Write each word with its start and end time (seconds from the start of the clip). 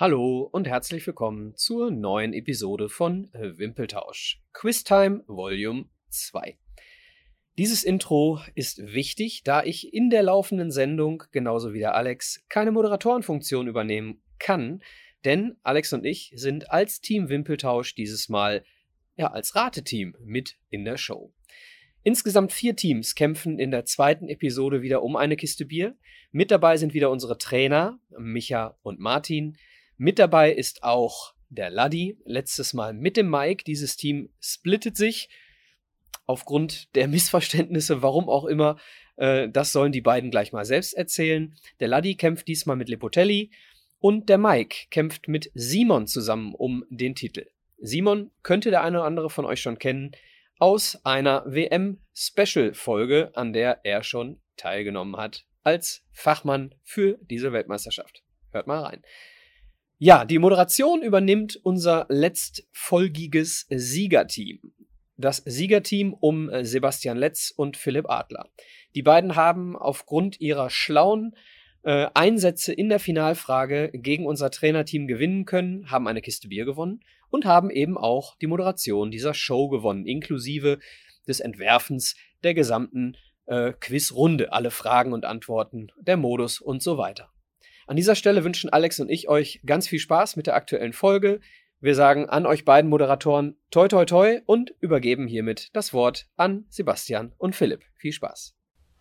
Hallo 0.00 0.48
und 0.50 0.66
herzlich 0.66 1.06
willkommen 1.06 1.54
zur 1.56 1.90
neuen 1.90 2.32
Episode 2.32 2.88
von 2.88 3.28
Wimpeltausch. 3.34 4.40
Quiztime 4.54 5.24
Volume 5.26 5.90
2. 6.08 6.56
Dieses 7.58 7.84
Intro 7.84 8.40
ist 8.54 8.78
wichtig, 8.94 9.42
da 9.44 9.62
ich 9.62 9.92
in 9.92 10.08
der 10.08 10.22
laufenden 10.22 10.70
Sendung, 10.70 11.24
genauso 11.32 11.74
wie 11.74 11.80
der 11.80 11.96
Alex, 11.96 12.42
keine 12.48 12.72
Moderatorenfunktion 12.72 13.68
übernehmen 13.68 14.22
kann, 14.38 14.82
denn 15.26 15.58
Alex 15.62 15.92
und 15.92 16.06
ich 16.06 16.32
sind 16.34 16.70
als 16.70 17.02
Team 17.02 17.28
Wimpeltausch 17.28 17.94
dieses 17.94 18.30
Mal 18.30 18.64
ja 19.16 19.26
als 19.26 19.54
Rateteam 19.54 20.16
mit 20.24 20.56
in 20.70 20.86
der 20.86 20.96
Show. 20.96 21.34
Insgesamt 22.04 22.52
vier 22.52 22.74
Teams 22.74 23.14
kämpfen 23.14 23.58
in 23.58 23.70
der 23.70 23.84
zweiten 23.84 24.28
Episode 24.28 24.80
wieder 24.80 25.02
um 25.02 25.16
eine 25.16 25.36
Kiste 25.36 25.66
Bier. 25.66 25.94
Mit 26.32 26.50
dabei 26.50 26.78
sind 26.78 26.94
wieder 26.94 27.10
unsere 27.10 27.36
Trainer, 27.36 28.00
Micha 28.18 28.78
und 28.80 28.98
Martin. 28.98 29.58
Mit 30.02 30.18
dabei 30.18 30.50
ist 30.50 30.82
auch 30.82 31.34
der 31.50 31.68
Laddi, 31.68 32.16
letztes 32.24 32.72
Mal 32.72 32.94
mit 32.94 33.18
dem 33.18 33.28
Mike. 33.28 33.64
Dieses 33.64 33.98
Team 33.98 34.30
splittet 34.40 34.96
sich 34.96 35.28
aufgrund 36.24 36.94
der 36.94 37.06
Missverständnisse, 37.06 38.00
warum 38.00 38.30
auch 38.30 38.46
immer. 38.46 38.78
Äh, 39.16 39.50
das 39.50 39.72
sollen 39.72 39.92
die 39.92 40.00
beiden 40.00 40.30
gleich 40.30 40.52
mal 40.52 40.64
selbst 40.64 40.94
erzählen. 40.94 41.54
Der 41.80 41.88
Laddi 41.88 42.14
kämpft 42.14 42.48
diesmal 42.48 42.76
mit 42.76 42.88
Lepotelli 42.88 43.50
und 43.98 44.30
der 44.30 44.38
Mike 44.38 44.86
kämpft 44.88 45.28
mit 45.28 45.50
Simon 45.52 46.06
zusammen 46.06 46.54
um 46.54 46.82
den 46.88 47.14
Titel. 47.14 47.44
Simon 47.76 48.30
könnte 48.42 48.70
der 48.70 48.82
eine 48.82 49.00
oder 49.00 49.06
andere 49.06 49.28
von 49.28 49.44
euch 49.44 49.60
schon 49.60 49.78
kennen 49.78 50.12
aus 50.58 51.04
einer 51.04 51.44
WM-Special-Folge, 51.44 53.32
an 53.34 53.52
der 53.52 53.80
er 53.84 54.02
schon 54.02 54.40
teilgenommen 54.56 55.18
hat 55.18 55.44
als 55.62 56.06
Fachmann 56.10 56.74
für 56.84 57.18
diese 57.20 57.52
Weltmeisterschaft. 57.52 58.22
Hört 58.50 58.66
mal 58.66 58.82
rein. 58.82 59.02
Ja, 60.02 60.24
die 60.24 60.38
Moderation 60.38 61.02
übernimmt 61.02 61.60
unser 61.62 62.06
letztfolgiges 62.08 63.66
Siegerteam. 63.68 64.58
Das 65.18 65.42
Siegerteam 65.44 66.14
um 66.14 66.48
äh, 66.48 66.64
Sebastian 66.64 67.18
Letz 67.18 67.52
und 67.54 67.76
Philipp 67.76 68.08
Adler. 68.08 68.48
Die 68.94 69.02
beiden 69.02 69.36
haben 69.36 69.76
aufgrund 69.76 70.40
ihrer 70.40 70.70
schlauen 70.70 71.36
äh, 71.82 72.06
Einsätze 72.14 72.72
in 72.72 72.88
der 72.88 72.98
Finalfrage 72.98 73.90
gegen 73.92 74.24
unser 74.24 74.50
Trainerteam 74.50 75.06
gewinnen 75.06 75.44
können, 75.44 75.90
haben 75.90 76.08
eine 76.08 76.22
Kiste 76.22 76.48
Bier 76.48 76.64
gewonnen 76.64 77.04
und 77.28 77.44
haben 77.44 77.68
eben 77.68 77.98
auch 77.98 78.38
die 78.38 78.46
Moderation 78.46 79.10
dieser 79.10 79.34
Show 79.34 79.68
gewonnen, 79.68 80.06
inklusive 80.06 80.78
des 81.28 81.40
Entwerfens 81.40 82.16
der 82.42 82.54
gesamten 82.54 83.18
äh, 83.44 83.74
Quizrunde, 83.78 84.50
alle 84.54 84.70
Fragen 84.70 85.12
und 85.12 85.26
Antworten, 85.26 85.88
der 86.00 86.16
Modus 86.16 86.58
und 86.58 86.82
so 86.82 86.96
weiter. 86.96 87.30
An 87.90 87.96
dieser 87.96 88.14
Stelle 88.14 88.44
wünschen 88.44 88.72
Alex 88.72 89.00
und 89.00 89.10
ich 89.10 89.28
euch 89.28 89.62
ganz 89.66 89.88
viel 89.88 89.98
Spaß 89.98 90.36
mit 90.36 90.46
der 90.46 90.54
aktuellen 90.54 90.92
Folge. 90.92 91.40
Wir 91.80 91.96
sagen 91.96 92.28
an 92.28 92.46
euch 92.46 92.64
beiden 92.64 92.88
Moderatoren 92.88 93.56
toi 93.72 93.88
toi 93.88 94.04
toi 94.04 94.38
und 94.46 94.72
übergeben 94.78 95.26
hiermit 95.26 95.74
das 95.74 95.92
Wort 95.92 96.28
an 96.36 96.66
Sebastian 96.68 97.32
und 97.36 97.56
Philipp. 97.56 97.82
Viel 97.96 98.12
Spaß. 98.12 98.54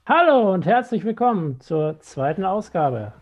Hallo 0.08 0.52
und 0.52 0.66
herzlich 0.66 1.06
willkommen 1.06 1.62
zur 1.62 2.00
zweiten 2.00 2.44
Ausgabe. 2.44 3.14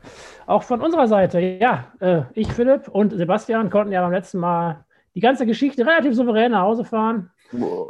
Auch 0.46 0.64
von 0.64 0.80
unserer 0.80 1.10
Seite, 1.10 1.42
ja, 1.42 1.92
äh, 2.00 2.22
ich, 2.34 2.48
Philipp 2.48 2.88
und 2.88 3.12
Sebastian 3.12 3.70
konnten 3.70 3.92
ja 3.92 4.02
beim 4.02 4.14
letzten 4.14 4.38
Mal 4.38 4.86
die 5.16 5.20
ganze 5.20 5.46
Geschichte 5.46 5.86
relativ 5.86 6.16
souverän 6.16 6.54
nach 6.54 6.62
Hause 6.62 6.86
fahren 6.86 7.30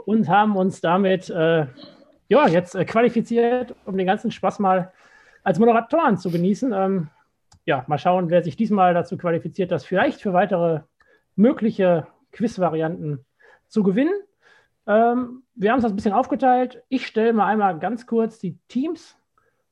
und 0.07 0.28
haben 0.28 0.57
uns 0.57 0.81
damit 0.81 1.30
äh, 1.30 1.68
ja, 2.28 2.47
jetzt 2.47 2.74
äh, 2.74 2.85
qualifiziert, 2.85 3.75
um 3.85 3.97
den 3.97 4.07
ganzen 4.07 4.31
Spaß 4.31 4.57
mal 4.57 4.91
als 5.44 5.59
Moderatoren 5.59 6.18
zu 6.18 6.31
genießen. 6.31 6.74
Ähm, 6.74 7.09
ja, 7.67 7.83
mal 7.88 8.00
schauen, 8.00 8.29
wer 8.29 8.44
sich 8.44 8.55
diesmal 8.55 8.94
dazu 8.94 9.17
qualifiziert, 9.17 9.72
das 9.72 9.85
vielleicht 9.85 10.22
für 10.22 10.33
weitere 10.33 10.81
mögliche 11.35 12.07
Quiz-Varianten 12.31 13.25
zu 13.67 13.83
gewinnen. 13.83 14.13
Ähm, 14.88 15.44
wir 15.53 15.72
haben 15.72 15.79
es 15.79 15.85
ein 15.85 15.95
bisschen 15.95 16.13
aufgeteilt. 16.13 16.81
Ich 16.88 17.06
stelle 17.06 17.33
mal 17.33 17.45
einmal 17.45 17.77
ganz 17.77 18.07
kurz 18.07 18.39
die 18.39 18.57
Teams 18.69 19.17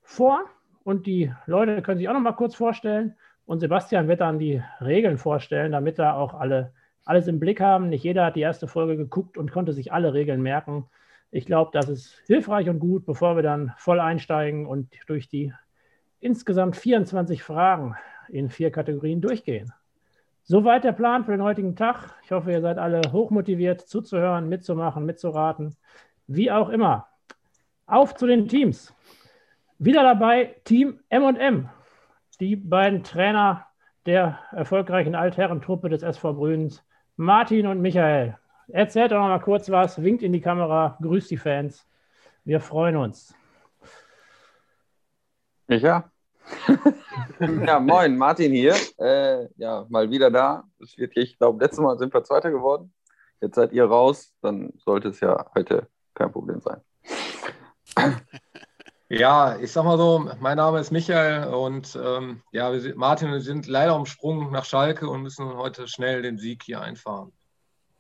vor 0.02 0.42
und 0.84 1.08
die 1.08 1.34
Leute 1.46 1.82
können 1.82 1.98
sich 1.98 2.10
auch 2.10 2.14
noch 2.14 2.20
mal 2.20 2.34
kurz 2.34 2.54
vorstellen. 2.54 3.16
Und 3.46 3.62
Sebastian 3.62 4.08
wird 4.08 4.22
dann 4.22 4.40
die 4.40 4.62
Regeln 4.82 5.18
vorstellen, 5.18 5.72
damit 5.72 5.98
da 5.98 6.14
auch 6.16 6.34
alle 6.34 6.74
alles 7.06 7.28
im 7.28 7.40
Blick 7.40 7.62
haben. 7.62 7.90
Nicht 7.90 8.04
jeder 8.04 8.26
hat 8.26 8.36
die 8.36 8.42
erste 8.42 8.68
Folge 8.68 8.98
geguckt 8.98 9.38
und 9.38 9.52
konnte 9.52 9.74
sich 9.74 9.94
alle 9.94 10.14
Regeln 10.14 10.42
merken. 10.42 10.88
Ich 11.32 11.46
glaube, 11.46 11.70
das 11.72 11.88
ist 11.88 12.22
hilfreich 12.26 12.68
und 12.68 12.80
gut, 12.80 13.06
bevor 13.06 13.36
wir 13.36 13.44
dann 13.44 13.74
voll 13.78 14.00
einsteigen 14.00 14.66
und 14.66 14.92
durch 15.08 15.30
die 15.30 15.54
insgesamt 16.26 16.76
24 16.76 17.44
Fragen 17.44 17.96
in 18.30 18.50
vier 18.50 18.72
Kategorien 18.72 19.22
durchgehen. 19.22 19.72
Soweit 20.44 20.84
der 20.84 20.92
Plan 20.92 21.24
für 21.24 21.32
den 21.32 21.44
heutigen 21.44 21.76
Tag. 21.76 22.16
Ich 22.24 22.32
hoffe, 22.32 22.52
ihr 22.52 22.62
seid 22.62 22.80
alle 22.80 23.02
hochmotiviert 23.12 23.82
zuzuhören, 23.82 24.50
mitzumachen, 24.50 25.06
mitzuraten. 25.06 25.76
Wie 26.26 26.52
auch 26.52 26.70
immer. 26.70 27.08
Auf 27.86 28.16
zu 28.16 28.26
den 28.26 28.48
Teams. 28.48 28.94
Wieder 29.78 30.02
dabei 30.02 30.56
Team 30.64 31.00
M&M. 31.10 31.70
Die 32.40 32.56
beiden 32.56 33.04
Trainer 33.04 33.68
der 34.08 34.40
erfolgreichen 34.52 35.14
Altherrentruppe 35.14 35.90
des 35.90 36.02
SV 36.02 36.34
Brünens, 36.34 36.84
Martin 37.18 37.68
und 37.68 37.82
Michael. 37.82 38.38
Erzählt 38.68 39.12
doch 39.12 39.20
noch 39.20 39.28
mal 39.28 39.40
kurz 39.40 39.70
was, 39.70 40.02
winkt 40.02 40.24
in 40.24 40.34
die 40.34 40.42
Kamera, 40.42 40.98
grüßt 41.02 41.30
die 41.30 41.38
Fans. 41.38 41.88
Wir 42.44 42.60
freuen 42.60 42.98
uns. 42.98 43.36
Micha? 45.68 46.12
Ja, 47.40 47.80
moin, 47.80 48.18
Martin 48.18 48.52
hier. 48.52 48.76
Äh, 48.98 49.48
ja, 49.58 49.86
mal 49.90 50.10
wieder 50.10 50.30
da. 50.32 50.64
Es 50.82 50.98
wird, 50.98 51.16
ich 51.16 51.38
glaube, 51.38 51.64
letztes 51.64 51.80
Mal 51.80 51.98
sind 51.98 52.14
wir 52.14 52.24
Zweiter 52.24 52.52
geworden. 52.52 52.94
Jetzt 53.42 53.56
seid 53.56 53.74
ihr 53.74 53.86
raus, 53.86 54.34
dann 54.42 54.74
sollte 54.78 55.10
es 55.10 55.20
ja 55.20 55.46
heute 55.56 55.88
kein 56.14 56.32
Problem 56.32 56.62
sein. 56.62 56.82
Ja, 59.08 59.58
ich 59.60 59.72
sag 59.72 59.84
mal 59.86 60.00
so, 60.00 60.28
mein 60.40 60.58
Name 60.58 60.80
ist 60.80 60.92
Michael 60.92 61.54
und 61.54 61.98
ähm, 62.04 62.42
ja, 62.52 62.72
wir 62.72 62.82
sind, 62.82 62.98
Martin, 62.98 63.32
wir 63.32 63.42
sind 63.42 63.68
leider 63.68 63.96
umsprungen 63.96 64.52
nach 64.52 64.66
Schalke 64.66 65.08
und 65.08 65.22
müssen 65.22 65.46
heute 65.58 65.88
schnell 65.88 66.24
den 66.24 66.40
Sieg 66.40 66.64
hier 66.64 66.82
einfahren. 66.82 67.32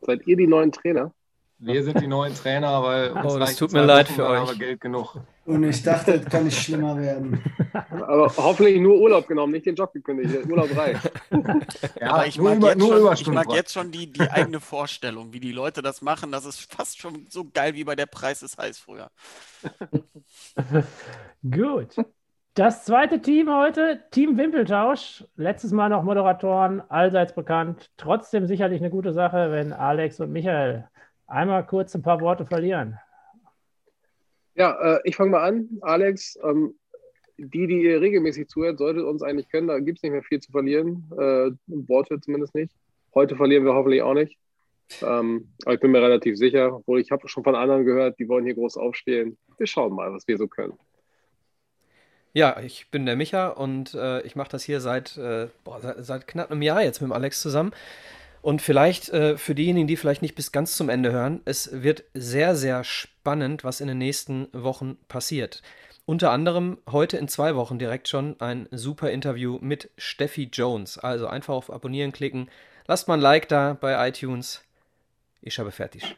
Seid 0.01 0.25
ihr 0.25 0.35
die 0.35 0.47
neuen 0.47 0.71
Trainer? 0.71 1.13
Wir 1.57 1.83
sind 1.83 2.01
die 2.01 2.07
neuen 2.07 2.33
Trainer, 2.35 2.83
weil 2.83 3.11
uns 3.23 3.33
oh, 3.33 3.39
das 3.39 3.55
tut 3.55 3.71
mir 3.71 3.85
leid 3.85 4.07
Wochen, 4.09 4.15
für 4.15 4.27
euch. 4.27 4.39
Aber 4.39 4.55
Geld 4.55 4.81
genug. 4.81 5.15
Und 5.45 5.63
ich 5.63 5.81
dachte, 5.83 6.15
es 6.15 6.25
kann 6.25 6.43
nicht 6.43 6.61
schlimmer 6.61 6.97
werden. 6.97 7.41
Aber 7.73 8.31
hoffentlich 8.37 8.79
nur 8.79 8.99
Urlaub 8.99 9.27
genommen, 9.27 9.53
nicht 9.53 9.65
den 9.65 9.75
Job 9.75 9.93
gekündigt. 9.93 10.45
Urlaub 10.47 10.75
reicht. 10.75 11.11
ja, 11.99 12.13
aber 12.13 12.25
ich 12.25 12.39
mag, 12.39 12.57
über, 12.57 12.75
nur 12.75 12.97
schon, 12.97 13.13
ich 13.13 13.27
mag 13.27 13.51
jetzt 13.53 13.73
schon 13.73 13.91
die, 13.91 14.11
die 14.11 14.21
eigene 14.21 14.59
Vorstellung, 14.59 15.33
wie 15.33 15.41
die 15.41 15.51
Leute 15.51 15.81
das 15.81 16.01
machen. 16.01 16.31
Das 16.31 16.45
ist 16.45 16.73
fast 16.73 16.99
schon 16.99 17.25
so 17.29 17.45
geil 17.53 17.73
wie 17.73 17.83
bei 17.83 17.95
der 17.95 18.05
Preis 18.05 18.43
ist 18.43 18.57
heiß 18.57 18.79
früher. 18.79 19.11
Gut. 21.43 21.95
Das 22.53 22.85
zweite 22.85 23.21
Team 23.21 23.53
heute, 23.53 23.99
Team 24.11 24.37
Wimpeltausch. 24.37 25.25
Letztes 25.35 25.73
Mal 25.73 25.89
noch 25.89 26.03
Moderatoren, 26.03 26.81
allseits 26.89 27.35
bekannt. 27.35 27.91
Trotzdem 27.97 28.47
sicherlich 28.47 28.79
eine 28.79 28.89
gute 28.89 29.11
Sache, 29.11 29.51
wenn 29.51 29.73
Alex 29.73 30.21
und 30.21 30.31
Michael 30.31 30.87
einmal 31.27 31.65
kurz 31.65 31.95
ein 31.95 32.01
paar 32.01 32.21
Worte 32.21 32.45
verlieren. 32.45 32.99
Ja, 34.55 34.95
äh, 34.95 34.99
ich 35.03 35.15
fange 35.15 35.31
mal 35.31 35.43
an. 35.43 35.67
Alex, 35.81 36.39
ähm, 36.43 36.75
die, 37.37 37.67
die 37.67 37.81
ihr 37.81 37.99
regelmäßig 37.99 38.47
zuhört, 38.47 38.77
solltet 38.77 39.03
uns 39.03 39.21
eigentlich 39.21 39.49
können. 39.49 39.67
Da 39.67 39.79
gibt 39.79 39.99
es 39.99 40.03
nicht 40.03 40.13
mehr 40.13 40.23
viel 40.23 40.39
zu 40.39 40.51
verlieren. 40.51 41.03
Äh, 41.11 41.51
Worte 41.67 42.19
zumindest 42.21 42.55
nicht. 42.55 42.71
Heute 43.13 43.35
verlieren 43.35 43.65
wir 43.65 43.73
hoffentlich 43.73 44.01
auch 44.01 44.13
nicht. 44.13 44.37
Ähm, 45.01 45.49
aber 45.63 45.73
ich 45.73 45.79
bin 45.79 45.91
mir 45.91 46.01
relativ 46.01 46.37
sicher, 46.37 46.75
obwohl 46.75 47.01
ich 47.01 47.11
habe 47.11 47.27
schon 47.27 47.43
von 47.43 47.55
anderen 47.55 47.85
gehört, 47.85 48.19
die 48.19 48.27
wollen 48.27 48.45
hier 48.45 48.53
groß 48.53 48.77
aufstehen. 48.77 49.37
Wir 49.57 49.67
schauen 49.67 49.93
mal, 49.93 50.13
was 50.13 50.27
wir 50.27 50.37
so 50.37 50.47
können. 50.47 50.77
Ja, 52.33 52.59
ich 52.59 52.91
bin 52.91 53.05
der 53.05 53.15
Micha 53.15 53.47
und 53.47 53.93
äh, 53.93 54.21
ich 54.23 54.35
mache 54.35 54.49
das 54.49 54.63
hier 54.63 54.81
seit, 54.81 55.17
äh, 55.17 55.47
boah, 55.63 55.79
seit, 55.79 56.03
seit, 56.03 56.27
knapp 56.27 56.51
einem 56.51 56.61
Jahr 56.61 56.83
jetzt 56.83 57.01
mit 57.01 57.09
dem 57.09 57.13
Alex 57.13 57.41
zusammen. 57.41 57.71
Und 58.45 58.61
vielleicht 58.61 59.09
äh, 59.09 59.39
für 59.39 59.55
diejenigen, 59.55 59.87
die 59.87 59.97
vielleicht 59.97 60.21
nicht 60.21 60.35
bis 60.35 60.51
ganz 60.51 60.77
zum 60.77 60.87
Ende 60.87 61.11
hören, 61.11 61.41
es 61.45 61.81
wird 61.81 62.03
sehr, 62.13 62.55
sehr 62.55 62.83
spannend, 62.83 63.63
was 63.63 63.81
in 63.81 63.87
den 63.87 63.97
nächsten 63.97 64.49
Wochen 64.53 64.99
passiert. 65.07 65.63
Unter 66.05 66.29
anderem 66.29 66.77
heute 66.91 67.17
in 67.17 67.27
zwei 67.27 67.55
Wochen 67.55 67.79
direkt 67.79 68.07
schon 68.07 68.39
ein 68.39 68.67
super 68.69 69.09
Interview 69.09 69.57
mit 69.61 69.89
Steffi 69.97 70.47
Jones. 70.53 70.99
Also 70.99 71.25
einfach 71.25 71.55
auf 71.55 71.73
Abonnieren 71.73 72.11
klicken. 72.11 72.51
Lasst 72.85 73.07
mal 73.07 73.15
ein 73.15 73.19
Like 73.19 73.49
da 73.49 73.73
bei 73.73 74.07
iTunes. 74.07 74.61
Ich 75.41 75.57
habe 75.57 75.71
fertig. 75.71 76.15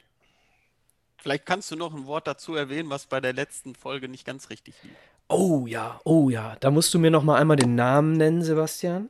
Vielleicht 1.20 1.46
kannst 1.46 1.72
du 1.72 1.78
noch 1.78 1.96
ein 1.96 2.08
Wort 2.08 2.28
dazu 2.28 2.56
erwähnen, 2.56 2.90
was 2.90 3.06
bei 3.06 3.22
der 3.22 3.32
letzten 3.32 3.74
Folge 3.74 4.10
nicht 4.10 4.26
ganz 4.26 4.50
richtig 4.50 4.76
lief. 4.84 4.92
Oh 5.30 5.66
ja, 5.66 6.02
oh 6.04 6.30
ja. 6.30 6.58
Da 6.60 6.72
musst 6.72 6.94
du 6.94 7.00
mir 7.00 7.10
noch 7.10 7.24
mal 7.24 7.38
einmal 7.38 7.56
den 7.56 7.76
Namen 7.76 8.18
nennen, 8.18 8.44
Sebastian. 8.44 9.08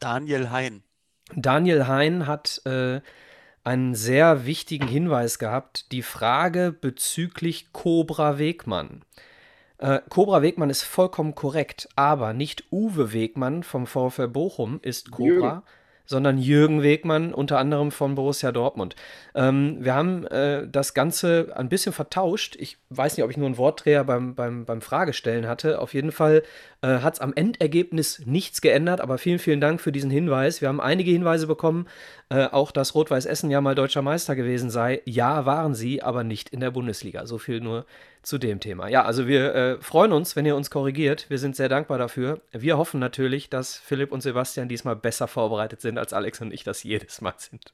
Daniel 0.00 0.50
Hein. 0.50 0.82
Daniel 1.34 1.86
Hein 1.86 2.26
hat 2.26 2.62
äh, 2.64 3.00
einen 3.64 3.94
sehr 3.94 4.46
wichtigen 4.46 4.88
Hinweis 4.88 5.38
gehabt, 5.38 5.92
die 5.92 6.02
Frage 6.02 6.72
bezüglich 6.72 7.72
Cobra 7.72 8.38
Wegmann. 8.38 9.02
Äh, 9.78 10.00
Cobra 10.08 10.42
Wegmann 10.42 10.70
ist 10.70 10.82
vollkommen 10.82 11.34
korrekt, 11.34 11.88
aber 11.94 12.32
nicht 12.32 12.64
Uwe 12.72 13.12
Wegmann 13.12 13.62
vom 13.62 13.86
VfL 13.86 14.28
Bochum 14.28 14.80
ist 14.82 15.10
Cobra, 15.10 15.62
sondern 16.08 16.38
Jürgen 16.38 16.82
Wegmann, 16.82 17.34
unter 17.34 17.58
anderem 17.58 17.90
von 17.90 18.14
Borussia 18.14 18.50
Dortmund. 18.50 18.96
Ähm, 19.34 19.76
wir 19.80 19.94
haben 19.94 20.26
äh, 20.26 20.66
das 20.66 20.94
Ganze 20.94 21.52
ein 21.54 21.68
bisschen 21.68 21.92
vertauscht. 21.92 22.56
Ich 22.58 22.78
weiß 22.88 23.16
nicht, 23.16 23.24
ob 23.24 23.30
ich 23.30 23.36
nur 23.36 23.46
einen 23.46 23.58
Wortdreher 23.58 24.04
beim, 24.04 24.34
beim, 24.34 24.64
beim 24.64 24.80
Fragestellen 24.80 25.46
hatte. 25.46 25.80
Auf 25.80 25.92
jeden 25.92 26.10
Fall 26.10 26.42
äh, 26.80 27.00
hat 27.00 27.14
es 27.14 27.20
am 27.20 27.34
Endergebnis 27.34 28.22
nichts 28.24 28.62
geändert, 28.62 29.02
aber 29.02 29.18
vielen, 29.18 29.38
vielen 29.38 29.60
Dank 29.60 29.82
für 29.82 29.92
diesen 29.92 30.10
Hinweis. 30.10 30.62
Wir 30.62 30.68
haben 30.68 30.80
einige 30.80 31.10
Hinweise 31.10 31.46
bekommen, 31.46 31.86
äh, 32.30 32.46
auch 32.46 32.70
dass 32.72 32.94
Rot-Weiß 32.94 33.26
Essen 33.26 33.50
ja 33.50 33.60
mal 33.60 33.74
deutscher 33.74 34.02
Meister 34.02 34.34
gewesen 34.34 34.70
sei. 34.70 35.02
Ja, 35.04 35.44
waren 35.44 35.74
sie, 35.74 36.02
aber 36.02 36.24
nicht 36.24 36.48
in 36.48 36.60
der 36.60 36.70
Bundesliga. 36.70 37.26
So 37.26 37.36
viel 37.36 37.60
nur 37.60 37.84
zu 38.22 38.38
dem 38.38 38.60
Thema. 38.60 38.88
Ja, 38.88 39.04
also 39.04 39.26
wir 39.26 39.54
äh, 39.54 39.80
freuen 39.80 40.12
uns, 40.12 40.36
wenn 40.36 40.46
ihr 40.46 40.56
uns 40.56 40.70
korrigiert. 40.70 41.30
Wir 41.30 41.38
sind 41.38 41.56
sehr 41.56 41.68
dankbar 41.68 41.98
dafür. 41.98 42.40
Wir 42.52 42.78
hoffen 42.78 43.00
natürlich, 43.00 43.50
dass 43.50 43.76
Philipp 43.76 44.12
und 44.12 44.20
Sebastian 44.20 44.68
diesmal 44.68 44.96
besser 44.96 45.28
vorbereitet 45.28 45.80
sind, 45.80 45.98
als 45.98 46.12
Alex 46.12 46.40
und 46.40 46.52
ich 46.52 46.64
das 46.64 46.82
jedes 46.82 47.20
Mal 47.20 47.34
sind. 47.36 47.72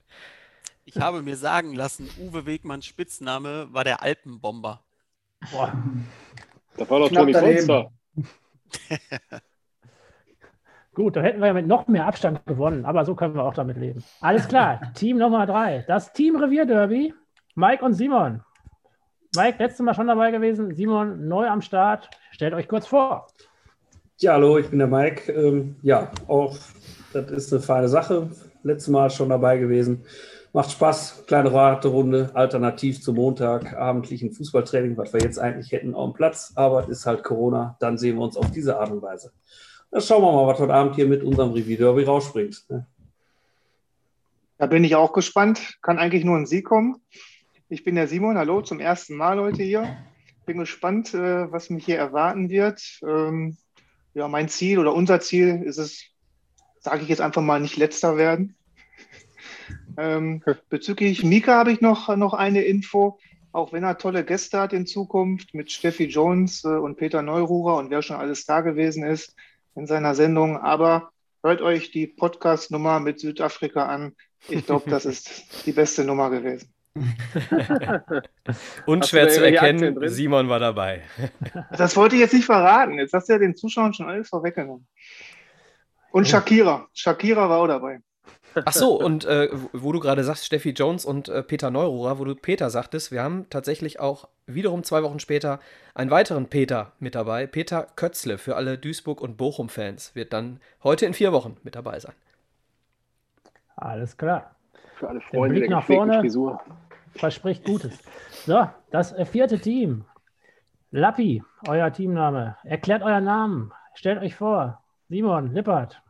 Ich 0.84 0.98
habe 0.98 1.22
mir 1.22 1.36
sagen 1.36 1.74
lassen, 1.74 2.10
Uwe 2.18 2.46
Wegmanns 2.46 2.86
Spitzname 2.86 3.68
war 3.72 3.84
der 3.84 4.02
Alpenbomber. 4.02 4.82
Boah. 5.50 5.72
Da 6.76 6.90
war 6.90 7.00
doch 7.00 7.10
Toni 7.10 7.32
Polster. 7.32 7.90
Gut, 10.94 11.16
da 11.16 11.22
hätten 11.22 11.40
wir 11.40 11.48
ja 11.48 11.52
mit 11.54 11.66
noch 11.66 11.88
mehr 11.88 12.06
Abstand 12.06 12.46
gewonnen, 12.46 12.84
aber 12.84 13.04
so 13.04 13.16
können 13.16 13.34
wir 13.34 13.42
auch 13.42 13.54
damit 13.54 13.76
leben. 13.76 14.04
Alles 14.20 14.46
klar, 14.46 14.80
Team 14.94 15.18
Nummer 15.18 15.44
drei. 15.46 15.84
Das 15.88 16.12
Team 16.12 16.36
Revier 16.36 16.66
Derby. 16.66 17.12
Mike 17.56 17.84
und 17.84 17.94
Simon. 17.94 18.42
Mike, 19.36 19.56
letztes 19.58 19.84
Mal 19.84 19.94
schon 19.94 20.06
dabei 20.06 20.30
gewesen. 20.30 20.74
Simon, 20.74 21.28
neu 21.28 21.48
am 21.48 21.62
Start. 21.62 22.08
Stellt 22.30 22.54
euch 22.54 22.68
kurz 22.68 22.86
vor. 22.86 23.26
Ja, 24.18 24.34
hallo, 24.34 24.58
ich 24.58 24.68
bin 24.68 24.78
der 24.78 24.88
Mike. 24.88 25.32
Ähm, 25.32 25.76
ja, 25.82 26.10
auch 26.28 26.56
das 27.12 27.30
ist 27.30 27.52
eine 27.52 27.62
feine 27.62 27.88
Sache. 27.88 28.30
Letztes 28.62 28.88
Mal 28.88 29.10
schon 29.10 29.28
dabei 29.28 29.58
gewesen. 29.58 30.04
Macht 30.52 30.70
Spaß, 30.70 31.24
kleine 31.26 31.52
Raterunde, 31.52 32.30
alternativ 32.34 33.02
zum 33.02 33.16
montagabendlichen 33.16 34.30
Fußballtraining, 34.30 34.96
was 34.96 35.12
wir 35.12 35.20
jetzt 35.20 35.38
eigentlich 35.38 35.72
hätten 35.72 35.94
auf 35.94 36.12
dem 36.12 36.14
Platz, 36.14 36.52
aber 36.54 36.84
es 36.84 36.88
ist 36.88 37.06
halt 37.06 37.24
Corona, 37.24 37.76
dann 37.80 37.98
sehen 37.98 38.16
wir 38.16 38.22
uns 38.22 38.36
auf 38.36 38.52
diese 38.52 38.78
Art 38.78 38.92
und 38.92 39.02
Weise. 39.02 39.32
Dann 39.90 40.00
schauen 40.00 40.22
wir 40.22 40.30
mal, 40.30 40.46
was 40.46 40.60
heute 40.60 40.72
Abend 40.72 40.94
hier 40.94 41.08
mit 41.08 41.24
unserem 41.24 41.50
Review 41.50 41.76
Derby 41.76 42.04
rausspringt. 42.04 42.66
Ne? 42.68 42.86
Da 44.58 44.66
bin 44.66 44.84
ich 44.84 44.94
auch 44.94 45.12
gespannt. 45.12 45.78
Kann 45.82 45.98
eigentlich 45.98 46.24
nur 46.24 46.36
ein 46.36 46.46
Sieg 46.46 46.64
kommen. 46.64 47.00
Ich 47.74 47.82
bin 47.82 47.96
der 47.96 48.06
Simon, 48.06 48.38
hallo, 48.38 48.62
zum 48.62 48.78
ersten 48.78 49.16
Mal 49.16 49.40
heute 49.40 49.64
hier. 49.64 49.96
Bin 50.46 50.58
gespannt, 50.58 51.12
äh, 51.12 51.50
was 51.50 51.70
mich 51.70 51.84
hier 51.84 51.98
erwarten 51.98 52.48
wird. 52.48 53.00
Ähm, 53.04 53.56
ja, 54.14 54.28
mein 54.28 54.48
Ziel 54.48 54.78
oder 54.78 54.94
unser 54.94 55.18
Ziel 55.18 55.60
ist 55.64 55.78
es, 55.78 56.04
sage 56.78 57.02
ich 57.02 57.08
jetzt 57.08 57.20
einfach 57.20 57.42
mal, 57.42 57.58
nicht 57.58 57.76
letzter 57.76 58.16
werden. 58.16 58.56
Ähm, 59.96 60.42
bezüglich 60.68 61.24
Mika 61.24 61.54
habe 61.54 61.72
ich 61.72 61.80
noch, 61.80 62.14
noch 62.16 62.34
eine 62.34 62.62
Info. 62.62 63.18
Auch 63.50 63.72
wenn 63.72 63.82
er 63.82 63.98
tolle 63.98 64.24
Gäste 64.24 64.60
hat 64.60 64.72
in 64.72 64.86
Zukunft 64.86 65.52
mit 65.52 65.72
Steffi 65.72 66.04
Jones 66.04 66.62
äh, 66.64 66.68
und 66.68 66.96
Peter 66.96 67.22
Neururer 67.22 67.76
und 67.76 67.90
wer 67.90 68.02
schon 68.02 68.16
alles 68.16 68.44
da 68.44 68.60
gewesen 68.60 69.04
ist 69.04 69.34
in 69.74 69.88
seiner 69.88 70.14
Sendung. 70.14 70.58
Aber 70.58 71.10
hört 71.42 71.60
euch 71.60 71.90
die 71.90 72.06
Podcast-Nummer 72.06 73.00
mit 73.00 73.18
Südafrika 73.18 73.86
an. 73.86 74.14
Ich 74.48 74.66
glaube, 74.66 74.90
das 74.90 75.04
ist 75.06 75.66
die 75.66 75.72
beste 75.72 76.04
Nummer 76.04 76.30
gewesen. 76.30 76.73
Unschwer 78.86 79.28
zu 79.28 79.44
erkennen, 79.44 79.96
Simon 80.08 80.48
war 80.48 80.60
dabei. 80.60 81.02
das 81.76 81.96
wollte 81.96 82.14
ich 82.14 82.20
jetzt 82.20 82.34
nicht 82.34 82.46
verraten. 82.46 82.98
Jetzt 82.98 83.12
hast 83.12 83.28
du 83.28 83.32
ja 83.32 83.38
den 83.38 83.56
Zuschauern 83.56 83.92
schon 83.92 84.08
alles 84.08 84.28
vorweggenommen. 84.28 84.86
Und 86.12 86.28
Shakira. 86.28 86.88
Shakira 86.92 87.48
war 87.48 87.58
auch 87.58 87.66
dabei. 87.66 88.00
Ach 88.64 88.72
so, 88.72 89.00
und 89.00 89.24
äh, 89.24 89.48
wo 89.72 89.90
du 89.90 89.98
gerade 89.98 90.22
sagst, 90.22 90.46
Steffi 90.46 90.70
Jones 90.70 91.04
und 91.04 91.28
äh, 91.28 91.42
Peter 91.42 91.72
Neururer, 91.72 92.20
wo 92.20 92.24
du 92.24 92.36
Peter 92.36 92.70
sagtest, 92.70 93.10
wir 93.10 93.22
haben 93.22 93.46
tatsächlich 93.50 93.98
auch 93.98 94.28
wiederum 94.46 94.84
zwei 94.84 95.02
Wochen 95.02 95.18
später 95.18 95.58
einen 95.94 96.10
weiteren 96.10 96.46
Peter 96.46 96.92
mit 97.00 97.16
dabei. 97.16 97.46
Peter 97.46 97.88
Kötzle 97.96 98.38
für 98.38 98.54
alle 98.54 98.78
Duisburg- 98.78 99.20
und 99.20 99.36
Bochum-Fans 99.36 100.14
wird 100.14 100.32
dann 100.32 100.60
heute 100.84 101.06
in 101.06 101.14
vier 101.14 101.32
Wochen 101.32 101.56
mit 101.64 101.74
dabei 101.74 101.98
sein. 101.98 102.14
Alles 103.76 104.16
klar. 104.16 104.54
Für 104.96 105.08
alle 105.08 105.20
Freunde 105.20 105.60
der, 105.60 105.68
der 105.68 105.76
nach 105.76 105.84
vorne 105.84 106.20
Frisur. 106.20 106.60
Verspricht 107.16 107.64
Gutes. 107.64 107.94
So, 108.46 108.68
das 108.90 109.12
äh, 109.12 109.24
vierte 109.24 109.58
Team. 109.58 110.04
Lappi, 110.90 111.42
euer 111.66 111.92
Teamname. 111.92 112.56
Erklärt 112.64 113.02
euren 113.02 113.24
Namen. 113.24 113.72
Stellt 113.94 114.20
euch 114.22 114.34
vor. 114.34 114.82
Simon 115.08 115.52
Lippert. 115.52 116.00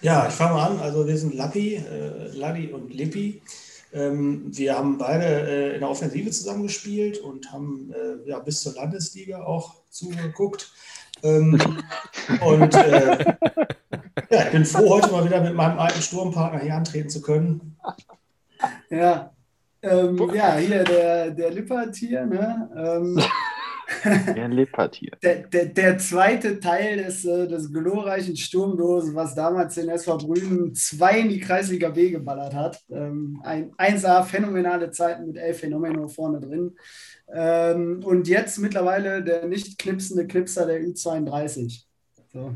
Ja, 0.00 0.26
ich 0.28 0.34
fange 0.34 0.54
mal 0.54 0.70
an. 0.70 0.80
Also 0.80 1.06
wir 1.06 1.16
sind 1.16 1.34
Lappi, 1.34 1.76
äh, 1.76 2.28
Ladi 2.36 2.68
und 2.68 2.92
Lippi. 2.92 3.42
Ähm, 3.92 4.44
wir 4.46 4.76
haben 4.76 4.98
beide 4.98 5.24
äh, 5.24 5.74
in 5.74 5.80
der 5.80 5.88
Offensive 5.88 6.30
zusammengespielt 6.30 7.18
und 7.18 7.52
haben 7.52 7.92
äh, 7.92 8.28
ja, 8.28 8.38
bis 8.40 8.60
zur 8.60 8.74
Landesliga 8.74 9.42
auch 9.44 9.76
zugeguckt. 9.88 10.72
Ähm, 11.22 11.60
und 12.44 12.74
äh, 12.74 13.34
ja, 14.30 14.44
ich 14.44 14.50
bin 14.50 14.64
froh, 14.64 14.90
heute 14.90 15.10
mal 15.10 15.24
wieder 15.24 15.40
mit 15.40 15.54
meinem 15.54 15.78
alten 15.78 16.02
Sturmpartner 16.02 16.60
hier 16.60 16.74
antreten 16.74 17.08
zu 17.08 17.22
können. 17.22 17.76
Ja, 18.90 19.32
ähm, 19.84 20.30
ja 20.34 20.56
hier 20.56 20.84
der, 20.84 21.30
der 21.30 21.50
Lippert 21.50 21.94
hier. 21.96 22.26
Ne? 22.26 22.70
Ähm, 22.76 23.20
Der 24.34 24.48
Lippert 24.48 24.96
hier. 24.96 25.12
Der, 25.22 25.36
der, 25.36 25.66
der, 25.66 25.98
zweite 25.98 26.60
Teil 26.60 26.96
des, 26.98 27.24
äh, 27.24 27.46
des 27.46 27.72
glorreichen 27.72 28.36
Sturmdosen, 28.36 29.14
was 29.14 29.34
damals 29.34 29.74
den 29.74 29.88
SV 29.88 30.18
Brünen 30.18 30.74
zwei 30.74 31.20
in 31.20 31.28
die 31.28 31.40
Kreisliga 31.40 31.90
B 31.90 32.10
geballert 32.10 32.54
hat. 32.54 32.82
Ähm, 32.90 33.40
ein 33.44 33.72
1A, 33.74 34.22
phänomenale 34.24 34.90
Zeiten 34.90 35.26
mit 35.26 35.36
elf 35.36 35.60
Phänomeno 35.60 36.08
vorne 36.08 36.40
drin. 36.40 36.76
Ähm, 37.32 38.02
und 38.04 38.28
jetzt 38.28 38.58
mittlerweile 38.58 39.22
der 39.22 39.46
nicht 39.46 39.78
knipsende 39.78 40.26
Knipser 40.26 40.66
der 40.66 40.80
Ü32. 40.82 41.84
So. 42.32 42.54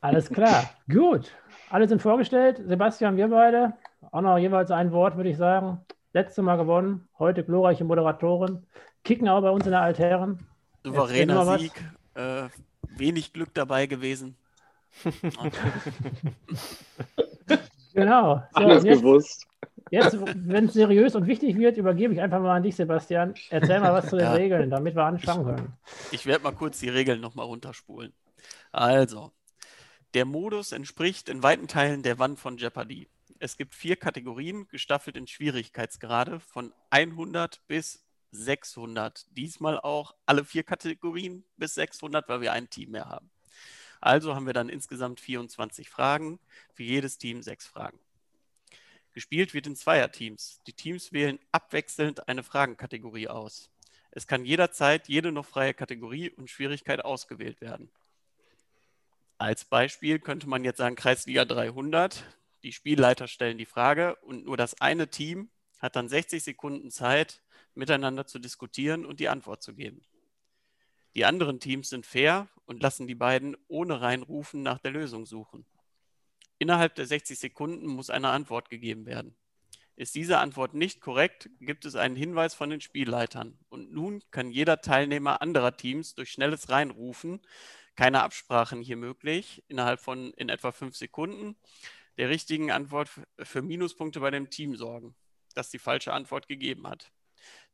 Alles 0.00 0.30
klar, 0.30 0.70
gut. 0.90 1.32
Alle 1.68 1.88
sind 1.88 2.02
vorgestellt. 2.02 2.60
Sebastian, 2.66 3.16
wir 3.16 3.28
beide. 3.28 3.74
Auch 4.10 4.22
noch 4.22 4.38
jeweils 4.38 4.70
ein 4.70 4.92
Wort, 4.92 5.16
würde 5.16 5.30
ich 5.30 5.36
sagen. 5.36 5.80
Letztes 6.12 6.42
Mal 6.42 6.56
gewonnen, 6.56 7.08
heute 7.18 7.44
glorreiche 7.44 7.84
Moderatorin. 7.84 8.66
Kicken 9.04 9.28
auch 9.28 9.40
bei 9.40 9.50
uns 9.50 9.64
in 9.64 9.70
der 9.70 9.82
Altherren. 9.82 10.44
Souveräner 10.84 11.58
Sieg, 11.58 11.72
äh, 12.14 12.48
wenig 12.96 13.32
Glück 13.32 13.54
dabei 13.54 13.86
gewesen. 13.86 14.36
genau. 17.94 18.42
So, 18.52 18.60
Alles 18.60 18.82
jetzt, 18.82 19.00
gewusst. 19.00 19.46
Jetzt, 19.90 20.18
wenn 20.20 20.66
es 20.66 20.72
seriös 20.72 21.14
und 21.14 21.26
wichtig 21.26 21.56
wird, 21.56 21.76
übergebe 21.76 22.12
ich 22.12 22.20
einfach 22.20 22.40
mal 22.40 22.56
an 22.56 22.62
dich, 22.64 22.74
Sebastian. 22.76 23.34
Erzähl 23.50 23.78
mal 23.80 23.92
was 23.92 24.08
zu 24.08 24.16
den 24.16 24.24
ja. 24.26 24.32
Regeln, 24.32 24.70
damit 24.70 24.96
wir 24.96 25.04
anfangen 25.04 25.44
können. 25.44 25.72
Ich, 26.06 26.20
ich 26.20 26.26
werde 26.26 26.42
mal 26.42 26.52
kurz 26.52 26.80
die 26.80 26.88
Regeln 26.88 27.20
nochmal 27.20 27.46
runterspulen. 27.46 28.12
Also, 28.72 29.30
der 30.14 30.24
Modus 30.24 30.72
entspricht 30.72 31.28
in 31.28 31.42
weiten 31.42 31.68
Teilen 31.68 32.02
der 32.02 32.18
Wand 32.18 32.40
von 32.40 32.56
Jeopardy. 32.56 33.08
Es 33.42 33.56
gibt 33.56 33.74
vier 33.74 33.96
Kategorien, 33.96 34.68
gestaffelt 34.68 35.16
in 35.16 35.26
Schwierigkeitsgrade 35.26 36.40
von 36.40 36.74
100 36.90 37.66
bis 37.68 38.04
600. 38.32 39.26
Diesmal 39.34 39.80
auch 39.80 40.14
alle 40.26 40.44
vier 40.44 40.62
Kategorien 40.62 41.42
bis 41.56 41.74
600, 41.74 42.28
weil 42.28 42.42
wir 42.42 42.52
ein 42.52 42.68
Team 42.68 42.90
mehr 42.90 43.08
haben. 43.08 43.30
Also 43.98 44.34
haben 44.34 44.44
wir 44.44 44.52
dann 44.52 44.68
insgesamt 44.68 45.20
24 45.20 45.88
Fragen, 45.88 46.38
für 46.74 46.82
jedes 46.82 47.16
Team 47.16 47.42
sechs 47.42 47.66
Fragen. 47.66 47.98
Gespielt 49.14 49.54
wird 49.54 49.66
in 49.66 49.74
Zweierteams. 49.74 50.60
Die 50.66 50.74
Teams 50.74 51.10
wählen 51.10 51.38
abwechselnd 51.50 52.28
eine 52.28 52.42
Fragenkategorie 52.42 53.28
aus. 53.28 53.70
Es 54.10 54.26
kann 54.26 54.44
jederzeit 54.44 55.08
jede 55.08 55.32
noch 55.32 55.46
freie 55.46 55.72
Kategorie 55.72 56.28
und 56.28 56.50
Schwierigkeit 56.50 57.02
ausgewählt 57.02 57.62
werden. 57.62 57.90
Als 59.38 59.64
Beispiel 59.64 60.18
könnte 60.18 60.46
man 60.46 60.62
jetzt 60.62 60.76
sagen 60.76 60.94
Kreisliga 60.94 61.46
300. 61.46 62.22
Die 62.62 62.72
Spielleiter 62.72 63.26
stellen 63.26 63.58
die 63.58 63.66
Frage 63.66 64.16
und 64.16 64.44
nur 64.44 64.56
das 64.56 64.80
eine 64.80 65.08
Team 65.08 65.50
hat 65.78 65.96
dann 65.96 66.08
60 66.08 66.42
Sekunden 66.42 66.90
Zeit, 66.90 67.42
miteinander 67.74 68.26
zu 68.26 68.38
diskutieren 68.38 69.06
und 69.06 69.20
die 69.20 69.28
Antwort 69.28 69.62
zu 69.62 69.74
geben. 69.74 70.02
Die 71.14 71.24
anderen 71.24 71.58
Teams 71.58 71.88
sind 71.88 72.06
fair 72.06 72.48
und 72.66 72.82
lassen 72.82 73.06
die 73.06 73.14
beiden 73.14 73.56
ohne 73.68 74.00
Reinrufen 74.00 74.62
nach 74.62 74.78
der 74.78 74.92
Lösung 74.92 75.26
suchen. 75.26 75.64
Innerhalb 76.58 76.94
der 76.94 77.06
60 77.06 77.38
Sekunden 77.38 77.86
muss 77.86 78.10
eine 78.10 78.28
Antwort 78.28 78.70
gegeben 78.70 79.06
werden. 79.06 79.34
Ist 79.96 80.14
diese 80.14 80.38
Antwort 80.38 80.74
nicht 80.74 81.00
korrekt, 81.00 81.50
gibt 81.60 81.84
es 81.84 81.96
einen 81.96 82.16
Hinweis 82.16 82.54
von 82.54 82.70
den 82.70 82.80
Spielleitern. 82.80 83.58
Und 83.68 83.92
nun 83.92 84.22
kann 84.30 84.50
jeder 84.50 84.80
Teilnehmer 84.80 85.42
anderer 85.42 85.76
Teams 85.76 86.14
durch 86.14 86.30
schnelles 86.30 86.70
Reinrufen, 86.70 87.40
keine 87.96 88.22
Absprachen 88.22 88.82
hier 88.82 88.96
möglich, 88.96 89.62
innerhalb 89.68 90.00
von 90.00 90.32
in 90.34 90.48
etwa 90.48 90.72
fünf 90.72 90.96
Sekunden, 90.96 91.56
der 92.20 92.28
richtigen 92.28 92.70
Antwort 92.70 93.08
für 93.38 93.62
Minuspunkte 93.62 94.20
bei 94.20 94.30
dem 94.30 94.50
Team 94.50 94.76
sorgen, 94.76 95.14
das 95.54 95.70
die 95.70 95.78
falsche 95.78 96.12
Antwort 96.12 96.48
gegeben 96.48 96.86
hat. 96.86 97.10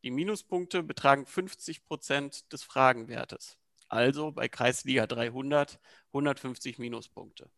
Die 0.05 0.13
Minuspunkte 0.13 0.85
betragen 0.85 1.27
50 1.27 1.85
Prozent 1.85 2.53
des 2.53 2.63
Fragenwertes. 2.63 3.59
Also 3.89 4.31
bei 4.31 4.49
Kreisliga 4.49 5.09
300 5.09 5.81
150 6.13 6.79
Minuspunkte. 6.79 7.51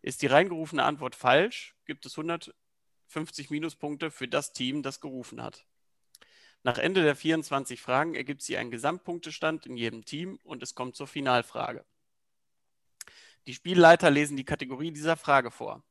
Ist 0.00 0.22
die 0.22 0.28
reingerufene 0.28 0.84
Antwort 0.84 1.16
falsch, 1.16 1.74
gibt 1.84 2.06
es 2.06 2.16
150 2.16 3.50
Minuspunkte 3.50 4.12
für 4.12 4.28
das 4.28 4.52
Team, 4.52 4.84
das 4.84 5.00
gerufen 5.00 5.42
hat. 5.42 5.66
Nach 6.62 6.78
Ende 6.78 7.02
der 7.02 7.16
24 7.16 7.82
Fragen 7.82 8.14
ergibt 8.14 8.42
sie 8.42 8.56
einen 8.56 8.70
Gesamtpunktestand 8.70 9.66
in 9.66 9.76
jedem 9.76 10.04
Team 10.04 10.38
und 10.44 10.62
es 10.62 10.76
kommt 10.76 10.94
zur 10.94 11.08
Finalfrage. 11.08 11.84
Die 13.48 13.54
Spielleiter 13.54 14.12
lesen 14.12 14.36
die 14.36 14.44
Kategorie 14.44 14.92
dieser 14.92 15.16
Frage 15.16 15.50
vor. 15.50 15.82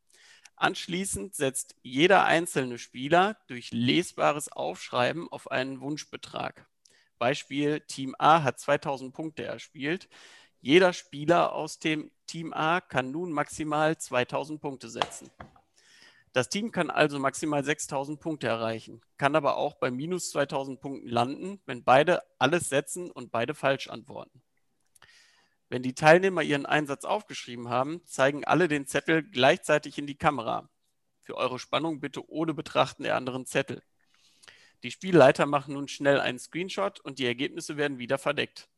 Anschließend 0.60 1.36
setzt 1.36 1.76
jeder 1.84 2.26
einzelne 2.26 2.80
Spieler 2.80 3.38
durch 3.46 3.70
lesbares 3.72 4.52
Aufschreiben 4.52 5.32
auf 5.32 5.52
einen 5.52 5.82
Wunschbetrag. 5.82 6.68
Beispiel, 7.20 7.82
Team 7.82 8.16
A 8.18 8.42
hat 8.42 8.60
2000 8.60 9.14
Punkte 9.14 9.44
erspielt. 9.44 10.10
Jeder 10.60 10.94
Spieler 10.94 11.54
aus 11.54 11.78
dem 11.78 12.10
Team 12.26 12.54
A 12.54 12.82
kann 12.82 13.12
nun 13.12 13.32
maximal 13.32 14.00
2000 14.00 14.60
Punkte 14.60 14.90
setzen. 14.90 15.30
Das 16.34 16.50
Team 16.50 16.72
kann 16.72 16.90
also 16.90 17.20
maximal 17.20 17.64
6000 17.64 18.20
Punkte 18.20 18.48
erreichen, 18.48 19.02
kann 19.18 19.36
aber 19.36 19.58
auch 19.58 19.76
bei 19.76 19.92
minus 19.92 20.32
2000 20.32 20.82
Punkten 20.82 21.08
landen, 21.08 21.62
wenn 21.68 21.84
beide 21.84 22.24
alles 22.40 22.68
setzen 22.70 23.12
und 23.12 23.32
beide 23.32 23.54
falsch 23.54 23.90
antworten. 23.90 24.42
Wenn 25.70 25.84
die 25.84 25.96
Teilnehmer 25.96 26.44
ihren 26.44 26.66
Einsatz 26.66 27.04
aufgeschrieben 27.04 27.70
haben, 27.70 28.02
zeigen 28.06 28.46
alle 28.46 28.68
den 28.68 28.88
Zettel 28.88 29.24
gleichzeitig 29.24 29.98
in 29.98 30.08
die 30.08 30.18
Kamera. 30.18 30.70
Für 31.24 31.36
eure 31.36 31.60
Spannung 31.60 32.00
bitte 32.00 32.30
ohne 32.30 32.54
Betrachten 32.54 33.04
der 33.04 33.16
anderen 33.16 33.46
Zettel. 33.46 33.84
Die 34.84 34.92
Spielleiter 34.92 35.46
machen 35.46 35.74
nun 35.74 35.88
schnell 35.88 36.22
einen 36.22 36.40
Screenshot 36.40 37.00
und 37.02 37.20
die 37.20 37.26
Ergebnisse 37.26 37.76
werden 37.76 37.98
wieder 37.98 38.18
verdeckt. 38.18 38.70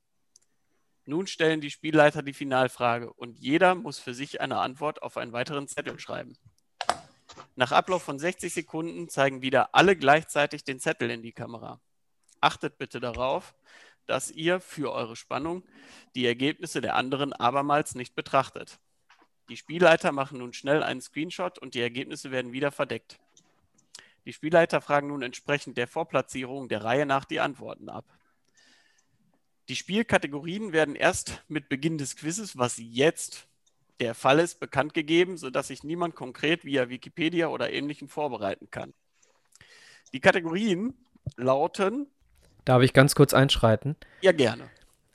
Nun 1.06 1.28
stellen 1.28 1.62
die 1.62 1.72
Spielleiter 1.72 2.24
die 2.24 2.34
Finalfrage 2.34 3.12
und 3.14 3.38
jeder 3.40 3.76
muss 3.76 4.00
für 4.00 4.14
sich 4.14 4.42
eine 4.42 4.58
Antwort 4.58 5.04
auf 5.04 5.18
einen 5.18 5.34
weiteren 5.34 5.68
Zettel 5.68 6.00
schreiben. 6.00 6.38
Nach 7.56 7.72
Ablauf 7.72 8.04
von 8.04 8.18
60 8.18 8.54
Sekunden 8.54 9.10
zeigen 9.10 9.42
wieder 9.42 9.76
alle 9.76 9.96
gleichzeitig 9.96 10.64
den 10.64 10.80
Zettel 10.80 11.12
in 11.12 11.22
die 11.22 11.34
Kamera. 11.34 11.80
Achtet 12.42 12.78
bitte 12.78 13.00
darauf, 13.00 13.54
dass 14.10 14.32
ihr 14.32 14.60
für 14.60 14.92
eure 14.92 15.16
Spannung 15.16 15.64
die 16.16 16.26
Ergebnisse 16.26 16.82
der 16.82 16.96
anderen 16.96 17.32
abermals 17.32 17.94
nicht 17.94 18.16
betrachtet. 18.16 18.80
Die 19.50 19.58
Spielleiter 19.58 20.12
machen 20.12 20.40
nun 20.40 20.54
schnell 20.54 20.84
einen 20.84 21.02
Screenshot 21.02 21.60
und 21.60 21.76
die 21.76 21.82
Ergebnisse 21.82 22.32
werden 22.32 22.52
wieder 22.52 22.72
verdeckt. 22.72 23.20
Die 24.26 24.34
Spielleiter 24.34 24.82
fragen 24.82 25.08
nun 25.08 25.22
entsprechend 25.22 25.78
der 25.78 25.88
Vorplatzierung 25.88 26.70
der 26.70 26.84
Reihe 26.84 27.06
nach 27.06 27.26
die 27.26 27.40
Antworten 27.40 27.90
ab. 27.90 28.06
Die 29.70 29.76
Spielkategorien 29.76 30.72
werden 30.72 30.96
erst 30.96 31.44
mit 31.48 31.70
Beginn 31.70 32.00
des 32.00 32.16
Quizzes, 32.16 32.58
was 32.58 32.78
jetzt 32.78 33.48
der 34.00 34.16
Fall 34.16 34.40
ist, 34.40 34.60
bekannt 34.60 34.96
gegeben, 34.96 35.38
sodass 35.38 35.68
sich 35.68 35.84
niemand 35.84 36.16
konkret 36.16 36.66
via 36.66 36.90
Wikipedia 36.90 37.50
oder 37.50 37.72
ähnlichem 37.72 38.10
vorbereiten 38.10 38.72
kann. 38.72 38.94
Die 40.14 40.20
Kategorien 40.20 40.96
lauten 41.38 42.08
Darf 42.70 42.84
ich 42.84 42.94
ganz 42.94 43.16
kurz 43.16 43.34
einschreiten? 43.34 43.96
Ja, 44.22 44.32
gerne. 44.32 44.70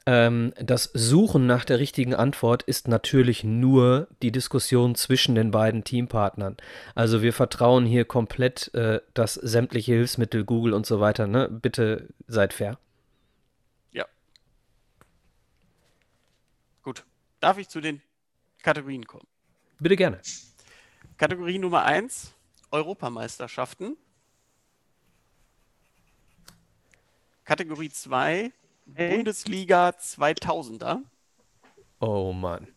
Ähm, 0.07 0.53
das 0.57 0.91
Suchen 0.93 1.47
nach 1.47 1.65
der 1.65 1.79
richtigen 1.79 2.13
Antwort 2.13 2.65
ist 2.65 2.89
natürlich 2.89 3.45
nur 3.45 4.09
die 4.23 4.33
Diskussion 4.33 4.97
zwischen 4.97 5.37
den 5.37 5.53
beiden 5.53 5.85
Teampartnern. 5.85 6.57
Also 6.97 7.23
wir 7.23 7.33
vertrauen 7.33 7.87
hier 7.87 8.07
komplett, 8.07 8.75
äh, 8.75 9.01
dass 9.15 9.35
sämtliche 9.35 9.93
Hilfsmittel, 9.93 10.45
Google 10.45 10.73
und 10.75 10.85
so 10.85 10.99
weiter, 10.99 11.29
ne? 11.29 11.49
Bitte 11.49 12.09
seid 12.27 12.55
fair. 12.55 12.77
Ja. 13.93 14.07
Gut. 16.83 17.05
Darf 17.39 17.59
ich 17.59 17.69
zu 17.69 17.81
den 17.81 18.03
Kategorien 18.65 19.07
kommen? 19.07 19.29
Bitte 19.79 19.95
gerne. 19.95 20.21
Kategorie 21.19 21.61
Nummer 21.61 21.85
1, 21.85 22.35
Europameisterschaften. 22.73 23.97
Kategorie 27.45 27.91
2, 27.91 28.53
Bundesliga 28.87 29.91
2000er. 29.91 31.03
Oh 32.01 32.33
Mann. 32.33 32.69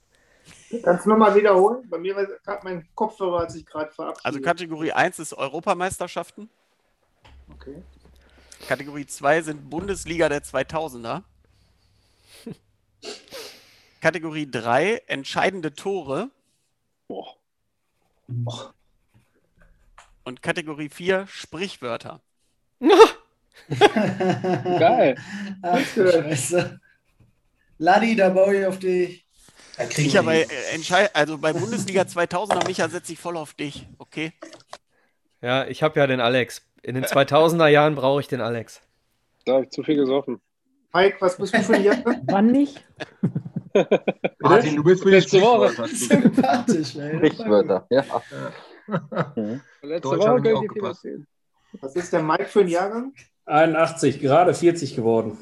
Kannst 0.84 1.06
du 1.06 1.10
nochmal 1.10 1.36
wiederholen? 1.36 1.90
Bei 1.90 1.98
mir 1.98 2.16
war 2.16 2.26
gerade 2.26 2.64
mein 2.64 2.88
Kopfhörer 2.96 3.42
hat 3.42 3.52
sich 3.52 3.66
gerade 3.66 3.92
verabschiedet. 3.92 4.26
Also 4.26 4.42
Kategorie 4.42 4.92
1 4.92 5.20
ist 5.20 5.34
Europameisterschaften. 5.34 6.50
Okay. 7.54 7.82
Kategorie 8.68 9.06
2 9.06 9.42
sind 9.44 9.70
Bundesliga 9.70 10.30
der 10.30 10.44
2000er. 10.44 11.24
Kategorie 14.02 14.50
3 14.50 15.04
entscheidende 15.08 15.74
Tore. 15.74 16.30
Boah. 17.08 17.36
Und 20.26 20.42
Kategorie 20.42 20.90
4 20.90 21.28
Sprichwörter. 21.28 22.22
Geil. 24.80 25.16
Ach, 25.62 25.80
du 25.96 26.12
Scheiße. 26.12 26.80
Ladi, 27.80 28.16
da 28.16 28.30
baue 28.30 28.60
ich 28.60 28.66
auf 28.66 28.80
dich. 28.80 29.26
Ich 29.96 30.18
aber 30.18 30.34
die. 30.34 30.46
entscheid 30.74 31.12
also 31.14 31.38
bei 31.38 31.54
Bundesliga 31.54 32.02
2000er 32.02 32.66
Micha 32.66 32.90
setze 32.90 33.14
ich 33.14 33.20
voll 33.20 33.38
auf 33.38 33.54
dich, 33.54 33.86
okay? 34.00 34.34
Ja, 35.42 35.68
ich 35.68 35.84
habe 35.84 36.00
ja 36.00 36.08
den 36.08 36.20
Alex. 36.20 36.64
In 36.82 36.96
den 36.96 37.06
2000er 37.06 37.68
Jahren 37.68 37.96
brauche 37.96 38.22
ich 38.22 38.28
den 38.28 38.42
Alex. 38.42 38.82
Da 39.46 39.54
habe 39.54 39.66
ich 39.66 39.70
zu 39.70 39.84
viel 39.84 39.96
gesoffen. 39.96 40.42
Mike, 40.94 41.18
was 41.20 41.38
bist 41.38 41.54
du 41.54 41.62
für 41.62 41.76
ein 41.76 41.84
Jahr? 41.84 41.98
Wann 42.26 42.48
nicht? 42.52 42.84
Martin, 44.40 44.76
du 44.76 44.84
bist 44.84 45.04
für 45.04 45.10
die 45.12 45.18
Letzte 45.18 45.42
Woche. 45.42 45.70
Sprichwörter. 45.70 45.96
Sympathisch, 45.96 46.96
ey. 46.96 47.18
Sprichwörter, 47.18 47.88
ja. 47.90 48.04
Mhm. 48.88 49.60
Letzte 49.82 50.10
Deutsch 50.10 50.26
Woche 50.26 50.48
ich 50.48 50.56
auch 50.56 50.62
gepasst. 50.62 51.08
Was 51.82 51.96
ist 51.98 52.14
der 52.14 52.24
Mike 52.24 52.46
für 52.46 52.62
ein 52.62 52.70
Jahrgang? 52.70 53.14
81, 53.48 54.20
gerade 54.20 54.54
40 54.54 54.96
geworden. 54.96 55.38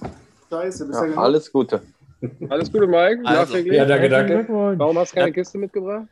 Scheiße, 0.49 0.85
bist 0.87 0.99
ja, 1.01 1.07
ja 1.07 1.17
alles 1.17 1.51
Gute. 1.51 1.81
Alles 2.49 2.71
Gute, 2.71 2.87
Mike. 2.87 3.21
Also. 3.25 3.57
Ja, 3.57 3.85
danke, 3.85 4.09
danke. 4.09 4.45
Warum 4.49 4.97
hast 4.97 5.11
du 5.11 5.15
keine 5.15 5.29
Ja. 5.29 5.33
Kiste 5.33 5.57
mitgebracht? 5.57 6.05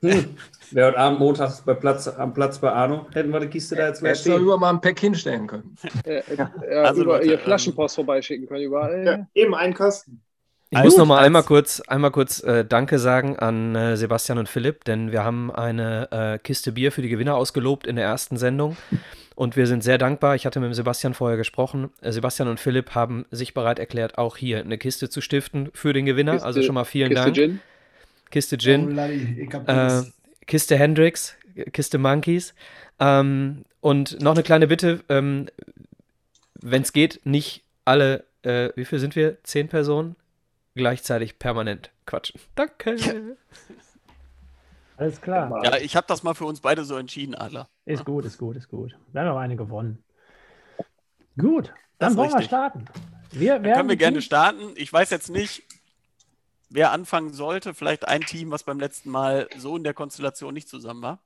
Hm. 0.00 0.36
Wer 0.70 0.86
heute 0.86 0.98
Abend 0.98 1.18
montags 1.18 1.60
bei 1.62 1.74
Platz, 1.74 2.06
am 2.06 2.32
Platz 2.32 2.58
bei 2.58 2.70
Arno, 2.70 3.06
hätten 3.12 3.30
wir 3.32 3.40
die 3.40 3.48
Kiste 3.48 3.74
da 3.74 3.88
jetzt 3.88 4.00
leer 4.00 4.10
Hättest 4.10 4.26
stehen. 4.26 4.40
über 4.40 4.56
mal 4.56 4.70
ein 4.70 4.80
Pack 4.80 5.00
hinstellen 5.00 5.48
können. 5.48 5.76
Äh, 6.04 6.18
äh, 6.20 6.74
Also, 6.84 7.02
über 7.02 7.14
Leute, 7.14 7.26
ihr 7.26 7.32
ähm, 7.34 7.38
Flaschenpost 7.40 7.96
vorbeischicken 7.96 8.46
können 8.46 8.62
überall. 8.62 9.04
Ja, 9.04 9.26
eben 9.34 9.54
einen 9.56 9.74
Kasten. 9.74 10.20
Ich 10.70 10.76
Also, 10.78 10.86
muss 10.90 10.98
noch 10.98 11.06
mal 11.06 11.16
als- 11.16 11.26
einmal 11.26 11.42
kurz, 11.42 11.80
einmal 11.80 12.10
kurz 12.12 12.40
äh, 12.44 12.64
Danke 12.64 12.98
sagen 13.00 13.38
an 13.40 13.74
äh, 13.74 13.96
Sebastian 13.96 14.38
und 14.38 14.48
Philipp, 14.48 14.84
denn 14.84 15.10
wir 15.10 15.24
haben 15.24 15.50
eine 15.50 16.08
äh, 16.12 16.38
Kiste 16.38 16.70
Bier 16.72 16.92
für 16.92 17.02
die 17.02 17.08
Gewinner 17.08 17.34
ausgelobt 17.34 17.86
in 17.86 17.96
der 17.96 18.04
ersten 18.04 18.36
Sendung. 18.36 18.76
Und 19.38 19.54
wir 19.54 19.68
sind 19.68 19.84
sehr 19.84 19.98
dankbar. 19.98 20.34
Ich 20.34 20.46
hatte 20.46 20.58
mit 20.58 20.66
dem 20.66 20.74
Sebastian 20.74 21.14
vorher 21.14 21.36
gesprochen. 21.36 21.90
Äh, 22.00 22.10
Sebastian 22.10 22.48
und 22.48 22.58
Philipp 22.58 22.96
haben 22.96 23.24
sich 23.30 23.54
bereit 23.54 23.78
erklärt, 23.78 24.18
auch 24.18 24.36
hier 24.36 24.58
eine 24.58 24.78
Kiste 24.78 25.08
zu 25.08 25.20
stiften 25.20 25.70
für 25.74 25.92
den 25.92 26.06
Gewinner. 26.06 26.32
Kiste- 26.32 26.44
also 26.46 26.60
schon 26.62 26.74
mal 26.74 26.82
vielen 26.82 27.10
Kiste 27.10 27.22
Dank. 27.24 27.36
Gin. 27.36 27.60
Kiste 28.30 28.56
Oh, 28.56 28.58
Gin. 28.58 28.98
Hab 29.52 29.68
Äh. 29.68 30.02
Kiste 30.48 30.76
Hendrix, 30.76 31.36
Kiste 31.72 31.98
Monkeys. 31.98 32.52
Ähm, 32.98 33.64
und 33.80 34.20
noch 34.20 34.32
eine 34.32 34.42
kleine 34.42 34.66
Bitte, 34.66 35.04
ähm, 35.08 35.46
wenn 36.60 36.82
es 36.82 36.92
geht, 36.92 37.20
nicht 37.24 37.62
alle, 37.84 38.24
äh, 38.42 38.70
wie 38.74 38.84
viel 38.86 38.98
sind 38.98 39.14
wir? 39.14 39.36
Zehn 39.44 39.68
Personen 39.68 40.16
gleichzeitig 40.74 41.38
permanent 41.38 41.92
quatschen. 42.06 42.40
Danke. 42.56 42.96
Alles 44.98 45.20
klar. 45.20 45.64
Ja, 45.64 45.76
ich 45.76 45.94
habe 45.96 46.06
das 46.08 46.22
mal 46.24 46.34
für 46.34 46.44
uns 46.44 46.60
beide 46.60 46.84
so 46.84 46.96
entschieden, 46.96 47.34
Adler. 47.34 47.68
Ist 47.84 48.04
gut, 48.04 48.24
ist 48.24 48.36
gut, 48.36 48.56
ist 48.56 48.68
gut. 48.68 48.98
Wir 49.12 49.20
haben 49.20 49.28
auch 49.28 49.38
eine 49.38 49.56
gewonnen. 49.56 50.02
Gut, 51.38 51.72
dann 51.98 52.16
wollen 52.16 52.30
wir 52.30 52.34
richtig. 52.34 52.46
starten. 52.48 52.84
Wir 53.30 53.54
Dann 53.54 53.62
werden 53.64 53.76
können 53.76 53.88
wir 53.90 53.96
gerne 53.96 54.14
Teams- 54.18 54.24
starten. 54.24 54.72
Ich 54.74 54.92
weiß 54.92 55.10
jetzt 55.10 55.30
nicht, 55.30 55.62
wer 56.68 56.90
anfangen 56.90 57.32
sollte. 57.32 57.74
Vielleicht 57.74 58.08
ein 58.08 58.22
Team, 58.22 58.50
was 58.50 58.64
beim 58.64 58.80
letzten 58.80 59.10
Mal 59.10 59.48
so 59.56 59.76
in 59.76 59.84
der 59.84 59.94
Konstellation 59.94 60.52
nicht 60.52 60.68
zusammen 60.68 61.02
war. 61.02 61.18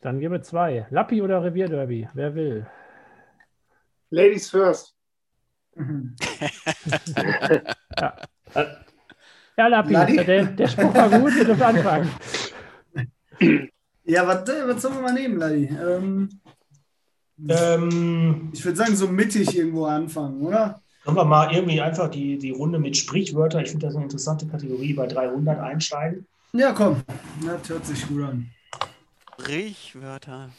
Dann 0.00 0.18
geben 0.18 0.32
wir 0.32 0.42
zwei. 0.42 0.86
Lappi 0.90 1.20
oder 1.20 1.44
Revierderby? 1.44 2.08
Wer 2.14 2.34
will? 2.34 2.66
Ladies 4.10 4.48
first. 4.50 4.94
Mhm. 5.76 6.16
Ja, 9.56 9.66
Ladi? 9.66 10.16
der, 10.16 10.44
der 10.46 10.68
Spruch 10.68 10.94
war 10.94 11.08
gut, 11.10 11.34
wir 11.34 11.44
dürfen 11.44 11.62
anfangen. 11.62 12.10
Ja, 14.04 14.26
was, 14.26 14.48
äh, 14.48 14.66
was 14.68 14.82
sollen 14.82 14.94
wir 14.96 15.02
mal 15.02 15.12
nehmen, 15.12 15.38
Ladi? 15.38 15.64
Ähm, 15.66 16.28
Ähm, 17.48 18.50
ich 18.52 18.64
würde 18.64 18.76
sagen, 18.76 18.94
so 18.94 19.08
mittig 19.08 19.56
irgendwo 19.56 19.86
anfangen, 19.86 20.42
oder? 20.42 20.80
können 21.04 21.16
wir 21.16 21.24
mal 21.24 21.52
irgendwie 21.52 21.80
einfach 21.80 22.08
die, 22.08 22.38
die 22.38 22.52
Runde 22.52 22.78
mit 22.78 22.96
Sprichwörter, 22.96 23.60
ich 23.60 23.70
finde 23.70 23.86
das 23.86 23.96
eine 23.96 24.04
interessante 24.04 24.46
Kategorie, 24.46 24.92
bei 24.94 25.08
300 25.08 25.58
einsteigen. 25.58 26.26
Ja, 26.52 26.70
komm. 26.72 27.02
Das 27.44 27.68
hört 27.68 27.84
sich 27.84 28.06
gut 28.06 28.22
an. 28.22 28.46
Sprichwörter. 29.40 30.50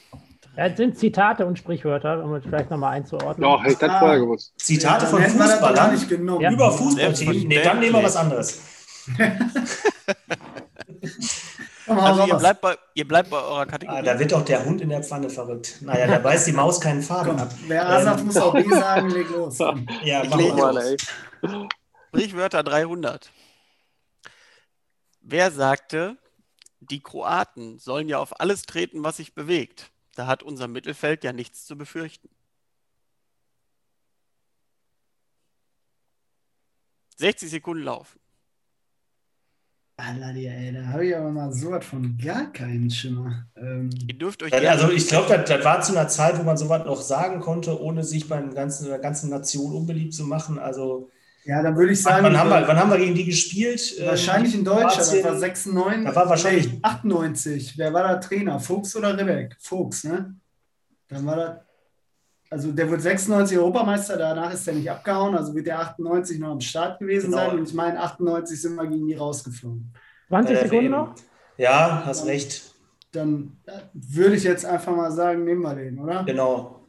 Ja, 0.57 0.65
es 0.67 0.75
sind 0.75 0.97
Zitate 0.97 1.45
und 1.45 1.57
Sprichwörter, 1.57 2.21
um 2.25 2.33
es 2.33 2.43
vielleicht 2.43 2.69
nochmal 2.69 2.95
einzuordnen. 2.97 3.41
Doch, 3.41 3.61
hätte 3.63 3.73
ich 3.73 3.79
das 3.79 3.89
Ah. 3.89 3.99
vorher 3.99 4.19
gewusst. 4.19 4.53
Zitate 4.57 5.05
von 5.07 5.21
das 5.21 5.31
Fußballern 5.33 5.93
nicht 5.93 6.09
genommen. 6.09 6.41
Ja. 6.41 6.51
über 6.51 6.71
Fußballteams. 6.71 7.43
Nee, 7.45 7.63
dann 7.63 7.79
nehmen 7.79 7.93
wir 7.93 8.03
was 8.03 8.15
anderes. 8.17 8.61
Also 11.85 12.25
ihr 12.25 12.35
bleibt, 12.35 12.61
bei, 12.61 12.77
ihr 12.93 13.05
bleibt 13.07 13.29
bei 13.29 13.37
eurer 13.37 13.65
Kategorie. 13.65 13.97
Ah, 13.99 14.01
da 14.01 14.17
wird 14.17 14.31
doch 14.31 14.45
der 14.45 14.63
Hund 14.63 14.79
in 14.79 14.87
der 14.89 15.03
Pfanne 15.03 15.29
verrückt. 15.29 15.79
Naja, 15.81 16.07
da 16.07 16.17
beißt 16.19 16.47
die 16.47 16.53
Maus 16.53 16.79
keinen 16.79 17.01
Faden 17.03 17.37
ab. 17.37 17.53
wer 17.67 17.85
A 17.87 18.01
sagt, 18.01 18.19
Ähm, 18.21 18.25
muss 18.27 18.37
auch 18.37 18.53
B 18.53 18.63
sagen. 18.69 19.09
Leg 19.09 19.29
los. 19.29 19.57
Ja, 20.03 20.23
Ich 20.23 20.33
lege 20.33 20.53
mal. 20.55 20.77
Ey. 20.77 20.97
Sprichwörter 22.07 22.63
300. 22.63 23.29
Wer 25.21 25.51
sagte, 25.51 26.17
die 26.79 27.01
Kroaten 27.01 27.79
sollen 27.79 28.07
ja 28.07 28.19
auf 28.19 28.39
alles 28.39 28.61
treten, 28.63 29.03
was 29.03 29.17
sich 29.17 29.33
bewegt? 29.35 29.91
Da 30.15 30.25
hat 30.25 30.41
unser 30.41 30.69
Mittelfeld 30.69 31.23
ja 31.25 31.33
nichts 31.33 31.65
zu 31.65 31.77
befürchten. 31.77 32.29
60 37.17 37.49
Sekunden 37.49 37.83
laufen. 37.83 38.19
Alter, 39.95 40.33
ey, 40.35 40.73
da 40.73 40.87
habe 40.87 41.05
ich 41.05 41.15
aber 41.15 41.29
mal 41.29 41.51
so 41.53 41.69
was 41.69 41.85
von 41.85 42.17
gar 42.17 42.51
keinen 42.51 42.89
Schimmer. 42.89 43.45
Ähm, 43.55 43.91
Ihr 44.07 44.17
dürft 44.17 44.41
euch 44.41 44.51
Also 44.53 44.89
ich 44.89 45.07
glaube, 45.07 45.37
das, 45.37 45.47
das 45.47 45.63
war 45.63 45.81
zu 45.81 45.91
einer 45.95 46.07
Zeit, 46.07 46.39
wo 46.39 46.43
man 46.43 46.57
sowas 46.57 46.83
noch 46.85 46.99
sagen 47.01 47.39
konnte, 47.39 47.79
ohne 47.79 48.03
sich 48.03 48.27
beim 48.27 48.53
ganzen, 48.55 48.87
der 48.87 48.97
ganzen 48.97 49.29
Nation 49.29 49.71
unbeliebt 49.71 50.13
zu 50.15 50.23
machen. 50.25 50.57
Also 50.57 51.09
ja, 51.45 51.61
dann 51.61 51.75
würde 51.75 51.91
ich 51.93 52.01
sagen, 52.01 52.23
wann, 52.23 52.37
haben 52.37 52.49
wir, 52.49 52.67
wann 52.67 52.77
haben 52.79 52.89
wir 52.89 52.97
gegen 52.97 53.13
die 53.13 53.25
gespielt? 53.25 53.93
wahrscheinlich 54.03 54.53
Ähm, 54.53 54.59
in 54.61 54.65
Deutschland. 54.65 54.97
Das 54.97 55.23
war 55.23 55.37
96. 55.37 56.05
Da 56.05 56.15
war 56.15 56.29
wahrscheinlich- 56.29 56.71
nee, 56.71 56.79
98. 56.81 57.77
Wer 57.77 57.93
war 57.93 58.03
da 58.03 58.15
Trainer? 58.15 58.59
Fuchs 58.59 58.95
oder 58.95 59.15
Rebeck? 59.15 59.55
Fuchs, 59.59 60.05
ne? 60.05 60.35
Dann 61.09 61.25
war 61.25 61.35
das. 61.35 61.51
Also 62.53 62.71
der 62.71 62.87
wird 62.91 63.01
96 63.01 63.57
Europameister, 63.57 64.15
danach 64.15 64.53
ist 64.53 64.67
er 64.67 64.75
nicht 64.75 64.89
abgehauen, 64.89 65.35
also 65.35 65.55
wird 65.55 65.65
der 65.65 65.79
98 65.79 66.37
noch 66.39 66.49
am 66.51 66.61
Start 66.61 66.99
gewesen 66.99 67.31
Genau. 67.31 67.37
sein 67.49 67.57
und 67.57 67.67
ich 67.67 67.73
meine 67.73 67.99
98 67.99 68.61
sind 68.61 68.75
wir 68.75 68.85
gegen 68.85 69.07
die 69.07 69.15
rausgeflogen. 69.15 69.91
20 70.27 70.55
Äh, 70.55 70.61
Sekunden 70.61 70.91
noch? 70.91 71.15
Ja, 71.57 72.03
hast 72.05 72.27
recht. 72.27 72.75
Dann 73.11 73.57
äh, 73.65 73.71
würde 73.93 74.35
ich 74.35 74.43
jetzt 74.43 74.65
einfach 74.65 74.95
mal 74.95 75.11
sagen, 75.11 75.45
nehmen 75.45 75.61
wir 75.63 75.73
den, 75.73 75.97
oder? 75.97 76.23
Genau. 76.25 76.81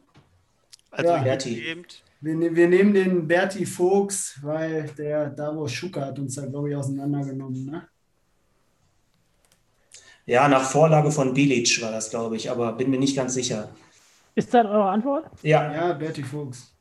Also 0.91 1.11
Ja. 1.11 1.23
Berti. 1.23 1.83
Wir, 2.21 2.35
ne- 2.35 2.55
wir 2.55 2.67
nehmen 2.67 2.93
den 2.93 3.27
Berti 3.27 3.65
Fuchs, 3.65 4.37
weil 4.43 4.83
der 4.97 5.31
Davos 5.31 5.71
Schucker 5.71 6.05
hat 6.05 6.19
uns 6.19 6.35
da, 6.35 6.45
glaube 6.45 6.69
ich, 6.69 6.75
auseinandergenommen. 6.75 7.65
Ne? 7.65 7.87
Ja, 10.27 10.47
nach 10.47 10.63
Vorlage 10.69 11.09
von 11.11 11.33
Bilic 11.33 11.81
war 11.81 11.91
das, 11.91 12.11
glaube 12.11 12.35
ich, 12.35 12.51
aber 12.51 12.73
bin 12.73 12.91
mir 12.91 12.99
nicht 12.99 13.15
ganz 13.15 13.33
sicher. 13.33 13.69
Ist 14.35 14.53
das 14.53 14.65
eure 14.65 14.89
Antwort? 14.89 15.29
Ja, 15.41 15.71
Ja, 15.73 15.93
Berti 15.93 16.23
Fuchs. 16.23 16.73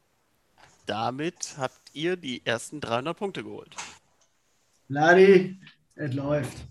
Damit 0.87 1.55
habt 1.59 1.81
ihr 1.95 2.17
die 2.17 2.45
ersten 2.45 2.81
300 2.81 3.17
Punkte 3.17 3.43
geholt. 3.45 3.75
Ladi, 4.89 5.59
es 5.95 6.13
läuft. 6.15 6.67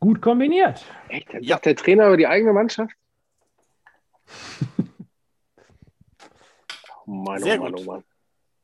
Gut 0.00 0.20
kombiniert. 0.20 0.84
Echt? 1.08 1.32
Jetzt 1.32 1.44
Ja. 1.46 1.54
sagt 1.56 1.66
der 1.66 1.76
Trainer 1.76 2.08
über 2.08 2.16
die 2.18 2.26
eigene 2.26 2.52
Mannschaft? 2.52 2.92
Oh 7.08 7.12
Mann, 7.12 7.40
Sehr 7.40 7.60
oh 7.60 7.62
Mann, 7.62 7.72
gut. 7.72 7.82
oh 7.86 7.92
Mann. 7.92 8.04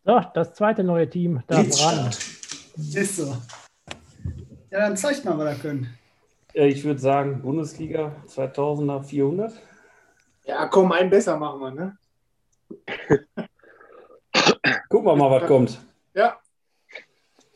So, 0.04 0.20
das 0.34 0.54
zweite 0.54 0.82
neue 0.82 1.08
Team 1.08 1.44
da 1.46 1.62
dran. 1.62 2.06
Ist 2.08 3.16
so. 3.16 3.36
Ja, 4.70 4.80
dann 4.80 4.96
zeigt 4.96 5.24
mal, 5.24 5.38
was 5.38 5.54
er 5.56 5.62
könnt. 5.62 5.86
Äh, 6.52 6.66
Ich 6.66 6.82
würde 6.82 6.98
sagen, 6.98 7.40
Bundesliga 7.40 8.16
2000er 8.26 9.04
400. 9.04 9.52
Ja, 10.44 10.66
komm, 10.66 10.92
einen 10.92 11.10
besser 11.10 11.36
machen 11.36 11.60
wir, 11.60 11.70
ne? 11.70 11.96
Gucken 14.88 15.06
wir 15.06 15.16
mal, 15.16 15.30
was 15.30 15.46
kommt. 15.46 15.80
Ja. 16.14 16.36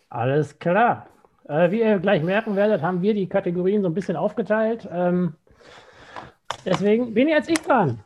Alles 0.09 0.59
klar. 0.59 1.09
Äh, 1.49 1.71
wie 1.71 1.81
ihr 1.81 1.99
gleich 1.99 2.23
merken 2.23 2.57
werdet, 2.57 2.83
haben 2.83 3.03
wir 3.03 3.15
die 3.15 3.29
Kategorien 3.29 3.83
so 3.83 3.89
ein 3.89 3.95
bisschen 3.95 4.17
aufgeteilt. 4.17 4.89
Ähm, 4.91 5.35
deswegen 6.65 7.15
bin 7.15 7.29
jetzt 7.29 7.49
ich 7.49 7.61
dran. 7.61 8.05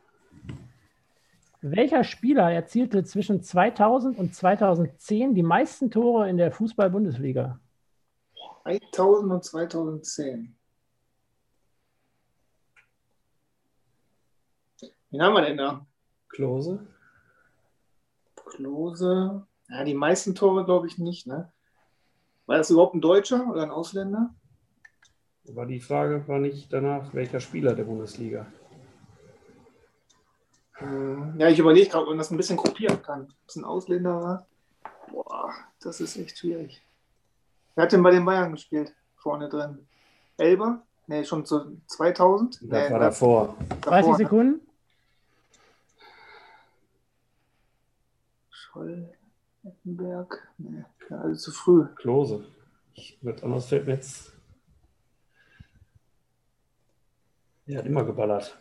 Welcher 1.62 2.04
Spieler 2.04 2.50
erzielte 2.50 3.04
zwischen 3.04 3.42
2000 3.42 4.18
und 4.18 4.34
2010 4.34 5.34
die 5.34 5.42
meisten 5.42 5.90
Tore 5.90 6.28
in 6.28 6.38
der 6.38 6.52
Fußball-Bundesliga? 6.52 7.60
2000 8.62 9.32
und 9.32 9.44
2010. 9.44 10.56
Wen 15.10 15.22
haben 15.22 15.34
wir 15.34 15.42
denn 15.42 15.56
da? 15.56 15.84
Klose. 16.28 16.78
Klose. 18.46 19.46
Ja, 19.68 19.84
die 19.84 19.94
meisten 19.94 20.34
Tore 20.34 20.64
glaube 20.64 20.86
ich 20.86 20.98
nicht, 20.98 21.26
ne? 21.26 21.52
War 22.46 22.58
das 22.58 22.70
überhaupt 22.70 22.94
ein 22.94 23.00
Deutscher 23.00 23.46
oder 23.48 23.62
ein 23.62 23.70
Ausländer? 23.70 24.34
Aber 25.48 25.66
die 25.66 25.80
Frage 25.80 26.26
war 26.28 26.38
nicht 26.38 26.72
danach, 26.72 27.12
welcher 27.14 27.40
Spieler 27.40 27.74
der 27.74 27.84
Bundesliga. 27.84 28.46
Hm, 30.74 31.34
Ja, 31.38 31.48
ich 31.48 31.58
überlege 31.58 31.88
gerade, 31.90 32.02
ob 32.04 32.08
man 32.10 32.18
das 32.18 32.30
ein 32.30 32.36
bisschen 32.36 32.56
kopieren 32.56 33.02
kann. 33.02 33.22
Ob 33.22 33.48
es 33.48 33.56
ein 33.56 33.64
Ausländer 33.64 34.20
war. 34.22 34.46
Boah, 35.10 35.52
das 35.80 36.00
ist 36.00 36.16
echt 36.16 36.38
schwierig. 36.38 36.82
Wer 37.74 37.84
hat 37.84 37.92
denn 37.92 38.02
bei 38.02 38.10
den 38.10 38.24
Bayern 38.24 38.52
gespielt? 38.52 38.94
Vorne 39.16 39.48
drin. 39.48 39.86
Elber? 40.36 40.82
Nee, 41.06 41.24
schon 41.24 41.44
zu 41.44 41.80
2000? 41.86 42.54
Das 42.54 42.62
nee, 42.62 42.70
war 42.72 42.98
da- 42.98 43.06
davor. 43.06 43.56
30 43.82 44.10
ne? 44.12 44.16
Sekunden? 44.16 44.60
Scholl, 48.72 49.12
Ettenberg. 49.64 50.48
Nee, 50.58 50.84
ja, 51.08 51.20
alles 51.20 51.42
zu 51.42 51.50
früh. 51.50 51.86
Klose. 51.96 52.46
Ich, 52.94 53.18
was 53.22 53.42
anderes 53.42 53.66
fällt 53.66 53.86
mir 53.86 53.94
jetzt. 53.94 54.32
Er 57.66 57.78
hat 57.78 57.86
immer 57.86 58.04
geballert. 58.04 58.58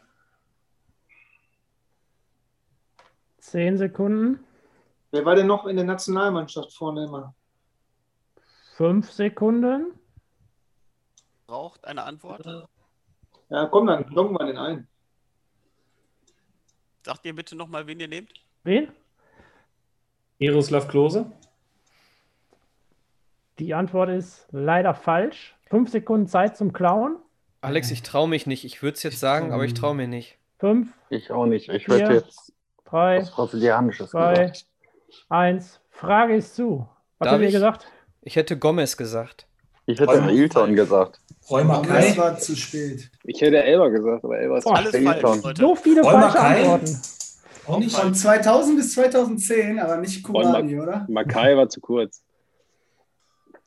10 3.40 3.78
Sekunden? 3.78 4.44
Wer 5.12 5.26
war 5.26 5.36
denn 5.36 5.48
noch 5.48 5.66
in 5.66 5.76
der 5.76 5.86
Nationalmannschaft 5.86 6.74
vorne 6.74 7.06
immer? 7.06 7.36
5 8.78 9.12
Sekunden? 9.12 10.00
Braucht 11.48 11.86
eine 11.86 12.04
Antwort? 12.04 12.46
Ja, 13.50 13.66
komm, 13.66 13.88
dann 13.88 14.08
loggen 14.10 14.34
wir 14.34 14.46
den 14.46 14.58
ein. 14.58 14.88
Sagt 17.04 17.26
ihr 17.26 17.34
bitte 17.34 17.56
nochmal, 17.56 17.88
wen 17.88 18.00
ihr 18.00 18.08
nehmt? 18.08 18.32
Wen? 18.64 18.92
Miroslav 20.40 20.88
Klose. 20.88 21.26
Die 23.60 23.74
Antwort 23.74 24.10
ist 24.10 24.48
leider 24.52 24.94
falsch. 24.94 25.56
5 25.70 25.90
Sekunden 25.90 26.28
Zeit 26.28 26.56
zum 26.58 26.72
Klauen. 26.74 27.18
Alex, 27.62 27.92
ich 27.92 28.02
traue 28.04 28.28
mich 28.30 28.48
nicht. 28.48 28.64
Ich 28.64 28.82
würde 28.82 28.96
es 28.96 29.04
jetzt 29.04 29.20
sagen, 29.20 29.52
aber 29.52 29.66
ich 29.66 29.74
traue 29.74 29.94
mir 29.96 30.08
nicht. 30.08 30.38
5, 30.60 30.88
Ich 31.10 31.30
auch 31.32 31.46
nicht. 31.46 31.70
Ich 31.70 31.88
hätte 31.88 32.14
jetzt 32.14 32.54
3, 32.86 33.20
was 33.22 33.32
Brasilianisches 33.32 34.12
2, 34.12 34.34
gesagt. 34.34 34.66
1. 35.30 35.80
Frage 35.90 36.36
ist 36.36 36.56
zu. 36.56 36.88
Was 37.20 37.34
ihr 37.34 37.42
ich? 37.42 37.52
gesagt? 37.54 37.88
Ich 38.22 38.36
hätte 38.38 38.58
Gomez 38.58 38.96
gesagt. 38.96 39.46
Ich 39.86 40.00
hätte 40.00 40.22
Ailton 40.24 40.76
gesagt. 40.76 41.20
Räumer 41.50 41.76
Aber 41.80 41.88
das 41.88 42.16
Kai. 42.16 42.18
war 42.18 42.38
zu 42.38 42.56
spät. 42.56 43.10
Ich 43.24 43.42
hätte 43.42 43.62
Elber 43.64 43.90
gesagt, 43.90 44.24
aber 44.24 44.38
Elber 44.38 44.58
ist 44.60 44.64
Boah, 44.66 44.78
Alles 44.78 44.94
Ailton. 44.94 45.42
falsch. 45.42 45.58
So 45.60 45.76
viele 45.76 46.02
Räumer 46.02 46.30
falsche 46.30 46.38
Kai? 46.38 46.62
Antworten. 46.62 47.02
Von 47.90 48.14
2000 48.16 48.78
bis 48.78 48.94
2010, 48.94 49.80
aber 49.80 49.98
nicht 49.98 50.24
Kurani, 50.24 50.80
oder? 50.80 51.06
Makai 51.10 51.56
war 51.56 51.70
zu 51.70 51.80
kurz. 51.82 52.24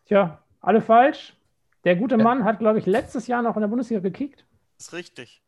Tja, 0.07 0.39
alle 0.61 0.81
falsch. 0.81 1.37
Der 1.85 1.97
gute 1.97 2.17
Mann 2.17 2.45
hat, 2.45 2.59
glaube 2.59 2.79
ich, 2.79 2.87
letztes 2.87 3.27
Jahr 3.27 3.43
noch 3.43 3.57
in 3.57 3.61
der 3.63 3.69
Bundesliga 3.69 4.01
gekickt. 4.01 4.45
ist 4.79 4.93
richtig. 4.93 5.43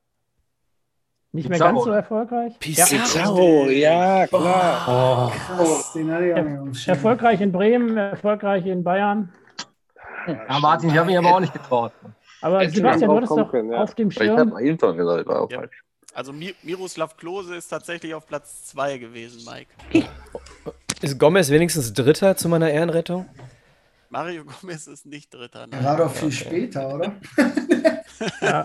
Nicht 1.32 1.48
mehr 1.48 1.58
Pizarro. 1.58 1.74
ganz 1.74 1.84
so 1.84 1.90
erfolgreich. 1.90 2.52
Ja, 2.62 2.84
Pizarro, 2.86 3.68
ja, 3.68 4.26
klar. 4.28 4.84
Oh, 4.86 5.32
Krass, 5.56 5.92
den 5.92 6.12
hatte 6.12 6.26
ich 6.28 6.32
auch 6.34 6.42
nicht 6.44 6.58
auf 6.58 6.64
dem 6.64 6.74
Schirm. 6.74 6.94
erfolgreich 6.94 7.40
in 7.40 7.50
Bremen, 7.52 7.96
erfolgreich 7.96 8.66
in 8.66 8.84
Bayern. 8.84 9.32
Ja, 10.28 10.58
Martin, 10.60 10.90
ich 10.90 10.96
habe 10.96 11.06
mich 11.08 11.18
aber 11.18 11.34
auch 11.34 11.40
nicht 11.40 11.52
getraut. 11.52 11.92
Aber 12.40 12.68
Sebastian, 12.68 13.10
du 13.10 13.16
hattest 13.16 13.32
doch 13.32 13.50
können, 13.50 13.72
ja. 13.72 13.78
auf 13.82 13.94
dem 13.96 14.08
Ich 14.10 14.20
habe 14.20 14.28
Schirm. 14.28 14.54
Ailton 14.54 14.96
gesagt, 14.96 15.26
war 15.26 15.42
auch 15.42 15.50
Ja. 15.50 15.58
falsch. 15.60 15.82
Also 16.14 16.32
Mi 16.32 16.54
Miroslav 16.62 17.16
Klose 17.16 17.56
ist 17.56 17.68
tatsächlich 17.68 18.14
auf 18.14 18.26
Platz 18.26 18.66
2 18.66 18.98
gewesen, 18.98 19.42
Mike. 19.50 20.06
Ist 21.02 21.18
Gomez 21.18 21.50
wenigstens 21.50 21.92
Dritter 21.92 22.36
zu 22.36 22.48
meiner 22.48 22.70
Ehrenrettung? 22.70 23.26
Mario 24.10 24.44
Gomez 24.44 24.86
ist 24.86 25.06
nicht 25.06 25.34
Dritter. 25.34 25.66
Der 25.66 25.80
Nein. 25.80 25.84
war 25.84 25.96
doch 25.96 26.10
viel 26.12 26.30
später, 26.32 26.94
oder? 26.94 27.12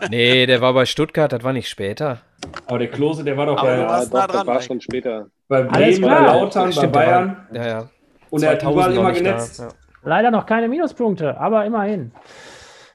Nee, 0.09 0.45
der 0.45 0.61
war 0.61 0.73
bei 0.73 0.85
Stuttgart, 0.85 1.31
das 1.33 1.43
war 1.43 1.53
nicht 1.53 1.67
später. 1.67 2.19
Aber 2.67 2.77
der 2.77 2.89
Klose, 2.91 3.23
der 3.23 3.35
war 3.35 3.47
doch 3.47 3.57
Aber 3.57 3.67
bei, 3.67 3.77
Ja, 3.79 4.05
doch, 4.05 4.11
nah 4.13 4.27
das 4.27 4.35
dran, 4.35 4.47
war 4.47 4.53
Mike. 4.53 4.65
schon 4.65 4.79
später. 4.81 5.27
bei 5.47 5.63
Bremen, 5.63 6.01
bei. 6.01 6.19
Lautern, 6.19 6.71
bei 6.75 6.87
Bayern. 6.87 7.47
Ja, 7.51 7.67
ja. 7.67 7.89
Und 8.29 8.43
er 8.43 8.51
hat 8.51 8.61
2000 8.61 8.71
überall 8.73 8.93
immer 8.95 9.11
genetzt. 9.11 9.59
ja. 9.59 9.69
Leider 10.03 10.29
noch 10.31 10.45
keine 10.45 10.69
Minuspunkte, 10.69 11.37
aber 11.39 11.65
immerhin. 11.65 12.11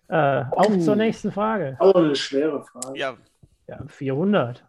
Äh, 0.08 0.44
auf 0.52 0.68
Oh. 0.70 0.78
zur 0.78 0.94
nächsten 0.96 1.32
Frage. 1.32 1.76
Auch 1.80 1.94
eine 1.96 2.14
schwere 2.14 2.62
Frage. 2.64 2.98
Ja, 2.98 3.14
Ja, 3.66 3.78
400. 3.88 4.62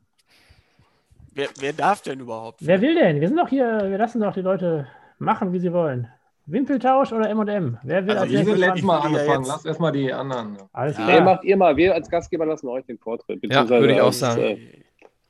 wer, 1.33 1.47
wer 1.59 1.73
darf 1.73 2.01
denn 2.01 2.19
überhaupt? 2.19 2.59
Wer 2.61 2.81
will 2.81 2.95
denn? 2.95 3.19
Wir 3.21 3.27
sind 3.27 3.37
doch 3.37 3.49
hier, 3.49 3.89
wir 3.89 3.97
lassen 3.97 4.21
doch 4.21 4.33
die 4.33 4.41
Leute 4.41 4.87
machen, 5.19 5.51
wie 5.53 5.59
sie 5.59 5.73
wollen. 5.73 6.07
Wimpeltausch 6.47 7.11
oder 7.11 7.27
M&M? 7.29 7.79
Wer 7.83 8.05
will 8.05 8.17
Also 8.17 8.23
als 8.35 8.41
ich 8.41 8.45
will 8.45 8.55
letztes 8.55 8.83
Mal 8.83 8.97
ran? 8.99 9.15
anfangen. 9.15 9.45
Lass 9.47 9.65
erstmal 9.65 9.91
die 9.91 10.13
anderen. 10.13 10.57
Alles 10.73 10.95
klar. 10.95 11.21
macht 11.21 11.43
ihr 11.43 11.57
mal. 11.57 11.75
Wir 11.75 11.95
als 11.95 12.07
Gastgeber 12.09 12.45
lassen 12.45 12.67
euch 12.67 12.85
den 12.85 12.99
Vortritt. 12.99 13.39
Ja, 13.51 13.67
würde 13.67 13.93
ich 13.93 13.99
auch 14.01 14.05
als, 14.07 14.19
sagen. 14.19 14.41
äh, 14.41 14.83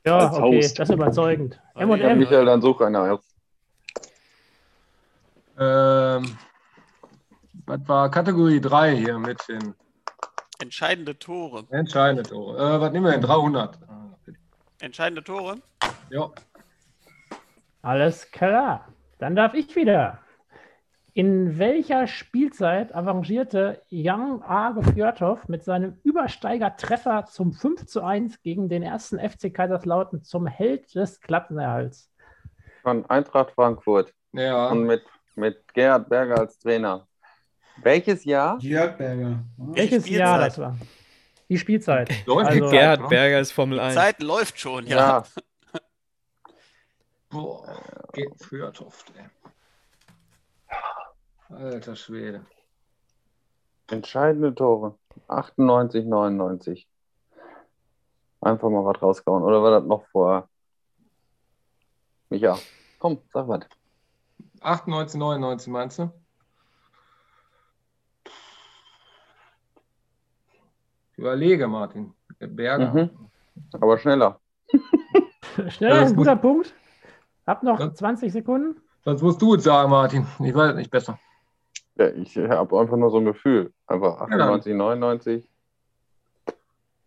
Ja, 0.04 0.30
okay, 0.30 0.58
Host. 0.58 0.78
das 0.78 0.90
ist 0.90 0.94
überzeugend. 0.94 1.58
Ja, 1.74 1.82
M&M, 1.82 2.18
Michael, 2.18 2.44
dann 2.44 2.60
such 2.60 2.82
einer 2.82 3.06
erst. 3.06 3.34
Ähm, 5.58 6.36
was 7.64 7.88
war 7.88 8.10
Kategorie 8.10 8.60
3 8.60 8.94
hier 8.96 9.18
mit 9.18 9.38
den 9.48 9.74
Entscheidende 10.58 11.18
Tore. 11.18 11.64
entscheidenden 11.70 12.24
Tore? 12.24 12.56
Äh, 12.56 12.80
was 12.80 12.92
nehmen 12.92 13.04
wir 13.06 13.12
denn? 13.12 13.20
300. 13.20 13.78
Entscheidende 14.80 15.22
Tore. 15.22 15.56
Ja. 16.10 16.30
alles 17.82 18.30
klar. 18.30 18.88
Dann 19.18 19.34
darf 19.34 19.54
ich 19.54 19.74
wieder. 19.76 20.18
In 21.14 21.58
welcher 21.58 22.06
Spielzeit 22.06 22.94
avancierte 22.94 23.80
Jan 23.88 24.42
Arge 24.42 24.82
Fjörthoff 24.82 25.48
mit 25.48 25.64
seinem 25.64 25.98
Übersteiger-Treffer 26.04 27.24
zum 27.24 27.54
5 27.54 27.86
zu 27.86 28.02
1 28.02 28.42
gegen 28.42 28.68
den 28.68 28.82
ersten 28.82 29.18
FC 29.18 29.52
Kaiserslautern 29.52 30.22
zum 30.22 30.46
Held 30.46 30.94
des 30.94 31.22
Klassenerhalts? 31.22 32.12
Von 32.82 33.06
Eintracht 33.06 33.52
Frankfurt. 33.52 34.12
Ja. 34.32 34.68
Und 34.68 34.84
mit, 34.84 35.04
mit 35.36 35.72
Gerhard 35.72 36.10
Berger 36.10 36.38
als 36.38 36.58
Trainer. 36.58 37.08
Welches 37.82 38.24
Jahr? 38.24 38.58
Jörg 38.60 38.96
Berger. 38.96 39.44
Welches 39.56 40.08
Jahr 40.08 40.38
das 40.38 40.58
war? 40.58 40.76
Die 41.48 41.58
Spielzeit. 41.58 42.10
Läuft 42.26 42.48
Also- 42.50 42.64
die 42.64 42.70
Gerhard 42.70 43.00
ne? 43.02 43.08
Berger 43.08 43.40
ist 43.40 43.52
Formel 43.52 43.78
Die 43.78 43.84
1. 43.84 43.94
Zeit 43.94 44.22
läuft 44.22 44.58
schon, 44.58 44.86
ja. 44.86 44.96
Ja. 44.96 45.24
Boah, 47.28 47.76
geht 48.12 48.30
früher 48.40 48.72
Toft, 48.72 49.12
ey. 49.16 49.24
Alter 51.48 51.94
Schwede. 51.96 52.44
Entscheidende 53.90 54.54
Tore. 54.54 54.98
98, 55.28 56.04
99. 56.04 56.88
Einfach 58.40 58.68
mal 58.68 58.84
was 58.84 59.00
rausgehauen. 59.00 59.42
Oder 59.44 59.62
war 59.62 59.70
das 59.80 59.84
noch 59.84 60.04
vor? 60.08 60.48
Micha, 62.30 62.58
komm, 62.98 63.20
sag 63.32 63.46
was. 63.48 63.60
98, 64.60 65.18
99 65.18 65.68
meinst 65.72 65.98
du? 66.00 66.10
Überlege, 71.26 71.66
Martin. 71.68 72.12
Berger. 72.38 72.92
Mhm. 72.92 73.10
Aber 73.80 73.98
schneller. 73.98 74.38
Schnell, 75.68 75.90
Ja, 75.90 76.00
das 76.00 76.10
ein 76.10 76.16
guter 76.16 76.36
Punkt. 76.36 76.74
Hab 77.46 77.62
noch 77.62 77.78
Ja. 77.80 77.92
20 77.94 78.32
Sekunden. 78.32 78.80
Das 79.04 79.22
musst 79.22 79.40
du 79.40 79.54
jetzt 79.54 79.64
sagen, 79.64 79.90
Martin. 79.90 80.26
Ich 80.40 80.54
weiß 80.54 80.70
es 80.70 80.76
nicht 80.76 80.90
besser. 80.90 81.18
Ja, 81.96 82.08
ich 82.08 82.36
habe 82.36 82.78
einfach 82.78 82.96
nur 82.96 83.10
so 83.10 83.18
ein 83.18 83.24
Gefühl. 83.24 83.72
Einfach 83.86 84.20
Ja, 84.28 84.36
dann. 84.36 84.40
98, 84.60 84.74
99. 84.74 85.48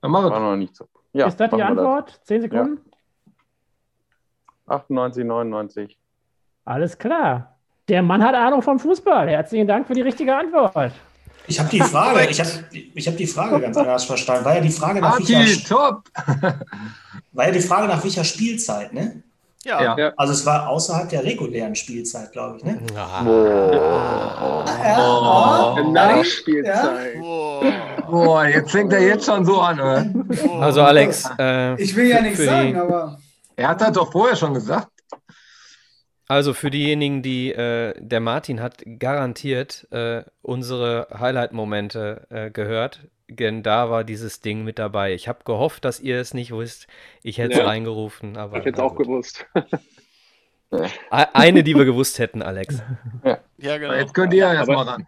Dann 0.02 0.12
mach 0.12 0.24
War 0.24 0.32
es. 0.34 0.40
noch 0.40 0.56
nicht 0.56 0.76
so. 0.76 0.88
Ja, 1.14 1.28
ist 1.28 1.40
das 1.40 1.50
die 1.52 1.62
Antwort? 1.62 2.20
10 2.24 2.42
Sekunden? 2.44 2.80
98, 4.68 5.26
99. 5.26 5.98
Alles 6.66 6.98
klar. 6.98 7.56
Der 7.88 8.02
Mann 8.04 8.24
hat 8.24 8.36
Ahnung 8.36 8.62
vom 8.62 8.80
Fußball. 8.80 9.28
Herzlichen 9.30 9.68
Dank 9.68 9.88
für 9.88 9.94
die 9.94 10.02
richtige 10.02 10.36
Antwort. 10.36 10.94
Ich 11.50 11.60
habe 11.60 11.70
die 11.70 11.82
Frage, 11.82 12.30
ich 12.30 12.40
habe 12.40 12.50
ich 12.72 13.08
hab 13.08 13.18
die 13.18 13.28
Frage 13.28 13.60
ganz 13.60 13.76
anders 13.76 14.06
verstanden. 14.06 14.46
War 14.46 14.56
ja 14.56 14.62
die 14.62 14.70
Frage 14.70 15.02
nach 15.02 15.18
welcher, 15.20 15.40
Martin, 15.40 15.66
top! 15.66 16.04
war 17.34 17.46
ja 17.48 17.52
die 17.52 17.60
Frage 17.60 17.88
nach 17.88 18.04
welcher 18.04 18.24
Spielzeit, 18.24 18.94
ne? 18.94 19.24
Ja. 19.66 19.82
Ja. 19.82 19.98
Ja. 19.98 20.14
Also 20.16 20.34
es 20.34 20.46
war 20.46 20.70
außerhalb 20.70 21.10
der 21.10 21.24
regulären 21.24 21.76
Spielzeit, 21.76 22.32
glaube 22.32 22.58
ich, 22.58 22.64
ne? 22.64 22.80
Ah, 22.96 23.26
Oh. 24.98 25.92
Nachspielzeit. 25.92 27.20
Boah. 27.20 27.64
Boah, 28.10 28.46
jetzt 28.46 28.72
fängt 28.72 28.94
er 28.94 29.02
jetzt 29.02 29.26
schon 29.26 29.46
so 29.46 29.60
an, 29.60 29.80
oder? 29.80 30.06
Also 30.62 30.82
Alex, 30.82 31.30
äh, 31.38 31.82
Ich 31.82 31.96
will 31.96 32.08
ja 32.08 32.22
nichts 32.22 32.44
sagen, 32.44 32.76
aber 32.78 33.18
Er 33.56 33.68
hat 33.70 33.82
das 33.82 33.92
doch 33.92 34.12
vorher 34.12 34.36
schon 34.36 34.54
gesagt. 34.54 34.88
Also 36.30 36.54
für 36.54 36.70
diejenigen, 36.70 37.22
die 37.22 37.52
äh, 37.52 37.94
der 38.00 38.22
Martin 38.22 38.62
hat 38.62 38.82
garantiert 39.00 39.86
äh, 39.92 40.24
unsere 40.42 41.08
Highlight-Momente 41.20 42.28
äh, 42.30 42.50
gehört, 42.52 43.02
denn 43.28 43.62
da 43.64 43.90
war 43.90 44.04
dieses 44.06 44.40
Ding 44.40 44.64
mit 44.64 44.80
dabei. 44.80 45.14
Ich 45.14 45.28
habe 45.28 45.40
gehofft, 45.44 45.84
dass 45.86 46.00
ihr 46.00 46.20
es 46.20 46.34
nicht 46.34 46.52
wisst. 46.56 46.88
Ich 47.24 47.38
hätte 47.38 47.54
es 47.54 47.60
Ja. 47.60 47.66
reingerufen, 47.66 48.38
aber 48.38 48.58
Ich 48.60 48.66
hätte 48.66 48.78
es 48.78 48.80
auch 48.80 48.96
gut. 48.96 49.08
gewusst. 49.08 49.46
Eine, 51.10 51.64
die 51.64 51.76
wir 51.76 51.86
gewusst 51.86 52.20
hätten, 52.20 52.42
Alex. 52.44 52.82
Ja, 53.58 53.78
genau. 53.78 53.94
Jetzt 53.94 54.14
könnt 54.14 54.34
ihr 54.34 54.46
erst 54.46 54.70
Aber- 54.70 54.86
mal 54.86 54.92
ran. 54.92 55.08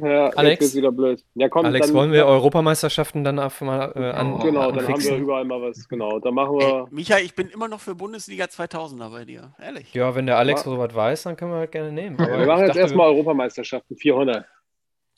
Ja, 0.00 0.28
Alex? 0.30 0.64
jetzt 0.64 0.74
wieder 0.76 0.92
blöd. 0.92 1.24
Ja, 1.34 1.48
komm, 1.48 1.66
Alex, 1.66 1.86
dann, 1.86 1.96
wollen 1.96 2.12
wir 2.12 2.26
Europameisterschaften 2.26 3.24
dann 3.24 3.38
auf 3.38 3.60
mal 3.60 3.92
äh, 3.96 4.10
an, 4.10 4.38
Genau, 4.40 4.70
dann 4.70 4.88
haben 4.88 5.02
wir 5.02 5.16
überall 5.16 5.44
mal 5.44 5.60
was. 5.60 5.88
Genau, 5.88 6.18
dann 6.18 6.34
machen 6.34 6.60
Ey, 6.60 6.66
wir. 6.66 6.86
Micha, 6.90 7.18
ich 7.18 7.34
bin 7.34 7.48
immer 7.48 7.68
noch 7.68 7.80
für 7.80 7.94
Bundesliga 7.94 8.44
2000er 8.44 9.10
bei 9.10 9.24
dir. 9.24 9.54
Ehrlich. 9.60 9.92
Ja, 9.94 10.14
wenn 10.14 10.26
der 10.26 10.38
Alex 10.38 10.64
Ja. 10.64 10.70
so 10.70 10.78
was 10.78 10.94
weiß, 10.94 11.22
dann 11.24 11.36
können 11.36 11.52
wir 11.52 11.58
halt 11.58 11.72
gerne 11.72 11.92
nehmen. 11.92 12.18
Aber 12.20 12.38
wir 12.38 12.46
machen 12.46 12.66
jetzt 12.66 12.76
erstmal 12.76 13.08
Europameisterschaften 13.08 13.96
400. 13.96 14.44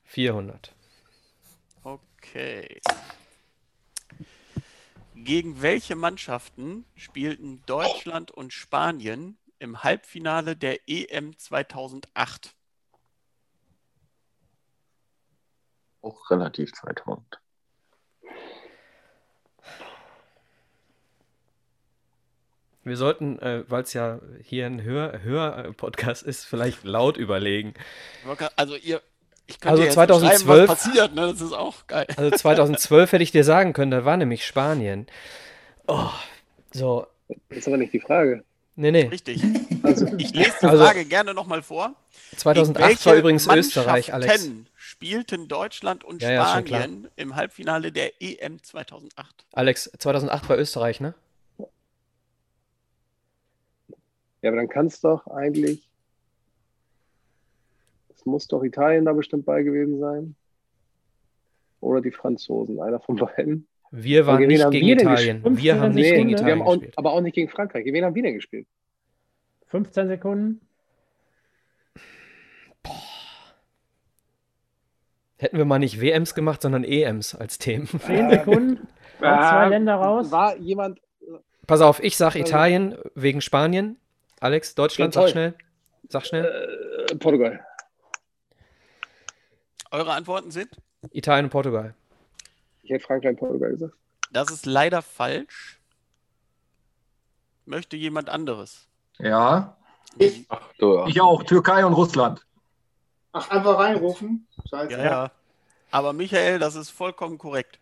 400. 0.04 0.72
Okay. 1.82 2.80
Gegen 5.14 5.60
welche 5.60 5.96
Mannschaften 5.96 6.86
spielten 6.94 7.62
Deutschland 7.66 8.30
und 8.30 8.52
Spanien 8.52 9.36
im 9.58 9.82
Halbfinale 9.82 10.56
der 10.56 10.78
EM 10.88 11.36
2008? 11.38 12.54
Auch 16.02 16.30
relativ 16.30 16.72
2000. 16.72 17.40
Wir 22.82 22.96
sollten, 22.96 23.38
äh, 23.40 23.64
weil 23.68 23.82
es 23.82 23.92
ja 23.92 24.20
hier 24.42 24.66
ein 24.66 24.82
Hör- 24.82 25.20
Hör-Podcast 25.22 26.22
ist, 26.22 26.44
vielleicht 26.44 26.82
laut 26.84 27.18
überlegen. 27.18 27.74
Also 28.56 28.74
ihr, 28.76 29.02
ich 29.46 29.60
könnte 29.60 29.70
Also 29.72 29.82
ja 29.82 29.86
jetzt 29.86 29.94
2012 29.94 30.46
beschreiben, 30.46 30.68
was 30.68 30.84
passiert, 30.84 31.14
ne? 31.14 31.20
Das 31.32 31.40
ist 31.42 31.52
auch 31.52 31.86
geil. 31.86 32.06
Also 32.16 32.30
2012 32.36 33.12
hätte 33.12 33.22
ich 33.22 33.32
dir 33.32 33.44
sagen 33.44 33.74
können, 33.74 33.90
da 33.90 34.04
war 34.06 34.16
nämlich 34.16 34.46
Spanien. 34.46 35.06
Oh, 35.86 36.08
so. 36.72 37.06
Das 37.50 37.58
ist 37.58 37.68
aber 37.68 37.76
nicht 37.76 37.92
die 37.92 38.00
Frage. 38.00 38.44
Nee, 38.76 38.90
nee. 38.92 39.02
Richtig. 39.08 39.42
Ich 40.18 40.34
lese 40.34 40.52
die 40.62 40.66
Also- 40.66 40.84
Frage 40.84 41.04
gerne 41.06 41.32
nochmal 41.34 41.62
vor. 41.62 41.94
2008 42.36 42.76
Gegen 42.76 42.88
welche 42.88 43.06
war 43.10 43.16
übrigens 43.16 43.46
Österreich, 43.48 44.12
Alex. 44.14 44.50
Spielten 45.02 45.48
Deutschland 45.48 46.04
und 46.04 46.20
Ja, 46.22 46.30
ja. 46.30 46.44
Spanien 46.46 47.08
im 47.16 47.34
Halbfinale 47.34 47.90
der 47.90 48.20
EM 48.20 48.62
2008? 48.62 49.46
Alex, 49.52 49.90
2008 49.98 50.50
war 50.50 50.58
Österreich, 50.58 51.00
ne? 51.00 51.14
Ja, 54.42 54.50
aber 54.50 54.56
dann 54.58 54.68
kann 54.68 54.86
es 54.88 55.00
doch 55.00 55.26
eigentlich. 55.28 55.88
Es 58.14 58.26
muss 58.26 58.46
doch 58.46 58.62
Italien 58.62 59.06
da 59.06 59.14
bestimmt 59.14 59.46
bei 59.46 59.62
gewesen 59.62 60.00
sein. 60.00 60.36
Oder 61.80 62.02
die 62.02 62.10
Franzosen, 62.12 62.78
einer 62.82 63.00
von 63.00 63.16
beiden. 63.16 63.66
Wir 63.90 64.26
waren 64.26 64.46
nicht 64.46 64.70
gegen 64.70 64.86
wir 64.86 65.00
Italien. 65.00 65.56
Wir 65.56 65.80
haben 65.80 65.94
nicht 65.94 66.10
Nee, 66.10 66.16
gegen 66.16 66.28
wir 66.28 66.36
Italien 66.36 66.58
haben 66.60 66.66
auch, 66.68 66.72
gespielt. 66.74 66.98
aber 66.98 67.12
auch 67.12 67.22
nicht 67.22 67.34
gegen 67.34 67.48
Frankreich. 67.48 67.84
Gegen 67.84 67.96
wen 67.96 68.04
haben 68.04 68.14
wir 68.14 68.22
denn 68.22 68.34
gespielt? 68.34 68.66
15 69.68 70.08
Sekunden. 70.08 70.60
Hätten 75.40 75.56
wir 75.56 75.64
mal 75.64 75.78
nicht 75.78 76.02
WMs 76.02 76.34
gemacht, 76.34 76.60
sondern 76.60 76.84
EMs 76.84 77.34
als 77.34 77.56
Themen. 77.56 77.86
10 77.86 78.28
Sekunden. 78.28 78.88
Zwei 79.18 79.68
Länder 79.70 79.94
raus. 79.94 80.30
War 80.30 80.54
jemand. 80.58 81.00
Pass 81.66 81.80
auf, 81.80 82.02
ich 82.02 82.18
sag 82.18 82.34
Italien 82.34 82.98
wegen 83.14 83.40
Spanien. 83.40 83.96
Alex, 84.40 84.74
Deutschland, 84.74 85.14
sag 85.14 85.30
schnell. 85.30 85.54
Sag 86.10 86.26
schnell. 86.26 86.44
Äh, 87.10 87.16
Portugal. 87.16 87.64
Eure 89.90 90.12
Antworten 90.12 90.50
sind? 90.50 90.68
Italien 91.10 91.46
und 91.46 91.50
Portugal. 91.50 91.94
Ich 92.82 92.90
hätte 92.90 93.02
Frankreich 93.06 93.38
Portugal 93.38 93.70
gesagt. 93.70 93.94
Das 94.30 94.50
ist 94.50 94.66
leider 94.66 95.00
falsch. 95.00 95.80
Möchte 97.64 97.96
jemand 97.96 98.28
anderes? 98.28 98.88
Ja. 99.18 99.74
Ach, 100.50 100.72
du, 100.78 100.96
ja. 100.96 101.06
Ich 101.06 101.18
auch. 101.22 101.44
Türkei 101.44 101.86
und 101.86 101.94
Russland. 101.94 102.44
Ach, 103.32 103.50
einfach 103.50 103.78
reinrufen. 103.78 104.46
Scheiße. 104.68 104.92
Ja, 104.92 105.04
ja. 105.04 105.30
Aber 105.90 106.12
Michael, 106.12 106.58
das 106.58 106.76
ist 106.76 106.90
vollkommen 106.90 107.38
korrekt. 107.38 107.78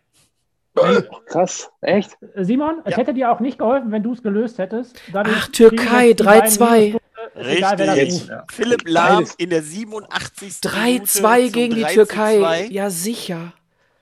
Krass, 1.25 1.69
echt? 1.81 2.17
Simon, 2.35 2.81
es 2.85 2.91
Ja. 2.91 2.97
hätte 2.97 3.13
dir 3.13 3.31
auch 3.31 3.39
nicht 3.39 3.57
geholfen, 3.57 3.91
wenn 3.91 4.01
du 4.03 4.13
es 4.13 4.23
gelöst 4.23 4.59
hättest. 4.59 4.99
Dadurch 5.11 5.35
Ach, 5.37 5.47
Türkei, 5.49 5.85
kriegen 5.85 6.07
jetzt 6.07 6.19
die 6.19 6.23
3-2. 6.23 6.59
beiden 6.59 6.79
Minuspunkte. 6.85 7.39
Ist 7.39 7.57
Egal, 7.57 7.77
wer 7.77 7.85
das 7.85 7.95
Richtig. 7.97 8.31
ruft. 8.31 8.51
Philipp 8.51 8.81
Lahm 8.87 9.25
in 9.37 9.49
der 9.49 9.61
87. 9.63 10.53
3-2 10.61 10.85
Minute 10.85 11.51
zum 11.51 11.51
gegen 11.53 11.75
die 11.75 11.81
3 11.81 11.87
zu 11.89 11.95
Türkei. 11.95 12.37
2. 12.39 12.65
Ja, 12.67 12.89
sicher. 12.89 13.53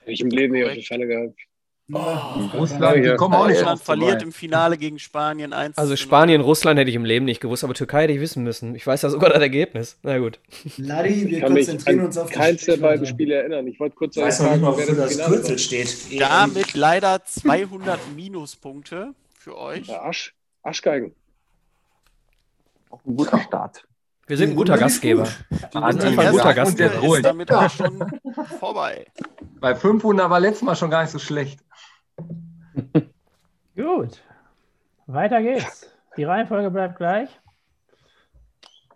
Ich 0.06 0.22
im 0.22 0.30
Leben 0.30 0.54
nicht 0.54 0.66
auf 0.66 0.74
die 0.74 0.86
Falle 0.86 1.08
gehabt. 1.08 1.40
Russland, 1.89 2.97
die 3.06 3.15
kommen 3.15 3.34
auch 3.34 3.47
nicht 3.47 3.60
Russland 3.60 3.82
verliert 3.82 4.10
vorbei. 4.12 4.26
im 4.26 4.32
Finale 4.34 4.78
gegen 4.78 5.00
Spanien 5.00 5.54
1 5.54 5.78
Also 5.78 5.95
Spanien, 5.95 6.41
Russland 6.41 6.78
hätte 6.80 6.89
ich 6.89 6.95
im 6.95 7.06
Leben 7.06 7.23
nicht 7.26 7.39
gewusst, 7.39 7.63
aber 7.63 7.73
Türkei 7.73 8.04
hätte 8.04 8.13
ich 8.13 8.19
wissen 8.19 8.43
müssen. 8.43 8.76
Ich 8.76 8.86
weiß 8.86 9.02
ja 9.04 9.10
sogar 9.10 9.30
das 9.30 9.39
Ergebnis. 9.39 9.97
Na 10.04 10.17
gut. 10.17 10.39
Ladi, 10.78 11.28
wir 11.28 11.38
Ich 11.38 11.39
kann 11.41 11.54
mich 11.54 11.67
konzentrieren 11.67 12.00
an 12.02 12.06
uns 12.08 12.17
auf 12.17 12.28
die 12.30 12.36
keins 12.36 12.65
der 12.65 12.78
beiden. 12.78 13.06
Spiele 13.06 13.36
erinnern. 13.36 13.67
Ich 13.67 13.80
wollte 13.80 13.95
kurz 13.95 14.17
Ich 14.17 14.23
weiß 14.23 14.41
wer 14.41 14.95
das 14.95 15.13
Finale 15.13 15.36
Kürzel 15.36 15.60
steht. 15.60 16.19
Damit 16.19 16.73
leider 16.73 17.23
200 17.26 18.00
Minuspunkte 18.15 19.13
für 19.39 19.58
euch. 19.58 19.88
Ja, 19.88 20.04
Asch, 20.04 20.36
Aschgeigen. 20.63 21.15
Auch 22.89 23.00
ein 23.06 23.15
guter 23.15 23.39
Start. 23.39 23.84
Wir 24.28 24.36
sind 24.36 24.50
ein 24.50 24.56
guter 24.58 24.78
Gastgeber. 24.78 25.23
Die 25.50 25.56
sind 25.71 25.84
einfach 25.84 26.26
ein 26.26 26.32
guter 26.34 26.54
Gastgeber. 26.54 26.95
ist 26.95 27.02
ruhig. 27.02 27.21
damit 27.23 27.50
auch 27.50 27.69
schon 27.69 28.04
vorbei. 28.60 29.06
Bei 29.62 29.73
500 29.73 30.30
war 30.30 30.41
letztes 30.41 30.63
Mal 30.63 30.76
schon 30.76 30.89
gar 30.89 31.04
nicht 31.04 31.12
so 31.12 31.19
schlecht. 31.19 31.62
Gut. 33.76 34.22
Weiter 35.06 35.42
geht's. 35.42 35.90
Die 36.18 36.24
Reihenfolge 36.24 36.72
bleibt 36.72 36.98
gleich. 36.98 37.30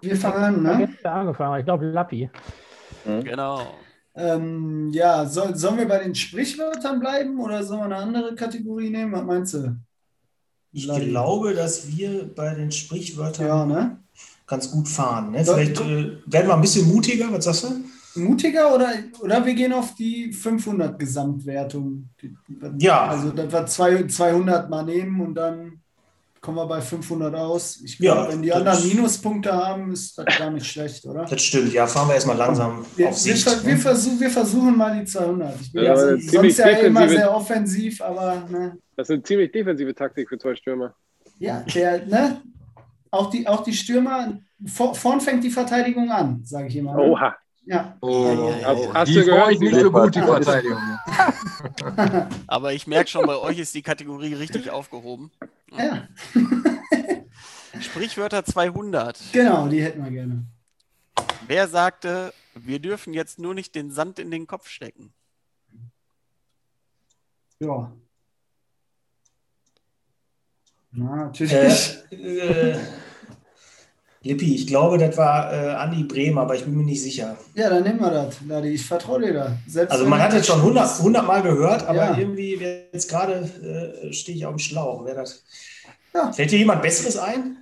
Wir 0.02 0.16
fangen 0.16 0.66
an, 0.66 0.80
ne? 0.80 0.90
da 1.04 1.22
angefangen? 1.22 1.60
Ich 1.60 1.66
glaube, 1.66 1.86
Lappi. 1.86 2.30
Genau. 3.06 3.76
Ähm, 4.16 4.90
ja, 4.92 5.26
soll, 5.26 5.56
sollen 5.56 5.78
wir 5.78 5.88
bei 5.88 6.00
den 6.00 6.16
Sprichwörtern 6.16 7.00
bleiben 7.00 7.40
oder 7.40 7.64
sollen 7.64 7.82
wir 7.82 7.86
eine 7.86 7.96
andere 7.98 8.36
Kategorie 8.36 8.90
nehmen? 8.90 9.14
Was 9.14 9.24
meinst 9.24 9.54
du? 9.54 9.78
Ich 10.74 10.86
Ladi. 10.86 11.10
glaube, 11.10 11.54
dass 11.54 11.88
wir 11.96 12.34
bei 12.34 12.54
den 12.56 12.72
Sprichwörtern 12.72 13.48
Ja, 13.48 13.66
ne? 13.66 13.98
ganz 14.48 14.72
gut 14.72 14.88
fahren. 14.88 15.32
Ne? 15.32 15.46
Vielleicht 15.46 15.80
äh, 15.80 16.18
werden 16.26 16.48
wir 16.48 16.56
ein 16.56 16.62
bisschen 16.62 16.88
mutiger. 16.94 17.32
Was 17.32 17.46
sagst 17.46 17.64
du? 17.66 17.84
Mutiger 18.16 18.74
oder, 18.74 18.90
oder 19.22 19.46
wir 19.46 19.54
gehen 19.54 19.74
auf 19.74 19.96
die 19.96 20.32
500 20.34 20.98
Gesamtwertung? 21.00 22.10
Ja. 22.78 23.08
Also, 23.08 23.32
dass 23.32 23.52
wir 23.52 23.66
zwei- 23.66 24.08
200 24.08 24.70
mal 24.70 24.84
nehmen 24.84 25.22
und 25.22 25.36
dann 25.36 25.80
kommen 26.42 26.58
wir 26.58 26.66
bei 26.66 26.82
500 26.82 27.36
aus. 27.36 27.80
Ich 27.84 28.00
Ja, 28.00 28.14
glaube, 28.16 28.34
wenn 28.34 28.42
die 28.42 28.52
anderen 28.52 28.88
Minuspunkte 28.88 29.54
haben, 29.54 29.92
ist 29.94 30.18
das 30.18 30.26
gar 30.40 30.50
nicht 30.50 30.66
schlecht, 30.66 31.06
oder? 31.06 31.26
Das 31.26 31.42
stimmt. 31.42 31.72
Ja, 31.72 31.86
fahren 31.86 32.08
wir 32.08 32.16
erstmal 32.16 32.36
langsam 32.38 32.84
Wir, 32.96 33.10
auf 33.10 33.26
wir, 33.26 33.34
Sicht. 33.36 33.48
ver 33.48 33.64
wir, 33.64 33.74
ne? 33.76 33.80
versuch, 33.80 34.20
wir 34.20 34.30
versuchen 34.30 34.76
mal 34.76 35.00
die 35.00 35.06
200. 35.06 35.62
Ich 35.62 35.72
bin 35.72 35.84
Ja, 35.84 35.94
ja, 35.96 36.02
aber 36.02 36.18
sonst 36.20 36.58
ja 36.58 36.66
immer 36.70 37.02
defensive- 37.02 37.10
sehr 37.18 37.36
offensiv, 37.36 38.02
aber 38.02 38.44
ne, 38.50 38.78
Das 38.96 39.08
ist 39.10 39.14
eine 39.14 39.24
ziemlich 39.24 39.52
defensive 39.52 39.94
Taktik 39.94 40.30
für 40.30 40.38
zwei 40.40 40.56
Stürmer. 40.56 40.96
ja, 41.38 41.64
der, 41.76 42.06
ne, 42.08 42.42
auch, 43.12 43.30
die, 43.30 43.48
auch 43.48 43.64
die 43.64 43.74
Stürmer, 43.74 44.40
vor, 44.66 44.96
vorn 44.96 45.22
fängt 45.22 45.44
die 45.44 45.50
Verteidigung 45.52 46.10
an, 46.10 46.42
sage 46.44 46.68
ich 46.68 46.76
immer. 46.78 46.96
Ne? 46.96 47.02
Oha. 47.04 47.36
Ja. 47.66 47.96
Oh, 48.02 48.52
Hast, 48.64 48.94
hast 48.94 49.10
die 49.10 49.14
du 49.16 49.26
gehört? 49.26 49.48
euch 49.48 49.60
nicht 49.60 49.76
so 49.76 49.92
gut, 49.92 50.16
die 50.16 50.22
Verteidigung. 50.22 50.80
Aber 52.48 52.74
ich 52.74 52.88
merke 52.88 53.10
schon, 53.10 53.26
bei 53.28 53.38
euch 53.38 53.60
ist 53.60 53.76
die 53.76 53.84
Kategorie 53.84 54.34
richtig 54.34 54.72
aufgehoben. 54.72 55.32
ja, 55.78 56.08
Sprichwörter 57.80 58.44
200. 58.44 59.20
genau, 59.32 59.68
die 59.68 59.82
hätten 59.84 60.04
wir 60.04 60.12
gerne. 60.12 60.46
Wer 61.48 61.68
sagte, 61.68 62.34
wir 62.56 62.80
dürfen 62.80 63.14
jetzt 63.14 63.40
nur 63.40 63.54
nicht 63.54 63.76
den 63.76 63.92
Sand 63.92 64.20
in 64.20 64.32
den 64.32 64.48
Kopf 64.48 64.68
stecken? 64.68 65.14
Ja. 67.60 67.92
Na, 70.92 71.16
natürlich. 71.26 71.98
Äh, 72.12 72.16
äh, 72.72 72.80
Lippi, 74.24 74.54
ich 74.54 74.68
glaube, 74.68 75.00
das 75.00 75.18
war 75.18 75.52
äh, 75.52 75.70
Andi 75.72 76.04
Brehm, 76.04 76.38
aber 76.38 76.54
ich 76.56 76.64
bin 76.64 76.76
mir 76.76 76.84
nicht 76.84 77.02
sicher. 77.02 77.38
Ja, 77.56 77.70
dann 77.72 77.84
nehmen 77.84 78.00
wir 78.00 78.12
das, 78.12 78.40
Ladi. 78.48 78.70
Ich 78.70 78.86
vertraue 78.86 79.20
dir 79.22 79.34
da. 79.34 79.58
Selbst 79.68 79.92
Also 79.92 80.06
man 80.06 80.22
hat 80.22 80.32
jetzt 80.34 80.46
schon 80.46 80.60
100, 80.60 81.00
100 81.00 81.26
Mal 81.26 81.42
gehört, 81.42 81.84
aber 81.88 81.98
Ja. 82.12 82.18
irgendwie 82.18 82.54
jetzt 82.56 83.10
gerade 83.10 83.34
äh, 84.04 84.14
stehe 84.14 84.38
ich 84.38 84.46
auf 84.46 84.54
dem 84.54 84.60
Schlauch. 84.60 85.04
Wer 85.06 85.16
das? 85.16 85.44
Ja. 86.14 86.32
Fällt 86.32 86.52
dir 86.52 86.60
jemand 86.60 86.84
Besseres 86.84 87.18
ein? 87.18 87.58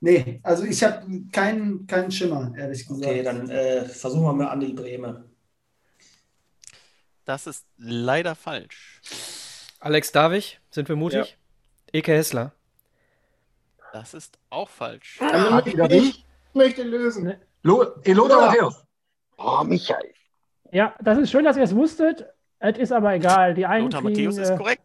Nee, 0.00 0.40
also 0.44 0.64
ich 0.64 0.82
habe 0.84 1.04
keinen 1.32 1.86
keinen 1.86 2.10
Schimmer, 2.12 2.52
ehrlich 2.56 2.86
gesagt. 2.86 3.04
Okay, 3.06 3.22
dann 3.22 3.48
äh, 3.50 3.84
versuchen 3.84 4.22
wir 4.24 4.32
mal 4.32 4.48
Andi 4.48 4.72
Brehme. 4.72 5.24
Das 7.24 7.46
ist 7.46 7.66
leider 7.76 8.34
falsch. 8.34 9.00
Alex 9.80 10.12
Davich, 10.12 10.60
sind 10.70 10.88
wir 10.88 10.96
mutig? 10.96 11.36
Eke 11.92 12.12
Hessler. 12.12 12.52
Das 13.92 14.14
ist 14.14 14.38
auch 14.50 14.68
falsch. 14.68 15.18
Bin 15.64 15.90
ich. 15.90 16.08
Ich 16.18 16.24
möchte 16.54 16.82
lösen. 16.82 17.34
Lo 17.62 17.82
Eloda 18.04 18.38
Ja. 18.40 18.46
Matthäus. 18.46 18.84
Oh, 19.36 19.62
Michael. 19.64 20.12
Ja, 20.70 20.94
das 21.02 21.18
ist 21.18 21.30
schön, 21.30 21.44
dass 21.44 21.56
ihr 21.56 21.62
es 21.62 21.74
wusstet. 21.74 22.26
Es 22.58 22.78
ist 22.78 22.92
aber 22.92 23.14
egal. 23.14 23.54
Die 23.54 23.66
einen 23.66 23.84
Lothar 23.84 24.02
kriegen, 24.02 24.24
Matthäus 24.26 24.38
ist 24.38 24.50
äh, 24.50 24.56
korrekt. 24.56 24.82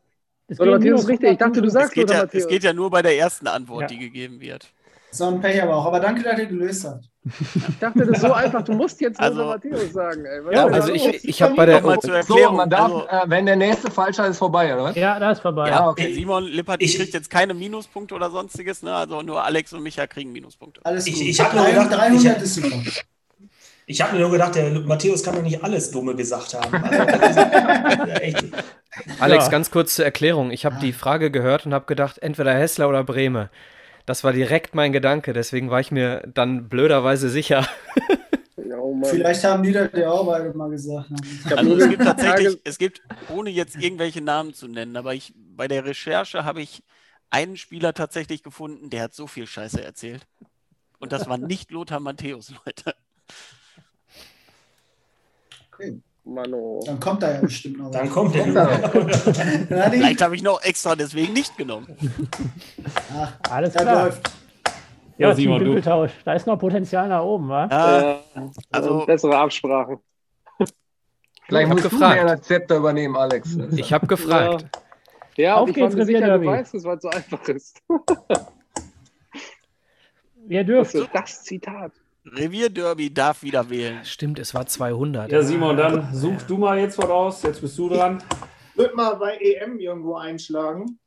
es 0.48 0.58
Lothar 0.58 0.74
Matthäus 0.80 1.02
ist 1.02 1.08
richtig. 1.10 1.32
Ich 1.32 1.38
dachte, 1.38 1.62
du 1.62 1.68
100 1.70 1.72
sagst 1.74 1.90
Es 1.90 1.94
geht, 1.96 2.10
Lothar 2.10 2.24
ja, 2.26 2.30
es 2.40 2.48
geht 2.48 2.64
ja 2.64 2.74
nur 2.74 2.90
bei 2.90 3.02
der 3.02 3.18
ersten 3.18 3.48
Antwort, 3.48 3.82
Ja. 3.84 3.88
die 3.88 3.98
gegeben 4.00 4.40
wird. 4.42 4.74
So 5.12 5.26
ein 5.28 5.40
Pech 5.42 5.62
aber 5.64 5.76
auch. 5.76 5.86
Aber 5.86 6.00
danke, 6.00 6.22
dass 6.24 6.38
ihr 6.38 6.46
gelöst 6.48 6.86
habt. 6.86 7.06
Ich 7.26 7.80
dachte, 7.80 8.00
das 8.06 8.10
ist 8.18 8.22
so 8.22 8.32
einfach. 8.34 8.62
Du 8.64 8.74
musst 8.74 9.02
jetzt 9.02 9.20
Also- 9.20 9.46
Matthäus 9.46 9.92
sagen. 9.94 10.26
Ey. 10.26 10.46
Was 10.46 10.54
Ja, 10.54 10.66
also 10.68 10.92
ich, 10.94 11.26
ich 11.28 11.42
habe 11.42 11.56
bei 11.56 11.66
der. 11.66 11.78
Nochmal 11.82 12.00
zur 12.00 12.12
So, 12.12 12.16
Erklärung. 12.16 12.56
man 12.58 12.70
darf, 12.70 12.92
also, 12.92 13.08
äh, 13.08 13.22
wenn 13.30 13.46
der 13.46 13.56
nächste 13.56 13.90
falsch 13.92 14.20
ist 14.20 14.38
vorbei, 14.38 14.74
oder 14.74 14.84
was? 14.86 14.96
Ja, 14.96 15.20
da 15.20 15.32
ist 15.32 15.42
vorbei. 15.42 15.70
ja, 15.70 15.88
okay. 15.90 16.14
Simon 16.14 16.44
Lippert 16.46 16.82
Ich- 16.82 16.98
kriegt 16.98 17.14
jetzt 17.14 17.30
keine 17.30 17.54
Minuspunkte 17.54 18.16
oder 18.16 18.30
sonstiges, 18.30 18.82
ne? 18.84 18.94
also 18.94 19.22
nur 19.22 19.44
Alex 19.44 19.74
und 19.74 19.84
Micha 19.84 20.08
kriegen 20.08 20.32
Minuspunkte. 20.32 20.82
Alles 20.86 21.08
Ich- 21.08 21.16
gut. 21.16 21.24
ich 21.24 21.40
hab 21.42 21.54
nur 21.54 21.66
gedacht, 21.66 21.92
300 21.92 22.22
ich 22.24 22.30
hab- 22.30 22.42
ist 22.42 22.56
super. 22.56 22.76
Ich 23.90 24.02
habe 24.02 24.14
mir 24.14 24.20
nur 24.20 24.32
gedacht, 24.32 24.54
der 24.56 24.70
Matthäus 24.82 25.24
kann 25.24 25.36
doch 25.36 25.42
nicht 25.42 25.64
alles 25.64 25.92
Dumme 25.92 26.14
gesagt 26.16 26.54
haben. 26.54 26.72
Also, 26.84 27.40
ja. 27.40 28.64
Alex, 29.20 29.46
Ja. 29.46 29.52
ganz 29.52 29.72
kurz 29.72 29.96
zur 29.96 30.06
Erklärung. 30.06 30.52
Ich 30.52 30.66
habe 30.66 30.78
die 30.82 30.92
Frage 30.94 31.30
gehört 31.32 31.66
und 31.66 31.74
habe 31.74 31.86
gedacht, 31.86 32.18
entweder 32.20 32.54
Hessler 32.54 32.90
oder 32.90 33.04
Brehme. 33.04 33.50
Das 34.08 34.24
war 34.24 34.32
direkt 34.32 34.74
mein 34.74 34.94
Gedanke, 34.94 35.34
deswegen 35.34 35.70
war 35.70 35.82
ich 35.82 35.92
mir 35.92 36.24
dann 36.34 36.70
blöderweise 36.70 37.30
sicher. 37.30 37.68
Ja, 38.56 38.78
oh 38.80 38.94
Mann. 38.94 39.10
Vielleicht 39.10 39.44
haben 39.44 39.64
die 39.64 39.74
das 39.74 39.90
ja 39.94 40.10
auch 40.10 40.26
beide 40.26 40.58
mal 40.58 40.70
gesagt. 40.70 41.12
ne? 41.12 41.18
Also 41.56 41.76
es 41.76 41.90
gibt 41.90 42.04
tatsächlich, 42.04 42.60
es 42.64 42.78
gibt, 42.78 43.02
ohne 43.30 43.50
jetzt 43.50 43.76
irgendwelche 43.76 44.22
Namen 44.22 44.54
zu 44.54 44.68
nennen, 44.68 44.96
aber 44.96 45.14
ich 45.14 45.34
bei 45.36 45.68
der 45.68 45.86
Recherche 45.86 46.46
habe 46.46 46.62
ich 46.62 46.84
einen 47.30 47.58
Spieler 47.58 47.94
tatsächlich 47.94 48.44
gefunden, 48.44 48.90
der 48.90 49.04
hat 49.04 49.14
so 49.14 49.28
viel 49.28 49.46
Scheiße 49.46 49.84
erzählt. 49.84 50.26
Und 51.00 51.12
das 51.12 51.28
war 51.28 51.38
nicht 51.38 51.72
Lothar 51.72 52.00
Matthäus, 52.00 52.54
Leute. 52.66 52.96
Mano. 56.28 56.82
Dann 56.86 57.00
kommt 57.00 57.24
da 57.24 57.34
ja 57.36 57.40
bestimmt 57.42 57.78
noch 57.80 57.90
Dann 57.92 58.08
was. 58.08 58.14
kommt 58.14 58.36
der. 58.36 58.46
Vielleicht 59.92 60.22
habe 60.22 60.36
ich 60.36 60.44
noch 60.44 60.62
extra 60.64 60.96
deswegen 60.96 61.34
nicht 61.34 61.58
genommen. 61.58 61.88
Ach, 63.18 63.34
Alles 63.50 63.74
das 63.74 63.82
klar. 63.84 64.06
läuft. 64.06 64.30
Ja, 65.18 65.30
Ja, 65.30 65.36
Simon, 65.36 65.64
du. 65.64 65.82
Da 65.82 66.34
ist 66.34 66.46
noch 66.46 66.58
Potenzial 66.60 67.08
nach 67.08 67.24
oben, 67.24 67.50
wa? 67.50 67.68
Ja, 67.72 68.12
Äh, 68.12 68.18
also- 68.72 69.06
bessere 69.06 69.38
Absprachen. 69.38 69.98
Vielleicht 71.48 71.70
musst 71.70 71.86
du 71.86 71.90
gefragt. 71.90 72.16
mehr 72.16 72.26
das 72.36 72.42
Zepter 72.46 72.76
übernehmen, 72.76 73.16
Alex. 73.16 73.58
Ich 73.72 73.94
habe 73.94 74.06
gefragt. 74.06 74.66
Ja, 75.38 75.56
Auf 75.56 75.62
und 75.64 75.70
ich 75.70 75.76
geht's, 75.76 75.94
war 75.94 75.98
mir 76.00 76.06
sicher, 76.06 76.38
du 76.40 76.46
weißt 76.46 76.76
es, 76.76 76.84
weil 76.84 76.98
es 76.98 77.04
so 77.04 77.10
einfach 77.10 77.48
ist. 77.48 77.82
Ihr 80.50 80.64
Das 80.64 80.92
dürft. 80.92 80.96
ist 80.96 81.10
das 81.14 81.44
Zitat. 81.44 81.92
Revierderby 82.36 83.14
darf 83.14 83.44
wieder 83.44 83.70
wählen. 83.70 84.04
Stimmt, 84.04 84.40
es 84.40 84.54
war 84.54 84.66
200. 84.66 85.32
Ja, 85.32 85.42
Simon, 85.42 85.78
dann 85.78 86.14
such 86.14 86.42
du 86.44 86.58
mal 86.58 86.80
jetzt 86.80 86.98
was 86.98 87.10
aus. 87.10 87.44
Jetzt 87.44 87.62
bist 87.62 87.78
du 87.78 87.90
dran. 87.90 88.22
Ich 88.72 88.78
würde 88.78 88.96
mal 88.96 89.16
bei 89.16 89.38
EM 89.38 89.80
irgendwo 89.80 90.16
einschlagen. 90.16 91.00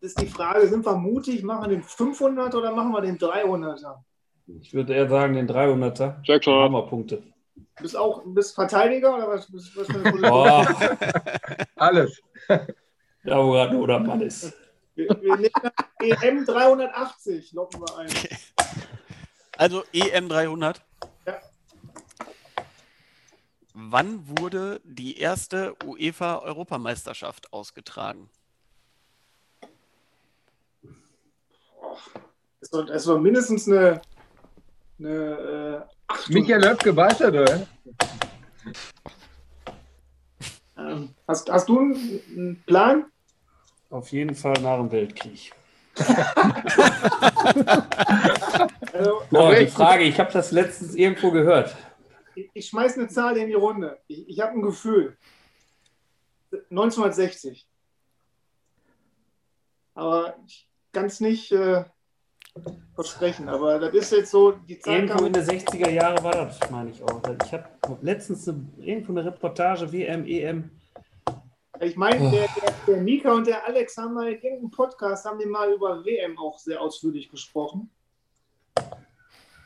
Das 0.00 0.12
ist 0.12 0.20
die 0.20 0.26
Frage, 0.26 0.66
sind 0.66 0.86
wir 0.86 0.96
mutig, 0.96 1.42
machen 1.42 1.64
wir 1.64 1.68
den 1.68 1.82
500 1.82 2.54
oder 2.54 2.72
machen 2.72 2.92
wir 2.92 3.02
den 3.02 3.18
300er? 3.18 3.96
Ich 4.46 4.72
würde 4.72 4.94
eher 4.94 5.08
sagen, 5.08 5.34
den 5.34 5.48
300er. 5.48 6.16
Jackson. 6.22 6.54
Hammerpunkte. 6.54 7.22
Du 7.76 7.82
bist 7.82 7.96
auch 7.96 8.22
bist 8.24 8.54
Verteidiger 8.54 9.14
oder 9.14 9.28
was? 9.28 9.52
was, 9.52 9.70
was 9.76 9.86
für 9.86 9.94
eine 9.94 10.10
Position? 10.10 10.30
Boah, 10.30 10.66
Alles. 11.76 12.20
da 12.48 13.44
wo 13.44 13.52
gerade 13.52 13.74
nur 13.74 13.86
der 13.86 14.00
Mann 14.00 14.20
ist. 14.22 14.54
Wir, 14.94 15.08
wir 15.20 15.36
nehmen 15.36 16.10
EM 16.22 16.44
380, 16.44 17.52
locken 17.52 17.80
wir 17.80 17.98
ein. 17.98 18.08
Also 19.60 19.84
EM 19.92 20.30
300. 20.30 20.80
Ja. 21.26 21.38
Wann 23.74 24.38
wurde 24.38 24.80
die 24.84 25.18
erste 25.18 25.76
UEFA-Europameisterschaft 25.84 27.52
ausgetragen? 27.52 28.30
Das 32.60 32.72
war, 32.72 32.86
das 32.86 33.06
war 33.06 33.18
mindestens 33.18 33.68
eine, 33.68 34.00
eine 34.98 35.10
äh, 35.10 35.82
Achtung. 36.06 36.34
Michael 36.34 36.62
Löpke 36.62 36.96
weiß 36.96 37.20
oder? 37.20 37.66
Ähm, 40.78 41.14
hast, 41.28 41.50
hast 41.50 41.68
du 41.68 41.80
einen, 41.80 42.20
einen 42.30 42.62
Plan? 42.62 43.04
Auf 43.90 44.10
jeden 44.10 44.34
Fall 44.34 44.54
nach 44.62 44.78
dem 44.78 44.90
Weltkrieg. 44.90 45.52
Also, 48.92 49.22
Boah, 49.30 49.54
die 49.54 49.66
Frage, 49.66 50.04
ich 50.04 50.18
habe 50.18 50.32
das 50.32 50.52
letztens 50.52 50.94
irgendwo 50.94 51.30
gehört. 51.30 51.76
ich, 52.34 52.50
ich 52.52 52.68
schmeiß 52.68 52.98
eine 52.98 53.08
Zahl 53.08 53.36
in 53.36 53.48
die 53.48 53.54
Runde. 53.54 53.98
Ich, 54.06 54.28
ich 54.28 54.40
habe 54.40 54.52
ein 54.52 54.62
Gefühl. 54.62 55.16
1960. 56.70 57.66
Aber 59.94 60.36
ich 60.46 60.68
kann 60.92 61.06
es 61.06 61.20
nicht 61.20 61.52
äh, 61.52 61.84
versprechen. 62.94 63.48
Aber 63.48 63.78
das 63.78 63.94
ist 63.94 64.12
jetzt 64.12 64.30
so, 64.30 64.52
die 64.52 64.78
Zeit 64.78 64.94
Irgendwo 64.94 65.18
kam, 65.18 65.26
in 65.26 65.32
der 65.32 65.44
60er 65.44 65.90
Jahre 65.90 66.22
war 66.22 66.32
das, 66.32 66.58
meine 66.70 66.90
ich 66.90 67.02
auch. 67.02 67.22
Ich 67.44 67.52
habe 67.52 67.68
letztens 68.02 68.48
eine, 68.48 68.66
irgendwo 68.78 69.12
eine 69.12 69.24
Reportage 69.24 69.92
WM, 69.92 70.26
EM. 70.26 70.70
Ich 71.80 71.96
meine, 71.96 72.30
der, 72.30 72.46
der, 72.60 72.74
der 72.86 72.96
Mika 72.98 73.32
und 73.32 73.46
der 73.46 73.66
Alex 73.66 73.96
haben 73.96 74.14
mal 74.14 74.28
in 74.28 74.34
irgendeinem 74.34 74.70
Podcast, 74.70 75.24
haben 75.24 75.38
die 75.38 75.46
mal 75.46 75.72
über 75.72 76.04
WM 76.04 76.38
auch 76.38 76.58
sehr 76.58 76.80
ausführlich 76.80 77.30
gesprochen. 77.30 77.90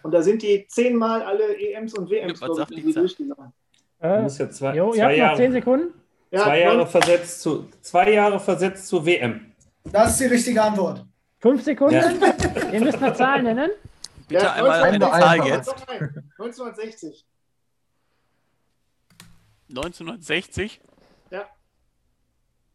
Und 0.04 0.10
da 0.12 0.22
sind 0.22 0.42
die 0.42 0.66
zehnmal 0.68 1.22
alle 1.22 1.56
EMs 1.56 1.94
und 1.94 2.10
WMs, 2.10 2.38
Was 2.42 2.50
glaube 2.50 2.74
ich, 2.74 2.84
die 2.84 2.92
durchgegangen. 2.92 3.54
Äh, 4.02 4.20
Muss 4.20 4.36
ja 4.36 4.50
zwei, 4.50 4.74
jo, 4.76 4.88
ihr 4.92 4.96
zwei, 4.96 5.02
habt 5.02 5.10
noch 5.12 5.16
Jahre, 5.18 5.36
10 5.38 5.52
Sekunden. 5.52 5.94
Ja, 6.30 6.42
zwei, 6.42 6.60
Jahre 6.60 6.86
versetzt 6.86 7.40
zu, 7.40 7.68
zwei 7.80 8.12
Jahre 8.12 8.38
versetzt 8.38 8.86
zur 8.86 9.06
WM. 9.06 9.52
Das 9.84 10.10
ist 10.10 10.20
die 10.20 10.26
richtige 10.26 10.62
Antwort. 10.62 11.06
5 11.40 11.62
Sekunden. 11.62 11.94
Ja. 11.94 12.10
Ihr 12.72 12.80
müsst 12.80 13.02
eine 13.02 13.14
Zahl 13.14 13.42
nennen. 13.42 13.70
Bitte 14.28 14.44
Ja, 14.44 14.52
einmal 14.52 14.82
eine 14.82 15.06
1960. 15.06 15.22
Zahl 15.22 15.48
jetzt. 15.48 15.68
Doch, 15.68 15.86
nein, 15.86 16.30
1960. 16.38 17.24
1960. 19.70 20.80
Ja. 21.30 21.46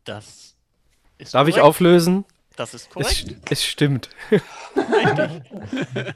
Das 0.04 0.56
ist 1.20 1.36
Darf 1.36 1.48
ich 1.48 1.56
korrekt. 1.56 1.68
auflösen? 1.68 2.26
Das 2.56 2.74
ist 2.74 2.88
Es, 2.88 2.90
korrekt. 2.90 3.52
es 3.52 3.64
stimmt. 3.64 4.10
Richtig. 4.32 5.44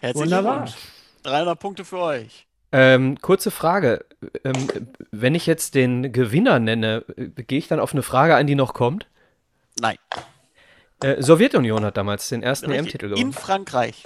Herzlichen 0.00 0.30
Wunderbar. 0.30 0.64
Glückwunsch. 0.64 0.82
300 1.22 1.58
Punkte 1.58 1.84
für 1.84 1.98
euch. 1.98 2.46
Ähm, 2.72 3.20
kurze 3.20 3.50
Frage. 3.50 4.06
Ähm, 4.44 4.68
wenn 5.10 5.34
ich 5.34 5.46
jetzt 5.46 5.74
den 5.74 6.12
Gewinner 6.12 6.58
nenne, 6.58 7.04
äh, 7.16 7.28
gehe 7.42 7.58
ich 7.58 7.68
dann 7.68 7.80
auf 7.80 7.92
eine 7.92 8.02
Frage 8.02 8.34
ein, 8.34 8.46
die 8.46 8.54
noch 8.54 8.72
kommt? 8.74 9.08
Nein. 9.80 9.96
Äh, 11.02 11.22
Sowjetunion 11.22 11.84
hat 11.84 11.96
damals 11.96 12.28
den 12.28 12.42
ersten. 12.42 12.70
EM-Titel 12.70 13.06
In 13.06 13.14
gewonnen. 13.14 13.32
Frankreich. 13.32 14.04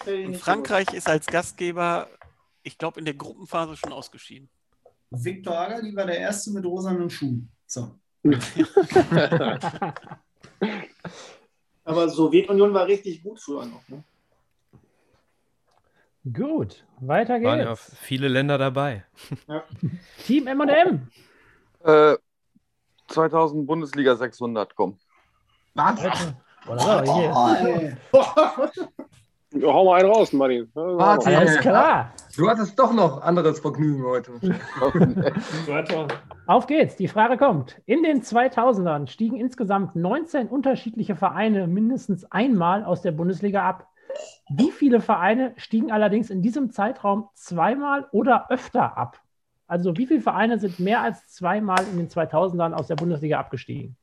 Hätte 0.00 0.12
ich 0.12 0.24
Und 0.26 0.32
nicht 0.32 0.42
Frankreich 0.42 0.92
ist 0.92 1.08
als 1.08 1.26
Gastgeber, 1.26 2.08
ich 2.62 2.76
glaube, 2.76 2.98
in 2.98 3.04
der 3.04 3.14
Gruppenphase 3.14 3.76
schon 3.76 3.92
ausgeschieden. 3.92 4.48
Viktor 5.10 5.56
Agali 5.58 5.94
war 5.94 6.06
der 6.06 6.18
Erste 6.18 6.50
mit 6.50 6.64
rosanen 6.64 7.08
Schuhen. 7.08 7.48
So. 7.66 7.94
Aber 11.84 12.08
Sowjetunion 12.08 12.74
war 12.74 12.86
richtig 12.86 13.22
gut 13.22 13.40
früher 13.40 13.64
noch. 13.64 13.88
Ne? 13.88 14.02
Gut, 16.32 16.84
weiter 17.00 17.34
Waren 17.42 17.60
ja 17.60 17.68
geht's. 17.68 17.94
viele 18.00 18.26
Länder 18.28 18.58
dabei. 18.58 19.04
Team 20.26 20.48
M&M. 20.48 21.08
Äh, 21.84 22.16
2000 23.08 23.66
Bundesliga 23.66 24.16
600, 24.16 24.74
komm. 24.74 24.98
Was? 25.74 26.34
Oder 26.68 27.06
so, 27.06 27.14
hier. 27.14 27.96
Oh. 28.12 28.24
Ja, 29.52 29.72
hau 29.72 29.84
mal 29.84 30.00
einen 30.00 30.10
raus, 30.10 30.32
Martin. 30.32 30.68
Ja. 30.74 30.82
Martin. 30.82 31.34
Alles 31.34 31.58
klar. 31.58 32.12
Du 32.36 32.48
hattest 32.48 32.76
doch 32.78 32.92
noch 32.92 33.22
anderes 33.22 33.60
Vergnügen 33.60 34.04
heute. 34.04 34.32
Auf 36.46 36.66
geht's, 36.66 36.96
die 36.96 37.08
Frage 37.08 37.38
kommt. 37.38 37.80
In 37.86 38.02
den 38.02 38.22
2000ern 38.22 39.06
stiegen 39.06 39.38
insgesamt 39.38 39.94
19 39.94 40.48
unterschiedliche 40.48 41.14
Vereine 41.14 41.68
mindestens 41.68 42.30
einmal 42.32 42.84
aus 42.84 43.02
der 43.02 43.12
Bundesliga 43.12 43.62
ab. 43.66 43.88
Wie 44.48 44.70
viele 44.70 45.00
Vereine 45.00 45.54
stiegen 45.56 45.90
allerdings 45.90 46.30
in 46.30 46.42
diesem 46.42 46.70
Zeitraum 46.70 47.28
zweimal 47.34 48.08
oder 48.12 48.50
öfter 48.50 48.96
ab? 48.96 49.20
Also 49.66 49.96
wie 49.96 50.06
viele 50.06 50.20
Vereine 50.20 50.58
sind 50.58 50.78
mehr 50.78 51.00
als 51.00 51.28
zweimal 51.28 51.84
in 51.88 51.96
den 51.96 52.08
2000ern 52.08 52.72
aus 52.72 52.86
der 52.86 52.94
Bundesliga 52.94 53.38
abgestiegen? 53.38 53.96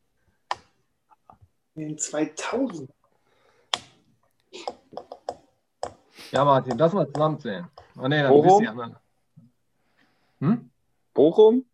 In 1.75 1.89
den 1.89 1.97
2000. 1.97 2.89
Ja, 6.31 6.43
Martin, 6.43 6.77
lass 6.77 6.93
mal 6.93 7.07
zusammenzählen. 7.07 7.67
Oh, 7.95 8.07
nee, 8.07 8.21
dann 8.21 8.31
Bochum? 8.31 8.67
anderen. 8.67 8.95
Hm? 10.39 10.69
Bochum, 11.13 11.65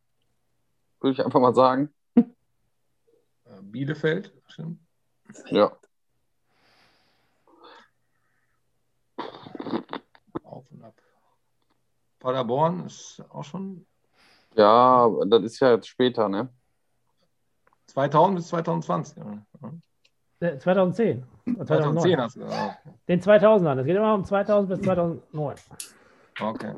würde 0.99 1.13
ich 1.13 1.25
einfach 1.25 1.39
mal 1.39 1.55
sagen. 1.55 1.93
Äh, 2.15 3.61
Bielefeld, 3.61 4.33
stimmt. 4.47 4.79
Ja. 5.47 5.71
Auf 10.43 10.65
und 10.71 10.83
ab. 10.83 10.93
Paderborn 12.19 12.85
ist 12.85 13.23
auch 13.29 13.43
schon 13.43 13.85
Ja, 14.55 15.09
das 15.27 15.43
ist 15.43 15.59
ja 15.59 15.71
jetzt 15.71 15.87
später, 15.87 16.27
ne? 16.29 16.49
2000 17.87 18.35
bis 18.37 18.47
2020. 18.49 19.17
Ja. 19.17 20.47
Äh, 20.47 20.57
2010. 20.57 21.23
oder 21.55 21.65
2010 21.65 21.65
2009. 21.65 22.21
hast 22.21 22.35
du 22.35 22.39
gesagt. 22.41 22.77
Den 23.07 23.21
2000ern. 23.21 23.79
Es 23.79 23.85
geht 23.85 23.95
immer 23.95 24.13
um 24.13 24.23
2000 24.25 24.69
bis 24.69 24.81
2009. 24.85 25.55
Okay. 26.41 26.73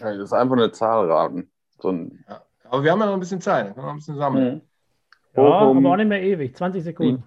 Ja, 0.00 0.12
das 0.12 0.18
ist 0.18 0.32
einfach 0.32 0.56
eine 0.56 0.72
Zahl 0.72 1.10
raten. 1.10 1.50
So 1.80 1.90
ein, 1.90 2.24
Ja. 2.28 2.42
Aber 2.70 2.82
wir 2.84 2.90
haben 2.92 3.00
ja 3.00 3.06
noch 3.06 3.14
ein 3.14 3.20
bisschen 3.20 3.40
Zeit. 3.40 3.66
Können 3.74 3.76
wir 3.76 3.82
noch 3.82 3.90
ein 3.90 3.96
bisschen 3.96 4.16
sammeln. 4.16 4.60
Ja, 5.34 5.42
Bochum. 5.42 5.78
aber 5.78 5.92
auch 5.92 5.96
nicht 5.96 6.08
mehr 6.08 6.22
ewig. 6.22 6.54
20 6.56 6.82
Sekunden. 6.84 7.22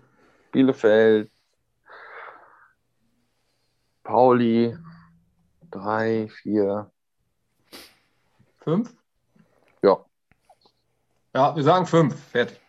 Bielefeld, 0.52 1.32
Pauli, 4.12 4.76
drei, 5.72 6.28
vier, 6.42 6.92
Fünf? 8.58 8.94
ja. 9.82 9.98
Ja, 11.34 11.56
wir 11.56 11.64
sagen 11.64 11.86
fünf. 11.86 12.14
Fertig. 12.30 12.60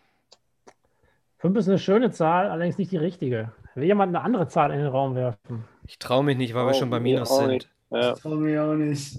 Fünf 1.38 1.56
ist 1.58 1.66
eine 1.68 1.80
schöne 1.80 2.12
Zahl, 2.12 2.48
allerdings 2.48 2.78
nicht 2.78 2.92
die 2.92 2.96
richtige. 2.96 3.50
Will 3.74 3.82
jemand 3.86 4.14
eine 4.14 4.24
andere 4.24 4.46
Zahl 4.46 4.70
in 4.70 4.78
den 4.78 4.86
Raum 4.86 5.16
werfen? 5.16 5.64
Ich 5.88 5.98
traue 5.98 6.22
mich 6.22 6.36
nicht, 6.36 6.54
weil 6.54 6.64
wir 6.64 6.70
Oh, 6.76 6.78
schon 6.78 6.90
bei 6.90 7.00
Minus 7.00 7.36
sind. 7.36 7.68
Ja. 7.90 8.12
Trau 8.12 8.36
mich 8.36 8.56
auch 8.56 8.74
nicht. 8.74 9.18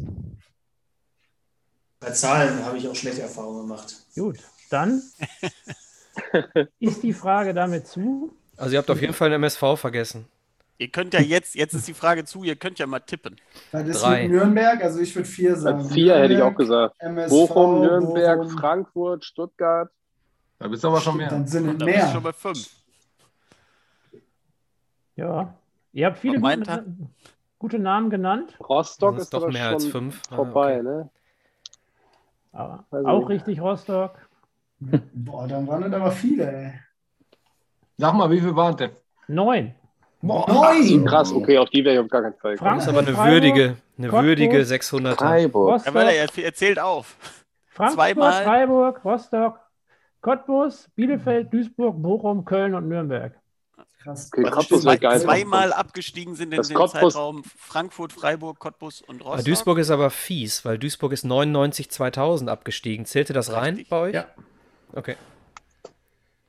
Bei 1.99 2.11
Zahlen 2.11 2.63
habe 2.65 2.77
ich 2.77 2.87
auch 2.87 2.95
schlechte 2.95 3.23
Erfahrungen 3.23 3.67
gemacht. 3.67 3.97
Gut, 4.15 4.39
dann 4.69 5.01
ist 6.79 7.03
die 7.03 7.11
Frage 7.13 7.53
damit 7.53 7.85
zu. 7.85 8.33
Also 8.55 8.71
ihr 8.73 8.79
habt 8.79 8.89
auf 8.89 9.01
jeden 9.01 9.13
Fall 9.13 9.29
den 9.29 9.35
MSV 9.43 9.75
vergessen. 9.75 10.25
Ihr 10.79 10.87
könnt 10.89 11.13
ja 11.13 11.21
jetzt, 11.21 11.55
jetzt 11.55 11.73
ist 11.73 11.87
die 11.87 11.93
Frage 11.93 12.25
zu, 12.25 12.43
ihr 12.43 12.55
könnt 12.55 12.79
ja 12.79 12.87
mal 12.87 12.99
tippen. 12.99 13.35
Was 13.71 13.87
ist 13.87 14.01
Drei. 14.03 14.23
mit 14.23 14.31
Nürnberg? 14.31 14.83
Also 14.83 14.99
ich 14.99 15.15
würde 15.15 15.27
vier 15.29 15.55
sagen. 15.55 15.87
Vier 15.89 16.15
hätte 16.17 16.33
ich 16.33 16.41
auch 16.41 16.55
gesagt. 16.55 16.95
MSV, 16.99 17.29
Bochum, 17.29 17.81
Nürnberg, 17.81 18.39
Bochum. 18.41 18.57
Frankfurt, 18.57 19.23
Stuttgart. 19.25 19.89
Da 20.59 20.67
bist 20.67 20.83
du 20.83 20.87
aber 20.87 20.99
schon 21.01 21.19
Dann 21.19 21.39
mehr. 21.41 21.47
sind 21.47 21.69
es 21.69 21.77
Da 21.77 21.85
bist 21.85 21.97
du 21.97 22.01
schon 22.05 22.11
mehr. 22.13 22.21
bei 22.21 22.33
fünf. 22.33 22.69
Ja, 25.15 25.53
ihr 25.91 26.07
habt 26.07 26.17
viele 26.17 26.39
gute, 26.39 26.85
gute 27.59 27.79
Namen 27.79 28.09
genannt, 28.09 28.57
Rostock 28.59 29.13
Das 29.15 29.21
ist, 29.23 29.25
ist 29.27 29.33
doch 29.33 29.43
aber 29.43 29.51
mehr 29.51 29.67
als 29.69 29.85
fünf. 29.85 30.21
Ah, 30.31 30.35
vorbei, 30.35 30.73
okay. 30.79 30.83
ne? 30.83 31.09
aber 32.51 32.85
Also- 32.91 33.07
auch 33.07 33.29
richtig 33.29 33.61
Rostock. 33.61 34.15
Boah, 35.13 35.47
dann 35.47 35.67
waren 35.67 35.83
das 35.83 35.93
aber 35.93 36.11
viele, 36.11 36.51
ey. 36.51 36.73
Sag 37.97 38.13
mal, 38.15 38.29
wie 38.31 38.41
viel 38.41 38.55
waren 38.55 38.75
denn? 38.75 38.91
Neun. 39.27 39.75
Neun! 40.23 41.05
Krass, 41.05 41.33
okay, 41.33 41.57
auf 41.57 41.69
die 41.69 41.83
wäre 41.83 41.95
ich 41.95 41.99
auf 42.01 42.07
gar 42.09 42.21
keinen 42.21 42.35
Fall 42.35 42.53
gekommen. 42.53 42.75
Das 42.75 42.83
ist 42.83 42.89
aber 42.89 42.99
eine 42.99 43.13
Freiburg, 43.13 43.31
würdige, 43.31 43.77
eine 43.97 44.07
Cottbus, 44.07 44.25
würdige 44.25 44.57
600er. 44.61 45.15
Freiburg. 45.17 45.67
Ja, 45.69 45.73
Rostock, 45.75 45.95
er 45.95 46.37
er 46.37 46.45
erzählt 46.45 46.79
auf. 46.79 47.15
Frankfurt, 47.67 47.95
zweimal. 47.95 48.43
Freiburg, 48.43 49.05
Rostock, 49.05 49.59
Cottbus, 50.21 50.89
Bielefeld, 50.95 51.51
Duisburg, 51.53 52.01
Bochum, 52.01 52.45
Köln 52.45 52.73
und 52.73 52.87
Nürnberg. 52.87 53.33
Krass. 54.01 54.29
Okay, 54.33 54.49
Cottbus 54.49 54.83
da? 54.83 54.95
geil. 54.95 55.19
Zweimal 55.19 55.73
abgestiegen 55.73 56.35
sind 56.35 56.51
in 56.53 56.57
Das 56.57 56.67
dem 56.69 56.77
Cottbus- 56.77 57.13
Zeitraum 57.13 57.43
Frankfurt, 57.43 58.13
Freiburg, 58.13 58.59
Cottbus 58.59 59.01
und 59.01 59.21
Aber 59.21 59.31
Rostock. 59.31 59.45
Duisburg 59.45 59.77
ist 59.79 59.91
aber 59.91 60.09
fies, 60.09 60.63
weil 60.63 60.77
Duisburg 60.77 61.11
ist 61.13 61.25
99 61.25 61.89
2000 61.91 62.49
abgestiegen. 62.49 63.05
Zählte 63.05 63.33
das 63.33 63.51
rein 63.51 63.75
Richtig. 63.75 63.89
bei 63.89 63.97
euch? 63.99 64.13
Ja. 64.13 64.25
Okay. 64.93 65.15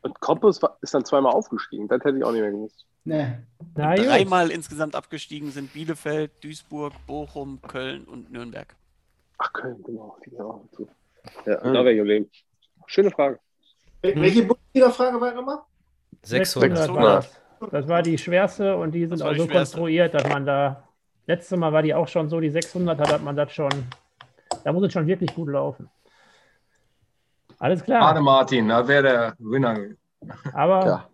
Und 0.02 0.20
Cottbus 0.20 0.60
ist 0.80 0.94
dann 0.94 1.04
zweimal 1.04 1.32
aufgestiegen. 1.32 1.88
Das 1.88 2.02
hätte 2.04 2.18
ich 2.18 2.24
auch 2.24 2.32
nicht 2.32 2.40
mehr 2.42 2.50
gewusst. 2.50 2.84
Nee. 3.04 3.38
Na 3.74 3.94
gut. 3.96 4.06
Dreimal 4.06 4.50
insgesamt 4.50 4.94
abgestiegen 4.94 5.50
sind 5.50 5.72
Bielefeld, 5.72 6.32
Duisburg, 6.42 6.94
Bochum, 7.06 7.60
Köln 7.62 8.04
und 8.04 8.30
Nürnberg. 8.32 8.74
Ach, 9.38 9.52
Köln, 9.52 9.82
genau. 9.84 10.02
Auch 10.38 10.60
dazu. 10.70 10.88
Ja, 11.46 11.56
da 11.56 11.72
wäre 11.72 11.92
ich 11.92 11.98
geblieben. 11.98 12.30
Schöne 12.86 13.10
Frage. 13.10 13.38
Wel- 14.02 14.20
Welche 14.20 14.42
Bundesliga-Frage 14.44 15.20
war 15.20 15.28
das 15.28 15.36
nochmal? 15.36 15.58
600. 16.22 16.78
600 16.78 17.02
war 17.60 17.70
das. 17.70 17.88
War 17.88 18.02
die 18.02 18.18
schwerste 18.18 18.76
und 18.76 18.92
die 18.92 19.06
sind 19.06 19.22
auch 19.22 19.28
so 19.28 19.34
schwerste. 19.34 19.52
konstruiert, 19.52 20.14
dass 20.14 20.28
man 20.28 20.44
da. 20.46 20.86
Letztes 21.26 21.58
Mal 21.58 21.72
war 21.72 21.82
die 21.82 21.94
auch 21.94 22.08
schon 22.08 22.28
so, 22.28 22.38
die 22.40 22.50
600 22.50 22.98
hat, 23.00 23.10
hat 23.12 23.22
man 23.22 23.34
das 23.36 23.52
schon. 23.52 23.70
Da 24.64 24.72
muss 24.72 24.84
es 24.86 24.92
schon 24.92 25.06
wirklich 25.06 25.34
gut 25.34 25.48
laufen. 25.48 25.88
Alles 27.58 27.82
klar, 27.82 28.20
Martin, 28.20 28.68
da 28.68 28.86
wäre 28.86 29.02
der 29.02 29.34
Winner 29.38 29.78
aber 30.52 30.86
Ja. 30.86 31.08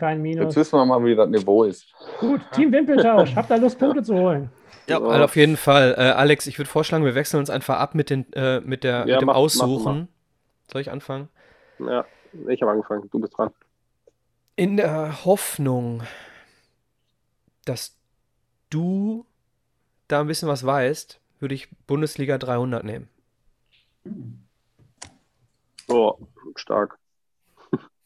Kein 0.00 0.20
Minus. 0.22 0.46
Jetzt 0.46 0.56
wissen 0.56 0.78
wir 0.78 0.84
mal, 0.84 1.04
wie 1.04 1.14
das 1.14 1.28
Niveau 1.28 1.62
ist. 1.64 1.86
Gut, 2.18 2.40
Team 2.52 2.72
Wimpeltausch, 2.72 3.34
habt 3.36 3.50
ihr 3.50 3.58
Lust, 3.58 3.78
Punkte 3.78 4.02
zu 4.02 4.14
holen? 4.14 4.50
Ja, 4.88 5.00
Also 5.00 5.24
auf 5.24 5.36
jeden 5.36 5.56
Fall. 5.56 5.94
Äh, 5.96 6.00
Alex, 6.10 6.46
ich 6.48 6.58
würde 6.58 6.68
vorschlagen, 6.68 7.04
wir 7.04 7.14
wechseln 7.14 7.38
uns 7.38 7.50
einfach 7.50 7.78
ab 7.78 7.94
mit, 7.94 8.10
den, 8.10 8.32
äh, 8.32 8.60
mit, 8.60 8.82
der, 8.82 9.06
Ja, 9.06 9.14
mit 9.16 9.20
dem 9.20 9.26
mach- 9.26 9.34
mach 9.34 9.40
Aussuchen. 9.40 10.08
Soll 10.72 10.80
ich 10.80 10.90
anfangen? 10.90 11.28
Ja, 11.78 12.04
ich 12.48 12.60
habe 12.62 12.72
angefangen. 12.72 13.08
Du 13.10 13.18
bist 13.20 13.36
dran. 13.38 13.50
In 14.56 14.76
der 14.76 15.24
Hoffnung, 15.24 16.02
dass 17.64 17.96
du 18.70 19.24
da 20.08 20.20
ein 20.20 20.26
bisschen 20.26 20.48
was 20.48 20.64
weißt, 20.66 21.20
würde 21.38 21.54
ich 21.54 21.68
Bundesliga 21.86 22.36
300 22.38 22.84
nehmen. 22.84 23.08
Oh, 25.88 26.14
stark. 26.56 26.98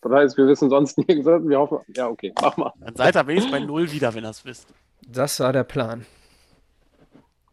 Das 0.04 0.12
heißt, 0.12 0.36
wir 0.36 0.46
wissen 0.46 0.70
sonst 0.70 0.96
nichts. 1.08 1.24
Wir 1.26 1.58
hoffen. 1.58 1.78
Ja, 1.96 2.08
okay, 2.08 2.32
mach 2.40 2.56
mal. 2.56 2.72
Dann 2.78 2.94
seid 2.94 3.16
ihr 3.16 3.26
wenigstens 3.26 3.52
bei 3.52 3.60
Null 3.60 3.90
wieder, 3.90 4.14
wenn 4.14 4.24
ihr 4.24 4.30
es 4.30 4.44
wisst. 4.44 4.72
Das 5.08 5.40
war 5.40 5.52
der 5.52 5.64
Plan. 5.64 6.06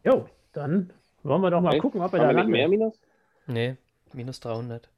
Jo, 0.03 0.25
dann 0.53 0.91
wollen 1.23 1.41
wir 1.41 1.49
doch 1.51 1.61
mal 1.61 1.69
Okay. 1.69 1.79
gucken, 1.79 2.01
ob 2.01 2.13
er 2.13 2.19
Haben 2.21 2.27
da 2.29 2.35
wir 2.35 2.43
nicht 2.43 2.51
mehr. 2.51 2.67
Minus? 2.67 2.99
Nee, 3.47 3.77
minus 4.13 4.39
300. 4.39 4.89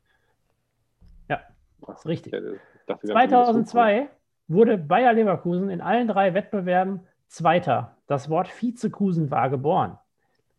Ja, 1.29 1.41
das 1.85 1.99
ist 1.99 2.05
richtig. 2.07 2.33
Ja, 2.33 2.39
ich 2.39 2.59
dachte, 2.87 3.07
wir 3.07 3.15
haben 3.15 3.29
minus 3.29 3.45
2002 3.47 4.09
wurde 4.47 4.77
Bayer 4.77 5.13
Leverkusen 5.13 5.69
in 5.69 5.81
allen 5.81 6.07
drei 6.07 6.33
Wettbewerben 6.33 7.01
Zweiter. 7.27 7.97
Das 8.07 8.29
Wort 8.29 8.49
Vizekusen 8.61 9.31
war 9.31 9.49
geboren. 9.49 9.97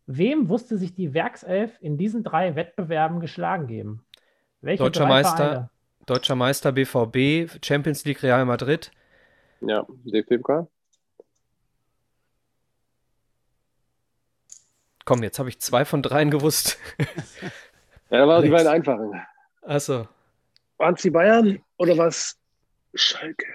Wem 0.07 0.49
wusste 0.49 0.77
sich 0.77 0.93
die 0.93 1.13
Werkself 1.13 1.77
in 1.81 1.97
diesen 1.97 2.23
drei 2.23 2.55
Wettbewerben 2.55 3.19
geschlagen 3.19 3.67
geben? 3.67 4.05
Welche 4.61 4.83
Deutscher 4.83 5.07
Meister, 5.07 5.35
Vereine? 5.37 5.69
Deutscher 6.05 6.35
Meister 6.35 6.71
BVB, 6.71 7.63
Champions 7.63 8.05
League 8.05 8.21
Real 8.21 8.45
Madrid. 8.45 8.91
Ja, 9.61 9.85
DFB-Pokal. 10.03 10.67
Komm, 15.05 15.23
jetzt 15.23 15.39
habe 15.39 15.49
ich 15.49 15.59
zwei 15.59 15.85
von 15.85 16.01
dreien 16.01 16.31
gewusst. 16.31 16.77
Ja, 18.11 18.19
da 18.19 18.27
waren 18.27 18.43
die 18.43 18.49
beiden 18.51 18.67
einfachen. 18.67 19.19
Achso. 19.63 20.07
Waren 20.77 20.93
es 20.93 21.01
die 21.01 21.09
Bayern 21.09 21.59
oder 21.77 21.97
was? 21.97 22.37
Schalke. 22.93 23.47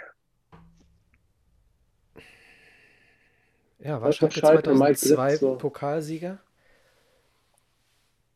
Ja, 3.79 4.01
war 4.01 4.09
Was 4.09 4.21
war 4.21 4.29
Schalke 4.31 4.65
Schalke, 4.65 4.75
Mike 4.75 4.97
2002 4.97 5.29
Dritz, 5.29 5.41
so. 5.41 5.55
Pokalsieger? 5.57 6.39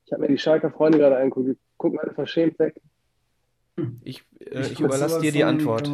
Ich 0.07 0.13
habe 0.13 0.23
mir 0.23 0.29
die 0.29 0.39
Schalker 0.39 0.71
Freunde 0.71 0.99
gerade 0.99 1.17
angeguckt. 1.17 1.49
Die 1.49 1.59
gucken 1.79 1.99
alle 1.99 2.15
verschämt 2.15 2.57
weg. 2.61 2.81
Ich, 4.03 4.25
äh, 4.41 4.63
ich, 4.63 4.75
guck 4.77 4.87
überlasse 4.87 5.21
dir 5.21 5.33
die 5.33 5.45
Antwort. 5.45 5.91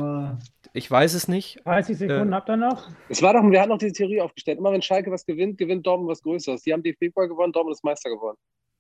Ich 0.73 0.91
weiß 0.91 1.15
es 1.15 1.27
nicht. 1.29 1.61
30 1.65 1.99
Sekunden 1.99 2.33
Äh, 2.33 2.37
habt 2.37 2.49
ihr 2.49 2.57
noch? 2.57 2.89
Es 3.09 3.23
war 3.23 3.33
doch, 3.33 3.43
wir 3.43 3.61
hatten 3.61 3.71
noch 3.71 3.79
diese 3.79 3.93
Theorie 3.93 4.21
aufgestellt. 4.21 4.59
Immer 4.59 4.73
wenn 4.73 4.83
Schalke 4.83 5.11
was 5.11 5.27
gewinnt, 5.27 5.59
gewinnt 5.59 5.87
Dortmund 5.87 6.11
was 6.11 6.23
Größeres. 6.23 6.63
Die 6.63 6.73
haben 6.73 6.83
DFB-Pokal 6.83 7.29
gewonnen, 7.29 7.53
Dortmund 7.53 7.77
ist 7.77 7.83
Meister 7.85 8.11
geworden. 8.11 8.37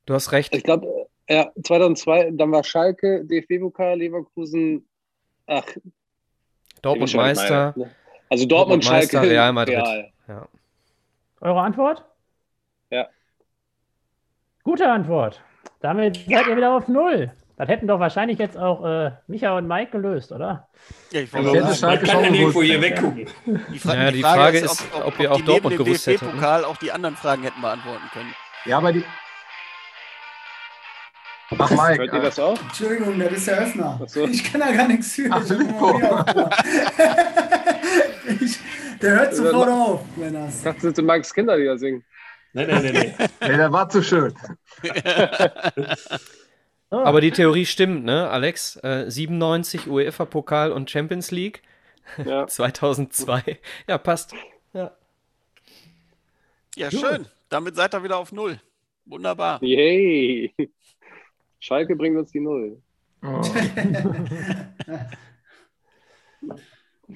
Du 0.07 0.14
hast 0.14 0.30
recht. 0.32 0.55
Ich 0.55 0.62
glaube, 0.62 0.86
ja, 1.28 1.51
2002, 1.62 2.32
dann 2.32 2.53
war 2.53 2.62
Schalke, 2.62 3.24
DFB-Pokal, 3.24 3.98
Leverkusen, 3.98 4.86
ach, 5.46 5.64
Dortmund 6.82 7.11
ich 7.11 7.16
Meister. 7.16 7.74
meine, 7.76 7.88
ne? 7.88 7.94
Also 8.28 8.46
Dortmund, 8.46 8.84
Meister, 8.84 9.18
Schalke, 9.18 9.30
Real 9.34 9.53
Madrid. 9.53 9.76
Real. 9.78 10.11
Ja. 10.28 10.48
Eure 11.40 11.61
Antwort? 11.61 12.05
Ja. 12.90 13.09
Gute 14.62 14.88
Antwort. 14.88 15.42
Damit 15.80 16.16
seid 16.28 16.46
ihr 16.46 16.57
wieder 16.57 16.76
auf 16.76 16.86
Null. 16.88 17.32
Das 17.61 17.69
hätten 17.69 17.87
doch 17.87 18.01
wahrscheinlich 18.01 18.39
jetzt 18.39 18.57
auch 18.57 18.83
äh, 18.87 19.11
Micha 19.27 19.55
und 19.55 19.69
Mike 19.69 19.91
gelöst, 19.91 20.33
oder? 20.33 20.71
Ja, 21.11 21.21
ich 21.21 21.35
Also, 21.35 21.53
sagen, 21.53 21.75
Schalke 21.75 22.07
Man 22.07 22.15
kann 22.15 22.25
ja 22.25 22.31
nirgendwo 22.31 22.63
hier 22.63 22.81
weggucken. 22.81 23.27
die, 23.45 23.79
Fra 23.79 23.95
Naja, 23.97 24.11
die 24.13 24.23
Frage 24.23 24.59
ist, 24.61 24.83
ob 25.05 25.21
ihr 25.21 25.31
auch 25.31 25.37
die 25.37 25.45
Dortmund 25.45 25.77
gewusst 25.77 26.07
hättet? 26.07 26.23
DFB-Pokal 26.23 26.65
auch 26.65 26.79
die 26.79 26.91
anderen 26.91 27.17
Fragen 27.17 27.43
hätten 27.43 27.61
beantworten 27.61 28.09
können. 28.15 28.35
Ja, 28.65 28.79
aber 28.79 28.95
die. 28.95 29.05
Ach, 31.59 31.71
Mike. 31.71 31.99
Hört 31.99 32.15
ihr 32.15 32.23
das 32.23 32.39
auch? 32.39 32.59
Entschuldigung, 32.63 33.19
das 33.19 33.33
ist 33.33 33.47
der 33.47 33.59
Öffner. 33.59 34.01
So. 34.07 34.25
Ich 34.27 34.43
kann 34.43 34.61
da 34.63 34.73
gar 34.73 34.89
nichts 34.89 35.13
für. 35.13 35.29
Ach, 35.31 35.43
Filippo. 35.43 36.01
ich, 38.41 38.59
der 39.03 39.11
hört 39.17 39.37
sofort 39.37 39.69
auf, 39.69 40.05
wenn 40.17 40.33
das. 40.33 40.57
Ich 40.57 40.65
dachte, 40.65 40.87
das 40.87 40.97
sind 40.97 41.05
Mikes 41.05 41.35
Kinder, 41.35 41.59
die 41.59 41.67
da 41.67 41.77
singen. 41.77 42.07
Nein, 42.55 42.69
nein, 42.69 42.83
nein, 42.85 42.95
nein. 43.19 43.29
Nee, 43.51 43.57
der 43.59 43.71
war 43.71 43.87
zu 43.91 44.03
schön. 44.03 44.33
So, 46.91 46.99
Aber 46.99 47.20
die 47.20 47.30
Theorie 47.30 47.66
stimmt, 47.66 48.05
ne, 48.05 48.28
Alex? 48.30 48.76
Äh, 48.76 49.09
97 49.11 49.86
UEFA-Pokal 49.88 50.72
und 50.72 50.91
Champions 50.91 51.30
League. 51.30 51.62
Ja. 52.24 52.47
2002. 52.49 53.59
Ja, 53.88 53.99
passt. 53.99 54.34
Ja. 54.72 54.93
Ja, 56.76 56.88
Gut. 56.91 57.01
schön. 57.01 57.26
Damit 57.49 57.76
seid 57.76 57.95
ihr 57.95 58.03
wieder 58.03 58.16
auf 58.18 58.32
Null. 58.32 58.61
Wunderbar. 59.07 59.62
Yay! 59.62 60.53
Schalke 61.61 61.95
bringt 61.95 62.16
uns 62.16 62.32
die 62.32 62.41
Null. 62.41 62.80
Oh. 63.22 63.43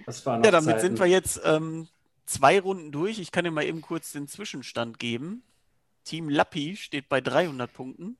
Das 0.07 0.27
war 0.27 0.39
noch 0.39 0.45
Ja, 0.45 0.51
damit 0.51 0.70
Zeiten. 0.70 0.81
sind 0.81 0.99
wir 1.01 1.07
jetzt 1.07 1.41
ähm, 1.45 1.89
zwei 2.27 2.61
Runden 2.61 2.91
durch. 2.93 3.18
Ich 3.18 3.31
kann 3.33 3.45
dir 3.45 3.51
mal 3.51 3.64
eben 3.64 3.81
kurz 3.81 4.12
den 4.12 4.27
Zwischenstand 4.29 4.99
geben. 4.99 5.43
Team 6.05 6.29
Lappi 6.29 6.77
steht 6.77 7.09
bei 7.09 7.20
300 7.20 7.72
Punkten. 7.72 8.16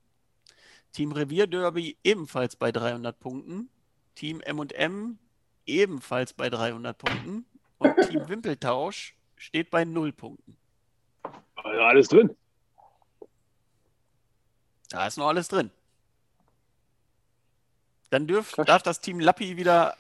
Team 0.95 1.11
Revier 1.11 1.49
Derby 1.49 1.99
ebenfalls 2.05 2.55
bei 2.55 2.71
300 2.71 3.19
Punkten. 3.19 3.69
Team 4.15 4.41
M&M 4.41 5.19
ebenfalls 5.67 6.33
bei 6.33 6.49
300 6.49 6.97
Punkten. 6.97 7.45
Und 7.79 7.97
Team 8.09 8.29
Wimpeltausch 8.29 9.17
steht 9.37 9.71
bei 9.71 9.85
0 9.85 10.13
Punkten. 10.13 10.57
Also 11.57 11.81
alles 11.81 12.09
drin. 12.09 12.37
Da 14.91 15.09
ist 15.09 15.17
noch 15.19 15.27
alles 15.27 15.49
drin. 15.49 15.73
Dann 18.11 18.29
dürf, 18.29 18.53
darf 18.53 18.85
das 18.85 19.01
Team 19.01 19.19
Lappi 19.19 19.57
wieder 19.57 19.97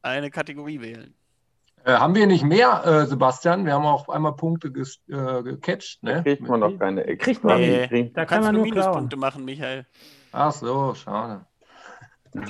eine 0.00 0.30
Kategorie 0.30 0.80
wählen. 0.80 1.14
Äh, 1.86 1.98
haben 1.98 2.16
wir 2.16 2.26
nicht 2.26 2.42
mehr, 2.42 2.84
äh, 2.84 3.06
Sebastian? 3.06 3.64
Wir 3.64 3.74
haben 3.74 3.86
auch 3.86 4.08
einmal 4.08 4.34
Punkte 4.34 4.72
ges 4.72 4.98
äh, 5.08 5.42
gecatcht, 5.44 6.02
ne? 6.02 6.24
Kriegt 6.24 6.42
man 6.42 6.60
doch 6.60 6.76
keine 6.76 7.04
extra. 7.04 7.24
Kriegt 7.24 7.44
man 7.44 7.60
Nee. 7.60 8.10
Da 8.12 8.24
kann 8.24 8.42
kannst 8.42 8.46
man 8.46 8.54
nur 8.56 8.64
klauen. 8.64 8.74
Minuspunkte 8.74 9.16
machen, 9.16 9.44
Michael. 9.44 9.86
Ach 10.32 10.50
so, 10.50 10.94
schade. 10.94 11.46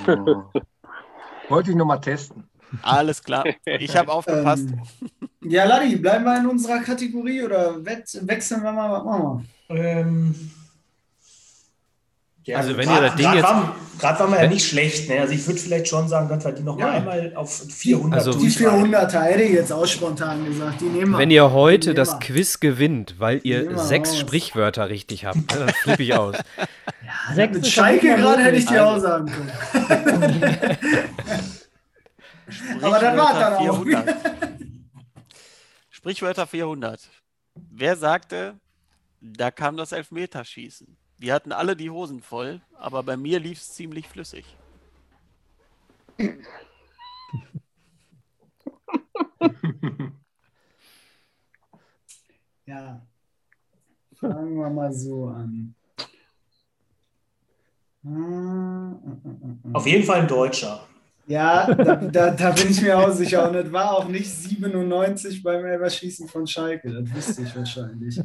Oh. 0.07 0.43
Wollte 1.49 1.69
ich 1.69 1.75
nur 1.75 1.85
mal 1.85 1.99
testen. 1.99 2.49
Alles 2.81 3.23
klar. 3.23 3.45
Ich 3.63 3.95
habe 3.95 4.11
aufgepasst. 4.11 4.69
Ähm, 4.71 5.29
ja, 5.43 5.65
Ladi, 5.65 5.97
bleiben 5.97 6.25
wir 6.25 6.39
in 6.39 6.47
unserer 6.47 6.79
Kategorie 6.79 7.43
oder 7.43 7.85
wechseln 7.85 8.63
wir 8.63 8.71
mal? 8.71 8.91
Was 8.91 9.03
machen 9.03 9.49
Ähm, 9.69 10.35
ja, 12.47 12.57
Also 12.57 12.75
wenn 12.77 12.87
grad- 12.87 12.97
ihr 12.97 13.07
das 13.07 13.15
Ding 13.15 13.25
grad 13.25 13.35
jetzt- 13.35 13.99
Gerade 13.99 14.19
waren 14.19 14.31
wir 14.31 14.43
ja 14.43 14.47
nicht 14.47 14.67
schlecht. 14.67 15.09
Ne? 15.09 15.19
Also 15.21 15.33
ich 15.33 15.47
würde 15.47 15.59
vielleicht 15.59 15.87
schon 15.87 16.07
sagen, 16.07 16.29
dass 16.29 16.45
wir 16.45 16.51
die 16.51 16.61
noch 16.61 16.77
Ja. 16.79 16.85
mal 16.85 16.93
einmal 16.97 17.31
auf 17.35 17.63
400 17.67 18.19
Also-? 18.19 18.33
Die 18.39 18.45
durchreichen. 18.45 18.93
400er 18.93 19.21
hätte 19.23 19.41
ich 19.41 19.53
jetzt 19.53 19.71
auch 19.73 19.87
spontan 19.87 20.45
gesagt. 20.45 20.81
Die 20.81 20.85
nehmen 20.85 21.13
wir. 21.13 21.17
Wenn 21.17 21.31
ihr 21.31 21.51
heute 21.51 21.95
das 21.95 22.11
wir. 22.13 22.19
Quiz 22.19 22.59
gewinnt, 22.59 23.15
weil 23.17 23.39
ihr 23.43 23.75
sechs 23.79 24.11
raus. 24.11 24.19
Sprichwörter 24.19 24.89
richtig 24.89 25.25
habt, 25.25 25.37
ne, 25.37 25.45
dann 25.65 25.69
flippe 25.69 26.03
ich 26.03 26.13
aus. 26.13 26.35
Ja, 27.29 27.35
Sechs 27.35 27.53
mit 27.55 27.65
Schalke 27.67 28.15
gerade 28.17 28.43
hätte 28.43 28.57
ich 28.57 28.65
dir 28.65 28.85
auch 28.85 28.99
sagen 28.99 29.25
können. 29.31 29.51
Aber 32.81 32.99
das 32.99 33.17
war 33.17 33.33
dann 33.39 33.53
auch. 33.55 33.83
400. 33.83 34.15
Sprichwörter 35.89 36.45
400. 36.47 36.99
Wer 37.71 37.95
sagte, 37.95 38.55
da 39.21 39.51
kam 39.51 39.77
das 39.77 39.91
Elfmeterschießen? 39.91 40.95
Wir 41.17 41.33
hatten 41.33 41.51
alle 41.51 41.75
die 41.75 41.89
Hosen 41.89 42.21
voll, 42.21 42.61
aber 42.77 43.03
bei 43.03 43.17
mir 43.17 43.39
lief 43.39 43.59
es 43.59 43.73
ziemlich 43.73 44.07
flüssig. 44.07 44.45
Ja. 52.67 53.01
Fangen 54.19 54.57
wir 54.57 54.69
mal 54.69 54.91
so 54.91 55.27
an. 55.27 55.73
Auf 59.73 59.87
jeden 59.87 60.03
Fall 60.03 60.21
ein 60.21 60.27
Deutscher. 60.27 60.85
Ja, 61.27 61.73
da, 61.73 61.95
da, 61.95 62.31
da 62.31 62.51
bin 62.51 62.69
ich 62.69 62.81
mir 62.81 62.97
auch 62.97 63.11
sicher. 63.11 63.49
Und 63.49 63.55
es 63.55 63.71
war 63.71 63.93
auch 63.93 64.07
nicht 64.07 64.29
97 64.29 65.43
beim 65.43 65.65
Elberschießen 65.65 66.27
von 66.27 66.47
Schalke. 66.47 66.91
Das 66.91 67.13
wüsste 67.13 67.41
ich 67.43 67.55
wahrscheinlich. 67.55 68.21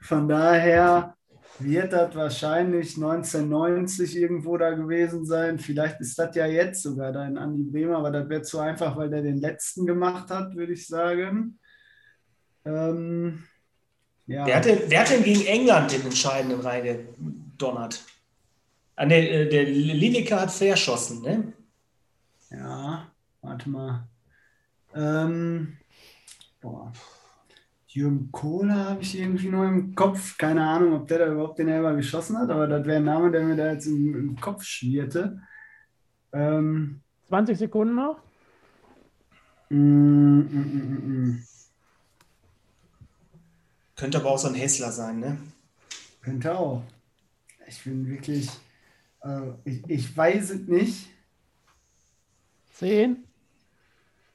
Von 0.00 0.28
daher 0.28 1.14
wird 1.60 1.92
das 1.92 2.14
wahrscheinlich 2.14 2.96
1990 2.96 4.16
irgendwo 4.16 4.56
da 4.56 4.70
gewesen 4.70 5.24
sein. 5.24 5.58
Vielleicht 5.58 6.00
ist 6.00 6.18
das 6.18 6.34
ja 6.36 6.46
jetzt 6.46 6.82
sogar 6.82 7.12
da 7.12 7.26
in 7.26 7.38
Andi 7.38 7.64
Bremer, 7.64 7.98
aber 7.98 8.10
das 8.10 8.28
wäre 8.28 8.42
zu 8.42 8.58
einfach, 8.58 8.96
weil 8.96 9.10
der 9.10 9.22
den 9.22 9.38
letzten 9.38 9.86
gemacht 9.86 10.30
hat, 10.30 10.54
würde 10.54 10.72
ich 10.72 10.86
sagen. 10.86 11.58
Ähm, 12.64 13.44
ja. 14.26 14.46
Wer 14.46 14.56
hat, 14.56 14.64
denn, 14.66 14.78
wer 14.86 15.00
hat 15.00 15.10
denn 15.10 15.24
gegen 15.24 15.46
England 15.46 15.92
den 15.92 16.02
Entscheidenden 16.02 16.60
reingedonnert? 16.60 18.04
Ah, 18.96 19.06
ne, 19.06 19.46
der 19.46 19.64
Lineker 19.64 20.40
hat 20.40 20.50
verschossen, 20.50 21.22
ne? 21.22 21.52
Ja, 22.50 23.10
warte 23.42 23.68
mal. 23.70 24.08
Ähm, 24.94 25.76
boah. 26.60 26.92
Jürgen 27.88 28.30
Kohler 28.32 28.90
habe 28.90 29.02
ich 29.02 29.18
irgendwie 29.18 29.48
nur 29.48 29.66
im 29.66 29.94
Kopf. 29.94 30.36
Keine 30.36 30.66
Ahnung, 30.66 30.94
ob 30.94 31.08
der 31.08 31.20
da 31.20 31.32
überhaupt 31.32 31.58
den 31.58 31.68
Elber 31.68 31.94
geschossen 31.94 32.36
hat, 32.38 32.50
aber 32.50 32.66
das 32.66 32.86
wäre 32.86 32.98
ein 32.98 33.04
Name, 33.04 33.30
der 33.30 33.42
mir 33.44 33.56
da 33.56 33.72
jetzt 33.72 33.86
im, 33.86 34.14
im 34.14 34.40
Kopf 34.40 34.62
schwirrte. 34.62 35.40
Ähm, 36.32 37.00
20 37.28 37.58
Sekunden 37.58 37.94
noch. 37.94 38.20
mm, 39.70 39.76
mm, 39.76 40.46
mm, 40.50 40.98
mm, 41.04 41.30
mm. 41.30 41.44
Könnte 43.96 44.18
aber 44.18 44.30
auch 44.30 44.38
so 44.38 44.48
ein 44.48 44.54
Hessler 44.54 44.92
sein, 44.92 45.20
ne? 45.20 45.38
Könnte 46.20 46.56
auch. 46.56 46.82
Ich 47.66 47.82
bin 47.84 48.06
wirklich. 48.06 48.50
Äh, 49.22 49.52
ich, 49.64 49.88
ich 49.88 50.16
weiß 50.16 50.50
es 50.50 50.68
nicht. 50.68 51.08
10. 52.74 53.27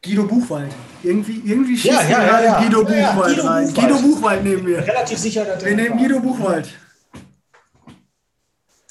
Guido 0.04 0.26
Buchwald. 0.26 0.72
Irgendwie, 1.02 1.42
irgendwie 1.46 1.78
schießt 1.78 1.94
Ja, 1.94 2.02
ja, 2.04 2.10
ja, 2.10 2.26
gerade 2.28 2.46
ja. 2.46 2.62
Guido 2.62 2.84
Ja, 2.84 2.96
ja, 2.96 3.12
Buchwald 3.12 3.36
Guido 3.36 3.48
rein. 3.48 3.68
Buchwald. 3.68 3.88
Guido 3.88 4.02
Buchwald 4.02 4.44
nehmen 4.44 4.68
wir. 4.68 4.80
Relativ 4.86 5.18
sicher, 5.18 5.46
dass 5.46 5.64
Wir 5.64 5.76
nehmen. 5.76 5.98
Guido 5.98 6.20
Buchwald. 6.20 6.70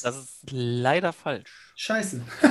Das 0.02 0.16
ist 0.16 0.50
leider 0.50 1.12
falsch. 1.12 1.74
Scheiße. 1.76 2.22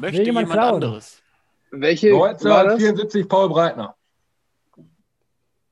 Möchte 0.00 0.18
Will 0.18 0.26
jemand, 0.26 0.48
jemand 0.48 0.74
anderes? 0.74 1.22
Welche 1.70 2.12
war 2.12 2.32
das? 2.32 2.42
1974 2.44 3.28
Paul 3.28 3.48
Breitner. 3.50 3.94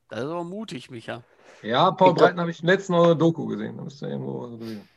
Das 0.09 0.19
ist 0.19 0.25
aber 0.25 0.43
mutig, 0.43 0.91
Micha. 0.91 1.23
Ja, 1.61 1.91
Paul 1.91 2.11
Ich 2.11 2.17
Breitner 2.17 2.41
habe 2.43 2.51
ich 2.51 2.61
letzten 2.61 2.93
eure 2.93 3.17
Doku 3.17 3.47
gesehen. 3.47 3.75
Da 3.77 3.83
müsste 3.83 4.07
irgendwo 4.07 4.47
so 4.47 4.57
gewesen. 4.57 4.87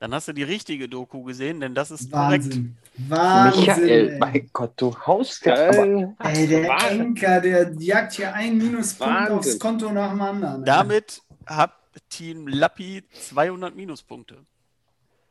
Dann 0.00 0.14
hast 0.14 0.28
du 0.28 0.32
die 0.32 0.42
richtige 0.42 0.88
Doku 0.88 1.22
gesehen, 1.22 1.60
denn 1.60 1.74
das 1.74 1.90
ist 1.90 2.10
korrekt. 2.10 2.44
Wahnsinn. 2.44 2.76
Wahnsinn. 3.08 3.60
Michael, 3.60 4.08
ey. 4.10 4.18
mein 4.18 4.50
Gott, 4.52 4.72
du 4.76 4.94
haust 5.06 5.46
ja. 5.46 5.54
Ey, 5.54 6.46
der 6.46 6.68
Wahnsinn. 6.68 7.00
Enker, 7.00 7.40
der 7.40 7.72
jagt 7.78 8.12
hier 8.12 8.34
einen 8.34 8.58
Minuspunkt 8.58 9.14
Wahnsinn. 9.14 9.36
aufs 9.38 9.58
Konto 9.58 9.92
nach 9.92 10.10
dem 10.10 10.20
anderen. 10.20 10.62
ey. 10.62 10.66
Damit 10.66 11.22
hat 11.46 11.72
Team 12.08 12.48
Lappi 12.48 13.04
200 13.12 13.74
Minuspunkte. 13.76 14.38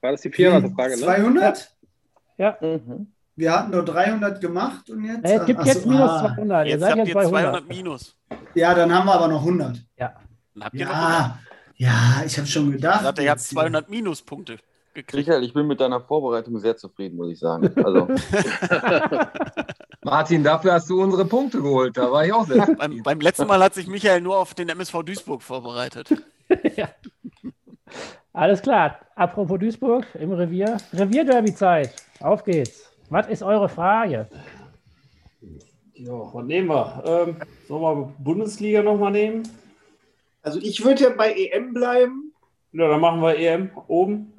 War 0.01 0.11
das 0.11 0.21
die 0.21 0.31
400 0.31 0.73
Frage, 0.73 0.95
ne? 0.95 1.03
200? 1.03 1.75
Ja. 2.37 2.57
Mhm. 2.61 3.07
Wir 3.35 3.53
hatten 3.53 3.71
nur 3.71 3.85
300 3.85 4.41
gemacht 4.41 4.89
und 4.89 5.03
jetzt. 5.03 5.25
Äh, 5.25 5.37
es 5.37 5.45
gibt 5.45 5.65
jetzt 5.65 5.83
so, 5.83 5.89
minus 5.89 6.09
ah. 6.09 6.33
200. 6.35 6.65
Ihr 6.65 6.71
Jetzt 6.71 6.81
seid 6.81 6.89
habt 6.89 6.97
jetzt 6.99 7.07
ihr 7.07 7.13
bei 7.13 7.25
200 7.25 7.55
100. 7.55 7.69
Minus. 7.69 8.17
Ja, 8.55 8.73
dann 8.73 8.93
haben 8.93 9.05
wir 9.05 9.13
aber 9.13 9.27
noch 9.27 9.39
100. 9.39 9.85
Ja. 9.97 10.13
Dann 10.53 10.63
habt 10.63 10.75
ihr 10.75 10.85
noch 10.85 10.93
100. 10.93 11.31
Ja, 11.81 11.87
ja, 11.87 12.23
ich 12.27 12.37
habe 12.37 12.47
schon 12.47 12.71
gedacht. 12.73 13.03
Habt 13.03 13.17
jetzt 13.17 13.49
hier. 13.49 13.57
200 13.57 13.89
Minuspunkte 13.89 14.57
gekriegt. 14.93 15.27
Michael, 15.27 15.43
ich 15.43 15.51
bin 15.51 15.65
mit 15.65 15.81
deiner 15.81 15.99
Vorbereitung 15.99 16.59
sehr 16.59 16.77
zufrieden, 16.77 17.17
muss 17.17 17.31
ich 17.31 17.39
sagen. 17.39 17.71
Also, 17.83 18.07
Martin, 20.03 20.43
dafür 20.43 20.73
hast 20.73 20.87
du 20.91 21.01
unsere 21.01 21.25
Punkte 21.25 21.59
geholt. 21.59 21.97
Da 21.97 22.11
war 22.11 22.23
ich 22.23 22.33
auch 22.33 22.45
sehr 22.45 22.67
Beim, 22.75 23.01
beim 23.01 23.19
letzten 23.19 23.47
Mal 23.47 23.63
hat 23.63 23.73
sich 23.73 23.87
Michael 23.87 24.21
nur 24.21 24.37
auf 24.37 24.53
den 24.53 24.69
MSV 24.69 25.01
Duisburg 25.01 25.41
vorbereitet. 25.41 26.13
Alles 28.33 28.61
klar. 28.61 28.99
Apropos 29.15 29.57
Duisburg 29.57 30.05
im 30.13 30.33
Revier. 30.33 30.77
Revierderby-Zeit. 30.93 31.95
Auf 32.19 32.43
geht's. 32.43 32.91
Was 33.09 33.27
ist 33.27 33.41
eure 33.41 33.69
Frage? 33.69 34.27
Ja, 35.95 36.11
was 36.11 36.45
nehmen 36.45 36.67
wir? 36.67 37.03
Ähm, 37.07 37.37
sollen 37.67 37.81
wir 37.81 38.13
Bundesliga 38.19 38.83
nochmal 38.83 39.13
nehmen? 39.13 39.60
Also 40.41 40.59
ich 40.59 40.83
würde 40.83 41.03
ja 41.03 41.09
bei 41.11 41.33
EM 41.33 41.73
bleiben. 41.73 42.33
Ja, 42.71 42.87
dann 42.87 43.01
machen 43.01 43.21
wir 43.21 43.37
EM 43.37 43.71
oben. 43.87 44.33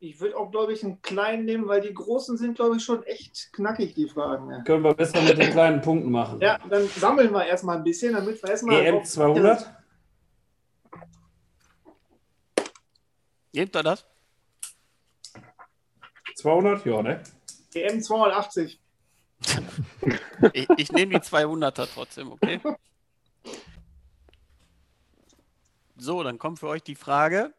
Ich 0.00 0.20
würde 0.20 0.36
auch, 0.36 0.50
glaube 0.50 0.72
ich, 0.72 0.84
einen 0.84 1.00
kleinen 1.00 1.44
nehmen, 1.44 1.66
weil 1.68 1.80
die 1.80 1.94
großen 1.94 2.36
sind, 2.36 2.56
glaube 2.56 2.76
ich, 2.76 2.84
schon 2.84 3.02
echt 3.04 3.52
knackig, 3.52 3.94
die 3.94 4.08
Fragen. 4.08 4.50
Ja. 4.50 4.62
Können 4.62 4.84
wir 4.84 4.94
besser 4.94 5.22
mit 5.22 5.38
den 5.38 5.50
kleinen 5.50 5.80
Punkten 5.80 6.10
machen. 6.10 6.40
Ja, 6.40 6.58
dann 6.68 6.86
sammeln 6.88 7.32
wir 7.32 7.46
erstmal 7.46 7.76
ein 7.78 7.84
bisschen, 7.84 8.12
damit 8.14 8.42
wir 8.42 8.50
erstmal. 8.50 8.84
EM 8.84 8.96
auf- 8.96 9.04
200? 9.04 9.74
Nehmt 13.52 13.76
ihr 13.76 13.82
das? 13.82 14.04
200? 16.36 16.84
Ja, 16.84 17.02
ne? 17.02 17.22
EM 17.74 18.02
280. 18.02 18.80
Ich, 20.52 20.68
ich 20.76 20.92
nehme 20.92 21.14
die 21.14 21.20
200er 21.24 21.88
trotzdem, 21.92 22.32
okay? 22.32 22.60
So, 25.96 26.22
dann 26.22 26.38
kommt 26.38 26.58
für 26.58 26.68
euch 26.68 26.82
die 26.82 26.94
Frage. 26.94 27.54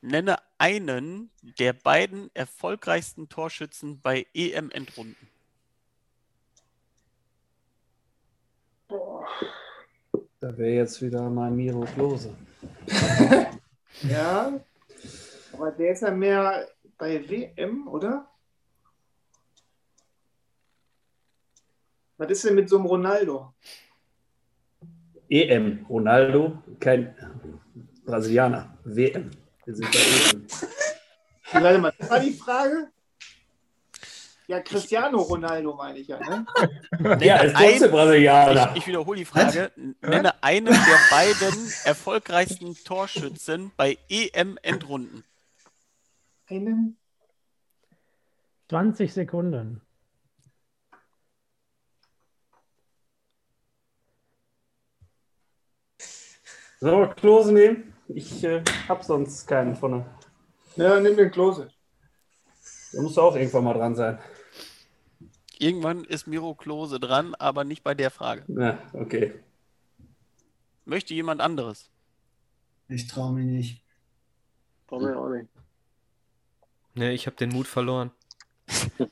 Nenne 0.00 0.36
einen 0.58 1.30
der 1.58 1.72
beiden 1.72 2.30
erfolgreichsten 2.34 3.28
Torschützen 3.28 4.00
bei 4.00 4.26
EM-Endrunden. 4.34 5.28
Da 10.40 10.58
wäre 10.58 10.74
jetzt 10.74 11.00
wieder 11.00 11.30
mein 11.30 11.56
Miro 11.56 11.84
Klose. 11.94 12.34
Ja. 14.02 14.60
Aber 15.52 15.70
der 15.70 15.92
ist 15.92 16.02
ja 16.02 16.10
mehr 16.10 16.68
bei 16.98 17.28
WM, 17.28 17.86
oder? 17.88 18.28
Was 22.16 22.30
ist 22.30 22.44
denn 22.44 22.54
mit 22.54 22.68
so 22.68 22.76
einem 22.76 22.86
Ronaldo? 22.86 23.54
EM. 25.28 25.78
E 25.80 25.84
Ronaldo, 25.88 26.62
kein 26.80 27.14
Brasilianer. 28.04 28.76
WM. 28.84 29.30
Wir 29.64 29.74
sind 29.74 29.90
bei 29.90 29.98
E 29.98 30.30
EM. 30.32 30.46
Warte 31.62 31.78
mal, 31.78 31.92
das 31.98 32.10
war 32.10 32.20
die 32.20 32.32
Frage? 32.32 32.88
Ja, 34.46 34.60
Cristiano 34.60 35.22
Ronaldo 35.22 35.74
meine 35.74 35.98
ich 35.98 36.08
ja, 36.08 36.18
ne? 36.18 36.44
Ja, 37.20 37.38
ist 37.38 37.56
trotzdem 37.56 37.90
Brasilianer. 37.90 38.72
Ich, 38.72 38.80
ich 38.82 38.86
wiederhole 38.86 39.18
die 39.18 39.24
Frage. 39.24 39.70
Nenne 40.02 40.42
einen 40.42 40.66
der 40.66 41.00
beiden 41.10 41.72
erfolgreichsten 41.84 42.74
Torschützen 42.84 43.72
bei 43.76 43.96
EM-Endrunden. 44.10 45.24
Einen? 46.46 46.98
20 48.68 49.14
Sekunden. 49.14 49.80
Sollen 56.80 57.00
wir 57.00 57.14
Klose 57.14 57.52
nehmen? 57.52 57.94
Ich 58.08 58.44
äh, 58.44 58.62
habe 58.88 59.04
sonst 59.04 59.46
keinen 59.46 59.74
von 59.74 59.92
der. 59.92 60.06
Ja, 60.76 61.00
nimm 61.00 61.16
den 61.16 61.30
Klose. 61.30 61.70
Da 62.92 63.02
musst 63.02 63.16
du 63.16 63.22
auch 63.22 63.36
irgendwann 63.36 63.64
mal 63.64 63.74
dran 63.74 63.94
sein. 63.94 64.18
Irgendwann 65.58 66.04
ist 66.04 66.26
Miro 66.26 66.54
Klose 66.54 67.00
dran, 67.00 67.34
aber 67.36 67.64
nicht 67.64 67.82
bei 67.82 67.94
der 67.94 68.10
Frage. 68.10 68.44
Ja, 68.48 68.78
okay. 68.92 69.34
Möchte 70.84 71.14
jemand 71.14 71.40
anderes? 71.40 71.90
Ich 72.88 73.06
traue 73.06 73.32
mich 73.32 73.46
nicht. 73.46 73.82
Brauchen 74.86 75.06
wir 75.06 75.18
auch 75.18 75.30
nicht. 75.30 75.48
Ne, 76.94 77.12
ich 77.12 77.26
habe 77.26 77.36
den 77.36 77.50
Mut 77.50 77.66
verloren. 77.66 78.10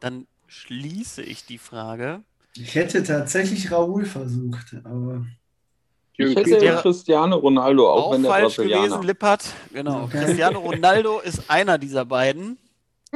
Dann 0.00 0.26
schließe 0.46 1.22
ich 1.22 1.46
die 1.46 1.58
Frage. 1.58 2.22
Ich 2.54 2.74
hätte 2.74 3.02
tatsächlich 3.02 3.70
Raoul 3.70 4.04
versucht, 4.04 4.76
aber. 4.84 5.26
Ich 6.18 6.36
hätte 6.36 6.60
Wäre 6.60 6.80
Cristiano 6.82 7.36
Ronaldo, 7.36 7.90
auch, 7.90 8.06
Auch 8.06 8.12
wenn 8.12 8.22
der 8.22 8.30
falsch 8.32 8.56
Brasilianer. 8.56 8.86
gewesen, 8.88 9.02
Lippert. 9.06 9.44
Genau. 9.72 10.04
Okay. 10.04 10.24
Cristiano 10.24 10.58
Ronaldo 10.60 11.20
ist 11.20 11.50
einer 11.50 11.78
dieser 11.78 12.04
beiden. 12.04 12.58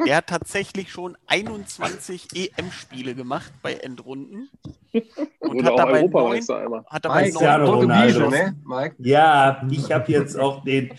Der 0.05 0.15
hat 0.17 0.27
tatsächlich 0.27 0.91
schon 0.91 1.15
21 1.27 2.27
EM-Spiele 2.33 3.13
gemacht 3.13 3.51
bei 3.61 3.73
Endrunden. 3.73 4.49
Und 4.93 5.03
Wurde 5.41 5.63
hat 5.65 5.71
auch 5.73 5.77
dabei 5.77 6.01
neun, 6.03 6.85
hat 6.87 7.05
dabei 7.05 7.21
Mike, 7.25 7.33
Portugiese, 7.37 7.71
Ronaldo. 7.71 8.29
ne, 8.29 8.55
Mike? 8.65 8.95
Ja, 8.99 9.61
ich 9.69 9.91
habe 9.91 10.11
jetzt 10.11 10.39
auch 10.39 10.63
den 10.63 10.91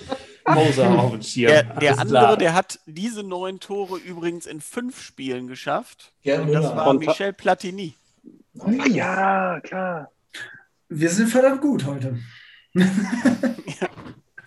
Poser 0.44 0.90
auf 0.98 1.10
dem 1.12 1.22
Schirm. 1.22 1.50
Der, 1.52 1.62
der 1.64 1.92
andere, 1.98 2.08
klar. 2.08 2.36
der 2.36 2.54
hat 2.54 2.78
diese 2.86 3.22
neun 3.22 3.60
Tore 3.60 3.98
übrigens 3.98 4.46
in 4.46 4.60
fünf 4.60 5.00
Spielen 5.00 5.48
geschafft. 5.48 6.12
Gerd 6.22 6.42
Und 6.42 6.52
das 6.52 6.64
war 6.76 6.84
Von- 6.84 6.98
Michel 6.98 7.32
Platini. 7.32 7.94
Ah, 8.60 8.86
ja, 8.88 9.60
klar. 9.60 10.10
Wir 10.94 11.08
sind 11.08 11.28
verdammt 11.28 11.62
gut 11.62 11.86
heute. 11.86 12.18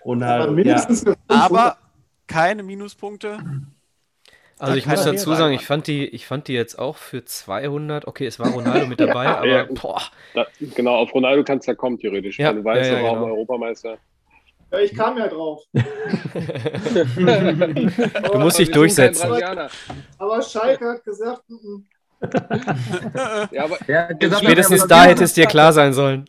Ronaldo, 0.05 0.43
Aber 0.43 0.51
ja. 0.51 0.55
mindestens 0.55 1.03
eine 1.05 1.15
500. 1.27 1.51
Aber 1.51 1.77
keine 2.27 2.61
Minuspunkte. 2.63 3.39
Also 4.59 4.75
ich 4.75 4.85
muss 4.85 5.03
dazu 5.03 5.33
sagen, 5.33 5.53
ich 5.53 5.65
fand, 5.65 5.87
die, 5.87 6.05
ich 6.05 6.25
fand 6.27 6.47
die 6.47 6.53
jetzt 6.53 6.77
auch 6.79 6.95
für 6.97 7.25
200. 7.25 8.07
Okay, 8.07 8.25
es 8.27 8.37
war 8.39 8.49
Ronaldo 8.51 8.85
mit 8.85 8.99
dabei, 9.01 9.27
aber 9.27 9.47
Ja. 9.47 9.63
boah, 9.65 10.01
Da, 10.33 10.45
genau, 10.75 10.95
auf 10.97 11.13
Ronaldo 11.13 11.43
kannst 11.43 11.67
du 11.67 11.71
ja 11.71 11.75
kommen, 11.75 11.97
theoretisch. 11.97 12.37
Ja, 12.39 12.53
du 12.53 12.63
weißt, 12.63 12.89
ja, 12.91 12.99
ja, 12.99 13.03
er 13.07 13.13
genau. 13.15 13.25
Europameister. 13.25 13.97
Ja, 14.71 14.79
ich 14.79 14.95
kam 14.95 15.17
ja 15.17 15.27
drauf. 15.27 15.61
du 15.73 15.81
musst 18.39 18.59
dich 18.59 18.71
durchsetzen. 18.71 19.29
Aber 20.17 20.41
Schalke 20.41 20.87
hat 20.89 21.03
gesagt, 21.03 21.43
mm, 21.49 21.81
Ja, 23.51 23.65
aber 23.65 23.77
gesagt, 24.19 24.43
Spätestens 24.43 24.87
da 24.87 25.03
hätte 25.03 25.23
es 25.23 25.33
dir 25.33 25.45
klar 25.45 25.73
sein 25.73 25.93
sollen. 25.93 26.25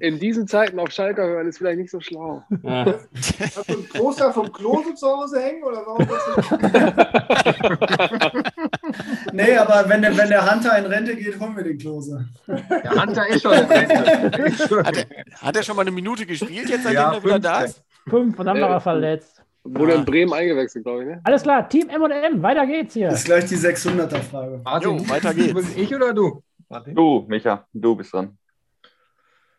in 0.00 0.18
diesen 0.18 0.46
Zeiten 0.46 0.78
auf 0.78 0.90
Schalke 0.90 1.22
hören 1.22 1.48
ist 1.48 1.58
vielleicht 1.58 1.78
nicht 1.78 1.90
so 1.90 2.00
schlau. 2.00 2.42
Ja. 2.62 2.84
hast 3.14 3.68
du 3.68 3.72
ein 3.78 3.88
Poster 3.88 4.32
vom 4.32 4.52
Klose 4.52 4.94
zu 4.94 5.06
Hause 5.08 5.40
hängen 5.40 5.62
oder 5.64 5.82
warum 5.86 6.06
Nee, 9.32 9.56
aber 9.56 9.88
wenn 9.88 10.02
der, 10.02 10.16
wenn 10.16 10.28
der 10.28 10.50
Hunter 10.50 10.78
in 10.78 10.86
Rente 10.86 11.16
geht, 11.16 11.38
holen 11.40 11.56
wir 11.56 11.64
den 11.64 11.78
Klose. 11.78 12.28
Der 12.46 13.02
Hunter 13.02 13.26
ist 13.28 13.42
schon 13.42 13.52
in 13.54 13.64
Rente. 13.64 14.84
Hat 14.84 14.96
er, 14.96 15.06
hat 15.46 15.56
er 15.56 15.62
schon 15.62 15.76
mal 15.76 15.82
eine 15.82 15.90
Minute 15.90 16.26
gespielt, 16.26 16.68
jetzt 16.68 16.84
seitdem 16.84 16.92
Ja, 16.94 17.12
er 17.14 17.24
wieder 17.24 17.38
da 17.38 17.58
15. 17.60 17.80
ist? 17.80 17.84
Fünf 18.08 18.38
und 18.38 18.46
dann 18.46 18.60
war 18.60 18.70
Äh, 18.70 18.74
er 18.74 18.80
verletzt. 18.80 19.35
Wurde 19.68 19.92
Ah. 19.92 19.96
in 19.96 20.04
Bremen 20.04 20.32
eingewechselt, 20.32 20.84
glaube 20.84 21.02
ich, 21.02 21.08
ne? 21.08 21.20
Alles 21.24 21.42
klar, 21.42 21.68
Team 21.68 21.88
M&M, 21.88 22.42
weiter 22.42 22.66
geht's 22.66 22.94
hier. 22.94 23.08
Das 23.08 23.20
ist 23.20 23.24
gleich 23.26 23.44
die 23.46 23.56
600er-Frage. 23.56 24.60
Martin, 24.64 24.98
Jo, 24.98 25.08
weiter 25.08 25.34
geht's. 25.34 25.74
Ich 25.76 25.94
oder 25.94 26.12
du? 26.14 26.42
Martin? 26.68 26.94
Du, 26.94 27.24
Micha, 27.28 27.66
du 27.72 27.94
bist 27.96 28.12
dran. 28.12 28.36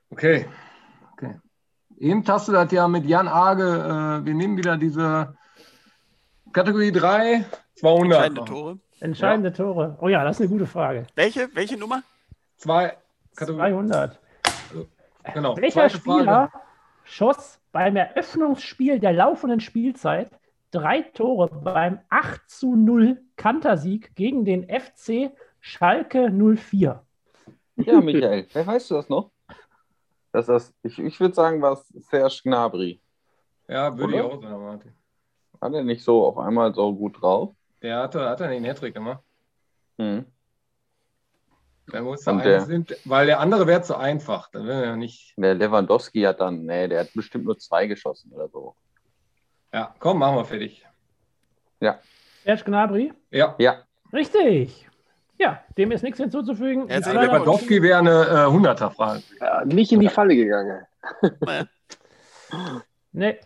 Okay. 0.10 0.45
okay. 1.14 1.36
Eben 1.99 2.24
hast 2.28 2.47
du 2.47 2.51
das 2.51 2.72
ja 2.72 2.88
mit 2.88 3.05
Jan 3.05 3.28
Arge, 3.28 3.64
äh, 3.64 4.26
wir 4.26 4.34
nehmen 4.34 4.58
wieder 4.58 4.78
diese 4.78 5.36
Kategorie 6.53 6.91
3, 6.91 7.45
200. 7.76 8.18
Entscheidende 8.28 8.45
Tore. 8.45 8.80
Entscheidende 8.99 9.53
Tore. 9.53 9.97
Oh 10.01 10.08
ja, 10.08 10.24
das 10.24 10.38
ist 10.38 10.41
eine 10.41 10.49
gute 10.49 10.66
Frage. 10.66 11.05
Welche? 11.16 11.49
Welche 11.53 11.78
Nummer? 11.78 12.01
Zwei 12.58 12.97
Kategorie, 13.36 13.70
200. 13.72 14.20
genau. 15.34 15.58
Welcher 15.58 15.89
Spieler 15.89 16.51
schoss 17.03 17.57
beim 17.72 17.95
Eröffnungsspiel 17.95 18.99
der 18.99 19.13
laufenden 19.13 19.59
Spielzeit 19.59 20.32
drei 20.72 21.01
Tore 21.01 21.49
beim 21.49 21.99
8 22.09 22.49
zu 22.49 22.76
0 22.76 23.22
Kantersieg 23.36 24.15
gegen 24.15 24.45
den 24.45 24.68
FC 24.68 25.32
Schalke 25.59 26.30
04? 26.32 27.03
Ja, 27.78 28.01
Michael, 28.01 28.47
hey, 28.51 28.68
weißt 28.68 28.91
du 28.91 28.95
das 28.95 29.09
noch? 29.09 29.32
Das 30.32 30.49
ist, 30.49 30.74
ich 30.84 30.99
ich 30.99 31.20
würde 31.20 31.34
sagen, 31.34 31.61
war 31.61 31.74
es 31.74 31.88
Serge 31.88 32.41
Gnabry. 32.43 33.01
Ja, 33.68 33.97
würde 33.97 34.15
ich 34.15 34.22
auch 34.22 34.41
sagen, 34.41 34.63
Martin. 34.63 34.93
Hat 35.61 35.74
er 35.74 35.84
nicht 35.84 36.03
so 36.03 36.26
auf 36.26 36.38
einmal 36.38 36.74
so 36.74 36.93
gut 36.93 37.22
drauf? 37.22 37.55
Der 37.82 37.99
hatte, 37.99 38.28
hat 38.28 38.41
er 38.41 38.49
den 38.49 38.63
Hattrick 38.63 38.93
gemacht. 38.93 39.24
Hm. 39.97 40.26
Der 41.91 42.01
muss 42.01 42.27
ein, 42.27 42.39
der- 42.39 42.61
sind, 42.61 42.95
weil 43.05 43.25
der 43.27 43.39
andere 43.39 43.65
wäre 43.67 43.81
zu 43.81 43.95
einfach. 43.95 44.49
Dann 44.51 44.67
wäre 44.67 44.85
er 44.85 44.95
nicht. 44.97 45.33
Der 45.38 45.53
Lewandowski 45.53 46.21
hat 46.23 46.41
dann, 46.41 46.65
nee, 46.65 46.88
der 46.88 47.01
hat 47.01 47.13
bestimmt 47.13 47.45
nur 47.45 47.57
zwei 47.57 47.88
geschossen 47.88 48.31
oder 48.33 48.49
so. 48.49 48.75
Ja, 49.73 49.93
komm, 49.99 50.19
machen 50.19 50.35
wir 50.38 50.45
fertig. 50.45 50.85
Serge 51.79 52.63
Gnabry? 52.65 53.13
Ja. 53.31 53.55
Ja, 53.57 53.83
Richtig. 54.13 54.88
Ja, 55.38 55.61
dem 55.77 55.91
ist 55.91 56.01
nichts 56.01 56.19
hinzuzufügen. 56.19 56.88
Kleiner- 56.88 57.21
Lewandowski 57.25 57.81
wäre 57.81 57.99
eine 57.99 58.23
äh, 58.25 58.47
100er-Frage. 58.47 59.21
Ja, 59.39 59.65
nicht 59.65 59.91
in 59.91 59.99
die 59.99 60.09
Falle 60.09 60.35
gegangen. 60.35 60.85
Nee. 63.11 63.39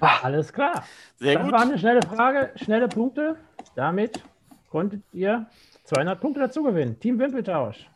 Alles 0.00 0.52
klar. 0.52 0.84
Sehr 1.16 1.34
das 1.34 1.42
gut. 1.44 1.52
war 1.52 1.62
eine 1.62 1.78
schnelle 1.78 2.02
Frage, 2.02 2.52
schnelle 2.56 2.88
Punkte. 2.88 3.36
Damit 3.76 4.22
konntet 4.70 5.02
ihr 5.12 5.46
200 5.84 6.20
Punkte 6.20 6.40
dazu 6.40 6.62
gewinnen. 6.62 6.98
Team 7.00 7.18
Wimpeltausch. 7.18 7.88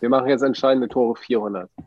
Wir 0.00 0.08
machen 0.08 0.28
jetzt 0.28 0.42
entscheidende 0.42 0.88
Tore 0.88 1.16
400. 1.16 1.70
Oh, 1.76 1.82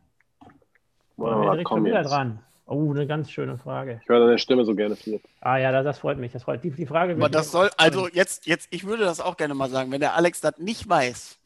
Wollen 1.18 1.34
wir 1.34 1.38
mal 1.38 1.52
direkt 1.52 1.58
schon 1.58 1.64
kommen 1.78 1.86
wieder 1.86 2.02
jetzt. 2.02 2.10
dran. 2.12 2.40
Oh, 2.66 2.92
eine 2.92 3.08
ganz 3.08 3.32
schöne 3.32 3.58
Frage. 3.58 4.00
Ich 4.04 4.10
höre 4.10 4.20
deine 4.26 4.38
Stimme 4.38 4.66
so 4.66 4.76
gerne, 4.76 4.96
Philipp. 4.96 5.24
Ah 5.42 5.58
ja, 5.58 5.72
das, 5.72 5.84
das 5.86 6.00
freut 6.00 6.18
mich. 6.18 6.34
Das 6.34 6.44
freut 6.44 6.64
die, 6.64 6.70
die 6.72 6.86
Frage. 6.86 7.14
Aber 7.14 7.22
wird- 7.24 7.36
das 7.36 7.52
soll, 7.52 7.70
also 7.78 8.08
jetzt, 8.10 8.46
jetzt, 8.46 8.68
ich 8.72 8.86
würde 8.86 9.04
das 9.06 9.20
auch 9.22 9.38
gerne 9.38 9.54
mal 9.54 9.70
sagen, 9.70 9.92
wenn 9.92 10.02
der 10.02 10.16
Alex 10.16 10.42
das 10.42 10.58
nicht 10.58 10.88
weiß, 10.88 11.38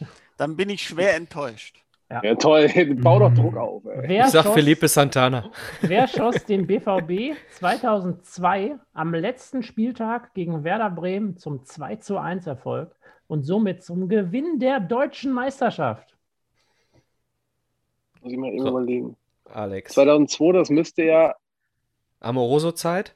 dann 0.36 0.56
bin 0.56 0.70
ich 0.70 0.82
schwer 0.82 1.16
enttäuscht. 1.16 1.83
Ja, 2.10 2.34
toll. 2.36 2.68
Bau 3.02 3.18
doch 3.18 3.34
Druck 3.34 3.56
auf, 3.56 3.84
ey. 3.86 4.08
Wer 4.08 4.26
Ich 4.26 4.30
sag 4.32 4.44
schoss, 4.44 4.54
Felipe 4.54 4.88
Santana. 4.88 5.50
wer 5.80 6.06
schoss 6.08 6.44
den 6.44 6.66
BVB 6.66 7.36
2002 7.52 8.76
am 8.92 9.14
letzten 9.14 9.62
Spieltag 9.62 10.34
gegen 10.34 10.64
Werder 10.64 10.90
Bremen 10.90 11.36
zum 11.36 11.64
2 11.64 11.96
zu 11.96 12.18
1 12.18 12.46
Erfolg 12.46 12.94
und 13.26 13.42
somit 13.44 13.82
zum 13.82 14.08
Gewinn 14.08 14.58
der 14.58 14.80
deutschen 14.80 15.32
Meisterschaft? 15.32 16.14
Muss 18.22 18.32
ich 18.32 18.38
mal 18.38 18.52
eben 18.52 18.62
So. 18.62 18.68
überlegen. 18.68 19.16
Alex. 19.52 19.92
2002, 19.94 20.52
das 20.52 20.70
müsste 20.70 21.02
ja, 21.04 21.34
Amoroso-Zeit? 22.20 23.14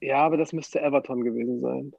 ja, 0.00 0.16
aber 0.18 0.36
das 0.36 0.52
müsste 0.52 0.80
Everton 0.80 1.22
gewesen 1.22 1.60
sein. 1.60 1.92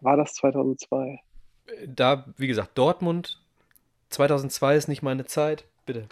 War 0.00 0.16
das 0.16 0.34
2002? 0.34 1.20
Da, 1.86 2.24
wie 2.36 2.46
gesagt, 2.46 2.76
Dortmund 2.76 3.40
2002 4.10 4.76
ist 4.76 4.88
nicht 4.88 5.02
meine 5.02 5.24
Zeit. 5.24 5.64
Bitte. 5.86 6.06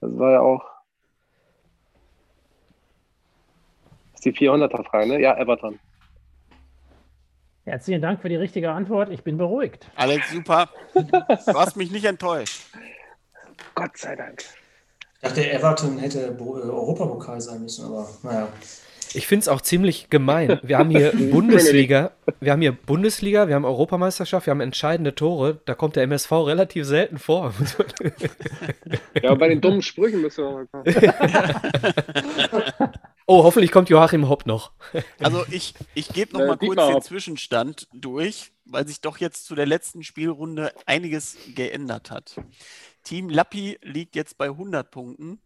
Das 0.00 0.18
war 0.18 0.32
ja 0.32 0.40
auch. 0.40 0.64
Das 4.12 4.20
ist 4.20 4.24
die 4.24 4.32
400er-Frage, 4.32 5.06
ne? 5.08 5.20
Ja, 5.20 5.36
Everton. 5.36 5.78
Herzlichen 7.64 8.00
Dank 8.00 8.22
für 8.22 8.30
die 8.30 8.36
richtige 8.36 8.70
Antwort. 8.70 9.10
Ich 9.10 9.22
bin 9.22 9.36
beruhigt. 9.36 9.90
Alex, 9.94 10.30
super. 10.30 10.70
Du 10.94 11.54
hast 11.54 11.76
mich 11.76 11.90
nicht 11.90 12.06
enttäuscht. 12.06 12.62
Gott 13.74 13.96
sei 13.96 14.16
Dank. 14.16 14.42
Ich 15.20 15.28
dachte, 15.28 15.50
Everton 15.50 15.98
hätte 15.98 16.28
äh, 16.28 16.42
Europapokal 16.42 17.40
sein 17.40 17.62
müssen, 17.62 17.84
aber 17.84 18.08
naja. 18.22 18.48
Ich 19.14 19.26
finde 19.26 19.42
es 19.42 19.48
auch 19.48 19.60
ziemlich 19.60 20.10
gemein. 20.10 20.60
Wir 20.62 20.78
haben 20.78 20.90
hier 20.90 21.12
Bundesliga, 21.30 22.12
wir 22.40 22.52
haben 22.52 22.60
hier 22.60 22.72
Bundesliga, 22.72 23.48
wir 23.48 23.54
haben 23.54 23.64
Europameisterschaft, 23.64 24.46
wir 24.46 24.50
haben 24.52 24.60
entscheidende 24.60 25.14
Tore. 25.14 25.60
Da 25.64 25.74
kommt 25.74 25.96
der 25.96 26.02
MSV 26.04 26.30
relativ 26.32 26.86
selten 26.86 27.18
vor. 27.18 27.54
Ja, 29.22 29.34
bei 29.34 29.48
den 29.48 29.60
dummen 29.60 29.82
Sprüchen 29.82 30.22
müssen 30.22 30.44
wir 30.44 30.50
mal 30.52 30.66
kommen. 30.68 30.84
oh, 33.26 33.42
hoffentlich 33.42 33.72
kommt 33.72 33.88
Joachim 33.88 34.28
Hopp 34.28 34.46
noch. 34.46 34.70
Also 35.18 35.44
ich, 35.50 35.74
ich 35.94 36.08
gebe 36.08 36.32
noch 36.34 36.40
Äh, 36.40 36.46
mal 36.46 36.56
kurz 36.56 36.60
Dietmar 36.60 36.86
den 36.86 36.94
Hopp. 36.94 37.04
Zwischenstand 37.04 37.88
durch, 37.92 38.52
weil 38.64 38.86
sich 38.86 39.00
doch 39.00 39.18
jetzt 39.18 39.46
zu 39.46 39.54
der 39.56 39.66
letzten 39.66 40.04
Spielrunde 40.04 40.72
einiges 40.86 41.36
geändert 41.54 42.10
hat. 42.10 42.36
Team 43.02 43.28
Lappi 43.28 43.78
liegt 43.82 44.14
jetzt 44.14 44.38
bei 44.38 44.46
100 44.46 44.90
Punkten, 44.90 45.40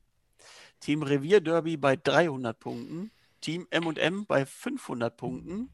Team 0.80 1.02
Revier 1.02 1.40
Derby 1.40 1.76
bei 1.76 1.96
300 1.96 2.58
Punkten, 2.58 3.10
Team 3.43 3.66
M&M 3.70 4.24
bei 4.26 4.47
500 4.47 5.16
Punkten 5.16 5.68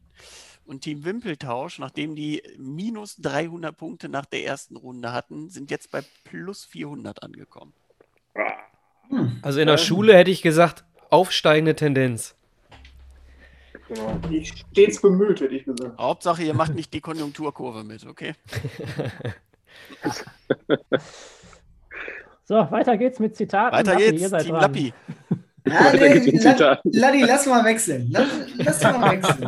und 0.64 0.82
Team 0.82 1.04
Wimpeltausch, 1.04 1.78
nachdem 1.78 2.16
die 2.16 2.42
minus 2.58 3.16
300 3.16 3.76
Punkte 3.76 4.08
nach 4.08 4.26
der 4.26 4.44
ersten 4.44 4.76
Runde 4.76 5.12
hatten, 5.12 5.48
sind 5.48 5.70
jetzt 5.70 5.90
bei 5.90 6.02
plus 6.24 6.64
400 6.64 7.22
angekommen. 7.22 7.72
Also 9.42 9.60
in 9.60 9.68
der 9.68 9.78
Schule 9.78 10.14
hätte 10.14 10.30
ich 10.30 10.42
gesagt, 10.42 10.84
aufsteigende 11.10 11.74
Tendenz. 11.74 12.34
Genau. 13.88 14.20
Ich 14.30 14.48
stets 14.48 15.00
bemüht, 15.00 15.40
hätte 15.40 15.54
ich 15.54 15.64
gesagt. 15.64 15.96
Hauptsache, 15.98 16.42
ihr 16.42 16.52
macht 16.52 16.74
nicht 16.74 16.92
die 16.92 17.00
Konjunkturkurve 17.00 17.84
mit, 17.84 18.04
okay? 18.06 18.34
So, 22.48 22.54
weiter 22.54 22.96
geht's 22.96 23.18
mit 23.18 23.36
Zitaten. 23.36 23.76
Weiter 23.76 23.92
Lappi, 23.92 24.04
ihr 24.04 24.12
geht's, 24.12 24.30
seid 24.30 24.44
Team 24.44 24.52
dran. 24.52 24.62
Lappi. 24.62 24.94
Ja, 25.68 26.54
La-. 26.58 26.78
Ladi, 26.84 27.22
lass 27.26 27.46
mal 27.46 27.64
wechseln. 27.64 28.08
Lass, 28.10 28.26
lass 28.56 28.82
mal 28.82 29.10
wechseln. 29.12 29.44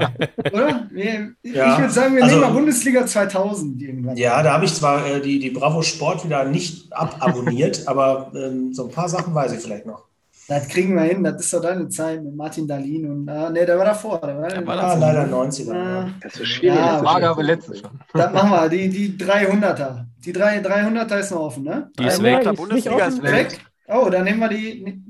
Oder? 0.52 0.86
Wir, 0.90 1.32
Ja, 1.42 1.72
ich 1.74 1.78
würde 1.80 1.92
sagen, 1.92 2.16
wir 2.16 2.22
also- 2.22 2.36
nehmen 2.36 2.48
mal 2.48 2.54
Bundesliga 2.54 3.06
2000 3.06 3.80
irgendwann. 3.82 4.16
Ja, 4.16 4.42
da 4.42 4.52
habe 4.54 4.64
ich 4.64 4.74
zwar 4.74 5.06
äh, 5.06 5.20
die, 5.20 5.38
die 5.38 5.50
Bravo 5.50 5.82
Sport 5.82 6.24
wieder 6.24 6.44
nicht 6.44 6.92
ababonniert, 6.92 7.82
aber 7.88 8.32
ähm, 8.34 8.72
so 8.72 8.84
ein 8.86 8.90
paar 8.90 9.08
Sachen 9.08 9.34
weiß 9.34 9.52
ich 9.52 9.60
vielleicht 9.60 9.86
noch. 9.86 10.04
Das 10.48 10.66
kriegen 10.66 10.96
wir 10.96 11.02
hin. 11.02 11.22
Das 11.22 11.40
ist 11.40 11.52
doch 11.54 11.62
deine 11.62 11.88
Zeit 11.88 12.24
mit 12.24 12.34
Martin 12.34 12.66
Dahlin 12.66 13.08
und 13.08 13.28
ah, 13.28 13.50
nee, 13.50 13.64
der 13.64 13.78
war 13.78 13.84
davor. 13.84 14.18
Der 14.20 14.36
war, 14.36 14.48
Der 14.48 14.66
war 14.66 14.82
Ah, 14.82 14.94
leider 14.94 15.24
90er. 15.26 15.70
Ah, 15.72 15.74
ja. 15.76 16.10
Das 16.22 16.34
ist 16.40 16.48
schwierig. 16.48 16.76
Ja, 16.76 17.00
das 17.00 17.08
schwierig. 17.12 17.24
aber 17.28 17.42
letztes 17.44 17.78
schon. 17.80 17.90
das 18.14 18.32
machen 18.32 18.50
wir. 18.50 18.68
Die, 18.68 18.88
die 18.88 19.16
300er. 19.24 20.06
Die 20.24 20.32
drei, 20.32 20.58
300er 20.58 21.18
ist 21.20 21.30
noch 21.30 21.40
offen, 21.42 21.62
ne? 21.62 21.90
Die 21.96 22.04
ist 22.04 22.18
Ja, 22.18 22.24
weg. 22.24 22.56
Bundesliga 22.56 23.06
ist. 23.06 23.22
Weg. 23.22 23.60
Oh, 23.86 24.08
dann 24.10 24.24
nehmen 24.24 24.40
wir 24.40 24.48
die. 24.48 25.00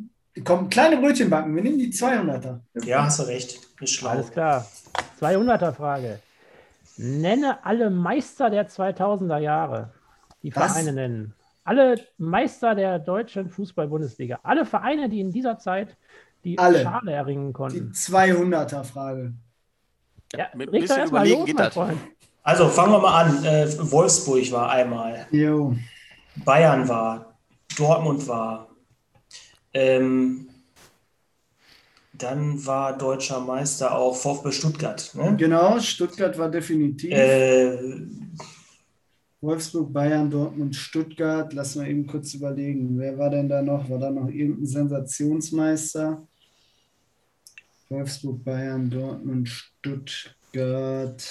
Komm, 0.44 0.68
kleine 0.70 0.96
Brötchen 0.98 1.28
backen. 1.28 1.54
Wir 1.54 1.62
nehmen 1.62 1.78
die 1.78 1.92
200er. 1.92 2.60
Ja, 2.84 3.04
hast 3.04 3.18
du 3.18 3.24
recht. 3.24 3.58
Ist 3.80 3.94
schlau. 3.94 4.10
Alles 4.10 4.30
klar. 4.30 4.66
200er 5.20 5.72
Frage. 5.72 6.20
Nenne 6.96 7.64
alle 7.64 7.90
Meister 7.90 8.50
der 8.50 8.68
2000er 8.68 9.38
Jahre. 9.38 9.90
Die 10.42 10.54
Was? 10.54 10.72
Vereine 10.72 10.92
nennen. 10.92 11.34
Alle 11.64 11.96
Meister 12.18 12.74
der 12.74 12.98
deutschen 12.98 13.48
Fußball-Bundesliga. 13.50 14.40
Alle 14.42 14.64
Vereine, 14.64 15.08
die 15.08 15.20
in 15.20 15.30
dieser 15.32 15.58
Zeit 15.58 15.96
die 16.44 16.58
Alle. 16.58 16.82
Schale 16.82 17.12
erringen 17.12 17.48
Die 17.48 17.52
konnten. 17.52 17.92
200er 17.92 18.84
Frage. 18.84 19.34
Ja, 20.34 20.46
mit 20.54 20.72
ein 20.72 20.80
bisschen 20.80 21.06
überlegen 21.08 21.38
los, 21.40 21.46
geht 21.46 21.58
das. 21.58 21.74
Freund. 21.74 21.98
Also 22.42 22.68
fangen 22.68 22.92
wir 22.92 23.00
mal 23.00 23.24
an. 23.24 23.44
Äh, 23.44 23.68
Wolfsburg 23.90 24.50
war 24.52 24.70
einmal, 24.70 25.26
Jo. 25.30 25.74
Bayern 26.44 26.88
war, 26.88 27.34
Dortmund 27.76 28.26
war. 28.28 28.69
Ähm, 29.72 30.48
dann 32.12 32.64
war 32.66 32.96
deutscher 32.96 33.40
Meister 33.40 33.96
auch 33.96 34.14
VfB 34.14 34.52
Stuttgart. 34.52 35.10
Ne? 35.14 35.36
Genau, 35.36 35.78
Stuttgart 35.80 36.36
war 36.36 36.50
definitiv. 36.50 37.12
Äh, 37.12 37.78
Wolfsburg, 39.40 39.92
Bayern, 39.92 40.30
Dortmund, 40.30 40.76
Stuttgart. 40.76 41.52
Lass 41.54 41.76
mal 41.76 41.88
eben 41.88 42.06
kurz 42.06 42.34
überlegen. 42.34 42.98
Wer 42.98 43.16
war 43.16 43.30
denn 43.30 43.48
da 43.48 43.62
noch? 43.62 43.88
War 43.88 43.98
da 43.98 44.10
noch 44.10 44.28
irgendein 44.28 44.66
Sensationsmeister? 44.66 46.26
Wolfsburg, 47.88 48.44
Bayern, 48.44 48.90
Dortmund, 48.90 49.48
Stuttgart. 49.48 51.24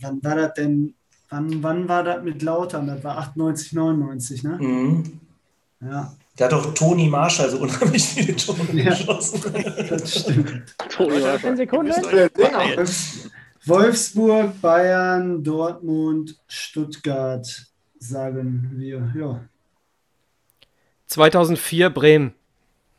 Wann 0.00 0.22
war 0.22 0.36
das 0.36 0.54
denn? 0.54 0.94
Wann, 1.32 1.62
wann 1.62 1.88
war 1.88 2.04
das 2.04 2.22
mit 2.22 2.42
Lautern? 2.42 2.86
Das 2.86 3.02
war 3.02 3.16
98, 3.16 3.72
99, 3.72 4.42
ne? 4.44 4.58
Mhm. 4.60 5.20
Ja, 5.80 6.14
Da 6.36 6.44
hat 6.44 6.52
doch 6.52 6.74
Toni 6.74 7.08
Marshall 7.08 7.48
so 7.50 7.58
unheimlich 7.58 8.04
viele 8.04 8.36
Tore 8.36 8.58
Ja. 8.72 8.90
geschossen. 8.90 9.40
das 9.88 10.20
stimmt. 10.20 10.76
Toni 10.90 11.18
Marshall. 11.20 11.46
Eine 11.46 11.56
Sekunde. 11.56 11.94
Wolfsburg, 13.64 14.60
Bayern, 14.60 15.42
Dortmund, 15.42 16.36
Stuttgart, 16.48 17.66
sagen 17.98 18.70
wir. 18.74 19.10
Ja, 19.16 19.40
2004 21.06 21.90
Bremen. 21.90 22.34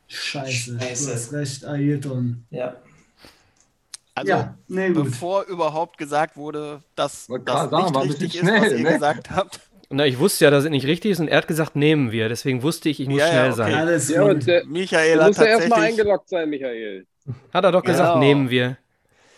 scheiße. 0.08 0.78
Scheiße. 0.80 1.06
Du 1.06 1.12
hast 1.14 1.32
recht, 1.32 1.64
Ailton. 1.66 2.44
Ja. 2.50 2.76
Also, 4.14 4.30
Ja, 4.30 4.54
nee, 4.68 4.90
bevor 4.90 5.44
überhaupt 5.44 5.98
gesagt 5.98 6.36
wurde, 6.36 6.80
dass 6.94 7.26
das 7.44 7.70
sagen, 7.70 7.92
nicht 8.06 8.20
richtig 8.20 8.34
ist, 8.36 8.40
bisschen 8.42 8.54
was 8.60 8.66
schnell, 8.66 8.78
ihr 8.78 8.84
ne? 8.84 8.92
gesagt 8.92 9.30
habt. 9.30 9.60
Na, 9.90 10.06
ich 10.06 10.18
wusste 10.18 10.44
ja, 10.44 10.50
dass 10.50 10.64
es 10.64 10.70
nicht 10.70 10.86
richtig 10.86 11.12
ist 11.12 11.20
und 11.20 11.28
er 11.28 11.38
hat 11.38 11.48
gesagt, 11.48 11.76
nehmen 11.76 12.10
wir. 12.12 12.28
Deswegen 12.28 12.62
wusste 12.62 12.88
ich, 12.88 13.00
ich 13.00 13.08
muss 13.08 13.18
Ja, 13.20 13.26
ja, 13.26 13.32
schnell 13.32 13.46
okay. 13.46 13.56
sein. 13.56 13.74
Alles 13.74 14.08
Ja, 14.08 14.22
und 14.22 14.46
der, 14.46 14.64
Michael 14.66 15.14
du 15.16 15.20
hat 15.20 15.28
musst 15.28 15.40
ja 15.40 15.46
erstmal 15.46 15.80
eingeloggt 15.82 16.28
sein, 16.28 16.48
Michael. 16.48 17.06
Hat 17.52 17.64
er 17.64 17.72
doch 17.72 17.82
gesagt, 17.82 18.14
Genau. 18.14 18.18
nehmen 18.18 18.50
wir. 18.50 18.76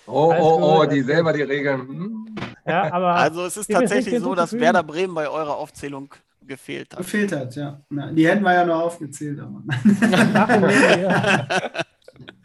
Oh, 0.07 0.33
oh, 0.39 0.81
oh, 0.83 0.87
die 0.87 1.03
selber 1.03 1.33
die 1.33 1.43
Regeln. 1.43 1.81
Hm? 1.81 2.37
Ja, 2.66 2.93
aber 2.93 3.14
Also 3.16 3.45
es 3.45 3.57
ist 3.57 3.70
tatsächlich 3.70 4.20
so, 4.20 4.35
dass? 4.35 4.53
Werder 4.53 4.83
Bremen 4.83 5.14
bei 5.14 5.29
eurer 5.29 5.57
Aufzählung 5.57 6.14
gefehlt 6.43 6.93
hat. 6.93 6.99
Gefehlt 6.99 7.33
hat, 7.33 7.55
ja. 7.57 7.81
Na, 7.91 8.12
die 8.12 8.27
hätten 8.29 8.45
wir 8.45 8.55
ja 8.55 8.64
noch 8.64 8.83
aufgezählt. 8.83 9.41
Aber. 9.41 9.62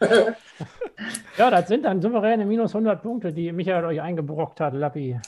Ja. 1.38 1.50
das 1.50 1.68
sind 1.68 1.84
dann 1.84 2.00
souveräne 2.00 2.44
minus 2.44 2.74
100 2.74 3.02
Punkte, 3.02 3.32
die 3.32 3.52
Michael 3.52 3.84
euch 3.84 4.00
eingebrockt 4.00 4.60
hat, 4.60 4.74
Lappi. 4.74 5.18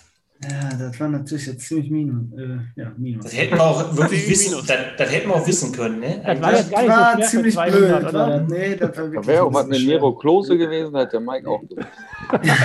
Ja, 0.43 0.77
das 0.77 1.01
war 1.01 1.09
natürlich 1.09 1.47
jetzt 1.47 1.67
ziemlich 1.67 1.91
minus. 1.91 2.33
Äh, 2.37 2.81
ja, 2.81 2.93
minus. 2.97 3.25
Das 3.25 3.37
hätten 3.37 3.55
wir 3.55 3.63
auch 3.63 3.97
wirklich 3.97 4.29
wissen, 4.29 4.55
das, 4.67 4.77
das 4.99 5.13
hätten 5.13 5.29
wir 5.29 5.37
auch 5.37 5.47
wissen 5.47 5.73
können, 5.73 6.01
ne? 6.01 6.21
Das 6.25 6.43
war 6.43 6.53
jetzt 6.53 6.71
gar 6.71 6.83
nicht 6.83 6.91
war 6.91 7.17
so 7.17 7.29
ziemlich 7.29 7.55
200, 7.55 8.01
blöd, 8.01 8.15
oder? 8.15 8.41
Nee, 8.41 8.77
das 8.77 8.97
war 8.97 9.05
wirklich 9.13 9.27
wäre 9.27 9.43
auch 9.45 9.49
ein 9.49 9.55
was 9.55 9.69
bisschen 9.69 9.87
mit 9.87 9.95
Miro 9.95 10.11
schwer. 10.11 10.21
Klose 10.21 10.59
gewesen, 10.59 10.97
hat 10.97 11.13
der 11.13 11.21
Mike 11.21 11.49
auch. 11.49 11.63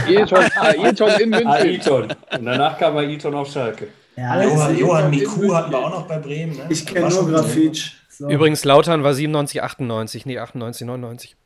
Ailton, 0.08 0.40
Ailton 0.56 1.10
in 1.22 1.30
München. 1.30 1.48
Ailton. 1.48 2.04
Und 2.04 2.46
danach 2.46 2.78
kam 2.78 2.98
Ailton 2.98 3.36
auf 3.36 3.50
Schalke. 3.50 3.88
Ja, 4.18 4.44
Johann, 4.44 4.78
Johann 4.78 5.10
Miku 5.10 5.54
hatten 5.54 5.72
wir 5.72 5.80
auch 5.80 5.92
noch 5.92 6.08
bei 6.08 6.18
Bremen. 6.18 6.58
Ne? 6.58 6.66
ich 6.70 6.86
kenne 6.86 7.08
nur 7.08 7.30
Grafitsch. 7.30 7.94
So. 8.10 8.28
Übrigens, 8.28 8.66
Lautern 8.66 9.04
war 9.04 9.14
97, 9.14 9.64
98, 9.64 10.26
nee, 10.26 10.40
98, 10.40 10.86
99. 10.86 11.38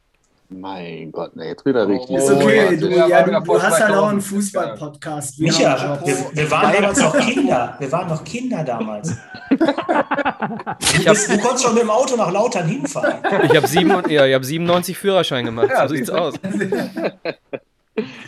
Mein 0.53 1.11
Gott, 1.11 1.35
ne, 1.35 1.47
jetzt 1.47 1.65
wieder 1.65 1.87
richtig. 1.87 2.15
Ist 2.17 2.29
Oh, 2.29 2.35
okay, 2.35 2.65
ja, 2.65 2.75
du, 2.75 2.89
ja, 2.89 3.23
du, 3.23 3.41
du 3.43 3.61
hast 3.61 3.79
halt 3.79 3.91
auch 3.91 4.09
2000. 4.09 4.11
einen 4.11 4.21
Fußball-Podcast. 4.21 5.39
Wir 5.39 5.47
Micha, 5.47 5.99
wir, 6.05 6.15
wir 6.33 6.51
waren 6.51 6.73
damals 6.73 6.99
noch 6.99 7.17
Kinder. 7.17 7.75
Wir 7.79 7.91
waren 7.91 8.07
noch 8.09 8.23
Kinder 8.23 8.63
damals. 8.63 9.15
Du, 9.49 11.03
bist, 11.05 11.31
du 11.31 11.37
konntest 11.39 11.63
schon 11.63 11.73
mit 11.73 11.83
dem 11.83 11.89
Auto 11.89 12.15
nach 12.15 12.31
Lautern 12.31 12.67
hinfahren. 12.67 13.15
Ich 13.43 13.55
habe 13.55 13.67
sieben, 13.67 13.89
ja, 14.09 14.25
ich 14.25 14.33
hab 14.33 14.43
97 14.43 14.97
Führerschein 14.97 15.45
gemacht. 15.45 15.69
Ja, 15.69 15.87
so 15.87 15.95
sieht's 15.95 16.09
aus. 16.09 16.35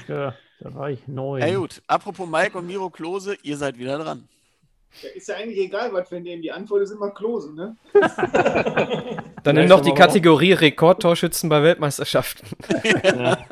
Ja, 0.08 0.36
da 0.60 0.76
war 0.76 0.92
ich 0.92 1.08
neu. 1.08 1.40
Ja 1.40 1.58
gut, 1.58 1.82
apropos 1.88 2.30
Mike 2.30 2.56
und 2.58 2.68
Miro 2.68 2.90
Klose, 2.92 3.36
ihr 3.42 3.58
seid 3.58 3.80
wieder 3.80 3.98
dran. 3.98 4.28
Ja, 5.02 5.10
ist 5.10 5.28
ja 5.28 5.36
eigentlich 5.36 5.60
egal, 5.60 5.92
was 5.94 6.10
wir 6.12 6.20
nehmen. 6.20 6.42
Die 6.42 6.52
Antwort 6.52 6.82
ist 6.82 6.92
immer 6.92 7.12
Klose, 7.12 7.54
ne? 7.54 7.76
Dann 9.44 9.56
nimm 9.56 9.68
noch 9.68 9.82
die 9.82 9.94
Kategorie 9.94 10.54
Rekordtorschützen 10.54 11.50
bei 11.50 11.62
Weltmeisterschaften. 11.64 12.48
Ja. 13.04 13.38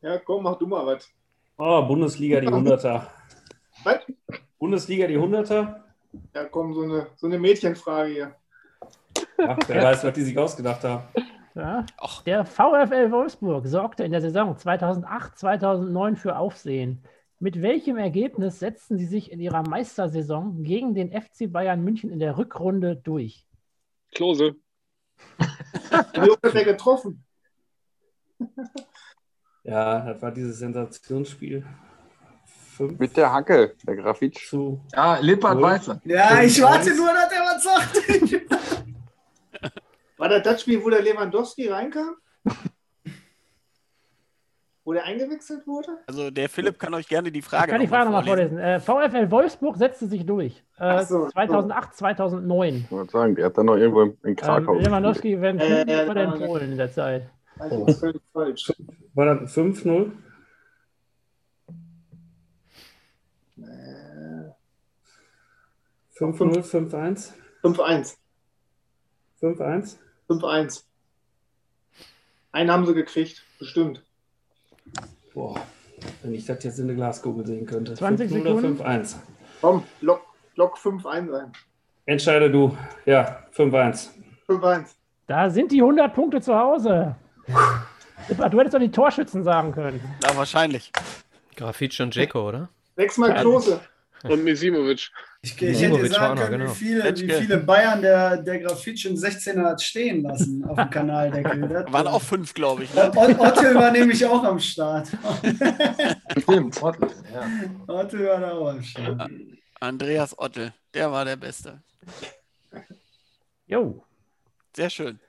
Ja, 0.00 0.16
komm, 0.18 0.44
mach 0.44 0.56
du 0.56 0.66
mal 0.66 0.86
was. 0.86 1.10
Oh, 1.56 1.82
Bundesliga 1.82 2.40
die 2.40 2.48
100er. 2.48 3.02
Was? 3.84 3.98
Bundesliga 4.58 5.06
die 5.06 5.18
100er? 5.18 5.74
Ja, 6.34 6.44
komm, 6.44 6.72
so 6.72 6.82
eine, 6.82 7.08
so 7.16 7.26
eine 7.26 7.38
Mädchenfrage 7.38 8.12
hier. 8.12 8.34
Ach, 9.38 9.56
wer 9.66 9.82
weiß, 9.82 10.04
was 10.04 10.14
die 10.14 10.22
sich 10.22 10.38
ausgedacht 10.38 10.84
haben. 10.84 11.02
Ja. 11.54 11.84
Ach. 11.96 12.22
Der 12.22 12.44
VfL 12.44 13.10
Wolfsburg 13.10 13.66
sorgte 13.66 14.04
in 14.04 14.12
der 14.12 14.20
Saison 14.20 14.56
2008-2009 14.56 16.16
für 16.16 16.36
Aufsehen. 16.38 17.02
Mit 17.40 17.62
welchem 17.62 17.96
Ergebnis 17.96 18.58
setzten 18.58 18.98
sie 18.98 19.06
sich 19.06 19.30
in 19.30 19.38
ihrer 19.40 19.62
Meistersaison 19.62 20.64
gegen 20.64 20.94
den 20.94 21.12
FC 21.12 21.50
Bayern 21.50 21.82
München 21.82 22.10
in 22.10 22.18
der 22.18 22.36
Rückrunde 22.36 22.96
durch? 22.96 23.46
Klose. 24.12 24.56
Er 25.92 26.64
getroffen? 26.64 27.24
Ja, 29.64 30.00
das 30.00 30.22
war 30.22 30.30
dieses 30.32 30.60
Sensationsspiel. 30.60 31.66
5 32.78 32.98
Mit 32.98 33.16
der 33.18 33.30
Hacke, 33.30 33.74
der 33.86 33.96
Grafitsch. 33.96 34.48
zu. 34.48 34.80
Ja, 34.94 35.18
Lippert 35.18 35.54
Null. 35.54 35.62
weiß 35.62 35.88
er. 35.88 36.00
Ja, 36.04 36.42
ich 36.42 36.62
warte 36.62 36.94
nur, 36.96 37.08
dass 37.12 37.30
er 37.30 37.40
was 37.40 37.62
sagt. 37.62 38.88
War 40.16 40.28
das 40.30 40.42
das 40.42 40.62
Spiel, 40.62 40.82
wo 40.82 40.88
der 40.88 41.02
Lewandowski 41.02 41.68
reinkam? 41.68 42.16
Wo 44.88 44.94
der 44.94 45.04
eingewechselt 45.04 45.66
wurde? 45.66 45.98
Also 46.06 46.30
der 46.30 46.48
Philipp 46.48 46.78
kann 46.78 46.94
euch 46.94 47.06
gerne 47.06 47.30
die 47.30 47.42
Frage 47.42 47.66
Ich 47.66 47.70
kann 47.72 47.80
die 47.82 47.86
noch 47.88 47.90
mal 47.90 47.96
Frage 47.98 48.10
nochmal 48.10 48.24
vorlesen. 48.24 48.56
vorlesen. 48.56 49.04
Äh, 49.04 49.20
VfL 49.26 49.30
Wolfsburg 49.30 49.76
setzte 49.76 50.06
sich 50.06 50.24
durch. 50.24 50.64
Äh, 50.78 51.04
so, 51.04 51.28
2008, 51.28 51.94
2009. 51.94 52.74
Ich 52.74 52.90
wollte 52.90 53.12
sagen, 53.12 53.34
der 53.34 53.44
hat 53.44 53.58
dann 53.58 53.66
noch 53.66 53.76
irgendwo 53.76 54.00
in, 54.00 54.16
in 54.24 54.34
Krakau. 54.34 54.76
Ähm, 54.76 54.84
Lewandowski 54.84 55.38
Vancouver 55.42 55.86
Äh, 55.86 55.92
äh, 55.92 56.24
in 56.24 56.42
äh, 56.42 56.46
Polen 56.46 56.72
in 56.72 56.78
der 56.78 56.90
Zeit. 56.90 57.28
Das 57.58 57.70
ist 57.70 58.00
völlig 58.00 58.22
falsch. 58.32 58.72
War 59.12 59.26
das 59.26 59.54
5-0? 59.54 60.10
Äh, 63.58 64.52
5-0, 66.16 66.62
5-1? 66.62 67.32
5-1. 67.62 68.16
5-1? 69.42 69.96
5-1. 70.30 70.84
Einen 72.52 72.70
haben 72.70 72.86
sie 72.86 72.94
gekriegt, 72.94 73.44
bestimmt. 73.58 74.02
Boah, 75.38 75.54
wenn 76.24 76.34
ich 76.34 76.46
das 76.46 76.64
jetzt 76.64 76.80
in 76.80 76.88
der 76.88 76.96
Glaskugel 76.96 77.46
sehen 77.46 77.64
könnte. 77.64 77.94
20 77.94 78.28
5-0 78.28 78.40
oder 78.40 78.60
Sekunden. 78.60 78.82
5-1? 78.82 79.16
Komm, 79.60 79.84
lock, 80.00 80.22
lock 80.56 80.76
5-1 80.76 81.32
ein. 81.32 81.52
Entscheide 82.06 82.50
du. 82.50 82.76
Ja, 83.06 83.44
5-1. 83.56 84.08
5-1. 84.48 84.96
Da 85.28 85.48
sind 85.48 85.70
die 85.70 85.80
100 85.80 86.12
Punkte 86.12 86.40
zu 86.40 86.58
Hause. 86.58 87.14
Du 88.26 88.58
hättest 88.58 88.74
doch 88.74 88.80
die 88.80 88.90
Torschützen 88.90 89.44
sagen 89.44 89.70
können. 89.70 90.00
Ja, 90.24 90.36
wahrscheinlich. 90.36 90.90
Grafitsch 91.54 92.00
und 92.00 92.16
Jeko, 92.16 92.48
oder? 92.48 92.68
Sechsmal 92.96 93.32
Klose. 93.34 93.80
Und 94.24 94.44
Misimovic. 94.44 95.10
Ich, 95.42 95.52
ich 95.52 95.60
hätte 95.60 95.74
Simovic 95.76 96.12
sagen 96.12 96.40
können, 96.40 96.58
genau. 96.60 96.70
wie, 96.72 96.74
viele, 96.74 97.16
wie 97.16 97.30
viele 97.30 97.58
Bayern 97.58 98.02
der, 98.02 98.38
der 98.38 98.58
Grafitsch 98.58 99.06
im 99.06 99.14
16er 99.14 99.62
hat 99.62 99.80
stehen 99.80 100.22
lassen 100.22 100.64
auf 100.64 100.76
dem 100.76 100.90
Kanaldeckel. 100.90 101.68
Das, 101.68 101.92
Waren 101.92 102.08
auch 102.08 102.22
fünf, 102.22 102.52
glaube 102.54 102.84
ich. 102.84 102.94
Ne? 102.94 103.12
Ott- 103.14 103.38
Ottel 103.38 103.74
war 103.76 103.92
nämlich 103.92 104.24
auch 104.26 104.42
am 104.42 104.58
Start. 104.58 105.08
Stimmt, 106.38 106.82
Ottel, 106.82 107.08
ja. 107.32 107.94
Ottel 107.94 108.26
war 108.26 108.40
da 108.40 108.52
auch 108.52 108.70
am 108.70 108.82
Start. 108.82 109.30
Andreas 109.80 110.36
Ottel, 110.36 110.72
der 110.92 111.12
war 111.12 111.24
der 111.24 111.36
Beste. 111.36 111.80
Jo. 113.66 114.02
Sehr 114.74 114.90
schön. 114.90 115.20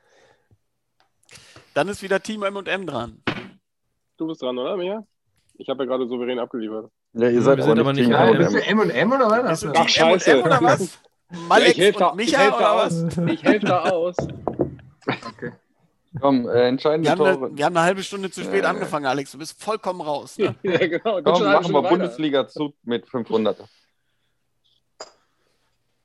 Dann 1.76 1.88
ist 1.88 2.02
wieder 2.02 2.22
Team 2.22 2.42
M&M 2.44 2.86
dran. 2.88 3.22
Du 4.18 4.28
bist 4.28 4.42
dran, 4.42 4.58
oder, 4.58 4.76
Mia? 4.76 5.06
Ich 5.56 5.70
habe 5.70 5.84
ja 5.84 5.90
gerade 5.90 6.08
souverän 6.08 6.40
abgeliefert. 6.40 6.92
Ja, 7.14 7.30
ihr 7.30 7.42
seid 7.42 7.58
Wir 7.58 7.64
aber 7.66 7.72
sind 7.74 7.80
aber 7.80 7.94
nicht 7.94 8.04
Team 8.04 8.12
Ja, 8.12 8.28
M&M. 8.28 8.38
bist 8.38 8.54
du 8.54 8.60
M&M 8.70 9.12
oder 9.12 9.30
was? 9.44 9.66
Ach, 9.66 9.90
scheiße. 9.90 10.32
M&M 10.32 10.46
oder 10.46 10.62
was? 10.62 11.00
Ja, 11.32 11.58
ich 11.60 11.78
helfe 11.78 11.98
und 11.98 12.02
da, 12.02 12.10
ich 12.12 12.16
Micha 12.32 12.56
oder 12.58 12.72
aus. 12.74 13.04
was? 13.06 13.18
Ich 13.34 13.44
helfe 13.44 13.66
da 13.66 13.84
aus. 13.90 14.16
Komm, 16.20 16.48
äh, 16.50 16.68
entscheidende 16.68 17.06
Wir 17.06 17.12
haben, 17.12 17.18
Tore. 17.20 17.30
eine, 17.48 17.58
wir 17.58 17.66
haben 17.66 17.78
eine 17.78 17.86
halbe 17.86 18.04
Stunde 18.04 18.32
zu 18.32 18.44
spät 18.44 18.64
Äh. 18.64 18.68
angefangen, 18.68 19.06
Alex. 19.06 19.32
Du 19.32 19.38
bist 19.38 19.62
vollkommen 19.62 20.02
raus. 20.02 20.38
Ne? 20.38 20.56
Ja, 20.64 20.78
genau. 20.88 21.22
Komm, 21.22 21.44
machen 21.44 21.72
wir. 21.72 21.82
Bundesliga 21.84 22.48
zu 22.48 22.74
mit 22.84 23.08
500. 23.08 23.64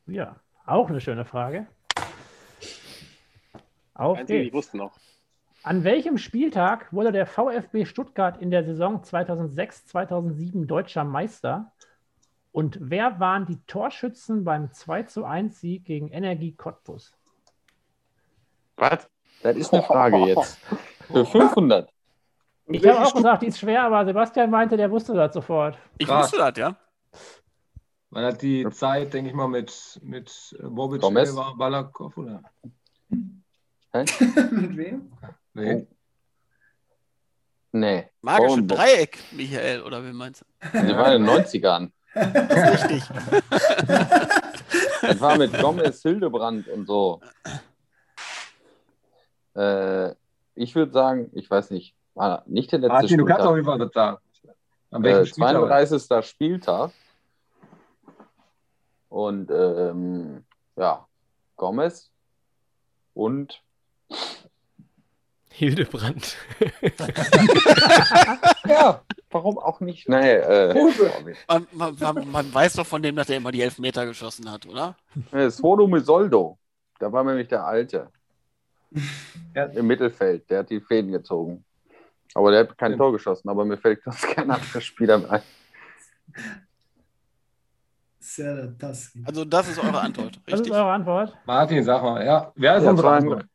Ja, 0.07 0.37
auch 0.67 0.89
eine 0.91 1.01
schöne 1.01 1.25
Frage. 1.25 1.67
Auf 3.95 4.19
Einzige, 4.19 4.41
ich 4.41 4.45
geht's. 4.47 4.55
wusste 4.55 4.77
noch. 4.77 4.93
An 5.65 5.83
welchem 5.83 6.19
Spieltag 6.19 6.93
wurde 6.93 7.11
der 7.11 7.25
VfB 7.25 7.87
Stuttgart 7.87 8.37
in 8.37 8.51
der 8.51 8.65
Saison 8.65 9.01
2006-2007 9.03 10.67
deutscher 10.67 11.05
Meister? 11.05 11.73
Und 12.53 12.77
wer 12.83 13.19
waren 13.19 13.47
die 13.47 13.59
Torschützen 13.67 14.45
beim 14.45 14.67
2:1 14.73 15.53
Sieg 15.59 15.87
gegen 15.87 16.09
Energie 16.09 16.53
Cottbus? 16.53 17.17
Was? 18.77 19.09
Das 19.43 19.57
ist 19.57 19.73
eine 19.73 19.83
Frage 19.83 20.19
jetzt. 20.27 20.59
Für 21.11 21.25
500. 21.25 21.91
Und 22.67 22.75
Ich 22.75 22.87
habe 22.87 23.01
auch 23.01 23.15
gesagt, 23.15 23.43
die 23.43 23.47
ist 23.47 23.59
schwer, 23.59 23.85
aber 23.85 24.05
Sebastian 24.05 24.51
meinte, 24.51 24.77
der 24.77 24.91
wusste 24.91 25.15
das 25.15 25.33
sofort. 25.33 25.79
Ich 25.97 26.07
Krass. 26.07 26.25
wusste 26.25 26.37
das, 26.37 26.59
ja. 26.59 26.77
Man 28.11 28.25
hat 28.27 28.43
die 28.43 28.69
Zeit, 28.69 29.15
denke 29.15 29.31
ich 29.31 29.35
mal, 29.35 29.49
mit, 29.49 29.99
mit 30.03 30.57
Bobic, 30.63 31.01
Gomez? 31.01 31.35
Balakov, 31.57 32.19
oder? 32.19 32.43
Mit 33.95 34.77
wem? 34.77 35.11
Nee. 35.55 35.87
Nee. 37.73 38.09
Magische 38.21 38.47
Bauernbock. 38.49 38.79
Dreieck, 38.79 39.19
Michael, 39.33 39.83
oder 39.83 40.05
wie 40.05 40.13
meinst 40.13 40.43
du? 40.43 40.47
Die 40.81 40.97
waren 40.97 41.17
in 41.17 41.27
den 41.27 41.45
90ern. 41.45 41.91
Das 42.15 42.83
ist 42.83 42.91
richtig. 42.91 43.03
Das 45.03 45.21
war 45.21 45.37
mit 45.37 45.59
Gomez, 45.61 46.01
Hildebrand 46.03 46.69
und 46.69 46.87
so. 46.87 47.21
Äh, 49.57 50.15
ich 50.55 50.75
würde 50.75 50.93
sagen, 50.93 51.31
ich 51.35 51.51
weiß 51.51 51.71
nicht, 51.71 51.95
war 52.15 52.43
nicht 52.47 52.71
der 52.73 52.79
letzte 52.79 52.93
Martin, 52.95 53.19
du 53.19 53.25
kannst 53.25 53.43
auf 53.43 53.57
Spieltag. 53.57 53.57
jeden 53.57 53.67
Fall 53.67 53.79
das 53.79 53.93
sagen. 53.93 54.19
An 54.91 55.03
welchem 55.03 55.23
Äh, 55.23 55.27
Spieltag? 55.27 55.89
32. 55.89 56.27
Spieltag. 56.29 56.91
Und 59.09 59.51
ähm, 59.51 60.45
ja, 60.77 61.07
Gomez 61.57 62.11
und 63.15 63.63
Hildebrand. 65.57 66.37
ja, 68.67 69.01
warum 69.31 69.59
auch 69.59 69.79
nicht? 69.81 70.09
Nee, 70.09 70.33
äh, 70.33 70.75
Man, 71.47 71.67
man, 71.73 71.97
man, 72.01 72.31
man 72.31 72.55
weiß 72.55 72.75
doch 72.75 72.87
von 72.87 73.03
dem, 73.03 73.15
dass 73.15 73.31
er 73.31 73.37
immer 73.37 73.53
die 73.53 73.63
Elfmeter 73.63 74.05
geschossen 74.05 74.51
hat, 74.51 74.67
oder? 74.67 74.97
Svodo 75.51 75.87
Misoldo. 75.87 76.59
Da 76.99 77.13
war 77.13 77.23
nämlich 77.23 77.47
der 77.49 77.65
Alte. 77.65 78.09
Im 79.75 79.87
Mittelfeld. 79.87 80.51
Der 80.51 80.61
hat 80.61 80.71
die 80.71 80.81
Fäden 80.81 81.13
gezogen. 81.13 81.65
Aber 82.35 82.51
der 82.51 82.61
hat 82.61 82.77
kein 82.77 82.97
Tor 82.97 83.13
geschossen, 83.13 83.49
aber 83.49 83.65
mir 83.65 83.79
fällt 83.79 84.01
das 84.05 84.23
kein 84.23 84.51
anderer 84.51 84.81
Spieler 84.81 85.19
mehr 85.19 85.31
ein. 85.31 85.43
Serdar 88.19 88.77
Taski. 88.79 89.23
Also 89.25 89.45
das 89.45 89.69
ist 89.69 89.79
eure 89.79 90.01
Antwort, 90.01 90.41
Das 90.47 90.55
ist 90.55 90.61
richtig? 90.61 90.73
eure 90.73 90.91
Antwort. 90.91 91.37
Martin, 91.45 91.85
sag 91.85 92.03
mal, 92.03 92.25
ja. 92.25 92.51
Wer 92.57 92.77
ist 92.79 92.85
Ja, 92.85 92.91
unsere 92.91 93.09
32, 93.09 93.31
Antwort? 93.33 93.51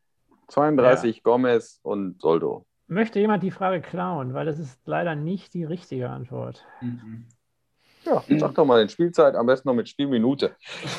32 0.50 1.22
Gomez 1.22 1.80
und 1.82 2.20
Soldo. 2.20 2.66
Möchte 2.86 3.20
jemand 3.20 3.42
die 3.42 3.50
Frage 3.50 3.80
klauen, 3.80 4.34
weil 4.34 4.46
das 4.46 4.58
ist 4.58 4.78
leider 4.84 5.14
nicht 5.14 5.54
die 5.54 5.64
richtige 5.64 6.10
Antwort. 6.10 6.64
Mhm. 6.80 7.26
Ja, 8.04 8.22
sag 8.38 8.54
doch 8.54 8.64
mal 8.64 8.80
in 8.82 8.88
Spielzeit, 8.88 9.34
am 9.34 9.46
besten 9.46 9.68
noch 9.68 9.74
mit 9.74 9.88
Spielminute. 9.88 10.56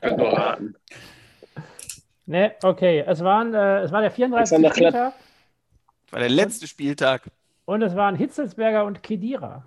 Kann 0.00 0.16
nur 0.16 0.32
raten. 0.32 0.74
Ne, 2.26 2.54
okay. 2.62 3.04
Es, 3.06 3.22
waren, 3.22 3.54
äh, 3.54 3.82
es 3.82 3.92
war 3.92 4.00
der 4.00 4.10
34. 4.10 4.56
Alexander. 4.56 4.72
Spieltag 4.74 5.14
Das 6.06 6.12
war 6.12 6.20
der 6.20 6.30
letzte 6.30 6.66
Spieltag. 6.66 7.30
und 7.66 7.82
es 7.82 7.94
waren 7.94 8.16
Hitzelsberger 8.16 8.84
und 8.84 9.02
Kedira. 9.02 9.66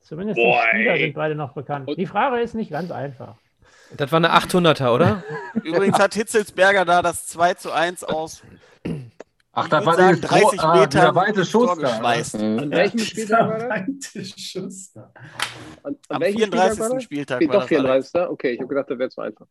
Zumindest 0.00 0.36
Boah, 0.36 0.62
die 0.72 0.78
Spieler 0.80 0.96
sind 0.98 1.14
beide 1.14 1.34
noch 1.36 1.52
bekannt. 1.52 1.88
Die 1.96 2.06
Frage 2.06 2.40
ist 2.40 2.54
nicht 2.54 2.70
ganz 2.70 2.90
einfach. 2.90 3.36
Das 3.96 4.10
war 4.12 4.16
eine 4.18 4.32
800er, 4.34 4.90
oder? 4.94 5.22
Übrigens 5.62 5.98
hat 5.98 6.14
Hitzelsberger 6.14 6.84
da 6.84 7.02
das 7.02 7.26
2 7.26 7.54
zu 7.54 7.72
1 7.72 8.04
aus. 8.04 8.42
Ach, 9.54 9.68
das 9.68 9.84
würd 9.84 9.86
war 9.86 9.94
sagen, 9.96 10.16
dieses 10.16 10.30
30 10.30 10.60
Tor- 10.60 10.64
ah, 10.70 10.80
Meter 10.80 11.00
der 11.00 11.14
weite 11.14 11.40
ins 11.40 11.50
Schuss 11.50 11.78
da. 11.78 12.38
Mhm. 12.38 12.58
An 12.58 12.70
welchem 12.70 12.98
Spieltag 13.00 13.48
war 13.48 13.58
das? 13.58 13.68
Weite. 13.68 15.10
An, 15.82 15.92
an 15.92 15.96
Am 16.16 16.20
welchem 16.22 16.38
34. 16.38 16.52
Spieltag 16.52 16.78
war 16.80 16.88
das? 16.94 17.04
Spieltag 17.04 17.36
Okay, 17.36 17.48
war 17.48 17.52
doch 17.54 17.60
das 17.60 17.68
34. 17.68 18.20
Okay, 18.30 18.50
ich 18.52 18.58
habe 18.60 18.68
gedacht, 18.68 18.90
das 18.90 18.98
wäre 18.98 19.10
zu 19.10 19.20
einfach. 19.20 19.46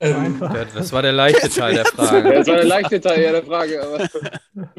Ähm. 0.00 0.38
Ja, 0.40 0.64
Das 0.64 0.92
war 0.92 1.02
der 1.02 1.12
leichte 1.12 1.50
Teil 1.50 1.74
der 1.74 1.84
Frage. 1.84 2.32
das 2.32 2.46
war 2.46 2.56
der 2.56 2.64
leichte 2.64 3.00
Teil 3.00 3.20
ja, 3.22 3.32
der 3.32 3.44
Frage. 3.44 3.82
Aber 3.82 4.08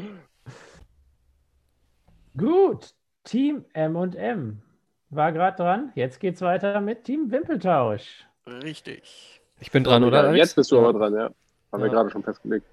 Gut. 2.36 2.94
Team 3.24 3.64
M&M 3.74 4.62
war 5.10 5.32
gerade 5.32 5.56
dran. 5.56 5.92
Jetzt 5.94 6.20
geht's 6.20 6.40
weiter 6.40 6.80
mit 6.80 7.04
Team 7.04 7.30
Wimpeltausch. 7.30 8.24
Richtig. 8.46 9.40
Ich 9.60 9.70
bin 9.70 9.84
dran, 9.84 10.04
oder? 10.04 10.34
Jetzt 10.34 10.56
bist 10.56 10.70
du 10.72 10.78
aber 10.78 10.92
dran, 10.98 11.14
ja. 11.14 11.30
Haben 11.72 11.82
wir 11.82 11.86
Ja. 11.86 11.92
gerade 11.92 12.10
schon 12.10 12.22
festgelegt. 12.22 12.66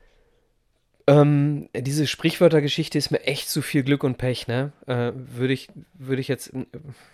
Ähm, 1.10 1.70
diese 1.74 2.06
Sprichwörtergeschichte 2.06 2.98
ist 2.98 3.12
mir 3.12 3.22
echt 3.22 3.50
zu 3.50 3.62
viel 3.62 3.84
Glück 3.84 4.04
und 4.04 4.18
Pech, 4.18 4.48
ne? 4.48 4.74
Äh, 4.88 5.14
würde 5.16 5.54
ich, 5.54 5.70
würde 5.94 6.20
ich 6.22 6.28
jetzt, 6.28 6.54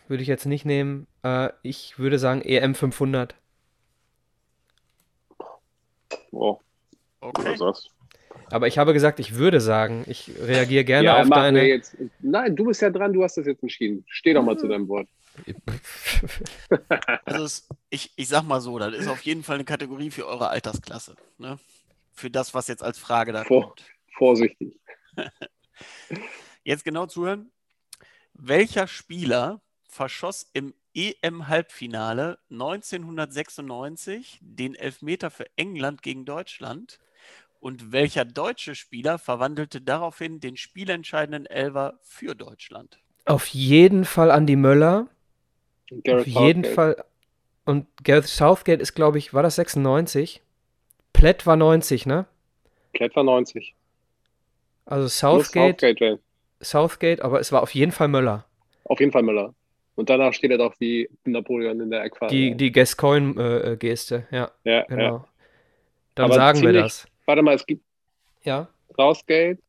würde 0.08 0.22
ich 0.24 0.28
jetzt 0.28 0.46
nicht 0.46 0.66
nehmen. 0.66 1.06
Äh, 1.22 1.50
ich 1.62 2.00
würde 2.00 2.18
sagen 2.18 2.42
EM 2.42 2.74
500. 2.76 3.36
Oh, 6.32 6.60
Okay. 7.22 7.52
was 7.52 7.60
sagst 7.60 7.93
Aber 8.54 8.68
ich 8.68 8.78
habe 8.78 8.94
gesagt, 8.94 9.20
ich 9.20 9.36
würde 9.36 9.60
sagen. 9.60 10.04
Ich 10.08 10.32
reagiere 10.40 10.84
gerne 10.84 11.06
ja, 11.06 11.22
auf 11.22 11.30
deine. 11.30 11.64
jetzt. 11.64 11.98
Nein, 12.20 12.56
du 12.56 12.66
bist 12.66 12.82
ja 12.82 12.92
dran, 12.92 13.12
du 13.12 13.24
hast 13.24 13.36
das 13.36 13.48
jetzt 13.48 13.64
entschieden. 13.64 14.06
Steh 14.08 14.34
doch 14.34 14.44
mal 14.44 14.58
zu 14.58 14.68
deinem 14.68 14.88
Wort. 14.88 15.08
Also 17.26 17.46
es, 17.46 17.68
ich, 17.90 18.12
ich 18.16 18.28
sag 18.28 18.44
mal 18.44 18.62
so, 18.62 18.78
das 18.78 18.94
ist 18.94 19.08
auf 19.08 19.22
jeden 19.24 19.42
Fall 19.42 19.56
eine 19.56 19.64
Kategorie 19.64 20.12
für 20.12 20.28
eure 20.28 20.50
Altersklasse. 20.50 21.16
Ne? 21.40 21.58
Für 22.12 22.30
das, 22.30 22.54
was 22.54 22.68
jetzt 22.68 22.84
als 22.84 23.00
Frage 23.00 23.32
da 23.32 23.44
Vor, 23.44 23.64
kommt. 23.64 23.84
vorsichtig. 24.16 24.80
Jetzt 26.64 26.86
genau 26.86 27.08
zuhören. 27.08 27.52
Welcher 28.34 28.86
Spieler 28.86 29.62
verschoss 29.88 30.48
im 30.54 30.76
EM-Halbfinale 30.94 32.38
1996 32.52 34.38
den 34.42 34.76
Elfmeter 34.76 35.32
für 35.32 35.48
England 35.56 36.04
gegen 36.04 36.26
Deutschland? 36.26 37.00
Und 37.64 37.94
welcher 37.94 38.26
deutsche 38.26 38.76
Spieler 38.76 39.18
verwandelte 39.18 39.80
daraufhin 39.80 40.42
den 40.42 40.58
spielentscheidenden 40.58 41.46
Elfer 41.46 41.98
für 42.02 42.36
Deutschland? 42.36 43.00
Auf 43.24 43.48
jeden 43.48 44.04
Fall 44.04 44.32
Andy 44.32 44.58
Möller. 44.58 45.08
Gareth 46.04 46.28
Auf 46.28 46.28
jeden 46.28 46.64
Southgate. 46.66 46.74
Fall. 46.76 47.06
Und 47.64 47.88
Gareth 48.04 48.26
Southgate 48.28 48.82
ist, 48.82 48.96
glaube 48.96 49.18
ich, 49.18 49.34
war 49.34 49.44
das 49.44 49.56
96? 49.56 50.42
Plett 51.14 51.48
war 51.48 51.56
90, 51.56 52.06
ne? 52.06 52.26
Klett 52.94 53.16
war 53.16 53.24
90. 53.24 53.74
Also 54.86 55.08
Southgate, 55.08 55.80
Southgate. 55.80 56.20
Southgate, 56.60 57.22
aber 57.22 57.40
es 57.40 57.54
war 57.54 57.64
auf 57.64 57.74
jeden 57.74 57.94
Fall 57.94 58.10
Möller. 58.10 58.46
Auf 58.84 59.00
jeden 59.00 59.14
Fall 59.14 59.24
Müller. 59.24 59.54
Und 59.96 60.10
danach 60.10 60.34
steht 60.34 60.52
er 60.52 60.58
doch 60.58 60.76
wie 60.80 61.10
Napoleon 61.24 61.80
in 61.80 61.90
der 61.92 62.04
Eckfahne. 62.04 62.30
Die, 62.30 62.58
die 62.58 62.74
Gascoigne-Geste, 62.74 64.28
ja, 64.32 64.52
ja, 64.66 64.84
genau. 64.84 65.02
ja. 65.02 65.26
Dann 66.16 66.26
Aber 66.26 66.34
sagen 66.34 66.60
wir 66.62 66.68
ziemlich- 66.72 66.84
das. 66.84 67.08
Warte 67.26 67.42
mal, 67.42 67.56
es 67.56 67.66
gibt 67.66 67.84
Ja. 68.44 68.68
Southgate. 68.96 69.60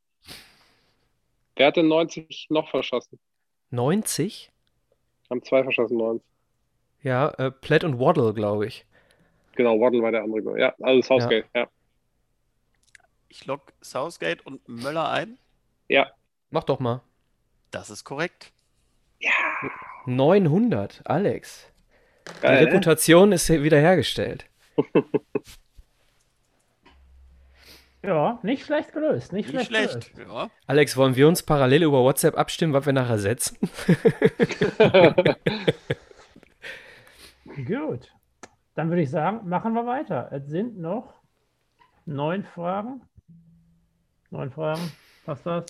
Wer 1.56 1.66
hat 1.68 1.76
denn 1.76 1.88
90 1.88 2.46
noch 2.50 2.68
verschossen? 2.68 3.18
90? 3.70 4.50
Haben 5.30 5.42
zwei 5.44 5.62
verschossen, 5.62 5.96
90. 5.96 6.26
Ja, 7.02 7.28
äh, 7.38 7.50
Plett 7.50 7.84
und 7.84 7.98
Waddle, 8.00 8.34
glaube 8.34 8.66
ich. 8.66 8.84
Genau, 9.56 9.78
Waddle 9.80 10.02
war 10.02 10.10
der 10.10 10.22
andere. 10.24 10.58
Ja, 10.58 10.74
also 10.82 11.00
Southgate, 11.02 11.46
ja. 11.54 11.68
Ich 13.28 13.46
log 13.46 13.72
Southgate 13.82 14.44
und 14.44 14.66
Möller 14.68 15.10
ein. 15.10 15.38
Ja. 15.88 16.10
Mach 16.50 16.64
doch 16.64 16.80
mal. 16.80 17.02
Das 17.70 17.90
ist 17.90 18.04
korrekt. 18.04 18.52
900, 20.06 21.02
Alex. 21.04 21.66
Die 22.28 22.40
Geil, 22.40 22.64
ne? 22.64 22.66
Reputation 22.70 23.32
ist 23.32 23.48
wiederhergestellt. 23.48 24.46
Ja, 28.04 28.38
nicht 28.42 28.66
schlecht 28.66 28.92
gelöst. 28.92 29.32
Nicht, 29.32 29.52
Nicht 29.52 29.66
schlecht, 29.66 29.90
schlecht. 29.92 30.14
gelöst. 30.14 30.30
Ja. 30.32 30.50
Alex, 30.66 30.96
wollen 30.96 31.16
wir 31.16 31.26
uns 31.26 31.42
parallel 31.42 31.84
über 31.84 32.02
WhatsApp 32.02 32.36
abstimmen, 32.36 32.72
was 32.74 32.84
wir 32.86 32.92
nachher 32.92 33.18
setzen? 33.18 33.56
Gut. 37.66 38.10
Dann 38.74 38.88
würde 38.90 39.02
ich 39.02 39.10
sagen, 39.10 39.48
machen 39.48 39.72
wir 39.74 39.86
weiter. 39.86 40.28
Es 40.32 40.46
sind 40.48 40.78
noch 40.78 41.14
neun 42.06 42.44
Fragen. 42.44 43.02
Neun 44.30 44.50
Fragen. 44.50 44.92
Passt 45.24 45.46
das? 45.46 45.64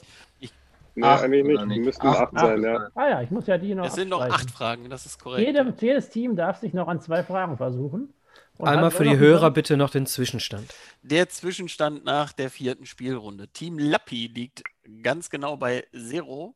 Nee, 0.96 1.02
Acht 1.02 1.24
eigentlich 1.24 1.44
nicht. 1.44 1.66
nicht? 1.66 1.84
müssten 1.84 2.06
Acht, 2.06 2.20
acht 2.20 2.38
sein, 2.38 2.64
acht 2.64 2.80
ja. 2.80 2.88
Ah 2.94 3.08
ja, 3.08 3.22
ich 3.22 3.30
muss 3.30 3.46
ja 3.48 3.58
die 3.58 3.74
noch 3.74 3.86
Es 3.86 3.94
sind 3.94 4.08
noch 4.08 4.22
acht 4.22 4.50
Fragen, 4.50 4.88
das 4.88 5.06
ist 5.06 5.18
korrekt. 5.18 5.44
Jedem, 5.46 5.74
jedes 5.78 6.08
Team 6.08 6.36
darf 6.36 6.58
sich 6.58 6.72
noch 6.72 6.86
an 6.88 7.00
zwei 7.00 7.22
Fragen 7.24 7.56
versuchen. 7.56 8.14
Und 8.56 8.68
Einmal 8.68 8.90
für 8.92 9.04
die 9.04 9.16
Hörer 9.18 9.46
einen- 9.46 9.54
bitte 9.54 9.76
noch 9.76 9.90
den 9.90 10.06
Zwischenstand. 10.06 10.72
Der 11.02 11.28
Zwischenstand 11.28 12.04
nach 12.04 12.32
der 12.32 12.50
vierten 12.50 12.86
Spielrunde. 12.86 13.48
Team 13.48 13.78
Lappi 13.78 14.28
liegt 14.28 14.62
ganz 15.02 15.28
genau 15.28 15.56
bei 15.56 15.86
Zero 15.92 16.54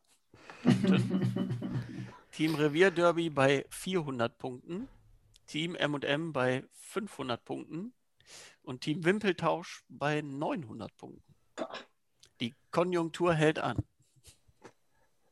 Punkten. 0.63 1.59
Team 2.33 2.55
Revier 2.55 2.91
Derby 2.93 3.31
bei 3.31 3.67
400 3.71 4.39
Punkten. 4.39 4.89
Team 5.49 5.75
M&M 5.75 6.33
bei 6.33 6.63
500 6.73 7.45
Punkten. 7.45 7.93
Und 8.63 8.83
Team 8.83 9.05
Wimpeltausch 9.05 9.83
bei 9.89 10.21
900 10.21 10.95
Punkten. 10.97 11.35
Die 12.41 12.55
Konjunktur 12.71 13.35
hält 13.35 13.59
an. 13.59 13.79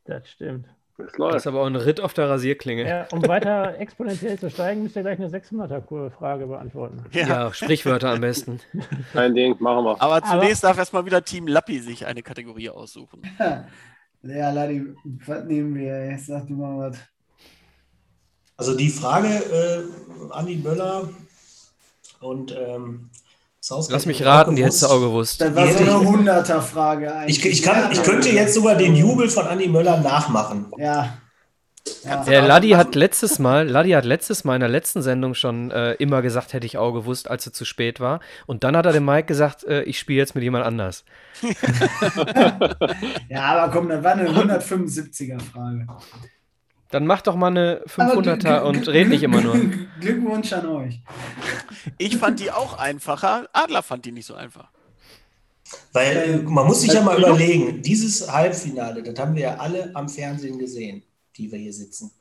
Das 0.04 0.28
stimmt. 0.28 0.66
Das 0.98 1.08
Das 1.08 1.18
läuft. 1.18 1.36
ist 1.36 1.46
aber 1.46 1.60
auch 1.62 1.66
ein 1.66 1.76
Ritt 1.76 2.00
auf 2.00 2.14
der 2.14 2.28
Rasierklinge. 2.28 2.88
Ja, 2.88 3.06
um 3.12 3.26
weiter 3.28 3.74
exponentiell 3.78 4.38
zu 4.38 4.48
steigen, 4.50 4.82
müsst 4.82 4.96
ihr 4.96 5.02
gleich 5.02 5.18
eine 5.18 5.28
600er-Frage 5.28 6.46
beantworten. 6.46 7.04
Ja, 7.12 7.52
Sprichwörter 7.52 8.10
am 8.10 8.20
besten. 8.22 8.60
Kein 9.12 9.34
Ding, 9.34 9.56
machen 9.60 9.84
wir. 9.84 10.00
Aber 10.00 10.22
zunächst 10.22 10.64
darf 10.64 10.78
erstmal 10.78 11.04
wieder 11.04 11.22
Team 11.24 11.46
Lappi 11.46 11.80
sich 11.80 12.06
eine 12.06 12.22
Kategorie 12.22 12.70
aussuchen. 12.70 13.22
Ja, 14.22 14.50
Ladi, 14.50 14.84
was 15.24 15.44
nehmen 15.44 15.76
wir? 15.76 15.92
ey? 15.92 16.18
Sag 16.18 16.48
du 16.48 16.54
mal 16.54 16.90
was. 16.90 16.98
Also 18.56 18.76
die 18.76 18.88
Frage, 18.88 19.28
äh, 19.28 20.32
Andi 20.32 20.56
Möller 20.56 21.08
und 22.20 22.50
ähm, 22.58 23.08
Lass 23.68 24.06
mich 24.06 24.24
raten, 24.24 24.56
die 24.56 24.64
hättest 24.64 24.82
du 24.82 24.86
auch 24.86 25.00
gewusst. 25.00 25.40
Das 25.40 25.54
war 25.54 25.66
so 25.66 25.78
eine 25.78 26.00
Hunderter-Frage 26.00 27.14
eigentlich. 27.14 27.44
Ich, 27.44 27.52
ich, 27.52 27.62
kann, 27.62 27.90
ich 27.90 28.02
könnte 28.02 28.28
jetzt 28.30 28.54
sogar 28.54 28.76
den 28.76 28.94
Jubel 28.94 29.28
von 29.28 29.46
Andi 29.46 29.68
Möller 29.68 29.98
nachmachen. 29.98 30.66
Ja. 30.78 31.18
ja. 32.04 32.24
Der 32.24 32.42
Laddi 32.46 32.70
hat 32.70 32.94
letztes 32.94 33.38
Mal, 33.38 33.68
Laddi 33.68 33.90
hat 33.90 34.04
letztes 34.04 34.44
Mal 34.44 34.54
in 34.54 34.60
der 34.60 34.68
letzten 34.68 35.02
Sendung 35.02 35.34
schon 35.34 35.70
äh, 35.70 35.94
immer 35.94 36.22
gesagt, 36.22 36.52
hätte 36.52 36.66
ich 36.66 36.78
auch 36.78 36.92
gewusst, 36.92 37.28
als 37.28 37.46
es 37.46 37.52
zu 37.54 37.64
spät 37.64 37.98
war. 37.98 38.20
Und 38.46 38.62
dann 38.62 38.76
hat 38.76 38.86
er 38.86 38.92
dem 38.92 39.04
Mike 39.04 39.26
gesagt, 39.26 39.64
äh, 39.64 39.82
ich 39.82 39.98
spiele 39.98 40.18
jetzt 40.18 40.34
mit 40.34 40.44
jemand 40.44 40.64
anders. 40.64 41.04
ja, 43.28 43.42
aber 43.42 43.72
komm, 43.72 43.88
das 43.88 44.04
war 44.04 44.12
eine 44.12 44.28
175er-Frage. 44.28 45.86
Dann 46.90 47.06
mach 47.06 47.22
doch 47.22 47.34
mal 47.34 47.48
eine 47.48 47.82
Aber 47.96 48.14
500er 48.14 48.36
Glück- 48.36 48.64
und 48.64 48.88
red 48.88 49.08
nicht 49.08 49.22
immer 49.22 49.40
nur. 49.40 49.56
Glückwunsch 50.00 50.52
an 50.52 50.66
euch. 50.66 51.00
Ich 51.98 52.16
fand 52.16 52.40
die 52.40 52.50
auch 52.50 52.78
einfacher. 52.78 53.48
Adler 53.52 53.82
fand 53.82 54.04
die 54.04 54.12
nicht 54.12 54.26
so 54.26 54.34
einfach. 54.34 54.68
Weil 55.92 56.16
äh, 56.16 56.36
man 56.38 56.66
muss 56.66 56.82
sich 56.82 56.92
ja 56.92 57.02
mal 57.02 57.18
überlegen, 57.18 57.82
dieses 57.82 58.30
Halbfinale, 58.30 59.02
das 59.02 59.18
haben 59.18 59.34
wir 59.34 59.42
ja 59.42 59.56
alle 59.56 59.90
am 59.94 60.08
Fernsehen 60.08 60.58
gesehen, 60.58 61.02
die 61.36 61.50
wir 61.50 61.58
hier 61.58 61.72
sitzen. 61.72 62.12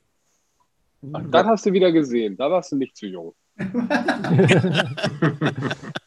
Ach, 1.13 1.21
das 1.29 1.45
hast 1.45 1.65
du 1.67 1.73
wieder 1.73 1.91
gesehen. 1.91 2.35
Da 2.35 2.49
warst 2.49 2.71
du 2.71 2.77
nicht 2.77 2.97
zu 2.97 3.05
jung. 3.05 3.35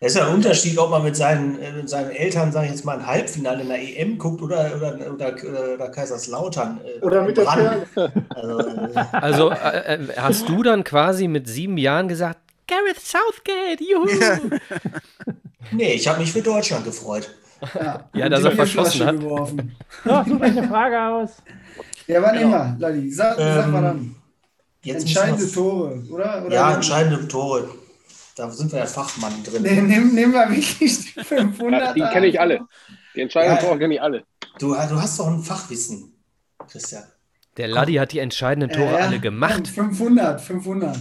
Es 0.00 0.12
ist 0.14 0.18
ja 0.18 0.28
ein 0.28 0.34
Unterschied, 0.34 0.78
ob 0.78 0.90
man 0.90 1.02
mit 1.02 1.16
seinen, 1.16 1.58
äh, 1.60 1.72
mit 1.72 1.88
seinen 1.90 2.10
Eltern, 2.10 2.52
sage 2.52 2.66
ich 2.66 2.72
jetzt 2.72 2.84
mal, 2.84 2.98
ein 2.98 3.06
Halbfinale 3.06 3.62
in 3.62 3.68
der 3.68 3.80
EM 3.80 4.16
guckt 4.18 4.40
oder, 4.42 4.76
oder, 4.76 5.12
oder, 5.12 5.34
oder, 5.74 5.88
Kaiserslautern. 5.90 6.80
äh, 6.84 7.00
Oder 7.00 7.22
mit 7.24 7.36
der 7.36 7.44
Brand. 7.44 7.82
Perle. 7.94 8.12
Also, 8.32 8.58
äh, 8.70 9.04
Also 9.20 9.50
äh, 9.50 9.94
äh, 9.94 10.08
hast 10.16 10.48
du 10.48 10.62
dann 10.62 10.84
quasi 10.84 11.28
mit 11.28 11.48
sieben 11.48 11.78
Jahren 11.78 12.08
gesagt, 12.08 12.38
Gareth 12.68 13.00
Southgate, 13.00 13.80
juhu! 13.80 14.50
nee, 15.70 15.94
ich 15.94 16.08
habe 16.08 16.20
mich 16.20 16.32
für 16.32 16.42
Deutschland 16.42 16.84
gefreut. 16.84 17.30
Ja, 17.74 18.10
Ja, 18.12 18.28
dass 18.28 18.44
er 18.44 18.50
Die 18.50 18.56
verschossen 18.56 19.04
hat. 19.06 19.16
Geworfen. 19.20 19.76
So, 20.04 20.24
such 20.24 20.40
euch 20.40 20.56
eine 20.56 20.64
Frage 20.68 21.00
aus. 21.02 21.42
Ja, 22.06 22.22
wann 22.22 22.38
Genau. 22.38 22.48
immer, 22.48 22.76
Ladi. 22.78 23.10
Sag, 23.10 23.38
sag 23.48 23.66
Ähm, 23.66 23.72
mal 23.72 23.82
dann. 23.82 24.16
Jetzt 24.82 25.02
Entscheidende 25.02 25.50
Tore, 25.52 26.02
oder? 26.10 26.44
oder 26.46 26.54
Ja, 26.54 26.74
entscheidende 26.74 27.28
Tore. 27.28 27.68
Da 28.38 28.48
sind 28.50 28.70
wir 28.72 28.78
ja 28.78 28.86
Fachmann 28.86 29.42
drin. 29.42 29.62
Nee, 29.62 29.80
nimm, 29.82 30.14
nimm 30.14 30.30
mal 30.30 30.48
wirklich 30.48 31.12
die 31.14 31.20
500. 31.24 31.80
Ja, 31.80 31.92
die 32.08 32.12
kenne 32.12 32.26
ich 32.26 32.40
alle. 32.40 32.60
Die 33.16 33.20
entscheidenden 33.22 33.56
Ja. 33.56 33.62
Tore 33.64 33.78
kenne 33.80 33.94
ich 33.94 34.00
alle. 34.02 34.24
Du, 34.60 34.68
du 34.74 34.74
hast 35.02 35.18
doch 35.18 35.26
ein 35.26 35.40
Fachwissen, 35.42 36.12
Christian. 36.68 37.02
Der 37.56 37.66
Laddi 37.66 37.94
hat 37.94 38.12
die 38.12 38.20
entscheidenden 38.20 38.70
Tore 38.70 38.92
Ja, 38.92 38.98
ja. 39.00 39.06
alle 39.06 39.18
gemacht. 39.18 39.66
500, 39.66 40.40
500. 40.40 40.96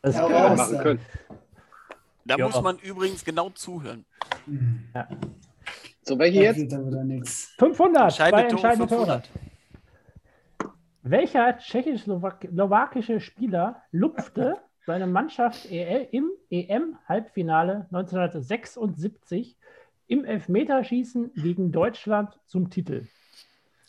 Das 0.00 0.14
Ja, 0.14 0.26
kann 0.28 0.56
machen 0.56 0.74
da. 0.74 0.82
können. 0.82 1.00
Da 2.24 2.36
Ja. 2.36 2.46
muss 2.46 2.62
man 2.62 2.78
übrigens 2.78 3.24
genau 3.24 3.50
zuhören. 3.50 4.06
So, 6.02 6.18
welche 6.18 6.40
jetzt? 6.40 6.56
wird 6.58 6.72
aber 6.72 7.04
nix. 7.04 7.52
500, 7.58 8.12
zwei 8.12 8.24
Entscheidende 8.30 8.54
Tore 8.56 8.68
entscheidende 8.68 8.88
Tore. 8.88 9.22
500. 9.22 9.30
Welcher 11.02 11.58
tschechoslowakische 11.58 13.20
Spieler 13.20 13.82
lupfte 13.92 14.56
seine 14.90 15.06
Mannschaft 15.06 15.70
EL 15.70 16.08
im 16.10 16.30
EM-Halbfinale 16.50 17.86
1976 17.92 19.56
im 20.08 20.24
Elfmeterschießen 20.24 21.32
gegen 21.34 21.70
Deutschland 21.70 22.36
zum 22.46 22.70
Titel? 22.70 23.06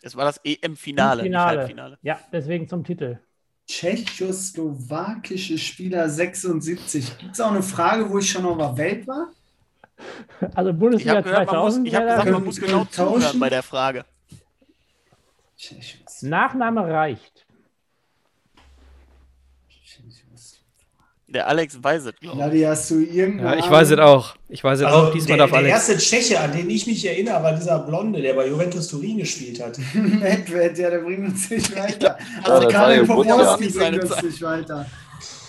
Es 0.00 0.14
war 0.14 0.24
das 0.24 0.40
EM-Finale, 0.44 1.22
nicht 1.22 1.30
Finale. 1.30 1.58
Halbfinale. 1.58 1.98
Ja, 2.02 2.20
deswegen 2.32 2.68
zum 2.68 2.84
Titel. 2.84 3.18
Tschechoslowakische 3.66 5.58
Spieler 5.58 6.08
76. 6.08 7.18
Gibt 7.18 7.32
es 7.32 7.40
auch 7.40 7.50
eine 7.50 7.64
Frage, 7.64 8.08
wo 8.08 8.18
ich 8.18 8.30
schon 8.30 8.44
auf 8.46 8.58
der 8.58 8.76
Welt 8.76 9.08
war? 9.08 9.30
Also 10.54 10.70
Ich 10.70 10.76
Bundesliga 10.78 11.16
habe 11.16 11.22
gehört, 11.24 11.46
man 11.48 11.56
muss, 11.64 11.74
2000. 11.74 11.88
ich 11.88 11.94
hab 11.96 12.02
wäre 12.04 12.10
gesagt, 12.16 12.30
man 12.30 12.44
muss 12.44 12.60
genau 12.60 12.84
tauschen? 12.84 13.40
bei 13.40 13.50
der 13.50 13.62
Frage. 13.64 14.04
Tschechos- 15.58 16.24
Nachname 16.28 16.86
reicht. 16.86 17.44
Tschechos- 19.68 20.60
Der 21.32 21.48
Alex 21.48 21.82
weiß 21.82 22.04
es, 22.06 22.14
glaube 22.20 22.36
ich. 22.36 22.40
Ladi, 22.44 22.60
hast 22.60 22.90
du 22.90 23.00
irgendeine 23.00 23.56
Ja, 23.56 23.64
ich 23.64 23.70
weiß 23.70 23.90
es 23.90 23.98
auch. 23.98 24.36
Ich 24.48 24.62
weiß 24.62 24.80
es 24.80 24.84
Also 24.86 24.98
auch. 25.08 25.12
Diesmal 25.12 25.38
der, 25.38 25.46
darf 25.46 25.50
der 25.50 25.58
Alex. 25.60 25.88
erste 25.88 25.96
Tscheche, 25.98 26.40
an 26.40 26.52
den 26.52 26.68
ich 26.68 26.86
mich 26.86 27.06
erinnere, 27.06 27.42
war 27.42 27.54
dieser 27.54 27.78
Blonde, 27.80 28.20
der 28.20 28.34
bei 28.34 28.48
Juventus 28.48 28.88
Turin 28.88 29.16
gespielt 29.18 29.62
hat. 29.64 29.78
Nedved, 29.94 30.76
ja, 30.78 30.90
der 30.90 30.98
bringt 30.98 31.26
uns 31.28 31.48
nicht 31.48 31.74
weiter. 31.74 32.18
Ja, 32.18 32.42
Also 32.44 32.64
war 32.64 32.68
Karin 32.72 33.06
ja 33.06 33.14
Poporski 33.14 33.68
bringt 33.70 34.02
uns 34.04 34.22
nicht 34.22 34.42
weiter. 34.42 34.86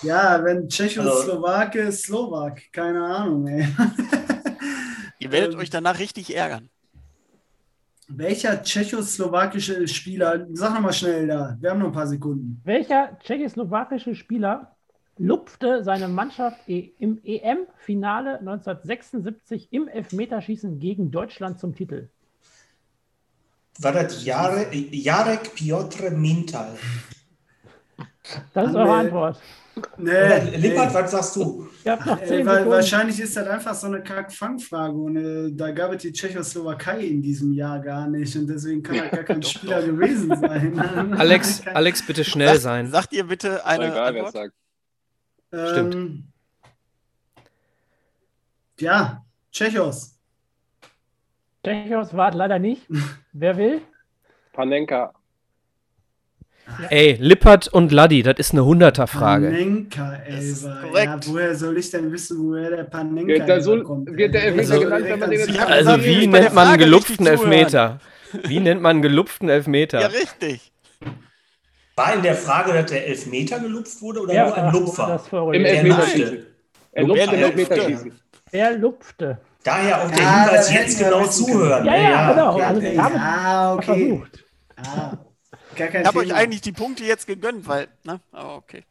Ja, 0.03 0.41
wenn 0.43 0.57
Also 0.57 0.67
Tschechoslowake, 0.69 1.91
Slowak, 1.91 2.61
keine 2.71 3.03
Ahnung, 3.03 3.47
ey. 3.47 3.67
Ihr 5.19 5.31
werdet 5.31 5.53
Ähm, 5.53 5.59
euch 5.59 5.69
danach 5.69 5.99
richtig 5.99 6.35
ärgern. 6.35 6.69
Welcher 8.09 8.61
tschechoslowakische 8.61 9.87
Spieler, 9.87 10.45
sag 10.53 10.73
nochmal 10.73 10.93
schnell 10.93 11.25
da, 11.27 11.57
wir 11.59 11.69
haben 11.71 11.79
noch 11.79 11.87
ein 11.87 11.91
paar 11.93 12.05
Sekunden. 12.07 12.61
Welcher 12.65 13.17
tschechoslowakische 13.23 14.13
Spieler 14.13 14.72
lupfte 15.17 15.83
seine 15.83 16.07
Mannschaft 16.07 16.57
e- 16.67 16.91
im 16.99 17.19
EM-Finale 17.23 18.39
1976 18.39 19.67
im 19.71 19.87
Elfmeterschießen 19.87 20.79
gegen 20.79 21.11
Deutschland 21.11 21.59
zum 21.59 21.75
Titel? 21.75 22.09
War 23.79 23.91
das 23.91 24.23
Jare, 24.23 24.67
Jarek 24.73 25.55
Piotr 25.55 26.11
Mintal? 26.11 26.75
Das 28.53 28.69
ist 28.69 28.69
Haben 28.69 28.75
eure 28.75 28.85
wir- 28.87 28.93
Antwort. 28.93 29.41
Nee, 29.97 30.11
nee. 30.51 30.57
Lippert, 30.57 30.93
was 30.93 31.09
sagst 31.11 31.35
du? 31.35 31.67
Äh, 31.83 31.97
10 32.27 32.45
weil, 32.45 32.69
wahrscheinlich 32.69 33.19
ist 33.19 33.35
das 33.35 33.47
einfach 33.47 33.73
so 33.73 33.87
eine 33.87 34.03
Kack-Fang-Frage 34.03 34.93
und 34.93 35.15
äh, 35.15 35.51
da 35.51 35.71
gab 35.71 35.91
es 35.93 36.03
die 36.03 36.11
Tschechoslowakei 36.13 36.99
in 37.01 37.23
diesem 37.23 37.51
Jahr 37.53 37.79
gar 37.79 38.07
nicht 38.07 38.35
und 38.35 38.45
deswegen 38.45 38.83
kann 38.83 38.97
er 38.97 39.09
gar 39.09 39.23
kein 39.23 39.41
Spieler 39.41 39.81
gewesen 39.81 40.29
sein. 40.39 40.79
Alex, 41.17 41.65
Alex, 41.65 42.05
bitte 42.05 42.23
schnell 42.23 42.49
Sagt, 42.49 42.61
sein. 42.61 42.91
sagt 42.91 43.13
ihr 43.13 43.23
bitte 43.23 43.65
eine 43.65 43.87
Egal, 43.87 44.15
Antwort? 44.15 44.51
Stimmt. 45.53 45.93
Ähm, 45.95 46.23
ja, 48.79 49.23
Tschechos. 49.51 50.17
Tschechos 51.63 52.13
war 52.15 52.29
es 52.29 52.35
leider 52.35 52.59
nicht. 52.59 52.87
Wer 53.33 53.57
will? 53.57 53.81
Panenka. 54.53 55.13
Ey, 56.89 57.17
Lippert 57.19 57.67
und 57.67 57.91
Laddi, 57.91 58.23
das 58.23 58.35
ist 58.37 58.53
eine 58.53 58.61
100er-Frage. 58.61 59.47
Panenka, 59.49 60.17
korrekt. 60.81 61.25
Ja, 61.25 61.33
woher 61.33 61.55
soll 61.55 61.77
ich 61.77 61.91
denn 61.91 62.11
wissen, 62.11 62.39
woher 62.41 62.69
der 62.69 62.83
Panenka 62.85 63.45
der 63.45 63.61
so- 63.61 63.83
kommt? 63.83 64.07
wird 64.15 64.33
der 64.33 64.43
Elfmeter 64.45 64.71
Also- 64.73 64.83
genannt, 64.85 65.05
wenn 65.05 65.19
man 65.19 65.29
den 65.29 65.39
jetzt- 65.39 65.49
Ja, 65.55 65.65
Also, 65.65 65.91
Also, 65.91 66.05
wie 66.05 66.27
nennt 66.27 66.53
man 66.53 66.67
einen 66.67 66.77
gelupften. 66.79 67.27
Elfmeter? 67.27 67.99
Wie 68.45 68.59
nennt 68.59 68.81
man 68.81 68.91
einen 68.91 69.01
gelupften 69.03 69.49
Elfmeter? 69.49 69.99
Ja, 70.01 70.07
richtig. 70.07 70.71
War 71.95 72.13
in 72.15 72.23
der 72.23 72.35
Frage, 72.35 72.73
dass 72.73 72.89
der 72.89 73.07
Elfmeter 73.07 73.59
gelupft 73.59 74.01
wurde 74.01 74.21
oder 74.21 74.33
Ja, 74.33 74.45
nur 74.47 74.57
ein 74.57 74.73
Lupfer? 74.73 75.21
Im 75.53 75.65
Elfmeterschießen. 75.65 76.35
lupfte. 76.37 76.47
Er 76.91 77.03
lupft 77.03 77.31
Wer 77.31 77.33
im 77.33 77.57
lupfte? 77.57 78.11
Wer 78.51 78.77
lupfte? 78.77 79.37
Daher 79.63 80.03
auch 80.03 80.11
der 80.11 80.23
Ja, 80.23 80.43
Hinweis, 80.43 80.67
das 80.67 80.73
jetzt 80.73 80.99
genau 80.99 81.25
zuhören. 81.25 81.85
Ja, 81.85 81.95
ja, 81.95 82.31
genau. 82.31 82.57
Ja, 82.59 82.67
Also, 82.67 82.81
haben 83.01 83.15
ah, 83.17 83.73
okay. 83.75 83.83
versucht. 83.85 84.43
Ah, 84.75 85.17
gar 85.75 85.87
kein 85.87 86.01
Ich 86.01 86.07
habe 86.07 86.19
euch 86.19 86.33
eigentlich 86.33 86.61
die 86.61 86.71
Punkte 86.71 87.03
jetzt 87.05 87.27
gegönnt, 87.27 87.67
weil, 87.67 87.87
ne? 88.03 88.19
Aber 88.31 88.55
okay. 88.57 88.83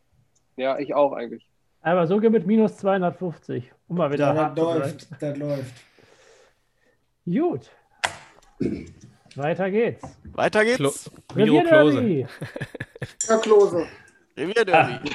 Ja, 0.57 0.79
ich 0.79 0.95
auch 0.95 1.13
eigentlich. 1.13 1.47
Aber 1.83 2.07
so 2.07 2.19
mit 2.19 2.47
minus 2.47 2.77
250. 2.79 3.73
Um 3.89 3.97
mal 3.97 4.13
wieder 4.13 4.35
Ja, 4.35 4.49
das 4.51 4.57
läuft, 4.65 5.09
das 5.21 5.37
läuft. 5.37 5.75
Gut. 7.27 7.71
Weiter 9.35 9.71
geht's. 9.71 10.03
Weiter 10.33 10.65
geht's. 10.65 10.79
Klo 10.79 10.93
Miro 11.35 11.63
Klose. 11.63 12.29
Herr 13.27 13.39
Klose. 13.39 13.87
Revierderby. 14.37 15.11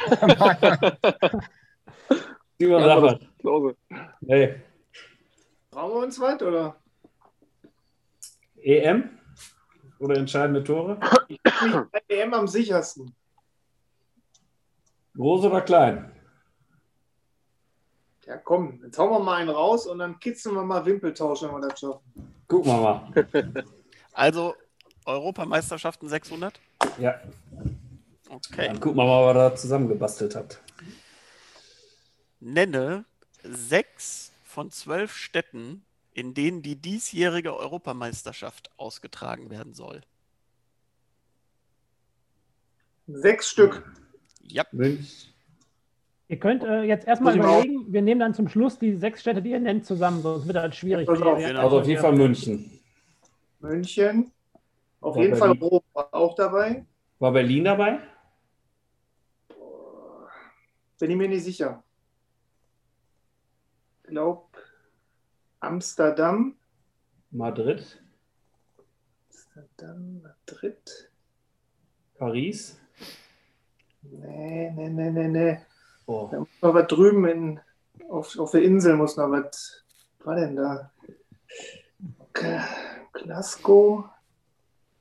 Simon 2.60 2.82
Ja, 2.82 3.02
Sacher. 3.02 3.20
Klose. 3.40 3.76
Nee. 4.22 4.56
Trauen 5.72 5.92
wir 5.94 6.04
uns 6.06 6.20
weit, 6.20 6.42
oder? 6.42 6.76
EM? 8.62 9.10
Oder 10.00 10.18
entscheidende 10.18 10.64
Tore? 10.64 11.00
Bei 11.92 12.02
EM 12.08 12.34
am 12.34 12.48
sichersten. 12.48 13.16
Groß 15.16 15.46
oder 15.46 15.62
klein? 15.62 16.12
Ja, 18.26 18.38
komm, 18.38 18.82
jetzt 18.84 19.00
hauen 19.00 19.10
wir 19.10 19.20
mal 19.20 19.36
einen 19.38 19.50
raus 19.50 19.88
und 19.88 20.00
dann 20.00 20.20
kitzeln 20.20 20.56
wir 20.56 20.64
mal 20.64 20.86
Wimpeltausch, 20.86 21.44
wenn 21.44 21.52
wir 21.52 21.62
das 21.68 21.80
schaffen. 21.80 22.02
Gucken 22.48 22.72
wir 22.72 22.82
mal. 22.82 23.64
Also, 24.14 24.56
Europameisterschaften 25.06 26.10
600? 26.10 26.60
Ja, 26.98 27.22
Okay. 28.30 28.68
dann 28.68 28.80
gucken 28.80 28.98
wir 28.98 29.06
mal, 29.06 29.26
was 29.26 29.36
er 29.36 29.50
da 29.50 29.56
zusammengebastelt 29.56 30.36
hat. 30.36 30.62
Nenne 32.40 33.06
sechs 33.44 34.32
von 34.44 34.70
zwölf 34.72 35.14
Städten, 35.14 35.84
in 36.14 36.34
denen 36.34 36.62
die 36.62 36.76
diesjährige 36.76 37.56
Europameisterschaft 37.56 38.70
ausgetragen 38.78 39.50
werden 39.50 39.74
soll. 39.74 40.02
Sechs 43.08 43.50
Stück. 43.50 43.90
Ja. 44.44 44.64
Münch. 44.72 45.34
Ihr 46.30 46.40
könnt 46.40 46.64
äh, 46.64 46.82
jetzt 46.84 47.08
erstmal 47.08 47.38
überlegen, 47.38 47.92
wir 47.92 48.02
nehmen 48.02 48.20
dann 48.20 48.34
zum 48.34 48.50
Schluss 48.50 48.78
die 48.78 48.96
sechs 48.98 49.22
Städte, 49.22 49.42
die 49.42 49.52
ihr 49.52 49.62
nennt, 49.62 49.86
zusammen, 49.86 50.22
sonst 50.22 50.46
wird 50.46 50.58
das 50.58 50.76
schwierig. 50.76 51.08
Auf. 51.08 51.20
Wir- 51.20 51.58
Also 51.58 51.80
auf 51.80 51.88
jeden 51.88 52.02
Fall 52.02 52.12
München. 52.14 52.70
München. 53.62 54.32
Auf 55.00 55.16
War 55.16 55.24
jeden 55.24 55.38
Fall. 55.38 55.52
Rom 55.52 55.82
war 55.94 56.14
auch 56.14 56.36
dabei. 56.36 56.86
War 57.20 57.32
Berlin 57.32 57.64
dabei? 57.64 58.00
Bin 61.00 61.12
ich 61.12 61.18
mir 61.18 61.28
nicht 61.30 61.44
sicher. 61.44 61.84
Glaub 64.04 64.50
Amsterdam. 65.60 66.56
Madrid? 67.32 68.02
Amsterdam, 69.30 70.22
Madrid. 70.22 71.12
Paris? 72.18 72.80
Nee, 74.02 74.72
nee, 74.72 74.90
nee, 74.90 75.12
nee, 75.12 75.28
nee. 75.28 75.60
Oh. 76.06 76.30
Da 76.32 76.40
muss 76.40 76.48
noch 76.62 76.74
was 76.74 76.88
drüben 76.88 77.26
in, 77.28 77.60
auf, 78.10 78.38
auf 78.40 78.52
der 78.52 78.64
Insel 78.64 78.96
muss 78.96 79.18
noch 79.18 79.30
was. 79.30 79.84
Was 80.20 80.26
war 80.28 80.36
denn 80.36 80.56
da? 80.56 80.92
G- 82.34 82.60
Glasgow. 83.14 84.06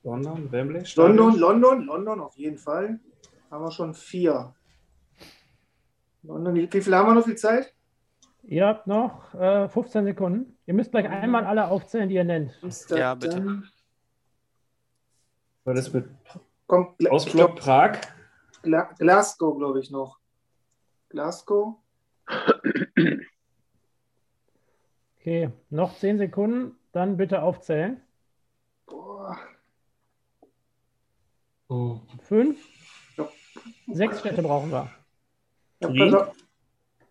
London, 0.03 0.51
Wembley? 0.53 0.84
London, 0.97 1.36
London, 1.38 1.84
London 1.86 2.20
auf 2.20 2.36
jeden 2.36 2.59
Fall. 2.59 2.99
Haben 3.51 3.64
wir 3.64 3.70
schon 3.70 3.94
vier. 3.94 4.55
Wie, 6.29 6.72
wie 6.72 6.81
viel 6.81 6.95
haben 6.95 7.09
wir 7.09 7.14
noch 7.14 7.24
viel 7.24 7.37
Zeit? 7.37 7.72
Ihr 8.43 8.66
habt 8.66 8.87
noch 8.87 9.35
äh, 9.35 9.68
15 9.68 10.05
Sekunden. 10.05 10.57
Ihr 10.66 10.74
müsst 10.74 10.91
gleich 10.91 11.09
einmal 11.09 11.45
alle 11.45 11.68
aufzählen, 11.68 12.09
die 12.09 12.14
ihr 12.14 12.24
nennt. 12.24 12.59
Amsterdam. 12.62 12.99
Ja, 12.99 13.14
bitte. 13.14 13.62
War 15.64 15.74
das 15.74 15.93
mit 15.93 16.09
Kommt, 16.66 17.11
Ausflug 17.11 17.57
glaub, 17.57 17.57
Prag? 17.57 17.99
Gla 18.62 18.93
Glasgow, 18.99 19.57
glaube 19.57 19.81
ich, 19.81 19.91
noch. 19.91 20.18
Glasgow. 21.09 21.77
Okay, 25.18 25.51
noch 25.70 25.97
10 25.97 26.18
Sekunden, 26.18 26.77
dann 26.93 27.16
bitte 27.16 27.43
aufzählen. 27.43 28.01
Boah. 28.87 29.37
Oh. 31.68 32.01
Fünf. 32.20 32.61
Sechs 33.89 34.20
Städte 34.20 34.43
brauchen 34.43 34.70
wir. 34.70 34.89
Ja, 35.81 35.89
Turin? 35.89 36.14
auf. 36.14 36.37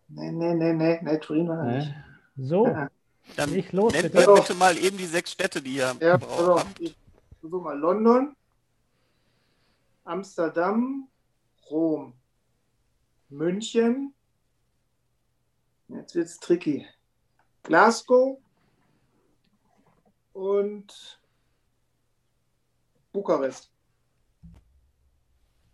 Nee, 0.07 0.32
nee, 0.32 0.53
nee, 0.53 0.74
nee, 0.74 0.99
nee, 1.01 1.18
Turin 1.20 1.47
war 1.47 1.63
Nee. 1.63 1.78
nicht. 1.80 1.93
So, 2.38 2.66
Ja, 2.68 2.89
Dann 3.36 3.49
nicht 3.51 3.74
los, 3.74 3.93
nennt 3.93 4.11
bitte. 4.11 4.28
mir 4.28 4.34
bitte 4.36 4.53
mal 4.55 4.78
eben 4.78 4.97
die 4.97 5.05
sechs 5.05 5.32
Städte, 5.32 5.61
die 5.61 5.76
ihr 5.76 5.95
ja 5.99 6.18
braucht. 6.18 6.39
auf. 6.49 6.66
Ich 6.80 6.95
versuche 7.39 7.63
mal 7.63 7.78
London, 7.78 8.36
Amsterdam, 10.03 11.07
Rom, 11.72 12.13
München. 13.30 14.13
Jetzt 15.88 16.13
wird 16.16 16.28
es 16.28 16.38
tricky. 16.39 16.86
Glasgow 17.63 18.38
und 20.34 21.20
Bukarest. 23.11 23.72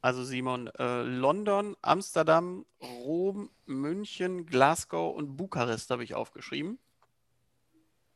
Also 0.02 0.24
Simon, 0.24 0.68
äh, 0.80 1.04
London, 1.04 1.76
Amsterdam, 1.82 2.66
Rom, 2.82 3.52
München, 3.68 4.47
Glasgow 4.47 5.16
und 5.16 5.38
Bukarest 5.38 5.91
habe 5.91 6.04
ich 6.04 6.16
aufgeschrieben. 6.16 6.80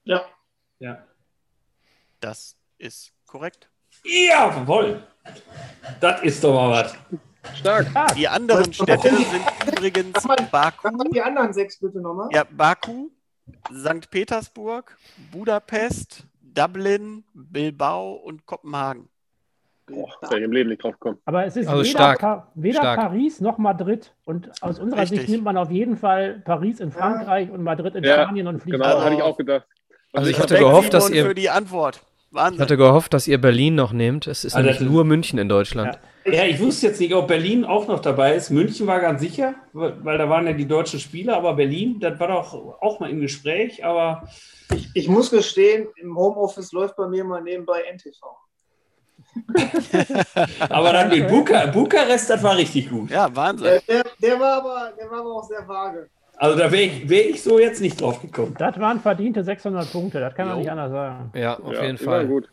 Ja. 0.04 0.26
Ja. 0.80 1.04
Das 2.20 2.58
ist 2.80 3.14
korrekt. 3.28 3.70
Jawohl! 4.04 5.06
Das 6.00 6.22
ist 6.24 6.44
doch 6.44 6.54
mal 6.54 6.72
was. 6.72 6.96
Stark. 7.58 7.88
Die 8.16 8.28
anderen 8.28 8.74
Städte 8.74 9.10
sind 9.10 9.46
übrigens 9.68 10.24
Baku, 10.52 10.90
Die 11.12 11.22
anderen 11.22 11.54
sechs 11.54 11.80
bitte 11.80 12.00
nochmal. 12.02 12.30
ja, 12.32 12.44
Baku, 12.44 13.12
St. 13.72 14.10
Petersburg, 14.10 14.98
Budapest, 15.32 16.26
Dublin, 16.42 17.24
Bilbao 17.34 18.14
und 18.14 18.46
Kopenhagen. 18.48 19.10
Boah, 19.88 20.10
wäre 20.22 20.40
ich 20.40 20.44
im 20.46 20.52
Leben 20.52 20.70
nicht 20.70 20.84
drauf 20.84 20.94
gekommen. 20.94 21.20
aber 21.26 21.46
es 21.46 21.56
ist 21.56 21.68
Also 21.68 21.82
weder, 21.82 21.90
stark. 21.90 22.20
Pa 22.20 22.52
weder 22.56 22.80
Stark. 22.80 23.00
Paris 23.00 23.40
noch 23.42 23.58
Madrid. 23.60 24.14
Und 24.26 24.50
aus 24.62 24.80
unserer 24.80 25.02
Richtig. 25.02 25.20
Sicht 25.20 25.30
nimmt 25.32 25.44
man 25.44 25.58
auf 25.58 25.70
jeden 25.70 25.96
Fall 25.98 26.42
Paris 26.44 26.80
in 26.80 26.92
Frankreich 26.92 27.52
und 27.52 27.62
Madrid 27.64 27.96
in 27.96 28.04
Ja, 28.04 28.24
Spanien 28.24 28.48
und 28.48 28.62
fliegt 28.62 28.78
Genau, 28.78 28.86
Also- 28.86 29.04
hatte 29.04 29.16
ich 29.16 29.22
auch 29.22 29.38
gedacht. 29.38 29.68
Also 30.14 30.30
ich 30.30 30.38
hatte 30.40 30.54
Respekt, 30.54 30.70
gehofft, 30.70 30.94
dass 30.94 31.10
ihr, 31.10 31.26
für 31.26 31.36
die 31.36 31.50
Antwort. 31.50 31.98
ich 32.30 32.36
Wahnsinn. 32.36 32.62
hatte 32.62 32.78
gehofft, 32.78 33.14
dass 33.14 33.28
ihr 33.28 33.40
Berlin 33.40 33.76
noch 33.76 33.92
nehmt. 33.92 34.28
Es 34.28 34.44
ist 34.46 34.56
Also 34.56 34.66
nämlich 34.70 34.82
nur 34.90 35.04
München 35.06 35.38
in 35.40 35.50
Deutschland. 35.50 36.00
Ja, 36.26 36.44
ich 36.46 36.60
wusste 36.60 36.88
jetzt 36.88 37.00
nicht, 37.00 37.14
ob 37.14 37.28
Berlin 37.28 37.64
auch 37.66 37.88
noch 37.88 38.00
dabei 38.00 38.34
ist. 38.34 38.50
München 38.50 38.88
war 38.88 39.00
ganz 39.00 39.22
sicher, 39.22 39.54
weil 39.74 40.04
weil 40.04 40.18
da 40.18 40.28
waren 40.30 40.48
ja 40.48 40.54
die 40.54 40.68
deutschen 40.68 41.00
Spieler, 41.00 41.36
aber 41.38 41.54
Berlin, 41.54 42.00
das 42.00 42.20
war 42.20 42.30
doch 42.30 42.54
auch 42.82 43.00
mal 43.00 43.10
im 43.12 43.20
Gespräch, 43.22 43.86
aber 43.86 44.28
Ich, 44.74 44.90
ich 44.96 45.08
muss 45.08 45.30
gestehen, 45.30 45.88
im 45.98 46.18
Homeoffice 46.18 46.72
läuft 46.72 46.96
bei 46.96 47.08
mir 47.08 47.24
mal 47.24 47.42
nebenbei 47.44 47.84
NTV. 47.94 48.20
Aber 50.70 50.94
dann 50.94 51.10
mit 51.10 51.28
Buka, 51.28 51.68
Bukarest, 51.68 52.30
das 52.30 52.42
war 52.44 52.56
richtig 52.56 52.90
gut. 52.90 53.10
Ja, 53.10 53.34
Wahnsinn. 53.36 53.80
Der, 53.88 54.04
der, 54.22 54.40
war 54.40 54.58
aber, 54.58 54.94
der 54.98 55.10
war 55.10 55.20
aber 55.20 55.36
auch 55.36 55.44
sehr 55.44 55.68
vage. 55.68 56.10
Also 56.38 56.58
da 56.58 56.72
wäre 56.72 56.84
ich, 56.84 57.10
wär 57.10 57.30
ich 57.30 57.42
so 57.42 57.60
jetzt 57.60 57.82
nicht 57.82 58.00
drauf 58.00 58.22
gekommen. 58.22 58.56
Das 58.58 58.80
waren 58.80 59.00
verdiente 59.00 59.44
600 59.44 59.92
Punkte, 59.92 60.20
das 60.20 60.34
kann 60.36 60.48
man 60.48 60.58
Jo. 60.58 60.62
nicht 60.62 60.72
anders 60.72 60.92
sagen. 60.92 61.32
Ja, 61.34 61.58
auf 61.60 61.74
ja, 61.74 61.84
jeden 61.84 61.98
Fall. 61.98 62.28
gut. 62.28 62.50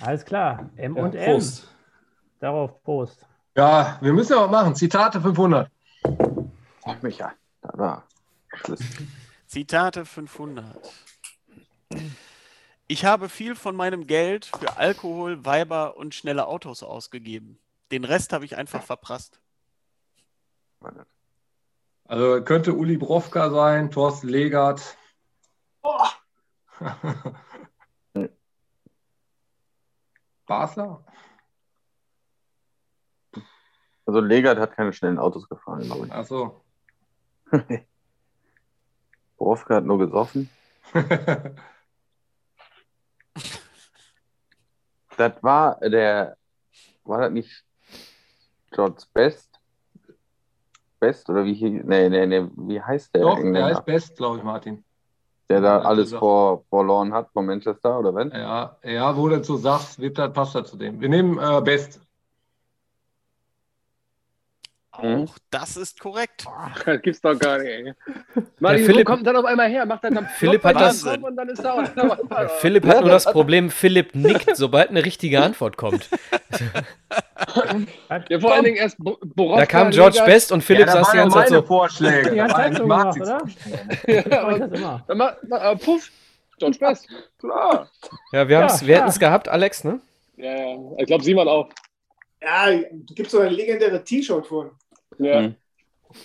Alles 0.00 0.24
klar, 0.24 0.70
M 0.76 0.96
Ja, 0.96 1.02
und 1.02 1.14
M. 1.14 1.24
Prost. 1.24 1.68
Darauf 2.40 2.82
Prost. 2.82 3.26
Ja, 3.56 3.98
wir 4.00 4.12
müssen 4.12 4.32
ja 4.32 4.42
was 4.42 4.50
machen. 4.50 4.74
Zitate 4.74 5.20
500. 5.20 5.70
Ach, 6.84 7.02
Micha, 7.02 7.32
da 7.62 7.70
war 7.78 8.04
Schluss. 8.54 8.80
Zitate 9.46 10.04
500. 10.04 10.64
Ich 12.88 13.04
habe 13.04 13.28
viel 13.28 13.56
von 13.56 13.74
meinem 13.74 14.06
Geld 14.06 14.46
für 14.46 14.76
Alkohol, 14.76 15.44
Weiber 15.44 15.96
und 15.96 16.14
schnelle 16.14 16.46
Autos 16.46 16.84
ausgegeben. 16.84 17.58
Den 17.90 18.04
Rest 18.04 18.32
habe 18.32 18.44
ich 18.44 18.56
einfach 18.56 18.82
verprasst. 18.82 19.40
Also 22.04 22.44
könnte 22.44 22.74
Uli 22.74 22.96
Brovka 22.96 23.50
sein, 23.50 23.90
Thorsten 23.90 24.28
Legert. 24.28 24.96
Basler? 30.46 31.04
Also 34.06 34.20
Legert 34.20 34.58
hat 34.60 34.76
keine 34.76 34.92
schnellen 34.92 35.18
Autos 35.18 35.48
gefahren, 35.48 35.80
glaube 35.82 36.06
ich. 36.06 36.12
Achso. 36.12 36.60
Borowka 39.36 39.74
hat 39.74 39.84
nur 39.84 39.98
gesoffen. 39.98 40.48
Das 45.16 45.32
war 45.42 45.78
der, 45.80 46.36
war 47.04 47.20
das 47.22 47.32
nicht 47.32 47.64
George 48.70 49.02
Best? 49.14 49.50
Best 50.98 51.28
oder 51.28 51.44
wie 51.44 51.70
nee, 51.70 52.08
nee, 52.08 52.26
nee, 52.26 52.48
wie 52.56 52.80
heißt 52.80 53.14
der 53.14 53.22
Doch, 53.22 53.40
der 53.40 53.70
ist 53.70 53.84
best, 53.84 54.16
glaube 54.16 54.38
ich, 54.38 54.44
Martin. 54.44 54.84
der 55.48 55.60
da 55.60 55.80
alles 55.80 56.06
gesagt. 56.06 56.20
vor, 56.20 56.64
verloren 56.68 57.12
hat 57.12 57.30
von 57.32 57.46
Manchester, 57.46 57.98
oder 57.98 58.14
wenn? 58.14 58.30
Ja, 58.30 58.76
ja, 58.82 59.16
wo 59.16 59.28
du 59.28 59.42
so 59.44 59.56
sagst, 59.56 60.00
wird 60.00 60.18
das, 60.18 60.32
passt 60.32 60.54
das 60.54 60.70
zu 60.70 60.76
dem. 60.76 61.00
Wir 61.00 61.08
nehmen 61.08 61.38
äh, 61.38 61.60
Best. 61.60 62.00
Mhm. 65.02 65.24
Auch 65.24 65.36
das 65.50 65.76
ist 65.76 66.00
korrekt. 66.00 66.44
Das 66.84 67.02
gibt's 67.02 67.20
doch 67.20 67.38
gar 67.38 67.58
nicht. 67.58 67.94
Ey. 68.62 68.78
Philipp- 68.84 69.06
kommt 69.06 69.26
dann 69.26 69.36
auf 69.36 69.44
einmal 69.44 69.68
her? 69.68 69.84
Macht 69.86 70.04
dann 70.04 70.14
dann 70.14 70.26
Philipp 70.28 70.62
hat 70.64 70.76
das- 70.80 71.02
und 71.04 71.36
dann 71.36 71.48
ist 71.48 71.64
er 71.64 71.74
auch. 71.74 72.50
Philipp 72.60 72.86
hat 72.86 73.00
nur 73.00 73.10
das 73.10 73.24
Problem, 73.24 73.70
Philipp 73.70 74.14
nickt, 74.14 74.54
sobald 74.56 74.90
eine 74.90 75.04
richtige 75.04 75.42
Antwort 75.42 75.76
kommt. 75.76 76.08
Ja, 78.28 78.40
vor 78.40 78.54
allen 78.54 78.64
Dingen 78.64 78.76
erst 78.76 78.98
Bo- 78.98 79.18
Borowka. 79.22 79.60
Da 79.60 79.66
kam 79.66 79.90
George 79.90 80.14
Legert. 80.14 80.26
Best 80.26 80.52
und 80.52 80.62
Philipp 80.62 80.86
ja, 80.86 80.92
saß 80.92 81.10
die 81.10 81.16
ja 81.16 81.22
ganze 81.22 81.38
Zeit 81.38 81.48
so. 81.48 81.62
Vorschläge. 81.62 82.30
Die 82.30 82.36
ganze 82.36 82.54
Zeit 82.56 82.74
so 82.76 82.82
gemacht, 82.82 83.20
oder? 83.20 83.42
Das 84.06 84.72
immer. 84.72 85.04
Dann 85.06 85.18
ma, 85.18 85.36
ma, 85.48 85.72
äh, 85.72 85.76
puff, 85.76 86.10
George 86.58 86.78
Best. 86.78 87.08
Klar. 87.38 87.90
Ja, 88.32 88.48
wir, 88.48 88.56
Ja, 88.58 88.62
haben's, 88.62 88.86
wir 88.86 88.96
hätten 88.96 89.08
es 89.08 89.18
gehabt, 89.18 89.48
Alex, 89.48 89.84
ne? 89.84 90.00
Ja, 90.36 90.52
ja. 90.54 90.76
Ich 90.98 91.06
glaube, 91.06 91.24
Simon 91.24 91.48
auch. 91.48 91.68
Ja, 92.42 92.66
gibt 93.14 93.30
so 93.30 93.40
ein 93.40 93.52
legendäres 93.52 94.04
T-Shirt 94.04 94.46
von. 94.46 94.70
Ja. 95.18 95.42
Mhm. 95.42 95.54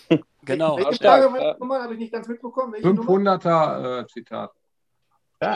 Genau. 0.43 0.75
Welche 0.75 1.03
Frage 1.03 1.39
ja. 1.39 1.55
nochmal? 1.59 1.83
Habe 1.83 1.93
ich 1.93 1.99
nicht 1.99 2.11
ganz 2.11 2.27
mitbekommen. 2.27 2.73
Welche 2.73 2.87
Nummer? 2.87 3.11
500er 3.11 3.99
äh, 4.01 4.07
Zitat. 4.07 4.51
Ja, 5.39 5.53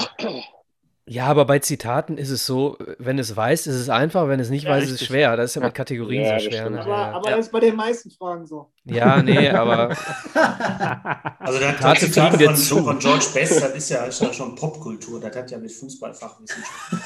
aber 1.27 1.45
bei 1.45 1.60
Zitaten 1.60 2.18
ist 2.18 2.32
es 2.32 2.48
so, 2.48 2.77
wenn 2.98 3.19
es 3.19 3.36
weiß, 3.36 3.68
ist 3.68 3.76
es 3.76 3.90
einfach, 3.90 4.27
wenn 4.27 4.40
es 4.40 4.49
nicht 4.49 4.64
Ja, 4.64 4.72
weiß, 4.72 4.86
ist 4.86 4.90
es 4.91 5.02
richtig. 5.02 5.07
schwer. 5.10 5.38
Das 5.38 5.52
ist 5.52 5.56
ja 5.56 5.61
mit 5.61 5.76
Kategorien 5.76 6.23
Ja, 6.23 6.40
so 6.40 6.49
schwer. 6.49 6.69
Ne? 6.69 6.80
Aber, 6.82 6.90
Ja, 6.90 7.11
aber 7.11 7.30
ja. 7.30 7.36
das 7.38 7.45
ist 7.45 7.52
bei 7.52 7.60
den 7.60 7.76
meisten 7.76 8.10
Fragen 8.10 8.48
so. 8.48 8.72
ja, 8.86 9.22
nee, 9.22 9.49
aber 9.49 9.90
Also 11.40 11.60
das, 11.60 11.76
Zitate 11.76 11.99
Zitat 12.11 12.41
von, 12.41 12.56
zu. 12.56 12.84
von 12.84 12.98
George 12.99 13.26
Best, 13.36 13.61
das 13.61 13.76
ist 13.76 13.90
ja 13.90 14.11
schon, 14.11 14.34
schon 14.34 14.56
Popkultur. 14.56 15.19
Das 15.19 15.36
hat 15.36 15.52
ja 15.52 15.60
mit 15.60 15.72
Fußballfachwissenschaften. 15.72 16.99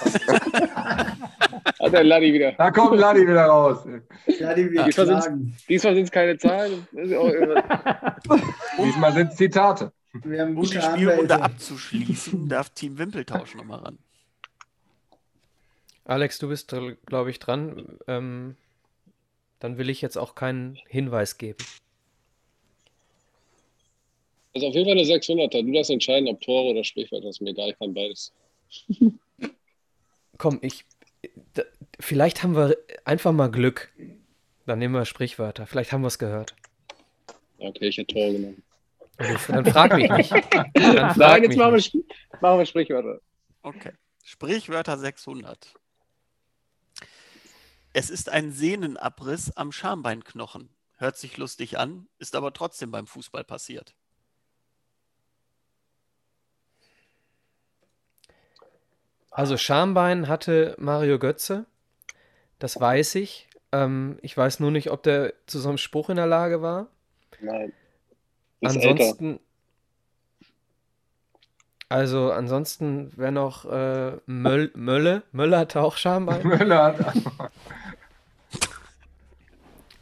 Hat 1.80 1.94
der 1.94 2.04
Ladi 2.04 2.34
wieder. 2.34 2.52
Da 2.54 2.72
kommt 2.72 2.98
Ladi 3.00 3.22
wieder 3.22 3.46
raus. 3.46 3.78
Ja, 4.40 4.54
die 4.54 4.70
wir 4.72 4.84
Diesmal 5.68 5.96
sind 5.96 6.04
es 6.06 6.12
keine 6.12 6.38
Zahlen. 6.38 6.88
Ist 6.92 7.12
Diesmal 8.78 9.14
sind 9.14 9.32
es 9.32 9.36
Zitate. 9.38 9.92
Wir 10.14 10.42
haben 10.42 10.58
Um 10.58 10.64
die 10.66 10.82
Spielrunde 10.82 11.42
abzuschließen, 11.42 12.50
darf 12.50 12.72
Team 12.72 12.98
Wimpeltausch 12.98 13.56
nochmal 13.56 13.80
ran. 13.80 14.00
Alex, 16.06 16.40
du 16.40 16.48
bist, 16.50 16.74
glaube 17.06 17.30
ich, 17.30 17.38
dran. 17.40 18.00
Ähm, 18.08 18.56
dann 19.60 19.78
will 19.78 19.90
ich 19.90 20.02
jetzt 20.02 20.18
auch 20.18 20.34
keinen 20.34 20.80
Hinweis 20.88 21.38
geben. 21.38 21.60
Also 24.56 24.68
auf 24.68 24.74
jeden 24.74 24.88
Fall 24.88 24.98
eine 24.98 25.04
600er. 25.08 25.64
Du 25.64 25.72
darfst 25.72 25.92
entscheiden, 25.92 26.28
ob 26.28 26.42
Tore 26.42 26.72
oder 26.72 26.84
Sprichwörter. 26.84 27.28
Das 27.28 27.36
ist 27.36 27.42
mir 27.42 27.52
egal, 27.52 27.70
ich 27.70 27.78
kann 27.78 27.94
beides. 27.94 28.34
Komm, 30.38 30.58
ich. 30.64 30.86
d- 31.56 31.64
Vielleicht 32.00 32.42
haben 32.44 32.56
wir 32.56 32.76
einfach 33.06 33.32
mal 33.34 33.52
Glück. 33.52 33.92
Dann 34.66 34.80
nehmen 34.80 34.94
wir 34.96 35.06
Sprichwörter. 35.06 35.68
Vielleicht 35.68 35.92
haben 35.92 36.02
wir 36.02 36.08
es 36.08 36.18
gehört. 36.18 36.56
Okay, 37.60 37.90
ich 37.90 37.98
hätte 37.98 38.14
Tore 38.16 38.32
genommen. 38.34 38.64
Dann 39.20 39.66
frag 39.66 39.94
mich 39.96 40.10
nicht. 40.10 40.32
Dann 40.52 41.14
frag 41.14 41.18
Nein, 41.18 41.44
jetzt 41.44 41.50
mich 41.50 41.58
machen 41.58 41.72
wir, 41.72 41.76
nicht. 41.76 41.96
Machen 42.42 42.60
wir 42.60 42.66
Sprichwörter. 42.66 43.20
Okay. 43.62 43.92
Sprichwörter 44.24 44.98
600. 44.98 45.74
Es 47.92 48.10
ist 48.10 48.30
ein 48.30 48.52
Sehnenabriss 48.52 49.52
am 49.58 49.72
Schambeinknochen. 49.72 50.70
Hört 50.98 51.18
sich 51.18 51.38
lustig 51.38 51.78
an, 51.78 52.08
ist 52.18 52.36
aber 52.36 52.54
trotzdem 52.54 52.92
beim 52.92 53.08
Fußball 53.08 53.44
passiert. 53.44 53.96
Also 59.32 59.58
Schambein 59.58 60.28
hatte 60.28 60.76
Mario 60.78 61.20
Götze. 61.20 61.66
Das 62.58 62.80
weiß 62.80 63.16
ich. 63.16 63.50
Ähm, 63.72 64.18
ich 64.22 64.36
weiß 64.36 64.60
nur 64.60 64.72
nicht, 64.72 64.92
ob 64.92 65.04
der 65.04 65.34
zu 65.46 65.60
so 65.60 65.70
einem 65.70 65.78
Spruch 65.78 66.10
in 66.10 66.18
der 66.18 66.28
Lage 66.28 66.62
war. 66.62 66.88
Nein. 67.40 67.74
Ist 68.62 68.76
älter. 68.76 68.90
Ansonsten. 68.90 69.40
Also 71.92 72.32
ansonsten 72.32 73.18
wäre 73.18 73.32
noch 73.32 73.66
äh, 73.66 74.18
Möll, 74.28 74.72
Mölle. 74.76 75.24
Mölle 75.32 75.58
hatte 75.58 75.82
auch 75.82 75.98
Schambein. 75.98 76.46
Müller 76.48 76.84
hat. 76.84 77.16
Willst 77.16 77.30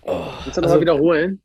du 0.03 0.11
Also- 0.47 0.61
nochmal 0.61 0.81
wiederholen? 0.81 1.41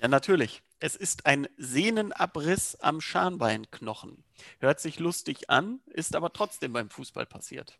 Ja, 0.00 0.08
natürlich. 0.08 0.62
Es 0.80 0.96
ist 0.96 1.24
ein 1.24 1.48
Sehnenabriss 1.56 2.76
am 2.80 3.00
Schambeinknochen. 3.00 4.22
Hört 4.58 4.80
sich 4.80 4.98
lustig 4.98 5.48
an, 5.48 5.80
ist 5.86 6.14
aber 6.14 6.30
trotzdem 6.32 6.74
beim 6.74 6.90
Fußball 6.90 7.24
passiert. 7.24 7.78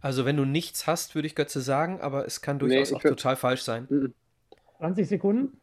Also 0.00 0.24
wenn 0.24 0.36
du 0.36 0.44
nichts 0.44 0.86
hast, 0.86 1.14
würde 1.14 1.26
ich 1.26 1.34
Götze 1.34 1.60
sagen, 1.60 2.00
aber 2.00 2.26
es 2.26 2.40
kann 2.42 2.56
Nee, 2.56 2.60
durchaus 2.68 2.90
ich 2.90 2.96
auch 2.96 3.00
würd- 3.02 3.08
total 3.10 3.36
falsch 3.36 3.62
sein. 3.62 4.14
20 4.78 5.08
Sekunden. 5.08 5.60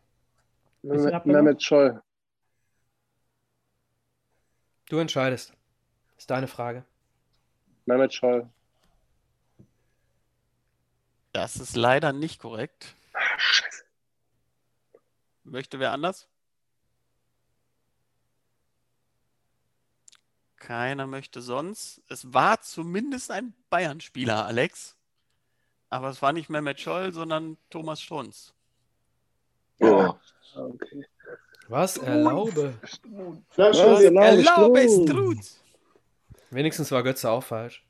Mehmet, 0.82 1.64
Scholl. 1.64 2.02
Du 4.90 4.98
entscheidest. 4.98 5.54
Ist 6.18 6.30
deine 6.30 6.48
Frage. 6.48 6.84
Mehmet 7.86 8.14
Scholl. 8.14 8.50
Das 11.32 11.56
ist 11.56 11.76
leider 11.76 12.12
nicht 12.14 12.40
korrekt. 12.40 12.96
Scheiße. 13.38 13.84
Möchte 15.46 15.80
wer 15.80 15.92
anders? 15.92 16.28
Keiner 20.65 21.07
möchte 21.07 21.41
sonst. 21.41 22.02
Es 22.07 22.34
war 22.34 22.61
zumindest 22.61 23.31
ein 23.31 23.53
Bayern-Spieler, 23.69 24.45
Alex. 24.45 24.95
Aber 25.90 26.10
es 26.10 26.22
war 26.22 26.31
nicht 26.31 26.49
Mehmet 26.49 26.80
Scholl, 26.80 27.11
sondern 27.11 27.57
Thomas 27.69 28.02
Strunz. 28.02 28.53
Ja. 29.80 30.18
Okay. 30.56 31.06
Was? 31.68 31.98
Erlaube. 31.98 32.76
Was? 32.81 33.02
Was? 33.57 34.03
Erlaube 34.03 34.26
Erlaube 34.26 34.80
Strunz. 34.80 35.10
Strunz. 35.10 35.64
Wenigstens 36.49 36.91
war 36.91 37.03
Götze 37.03 37.30
auch 37.30 37.44
falsch. 37.44 37.84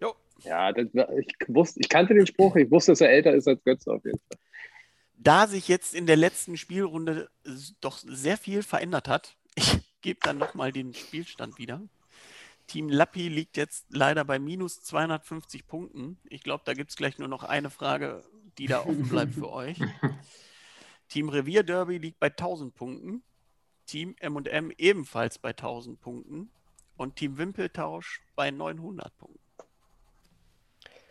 Jo. 0.00 0.16
Ja, 0.42 0.72
das, 0.72 0.86
ich, 1.16 1.36
wusste, 1.46 1.78
ich 1.78 1.88
kannte 1.88 2.14
den 2.14 2.26
Spruch, 2.26 2.56
ich 2.56 2.68
wusste, 2.72 2.90
dass 2.92 3.02
er 3.02 3.10
älter 3.10 3.34
ist 3.34 3.46
als 3.46 3.62
Götze 3.62 3.92
auf 3.92 4.04
jeden 4.04 4.18
Fall. 4.18 4.38
Da 5.16 5.46
sich 5.46 5.68
jetzt 5.68 5.94
in 5.94 6.06
der 6.06 6.16
letzten 6.16 6.56
Spielrunde 6.56 7.30
doch 7.80 7.98
sehr 7.98 8.36
viel 8.36 8.64
verändert 8.64 9.06
hat, 9.06 9.36
ich 9.54 9.87
gebe 10.00 10.20
dann 10.22 10.38
nochmal 10.38 10.72
den 10.72 10.94
Spielstand 10.94 11.58
wieder. 11.58 11.80
Team 12.66 12.88
Lappi 12.88 13.28
liegt 13.28 13.56
jetzt 13.56 13.86
leider 13.90 14.24
bei 14.24 14.38
minus 14.38 14.82
250 14.82 15.66
Punkten. 15.66 16.18
Ich 16.28 16.42
glaube, 16.42 16.62
da 16.66 16.74
gibt 16.74 16.90
es 16.90 16.96
gleich 16.96 17.18
nur 17.18 17.28
noch 17.28 17.42
eine 17.42 17.70
Frage, 17.70 18.22
die 18.58 18.66
da 18.66 18.80
offen 18.80 19.08
bleibt 19.08 19.34
für 19.34 19.50
euch. 19.52 19.78
Team 21.08 21.30
Revier 21.30 21.62
Derby 21.62 21.96
liegt 21.96 22.20
bei 22.20 22.28
1000 22.28 22.74
Punkten. 22.74 23.22
Team 23.86 24.14
M&M 24.20 24.70
ebenfalls 24.76 25.38
bei 25.38 25.50
1000 25.50 25.98
Punkten. 26.00 26.50
Und 26.98 27.16
Team 27.16 27.38
Wimpeltausch 27.38 28.20
bei 28.36 28.50
900 28.50 29.16
Punkten. 29.16 29.40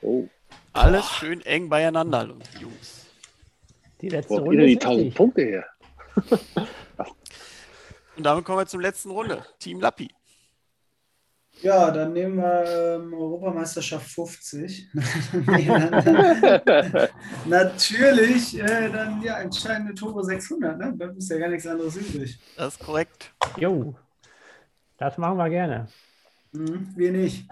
Oh. 0.02 0.28
Alles 0.74 1.10
schön 1.14 1.42
eng 1.42 1.70
beieinander, 1.70 2.38
Jungs. 2.60 3.08
Die 4.02 4.10
letzte 4.10 4.36
Wo 4.36 4.38
Runde 4.38 4.62
ihr 4.62 4.68
die 4.68 4.74
ist 4.74 4.84
1000 4.84 5.06
wichtig. 5.06 5.18
Punkte 5.18 5.42
her? 5.42 5.66
Und 8.18 8.24
damit 8.24 8.46
kommen 8.46 8.60
wir 8.60 8.66
zur 8.66 8.82
letzten 8.82 9.12
Runde. 9.12 9.46
Team 9.60 9.80
Lappi. 9.80 10.10
Ja, 11.62 11.92
dann 11.92 12.14
nehmen 12.14 12.38
wir 12.38 12.98
ähm, 12.98 13.14
Europameisterschaft 13.14 14.10
50. 14.10 14.90
Nee, 15.48 15.66
dann, 15.66 17.10
natürlich, 17.46 18.60
äh, 18.60 18.92
dann 18.92 19.22
ja, 19.22 19.40
entscheidende 19.40 19.94
Turbo 19.94 20.22
600, 20.22 20.78
ne? 20.78 20.94
Da 20.98 21.06
ist 21.12 21.30
ja 21.30 21.40
gar 21.40 21.48
nichts 21.50 21.66
anderes 21.66 21.96
übrig. 21.96 22.38
Das 22.56 22.74
ist 22.74 22.84
korrekt. 22.84 23.34
Jo, 23.58 23.96
das 24.98 25.18
machen 25.18 25.38
wir 25.38 25.50
gerne. 25.50 25.88
Mhm, 26.52 26.92
wir 26.96 27.12
nicht. 27.12 27.50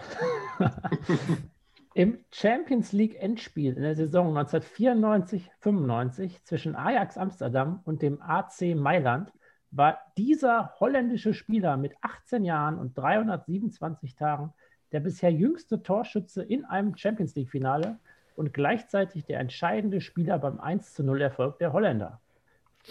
Im 1.94 2.24
Champions 2.30 2.92
League 2.92 3.16
Endspiel 3.20 3.74
in 3.74 3.82
der 3.82 3.96
Saison 3.96 4.36
1994-95 4.36 6.44
zwischen 6.44 6.76
Ajax 6.76 7.16
Amsterdam 7.16 7.80
und 7.84 8.02
dem 8.02 8.20
AC 8.20 8.76
Mailand 8.76 9.32
war 9.70 9.98
dieser 10.16 10.74
holländische 10.80 11.34
Spieler 11.34 11.76
mit 11.76 11.94
18 12.00 12.44
Jahren 12.44 12.78
und 12.78 12.96
327 12.96 14.14
Tagen 14.14 14.52
der 14.92 15.00
bisher 15.00 15.32
jüngste 15.32 15.82
Torschütze 15.82 16.42
in 16.42 16.64
einem 16.64 16.96
Champions 16.96 17.34
League 17.34 17.50
Finale 17.50 17.98
und 18.36 18.54
gleichzeitig 18.54 19.24
der 19.24 19.40
entscheidende 19.40 20.00
Spieler 20.00 20.38
beim 20.38 20.60
1:0 20.60 21.20
Erfolg 21.20 21.58
der 21.58 21.72
Holländer. 21.72 22.20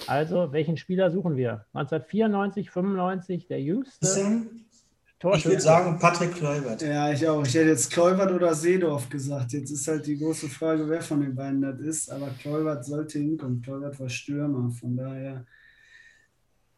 Also, 0.07 0.52
welchen 0.52 0.76
Spieler 0.76 1.10
suchen 1.10 1.38
wir? 1.38 1.65
1994, 1.73 2.69
95, 2.69 3.47
der 3.47 3.61
jüngste 3.61 4.06
Ich 4.06 5.19
Torschütze. 5.19 5.49
würde 5.49 5.61
sagen 5.61 5.99
Patrick 5.99 6.35
Kluivert. 6.35 6.81
Ja, 6.81 7.11
ich 7.11 7.26
auch. 7.27 7.45
Ich 7.45 7.56
hätte 7.56 7.69
jetzt 7.69 7.91
Kleubert 7.91 8.31
oder 8.31 8.53
Seedorf 8.53 9.10
gesagt. 9.10 9.53
Jetzt 9.53 9.72
ist 9.72 9.88
halt 9.88 10.06
die 10.06 10.18
große 10.18 10.49
Frage, 10.49 10.89
wer 10.89 11.02
von 11.02 11.22
den 11.22 11.34
beiden 11.34 11.61
das 11.61 11.80
ist. 11.80 12.11
Aber 12.11 12.27
Kleubert 12.41 12.84
sollte 12.84 13.19
hinkommen. 13.19 13.61
Kleubert 13.61 13.97
war 13.99 14.10
Stürmer. 14.10 14.69
Von 14.72 14.97
daher 14.97 15.45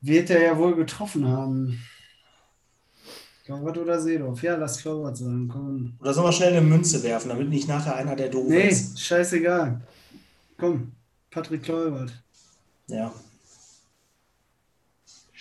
wird 0.02 0.30
er 0.30 0.42
ja 0.42 0.58
wohl 0.58 0.76
getroffen 0.76 1.28
haben. 1.28 1.80
Kleubert 3.46 3.78
oder 3.78 4.00
Seedorf? 4.02 4.44
Ja, 4.44 4.56
lass 4.58 4.80
Kleubert 4.82 5.18
sagen. 5.18 5.48
Komm. 5.48 5.94
Oder 6.02 6.14
sollen 6.14 6.28
wir 6.28 6.32
schnell 6.34 6.52
eine 6.52 6.62
Münze 6.62 7.02
werfen, 7.04 7.30
damit 7.30 7.50
nicht 7.50 7.68
nachher 7.68 7.96
einer 7.96 8.16
der 8.16 8.30
doof 8.30 8.48
Nee, 8.50 8.68
ist? 8.70 9.00
scheißegal. 9.00 9.82
Komm, 10.58 10.92
Patrick 11.32 11.64
Kleubert. 11.64 12.12
Ja. 12.88 13.14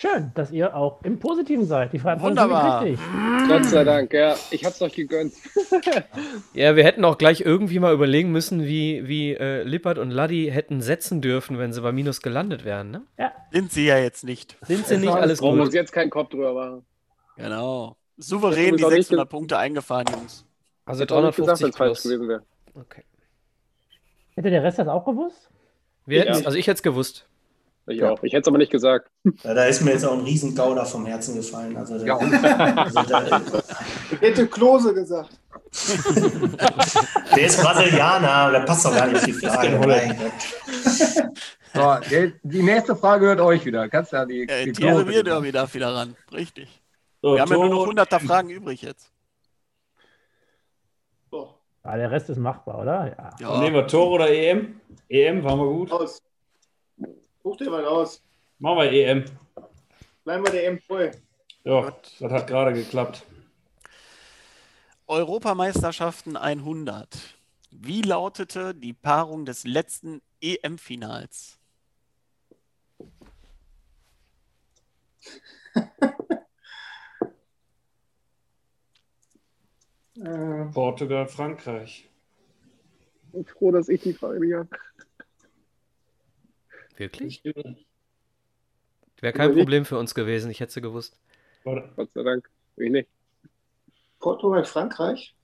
Schön, 0.06 0.30
dass 0.34 0.50
ihr 0.52 0.74
auch 0.76 1.02
im 1.02 1.18
Positiven 1.18 1.64
seid. 1.66 1.92
Die 1.92 1.98
Frage 1.98 2.20
Wunderbar. 2.20 2.82
richtig. 2.82 3.00
Gott 3.48 3.64
sei 3.64 3.82
Dank, 3.84 4.12
ja. 4.12 4.36
Ich 4.50 4.64
hab's 4.64 4.80
euch 4.82 4.94
gegönnt. 4.94 5.32
Ja, 6.54 6.74
wir 6.74 6.84
hätten 6.84 7.04
auch 7.04 7.18
gleich 7.18 7.40
irgendwie 7.42 7.78
mal 7.78 7.92
überlegen 7.92 8.32
müssen, 8.32 8.64
wie, 8.64 9.06
wie 9.06 9.34
äh, 9.34 9.62
Lippert 9.62 9.98
und 9.98 10.10
Laddi 10.10 10.50
hätten 10.50 10.80
setzen 10.80 11.20
dürfen, 11.20 11.58
wenn 11.58 11.72
sie 11.72 11.82
bei 11.82 11.92
Minus 11.92 12.22
gelandet 12.22 12.64
wären. 12.64 12.90
Ne? 12.90 13.02
Sind 13.52 13.72
sie 13.72 13.86
ja 13.86 13.98
jetzt 13.98 14.24
nicht. 14.24 14.56
Sind 14.62 14.86
sie 14.86 14.96
nicht 14.96 15.10
alles 15.12 15.40
Brauchen 15.40 15.58
gut? 15.58 15.66
uns 15.66 15.74
jetzt 15.74 15.92
keinen 15.92 16.10
Kopf 16.10 16.30
drüber 16.30 16.54
machen. 16.54 16.86
Genau. 17.36 17.96
Souverän 18.16 18.76
die 18.76 18.82
doch 18.82 18.90
nicht 18.90 19.08
600 19.08 19.28
Punkte 19.28 19.58
eingefahren, 19.58 20.06
Jungs. 20.10 20.44
Also 20.86 21.02
Hätte 21.02 21.14
auch 21.14 21.22
nicht 21.22 21.36
gesagt, 21.36 21.60
350 21.60 21.64
wenn's 21.64 21.76
falsch 21.76 22.00
plus. 22.00 22.02
gewesen 22.04 22.28
wäre. 22.28 22.42
Okay. 22.74 23.02
Hätte 24.34 24.50
der 24.50 24.62
Rest 24.62 24.78
das 24.78 24.88
auch 24.88 25.04
gewusst? 25.04 25.50
Wir 26.06 26.26
Ja. 26.26 26.32
Also 26.32 26.54
ich 26.54 26.66
hätte 26.66 26.76
es 26.76 26.82
gewusst. 26.82 27.26
Ich 27.88 28.02
auch. 28.02 28.20
Ich 28.24 28.32
hätte 28.32 28.42
es 28.42 28.48
aber 28.48 28.58
nicht 28.58 28.72
gesagt. 28.72 29.10
Ja, 29.44 29.54
da 29.54 29.64
ist 29.66 29.80
mir 29.80 29.92
jetzt 29.92 30.04
auch 30.04 30.12
ein 30.14 30.24
Riesengauder 30.24 30.84
vom 30.84 31.06
Herzen 31.06 31.36
gefallen. 31.36 31.76
Also, 31.76 31.98
da, 31.98 32.04
Ja. 32.04 32.16
also 32.76 33.02
da, 33.02 33.40
Ich 34.10 34.20
hätte 34.20 34.46
Klose 34.48 34.92
gesagt. 34.92 35.30
der 37.36 37.46
ist 37.46 37.60
Brasilianer, 37.62 38.50
der 38.50 38.60
passt 38.60 38.84
doch 38.86 38.94
gar 38.94 39.06
nicht 39.06 39.24
die 39.26 39.32
Frage. 39.32 39.78
Gott. 39.78 41.32
So, 41.74 41.96
der, 42.10 42.32
die 42.42 42.62
nächste 42.62 42.96
Frage 42.96 43.26
hört 43.26 43.40
euch 43.40 43.64
wieder. 43.64 43.88
Kannst 43.88 44.12
ja 44.12 44.24
die, 44.24 44.48
Äh, 44.48 44.64
die 44.64 44.72
Tiere 44.72 44.90
Klose- 44.92 45.06
Revier 45.06 45.22
Derby 45.22 45.52
darf 45.52 45.74
wieder 45.74 45.94
ran. 45.94 46.16
Richtig. 46.32 46.68
So, 47.22 47.34
Wir 47.34 47.42
haben 47.42 47.50
ja 47.50 47.56
nur 47.56 47.68
noch 47.68 47.84
Toro, 47.84 47.90
100er 47.92 48.26
Fragen 48.26 48.50
übrig 48.50 48.82
jetzt. 48.82 49.12
So, 51.30 51.54
Ah, 51.82 51.96
der 51.96 52.10
Rest 52.10 52.30
ist 52.30 52.38
machbar, 52.38 52.80
oder? 52.80 53.14
Ja. 53.16 53.30
Ja. 53.38 53.60
Nehmen 53.60 53.76
wir 53.76 53.86
Tor 53.86 54.10
oder 54.10 54.28
EM? 54.28 54.80
EM, 55.08 55.44
waren 55.44 55.58
wir 55.60 55.66
gut. 55.66 55.92
aus. 55.92 56.20
Such 57.46 57.58
dir 57.58 57.70
was 57.70 57.86
aus. 57.86 58.22
Machen 58.58 58.78
wir 58.78 58.90
EM. 58.90 59.24
Bleiben 60.24 60.44
wir 60.44 60.50
der 60.50 60.66
M 60.66 60.80
treu. 60.80 61.12
Ja, 61.62 61.96
das 62.18 62.32
hat 62.32 62.48
gerade 62.48 62.72
geklappt. 62.72 63.24
Europameisterschaften 65.06 66.36
100. 66.36 67.36
Wie 67.70 68.02
lautete 68.02 68.74
die 68.74 68.94
Paarung 68.94 69.44
des 69.44 69.62
letzten 69.62 70.22
EM-Finals? 70.40 71.60
Portugal, 80.74 81.28
Frankreich. 81.28 82.10
Ich 83.26 83.32
bin 83.32 83.44
froh, 83.44 83.70
dass 83.70 83.88
ich 83.88 84.02
die 84.02 84.14
Frage 84.14 84.58
habe. 84.58 84.68
Wirklich? 86.96 87.42
Wäre 89.20 89.32
kein 89.32 89.52
Problem 89.54 89.84
für 89.84 89.98
uns 89.98 90.14
gewesen, 90.14 90.50
ich 90.50 90.60
hätte 90.60 90.72
sie 90.72 90.80
gewusst. 90.80 91.18
Gott 91.64 92.10
sei 92.14 92.22
Dank. 92.22 92.48
Ich 92.76 92.90
nicht. 92.90 93.08
Portugal, 94.20 94.64
Frankreich? 94.64 95.34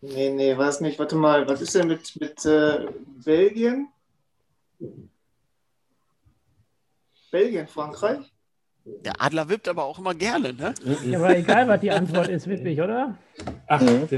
Nee, 0.00 0.30
nee, 0.30 0.56
weiß 0.56 0.80
nicht. 0.80 0.98
Warte 0.98 1.16
mal, 1.16 1.48
was 1.48 1.60
ist 1.60 1.74
denn 1.74 1.86
mit, 1.86 2.20
mit 2.20 2.44
äh, 2.44 2.86
Belgien? 3.24 3.88
Belgien, 7.30 7.66
Frankreich? 7.68 8.32
Der 8.84 9.20
Adler 9.22 9.48
wippt 9.48 9.68
aber 9.68 9.84
auch 9.84 9.98
immer 9.98 10.14
gerne, 10.14 10.52
ne? 10.52 10.74
Ja, 11.04 11.18
aber 11.18 11.36
egal, 11.36 11.68
was 11.68 11.80
die 11.80 11.90
Antwort 11.90 12.28
ist, 12.28 12.48
wippig, 12.48 12.80
oder? 12.80 13.16
Ach, 13.68 13.80
Mhm. 13.80 14.08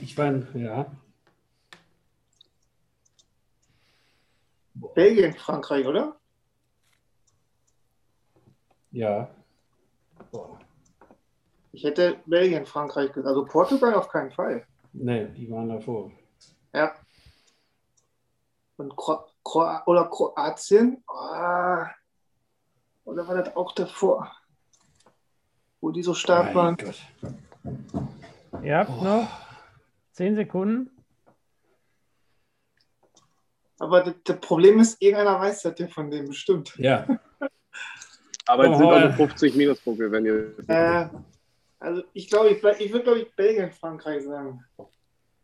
ich 0.00 0.16
meine, 0.16 0.46
ja. 0.54 0.90
Belgien, 4.94 5.34
Frankreich, 5.34 5.86
oder? 5.86 6.16
Ja. 8.90 9.30
Ich 11.72 11.84
hätte 11.84 12.18
Belgien, 12.26 12.66
Frankreich 12.66 13.12
gesagt. 13.12 13.26
Also 13.26 13.44
Portugal 13.46 13.94
auf 13.94 14.08
keinen 14.08 14.30
Fall. 14.30 14.66
Nee, 14.92 15.26
die 15.28 15.50
waren 15.50 15.68
davor. 15.68 16.12
Ja. 16.74 16.94
Und 18.76 18.94
Kro 18.96 19.24
Kro 19.42 19.78
oder 19.86 20.08
Kroatien? 20.08 21.02
Ah. 21.08 21.90
Oder 23.04 23.26
war 23.26 23.42
das 23.42 23.56
auch 23.56 23.72
davor? 23.72 24.30
Wo 25.80 25.90
die 25.90 26.02
so 26.02 26.14
stark 26.14 26.46
Mein 26.46 26.54
waren? 26.54 26.76
Gott. 26.76 27.00
Ihr 28.62 28.76
habt 28.76 29.02
noch 29.02 29.28
10 30.12 30.36
Sekunden. 30.36 31.01
Aber 33.78 34.02
das, 34.02 34.14
das 34.24 34.40
Problem 34.40 34.78
ist, 34.80 35.00
irgendeiner 35.02 35.40
weiß 35.40 35.62
das 35.62 35.78
ja 35.78 35.86
von 35.88 36.10
dem 36.10 36.28
bestimmt. 36.28 36.74
Ja. 36.78 37.06
Aber 38.46 38.66
jetzt 38.66 38.74
Oh, 38.74 38.78
sind 38.78 38.86
auch 38.88 39.00
nur 39.00 39.12
50 39.12 39.54
Minuspunkte, 39.54 40.10
wenn 40.10 40.24
ihr. 40.26 40.54
Äh, 40.68 41.08
also 41.78 42.02
ich 42.12 42.28
glaube, 42.28 42.50
ich, 42.50 42.60
bleib- 42.60 42.80
ich 42.80 42.92
würde 42.92 43.04
glaube 43.04 43.18
ich 43.20 43.34
Belgien, 43.34 43.70
Frankreich 43.72 44.24
sagen. 44.24 44.64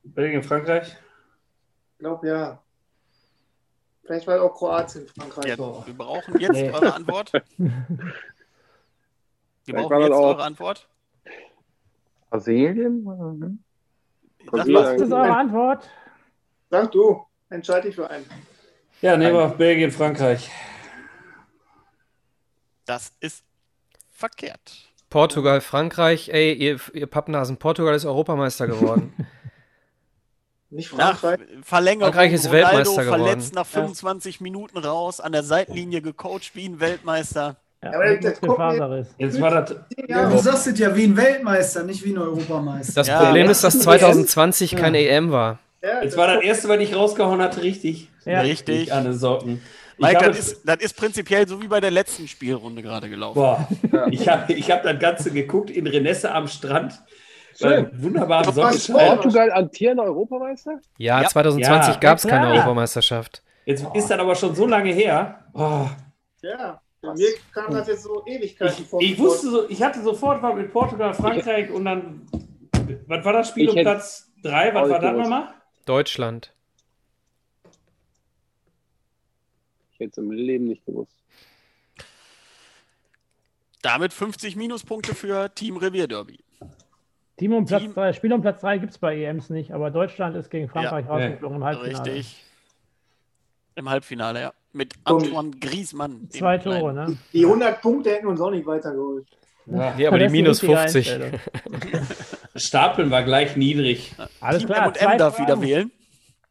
Belgien, 0.02 0.42
Frankreich? 0.42 0.96
Ich 1.92 1.98
glaube 1.98 2.28
ja. 2.28 2.62
Vielleicht 4.04 4.26
war 4.26 4.40
auch 4.42 4.54
Kroatien, 4.54 5.06
Frankreich. 5.08 5.46
Ja, 5.46 5.86
wir 5.86 5.94
brauchen 5.94 6.38
jetzt 6.40 6.52
Nee. 6.52 6.70
eure 6.70 6.94
Antwort. 6.94 7.32
Wir 9.64 9.74
Vielleicht 9.74 9.88
brauchen 9.90 10.00
das 10.00 10.08
jetzt 10.08 10.16
auch- 10.16 10.24
eure 10.28 10.42
Antwort. 10.44 10.88
Brasilien? 12.30 13.02
Mhm. 13.04 13.62
Mal, 14.50 14.64
Das 14.64 15.00
ist 15.02 15.12
eure 15.12 15.36
Antwort. 15.36 15.90
Sag 16.70 16.90
du, 16.92 17.22
entscheide 17.50 17.86
dich 17.88 17.94
für 17.96 18.08
einen. 18.10 18.26
Ja, 19.00 19.16
nehmen 19.16 19.34
wir 19.36 19.48
Belgien, 19.48 19.90
Frankreich. 19.90 20.50
das 22.84 23.12
ist 23.20 23.44
verkehrt. 24.12 24.88
Portugal, 25.10 25.60
Frankreich, 25.60 26.28
ey, 26.30 26.52
ihr, 26.52 26.78
ihr 26.92 27.06
Pappnasen, 27.06 27.56
Portugal 27.56 27.94
ist 27.94 28.04
Europameister 28.04 28.66
geworden. 28.66 29.14
Nicht 30.70 30.94
Nach 30.96 31.18
Frankreich. 31.18 31.48
Verlängerung 31.62 32.12
Frankreich 32.12 32.32
ist 32.34 32.46
Ronaldo 32.46 32.66
Weltmeister 32.68 33.04
geworden. 33.04 33.22
verletzt 33.24 33.54
nach 33.54 33.64
25 33.66 34.40
Minuten 34.42 34.76
raus, 34.76 35.18
an 35.18 35.32
der 35.32 35.42
Seitenlinie 35.42 36.02
gecoacht 36.02 36.50
wie 36.54 36.66
ein 36.68 36.78
Weltmeister. 36.78 37.56
Ja, 37.82 37.92
Aber 37.94 38.16
das- 38.18 38.40
gucken. 38.40 39.06
Jetzt 39.16 39.40
war 39.40 39.50
das. 39.62 39.76
Ja, 40.08 40.28
du 40.28 40.36
sagst 40.38 40.66
es 40.66 40.78
ja 40.78 40.94
wie 40.94 41.04
ein 41.04 41.16
Weltmeister, 41.16 41.84
nicht 41.84 42.04
wie 42.04 42.10
ein 42.12 42.18
Europameister. 42.18 42.92
Das 42.92 43.06
Ja. 43.06 43.18
Problem 43.24 43.48
ist, 43.48 43.64
dass 43.64 43.78
2020 43.80 44.72
Ja. 44.72 44.78
kein 44.80 44.94
EM 44.94 45.30
war. 45.30 45.58
Ja, 45.82 46.02
Jetzt 46.02 46.16
war 46.16 46.26
das 46.34 46.42
erste, 46.42 46.68
was 46.68 46.78
ich 46.80 46.94
rausgehauen 46.94 47.40
hatte, 47.40 47.62
richtig. 47.62 48.08
Ja. 48.24 48.40
Richtig. 48.40 48.92
An 48.92 49.04
den 49.04 49.12
Socken. 49.14 49.62
Ich 49.96 50.04
Mike, 50.04 50.16
habe- 50.16 50.28
das 50.28 50.38
ist, 50.38 50.62
das 50.68 50.76
ist 50.78 50.94
prinzipiell 50.96 51.46
so 51.48 51.60
wie 51.62 51.68
bei 51.68 51.80
der 51.80 51.90
letzten 51.90 52.26
Spielrunde 52.28 52.82
gerade 52.82 53.08
gelaufen. 53.08 53.38
Boah, 53.40 53.68
ich 54.10 54.28
habe 54.28 54.52
ich 54.52 54.70
hab 54.70 54.82
das 54.82 54.98
Ganze 54.98 55.30
geguckt 55.30 55.70
in 55.70 55.86
Renesse 55.86 56.32
am 56.32 56.46
Strand. 56.48 57.00
Schön. 57.56 57.90
Sonnenschein. 58.52 59.08
Portugal 59.16 59.50
amtierender 59.52 60.04
Europameister? 60.04 60.78
Ja, 60.98 61.22
Ja. 61.22 61.28
2020 61.28 61.94
Ja. 61.94 62.00
gab 62.00 62.18
es 62.18 62.24
Ja, 62.24 62.30
keine. 62.30 62.48
Europameisterschaft. 62.52 63.42
Jetzt 63.64 63.84
ist 63.94 64.08
das 64.10 64.18
aber 64.18 64.34
schon 64.36 64.54
so 64.54 64.66
lange 64.66 64.92
her. 64.92 65.44
Oh, 65.54 65.86
Ja, 66.42 66.80
bei 67.02 67.14
mir 67.14 67.28
kam 67.52 67.72
das 67.72 67.88
jetzt 67.88 68.04
so 68.04 68.22
Ewigkeiten 68.26 68.84
vor. 68.84 69.00
ich 69.02 69.18
wusste 69.18 69.50
so, 69.50 69.68
ich 69.68 69.82
hatte 69.82 70.00
sofort 70.02 70.40
was 70.42 70.54
mit 70.54 70.72
Portugal, 70.72 71.12
Frankreich 71.14 71.70
und 71.70 71.84
dann. 71.84 72.22
Was 73.08 73.24
war 73.24 73.32
das 73.32 73.48
Spiel 73.48 73.68
Ich 73.68 73.74
um 73.76 73.82
Platz 73.82 74.30
3? 74.44 74.72
Was 74.74 74.88
war 74.90 75.00
das 75.00 75.16
nochmal? 75.16 75.48
Deutschland. 75.88 76.52
Ich 79.92 80.00
hätte 80.00 80.10
es 80.10 80.18
im 80.18 80.30
Leben 80.30 80.66
nicht 80.66 80.84
gewusst. 80.84 81.16
Damit 83.82 84.12
50 84.12 84.54
Minuspunkte 84.56 85.14
für 85.14 85.52
Team 85.54 85.76
Revier 85.78 86.06
Derby. 86.06 86.40
Team 87.38 87.52
um 87.54 87.64
Platz 87.64 87.82
Team- 87.82 87.94
3. 87.94 88.12
Spiel 88.12 88.32
um 88.32 88.42
Platz 88.42 88.60
3 88.60 88.78
gibt 88.78 88.92
es 88.92 88.98
bei 88.98 89.16
EMs 89.16 89.48
nicht, 89.48 89.72
aber 89.72 89.90
Deutschland 89.90 90.36
ist 90.36 90.50
gegen 90.50 90.68
Frankreich 90.68 91.06
Ja. 91.06 91.12
rausgeflogen 91.12 91.56
im 91.58 91.64
Halbfinale. 91.64 92.12
Richtig. 92.12 92.44
Im 93.76 93.88
Halbfinale, 93.88 94.40
ja. 94.40 94.52
Mit. 94.72 94.94
Antoine 95.04 95.52
Griezmann. 95.52 96.28
Zwei 96.30 96.58
Kleinen. 96.58 96.80
Tore, 96.80 96.92
ne? 96.92 97.18
Die 97.32 97.44
100 97.46 97.80
Punkte 97.80 98.10
hätten 98.10 98.26
uns 98.26 98.40
auch 98.40 98.50
nicht 98.50 98.66
weitergeholt. 98.66 99.26
Ja. 99.66 99.94
Nee, 99.94 100.06
aber 100.06 100.18
die 100.18 100.28
minus 100.28 100.62
richtige 100.62 100.76
50. 100.78 101.40
Stapeln 102.58 103.10
war 103.10 103.22
gleich 103.22 103.56
niedrig. 103.56 104.14
Alles 104.40 104.58
Team 104.60 104.68
klar. 104.68 104.86
M&M 104.86 104.94
zwei 104.94 105.16
darf 105.16 105.38
wieder 105.40 105.60
wählen. 105.60 105.90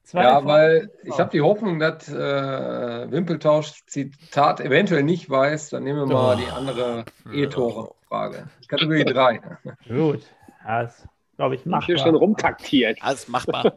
Zwei 0.03 0.23
Ja, 0.23 0.29
Fragen. 0.35 0.47
weil 0.47 0.91
ich 1.03 1.19
habe 1.19 1.29
die 1.31 1.41
Hoffnung, 1.41 1.79
dass 1.79 2.07
äh, 2.09 3.11
Wimpeltausch 3.11 3.85
Zitat 3.88 4.61
eventuell 4.61 5.03
nicht 5.03 5.29
weiß. 5.29 5.69
Dann 5.71 5.84
nehmen 5.84 5.99
wir 5.99 6.05
mal 6.15 6.35
Oh. 6.35 6.39
die 6.39 6.49
andere 6.49 7.03
E-Tore-Frage. 7.34 8.47
Kategorie 8.67 9.03
3. 9.05 9.41
Gut. 9.89 10.21
Das 10.65 11.07
glaube 11.35 11.55
ich 11.55 11.65
Ich 11.65 11.85
hier 11.85 11.97
schon 11.97 12.07
machbar. 12.11 12.19
rumtaktiert. 12.21 12.97
Alles 13.01 13.27
machbar. 13.27 13.73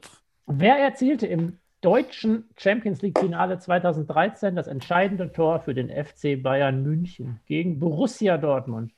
Wer 0.46 0.76
erzielte 0.76 1.26
im 1.26 1.58
deutschen 1.80 2.48
Champions 2.56 3.02
League-Finale 3.02 3.58
2013 3.58 4.54
das 4.54 4.66
entscheidende 4.66 5.32
Tor 5.32 5.60
für 5.60 5.74
den 5.74 5.88
FC 5.88 6.40
Bayern 6.42 6.82
München 6.82 7.40
gegen 7.46 7.78
Borussia 7.78 8.36
Dortmund? 8.38 8.92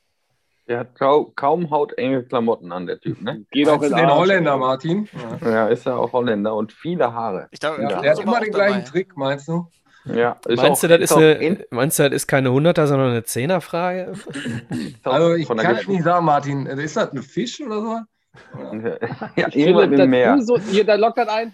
Der 0.67 0.79
hat 0.79 0.95
kau 0.97 1.25
kaum 1.35 1.69
hautenge 1.71 2.23
Klamotten 2.23 2.71
an, 2.71 2.85
der 2.87 2.99
Typ, 2.99 3.21
ne? 3.21 3.45
Geht 3.51 3.67
auch 3.67 3.79
Meinst 3.79 3.91
in 3.91 3.91
du 3.91 3.97
den 3.97 4.05
Arsch, 4.09 4.19
Holländer. 4.19 4.57
Martin? 4.57 5.09
Ja, 5.41 5.67
ist 5.67 5.85
ja 5.85 5.95
auch 5.95 6.13
Holländer 6.13 6.55
und 6.55 6.71
viele 6.71 7.13
Haare. 7.13 7.47
Ich 7.51 7.59
glaube, 7.59 7.81
Ja, 7.81 8.01
der 8.01 8.11
hat 8.11 8.19
immer 8.19 8.39
den 8.39 8.51
gleichen 8.53 8.79
dabei. 8.79 8.89
Trick, 8.89 9.17
meinst 9.17 9.47
du? 9.49 9.67
Ja, 10.05 10.37
ist 10.47 10.61
Meinst 10.61 10.83
du, 10.83 10.87
auch- 10.87 10.89
das 10.91 10.99
ist 11.01 11.13
eine, 11.17 11.31
in- 11.33 11.63
meinst 11.69 11.97
du, 11.99 12.03
das 12.03 12.13
ist 12.13 12.27
keine 12.27 12.49
100er, 12.49 12.87
sondern 12.87 13.11
eine 13.11 13.21
10er-Frage? 13.21 14.11
ist 14.11 15.05
auch 15.07 15.13
Also 15.13 15.33
ich 15.35 15.47
kann 15.47 15.57
es 15.59 15.63
Geschichte- 15.67 15.91
nicht 15.91 16.03
sagen, 16.03 16.25
Martin. 16.25 16.65
Ist 16.65 16.97
das 16.97 17.11
ein 17.13 17.21
Fisch 17.23 17.61
oder 17.61 17.81
so? 17.81 17.99
Ja, 19.35 19.47
Ich 19.47 19.55
irgendwas 19.55 19.89
mit 19.89 19.99
du 19.99 20.41
so, 20.41 20.57
hier, 20.59 20.83
da 20.85 20.95
lockt 20.95 21.17
das 21.17 21.27
ein. 21.29 21.53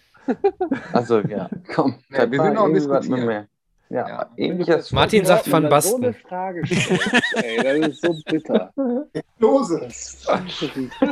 Also 0.94 1.20
ja, 1.22 1.50
komm. 1.74 1.96
Ja, 2.10 2.30
wir 2.32 2.42
sind 2.42 2.54
noch 2.54 2.68
mit 2.68 2.76
Diskutieren. 2.78 3.26
mehr. 3.26 3.48
Ja, 3.92 4.08
Ja. 4.08 4.30
ähnliches. 4.38 4.92
Martin 4.92 5.26
sagt 5.26 5.52
Van 5.52 5.64
du 5.64 5.82
So 5.82 5.96
eine 5.98 6.08
Basten. 6.12 6.14
Frage 6.14 6.66
stellst, 6.68 7.12
ey, 7.44 7.82
das 7.82 7.90
ist 7.90 8.02
so 8.04 8.16
bitter. 8.26 8.72
Lose. 9.40 9.80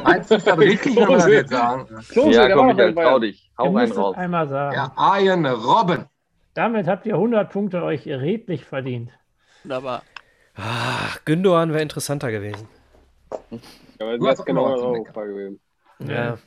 Meinst 0.04 0.30
du 0.32 0.36
ist 0.36 0.46
das 0.48 0.58
richtig, 0.60 0.96
das 0.96 1.28
jetzt 1.28 1.50
sagen? 1.52 1.88
Klose, 2.10 2.32
Ja, 2.32 2.54
komm, 2.54 2.68
Michael, 2.68 2.94
bei 2.94 3.04
trau 3.04 3.20
dich. 3.20 3.52
Hau 3.58 3.66
einen 3.66 3.92
es 3.92 3.98
raus. 3.98 4.16
einmal 4.16 4.48
sagen. 4.48 4.76
Ja, 4.76 4.92
Arjen 4.96 5.46
Robben. 5.48 6.06
Damit 6.54 6.88
habt 6.88 7.06
ihr 7.08 7.16
100 7.16 7.52
Punkte 7.52 7.82
euch 7.84 8.06
redlich 8.08 8.66
verdient. 8.66 9.12
Wunderbar. 9.64 10.04
Ah, 10.56 11.16
Gündogan 11.26 11.72
wäre 11.72 11.82
interessanter 11.82 12.32
gewesen. 12.32 12.68
Ja, 13.32 13.58
aber 14.00 14.18
Du 14.18 14.24
das 14.26 14.34
hast 14.34 14.40
ist 14.40 14.46
genau 14.46 15.04
Frage 15.14 15.30
gewesen. 15.34 15.60
Ja. 16.00 16.38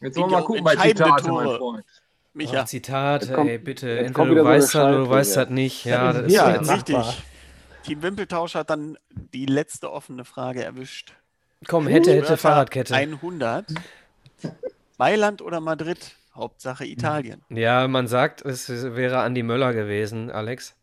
Jetzt 0.00 0.16
wollen 0.18 0.30
wir 0.30 0.36
mal 0.38 0.44
gucken 0.44 0.64
bei 0.64 0.76
Zitate, 0.76 1.32
mein. 1.32 1.56
Freund. 1.56 1.84
Micha. 2.34 2.62
Oh, 2.62 2.64
Zitate, 2.64 3.32
kommt- 3.32 3.50
ey, 3.50 3.58
bitte. 3.58 3.98
Entweder 3.98 4.34
du 4.34 4.36
so 4.36 4.44
weißt 4.44 4.74
das 4.74 4.82
oder 4.84 4.98
du 4.98 5.08
weißt 5.10 5.36
ja. 5.36 5.44
das 5.44 5.52
nicht. 5.52 5.84
Ja, 5.84 6.12
das 6.12 6.22
ist 6.22 6.26
ist 6.28 6.34
Ja, 6.34 6.46
richtig. 6.48 7.24
Team 7.84 8.02
Wimpeltausch 8.02 8.54
hat 8.54 8.70
dann 8.70 8.98
die 9.10 9.46
letzte 9.46 9.90
offene 9.90 10.24
Frage 10.24 10.62
erwischt. 10.62 11.14
Komm, 11.66 11.86
hätte, 11.86 12.12
hätte, 12.12 12.36
Fahrradkette. 12.36 12.94
100. 12.94 13.74
Mailand 14.98 15.42
oder 15.42 15.60
Madrid? 15.60 16.14
Hauptsache 16.34 16.84
Italien. 16.86 17.42
Ja, 17.48 17.88
man 17.88 18.06
sagt, 18.06 18.44
es 18.44 18.68
wäre 18.68 19.18
Andi 19.20 19.42
Möller 19.42 19.72
gewesen, 19.72 20.30
Alex. 20.30 20.76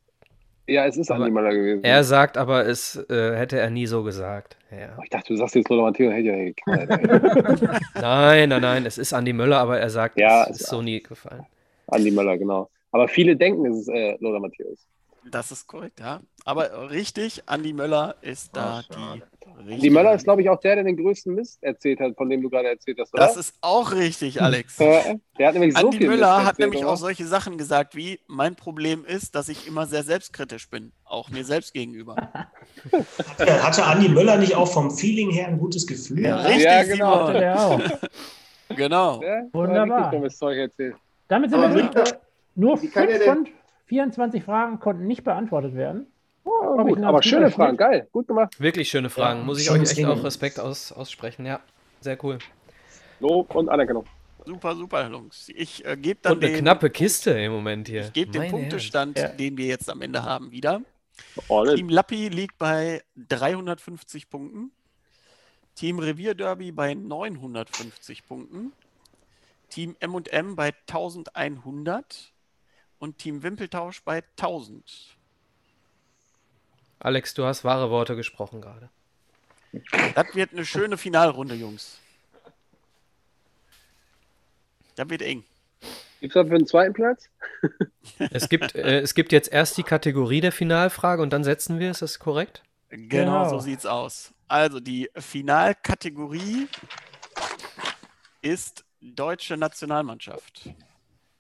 Ja, 0.68 0.86
es 0.86 0.98
ist 0.98 1.12
Aber 1.12 1.26
Andi 1.26 1.32
Möller 1.32 1.54
gewesen. 1.54 1.84
Er 1.84 2.04
sagt 2.04 2.38
aber, 2.38 2.66
es 2.66 2.96
äh, 3.10 3.36
hätte 3.36 3.60
er 3.60 3.70
nie 3.70 3.86
so 3.86 4.04
gesagt. 4.04 4.58
Ja. 4.72 4.98
ich 5.04 5.10
dachte, 5.10 5.34
du 5.34 5.38
sagst 5.38 5.56
jetzt 5.56 5.70
Lothar 5.70 5.86
Matthäus, 5.86 6.12
hätte 6.14 6.28
ja 6.28 6.36
geknallt. 6.36 6.90
ey. 6.90 7.80
Nein, 8.02 8.50
nein, 8.50 8.62
nein, 8.62 8.86
es 8.86 8.98
ist 8.98 9.14
Andi 9.14 9.32
Möller, 9.32 9.60
aber 9.60 9.80
er 9.80 9.90
sagt, 9.90 10.18
Ja, 10.18 10.46
es 10.50 10.62
ist 10.62 10.70
so 10.70 10.82
nie 10.82 11.02
gefallen. 11.02 11.46
Andi 11.88 12.12
Möller, 12.12 12.38
genau. 12.38 12.70
Aber 12.92 13.08
viele 13.08 13.36
denken, 13.36 13.66
es 13.68 13.82
ist 13.82 13.90
äh, 13.90 14.18
Lothar 14.20 14.40
Matthäus. 14.40 14.88
Das 15.30 15.52
ist 15.52 15.68
korrekt, 15.68 16.00
ja. 16.00 16.22
Aber 16.46 16.90
richtig, 16.90 17.44
Andi 17.46 17.74
Möller 17.74 18.16
ist 18.22 18.56
da 18.56 18.84
die 18.90 19.22
Andi 19.58 19.74
richtige. 19.74 19.94
Möller 19.94 20.14
ist, 20.16 20.24
glaube 20.24 20.42
ich, 20.42 20.50
auch 20.50 20.60
der, 20.60 20.76
der 20.76 20.84
den 20.84 20.98
größten 20.98 21.34
Mist 21.36 21.62
erzählt 21.64 22.00
hat, 22.00 22.16
von 22.18 22.30
dem 22.30 22.42
du 22.42 22.50
gerade 22.50 22.70
erzählt 22.70 22.98
hast, 23.00 23.14
oder? 23.14 23.24
Das 23.26 23.38
ist 23.38 23.56
auch 23.62 23.92
richtig, 23.94 24.42
Alex. 24.42 24.80
Äh, 24.80 25.18
der 25.38 25.48
hat 25.48 25.54
nämlich 25.54 25.74
so 25.78 25.86
Andi 25.86 25.98
viel 25.98 26.08
Müller 26.10 26.28
Mist 26.36 26.40
hat 26.40 26.48
erzählt, 26.54 26.60
nämlich 26.70 26.84
oder? 26.84 26.94
auch 26.94 26.98
solche 26.98 27.26
Sachen 27.26 27.58
gesagt 27.58 27.96
wie, 27.96 28.20
mein 28.28 28.56
Problem 28.56 29.06
ist, 29.06 29.36
dass 29.36 29.50
ich 29.50 29.68
immer 29.68 29.86
sehr 29.86 30.04
selbstkritisch 30.04 30.70
bin, 30.70 30.92
auch 31.06 31.30
mir 31.30 31.46
selbst 31.46 31.74
gegenüber. 31.74 32.16
Hatte, 32.92 33.64
hatte 33.64 33.84
Andi 33.86 34.10
Möller 34.10 34.38
nicht 34.38 34.56
auch 34.56 34.72
vom 34.72 34.92
Feeling 34.92 35.32
her 35.32 35.48
ein 35.48 35.58
gutes 35.58 35.86
Gefühl? 35.88 36.22
Ja, 36.24 36.38
richtig, 36.42 36.64
Ja, 36.64 36.84
genau. 36.84 37.28
Simon. 37.28 37.34
Der 37.42 37.60
auch. 37.60 37.82
Genau. 38.76 39.22
Hat 39.22 39.54
Wunderbar. 39.54 40.10
richtig 40.12 40.58
erzählt. 40.58 40.96
Damit 41.28 41.52
sind 41.52 41.60
Aber 41.60 41.76
wir 41.76 41.84
durch. 41.84 42.10
Äh, 42.10 42.14
Nur 42.56 42.82
wie 42.82 42.88
kann 42.88 43.08
5 43.08 43.18
der 43.20 43.28
denn- 43.36 43.46
von 43.46 43.54
24 43.86 44.44
Fragen 44.44 44.80
konnten 44.80 45.06
nicht 45.06 45.24
beantwortet 45.24 45.76
werden. 45.76 46.08
Oh, 46.48 46.84
gut, 46.84 47.02
aber 47.04 47.24
schöne 47.24 47.50
Fragen, 47.50 47.76
geil, 47.76 48.08
gut 48.12 48.28
gemacht. 48.28 48.60
Wirklich 48.60 48.90
schöne 48.90 49.10
Fragen. 49.10 49.40
Ja, 49.40 49.46
Muss 49.46 49.60
ich 49.60 49.70
euch 49.72 49.82
echt 49.82 49.98
Ding. 49.98 50.06
auch 50.06 50.24
Respekt 50.24 50.60
aus, 50.60 50.92
aussprechen. 50.92 51.46
Ja, 51.46 51.60
sehr 52.02 52.24
cool. 52.24 52.38
Lob 53.20 53.56
und 53.56 53.68
Anerkennung. 53.70 54.06
Super, 54.46 54.76
super, 54.76 55.10
Jungs. 55.10 55.50
Ich 55.56 55.84
äh, 55.86 55.98
gebe 55.98 56.20
dann 56.22 56.34
Und 56.34 56.44
eine 56.44 56.54
den, 56.54 56.62
knappe 56.62 56.92
Kiste 56.92 57.32
im 57.32 57.52
Moment 57.52 57.88
hier. 57.88 58.02
ich 58.02 58.14
gebe 58.14 58.32
den 58.32 58.52
Punktestand, 58.52 59.18
Ja. 59.18 59.30
den 59.30 59.58
wir 59.58 59.66
jetzt 59.66 59.90
am 59.90 60.04
Ende 60.04 60.22
haben, 60.24 60.52
wieder. 60.52 60.82
All 61.50 61.70
in. 61.70 61.78
Team 61.78 61.90
Lappi 61.90 62.28
liegt 62.30 62.60
bei 62.60 63.02
350 63.16 64.30
Punkten. 64.30 64.72
Team 65.74 65.98
Revierderby 65.98 66.72
bei 66.72 66.94
950 66.94 68.28
Punkten. 68.28 68.72
Team 69.70 69.96
M&M 70.00 70.56
bei 70.56 70.74
1100 70.88 72.32
und 73.00 73.18
Team 73.18 73.42
Wimpeltausch 73.42 74.04
bei 74.04 74.24
1000. 74.38 75.15
Alex, 77.06 77.36
du 77.36 77.46
hast 77.46 77.64
wahre 77.64 77.92
Worte 77.92 78.16
gesprochen 78.16 78.62
gerade. 78.62 78.90
Das 80.16 80.34
wird 80.34 80.54
eine 80.54 80.66
schöne 80.66 80.98
Finalrunde, 80.98 81.54
Jungs. 81.54 82.00
Das 84.96 85.08
wird 85.08 85.22
eng. 85.22 85.44
Gibt 86.20 86.36
es 86.36 86.42
da 86.42 86.44
für 86.44 86.58
den 86.58 86.66
zweiten 86.66 86.94
Platz? 86.94 87.30
Es 88.32 88.50
gibt, 88.50 88.74
äh, 88.74 89.02
es 89.02 89.14
gibt 89.14 89.32
jetzt 89.34 89.54
erst 89.54 89.78
die 89.78 89.84
Kategorie 89.84 90.42
der 90.42 90.52
Finalfrage 90.52 91.22
und 91.22 91.32
dann 91.32 91.44
setzen 91.44 91.78
wir, 91.78 91.92
ist 91.92 92.02
das 92.02 92.18
korrekt? 92.18 92.64
Genau, 92.90 93.08
Genau. 93.44 93.50
so 93.50 93.60
sieht's 93.60 93.86
aus. 93.86 94.34
Also 94.48 94.80
die 94.80 95.08
Finalkategorie 95.16 96.68
ist 98.42 98.84
deutsche 99.00 99.58
Nationalmannschaft. 99.58 100.72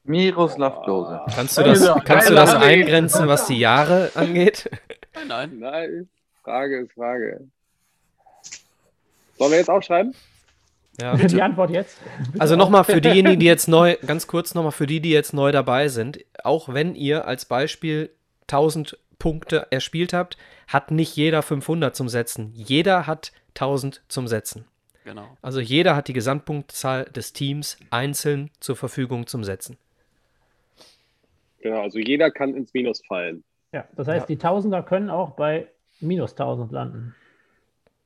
Miroslav 0.04 0.84
Klose. 0.84 1.22
Kannst 1.34 1.58
du 1.58 1.64
das, 1.64 1.90
kannst 2.06 2.30
du 2.30 2.36
das 2.36 2.54
eingrenzen, 2.54 3.28
was 3.28 3.48
die 3.48 3.58
Jahre 3.58 4.12
angeht? 4.14 4.70
Nein, 5.16 5.28
nein. 5.28 5.60
Nein, 5.60 6.10
Frage 6.44 6.80
ist 6.80 6.94
Frage. 6.94 7.48
Sollen 9.38 9.52
wir 9.52 9.58
jetzt 9.58 9.70
aufschreiben? 9.70 10.14
Ja. 11.00 11.16
Die 11.16 11.42
Antwort 11.42 11.72
jetzt. 11.72 11.98
Also 12.40 12.56
nochmal 12.56 12.86
für 12.86 13.02
diejenigen, 13.02 13.40
die 13.40 13.46
jetzt 13.46 13.68
neu, 13.68 13.98
ganz 14.06 14.28
kurz 14.28 14.54
nochmal 14.54 14.72
für 14.72 14.88
die, 14.88 15.02
die 15.02 15.10
jetzt 15.10 15.34
neu 15.34 15.52
dabei 15.52 15.90
sind, 15.90 16.24
auch 16.44 16.74
wenn 16.74 16.96
ihr 16.96 17.28
als 17.28 17.46
Beispiel 17.46 18.12
1000 18.44 18.98
Punkte 19.20 19.68
erspielt 19.72 20.14
habt, 20.14 20.38
hat 20.68 20.92
nicht 20.92 21.16
jeder 21.16 21.42
500 21.42 21.96
zum 21.96 22.08
Setzen. 22.08 22.52
Jeder 22.56 23.08
hat 23.08 23.34
1000 23.56 24.04
zum 24.08 24.28
Setzen. 24.28 24.66
Genau. 25.04 25.28
Also 25.42 25.60
jeder 25.60 25.96
hat 25.96 26.08
die 26.08 26.14
Gesamtpunktzahl 26.14 27.06
des 27.06 27.34
Teams 27.34 27.78
einzeln 27.92 28.50
zur 28.60 28.76
Verfügung 28.76 29.28
zum 29.28 29.44
Setzen. 29.44 29.78
Genau, 31.60 31.82
also 31.82 32.00
jeder 32.00 32.32
kann 32.32 32.56
ins 32.56 32.74
Minus 32.74 33.04
fallen. 33.06 33.44
Ja, 33.76 33.84
das 33.98 34.08
heißt, 34.08 34.30
die 34.30 34.38
Tausender 34.38 34.84
können 34.84 35.10
auch 35.10 35.32
bei 35.32 35.68
minus 36.00 36.32
1000 36.32 36.72
landen. 36.72 37.14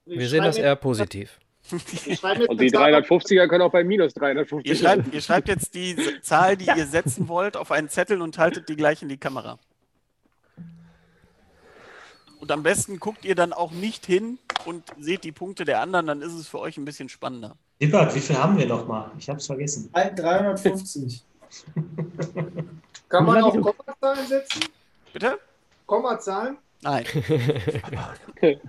Wir 0.03 0.27
sehen 0.27 0.43
das 0.43 0.57
eher 0.57 0.75
positiv. 0.75 1.37
Wir 1.69 2.49
Und 2.49 2.59
die 2.59 2.75
eine 2.75 3.03
Zahl- 3.03 3.03
350er 3.03 3.47
können 3.47 3.61
auch 3.61 3.71
bei 3.71 3.83
minus 3.83 4.15
350 4.15 4.67
Ihr 4.67 4.75
schreibt, 4.75 5.13
ihr 5.13 5.21
schreibt 5.21 5.47
jetzt 5.47 5.75
die 5.75 5.95
Zahl, 6.23 6.57
die 6.57 6.65
ihr 6.65 6.87
setzen 6.87 7.27
wollt, 7.27 7.55
auf 7.55 7.69
einen 7.71 7.87
Zettel 7.87 8.19
und 8.23 8.39
haltet 8.39 8.67
die 8.67 8.75
gleich 8.75 9.03
in 9.03 9.09
die 9.09 9.17
Kamera. 9.19 9.59
Und 12.39 12.51
am 12.51 12.63
besten 12.63 12.99
guckt 12.99 13.23
ihr 13.23 13.35
dann 13.35 13.53
auch 13.53 13.69
nicht 13.71 14.07
hin 14.07 14.39
und 14.65 14.85
seht 14.97 15.23
die 15.23 15.31
Punkte 15.31 15.65
der 15.65 15.81
anderen, 15.81 16.07
dann 16.07 16.23
ist 16.23 16.33
es 16.33 16.47
für 16.47 16.57
euch 16.57 16.77
ein 16.77 16.85
bisschen 16.85 17.09
spannender. 17.09 17.57
Lippert, 17.79 18.15
wie 18.15 18.21
viel 18.21 18.39
haben 18.39 18.57
wir 18.57 18.65
noch 18.65 18.87
mal? 18.87 19.11
Ich 19.19 19.29
habe 19.29 19.37
es 19.37 19.45
vergessen. 19.45 19.91
350. 19.93 21.23
Kann 23.09 23.25
man 23.25 23.43
auch 23.43 23.53
Kommazahlen 23.53 24.27
setzen? 24.27 24.61
Bitte? 25.13 25.39
Kommazahlen? 25.89 26.59
Nein. 26.83 27.03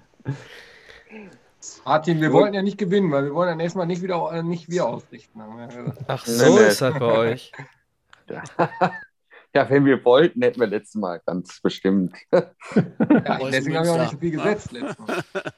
Martin, 1.85 2.19
wir 2.23 2.33
wollten 2.33 2.55
ja 2.55 2.63
nicht 2.63 2.79
gewinnen, 2.79 3.13
weil 3.13 3.25
wir 3.25 3.35
wollen 3.35 3.51
dann 3.51 3.61
erstmal 3.61 3.87
nicht 3.87 4.01
wieder 4.01 4.33
äh, 4.33 4.43
nicht 4.43 4.71
wir 4.71 4.87
ausrichten. 4.87 5.39
ja. 5.39 5.69
Ach 6.09 6.25
so 6.25 6.57
ist 6.57 6.81
das 6.81 6.99
bei 6.99 7.13
euch. 7.13 7.53
Ja, 9.53 9.69
wenn 9.69 9.85
wir 9.85 10.03
wollten, 10.05 10.41
hätten 10.41 10.61
wir 10.61 10.67
letztes 10.67 10.95
Mal 10.95 11.21
ganz 11.27 11.61
bestimmt. 11.61 12.17
Ja, 12.33 13.39
deswegen 13.51 13.77
habe 13.77 13.87
ich 13.87 13.93
auch 13.93 13.99
nicht 13.99 14.13
so 14.13 14.19
viel 14.19 14.31
gesetzt 14.31 14.73
letztes 14.73 14.99
Mal. 14.99 15.23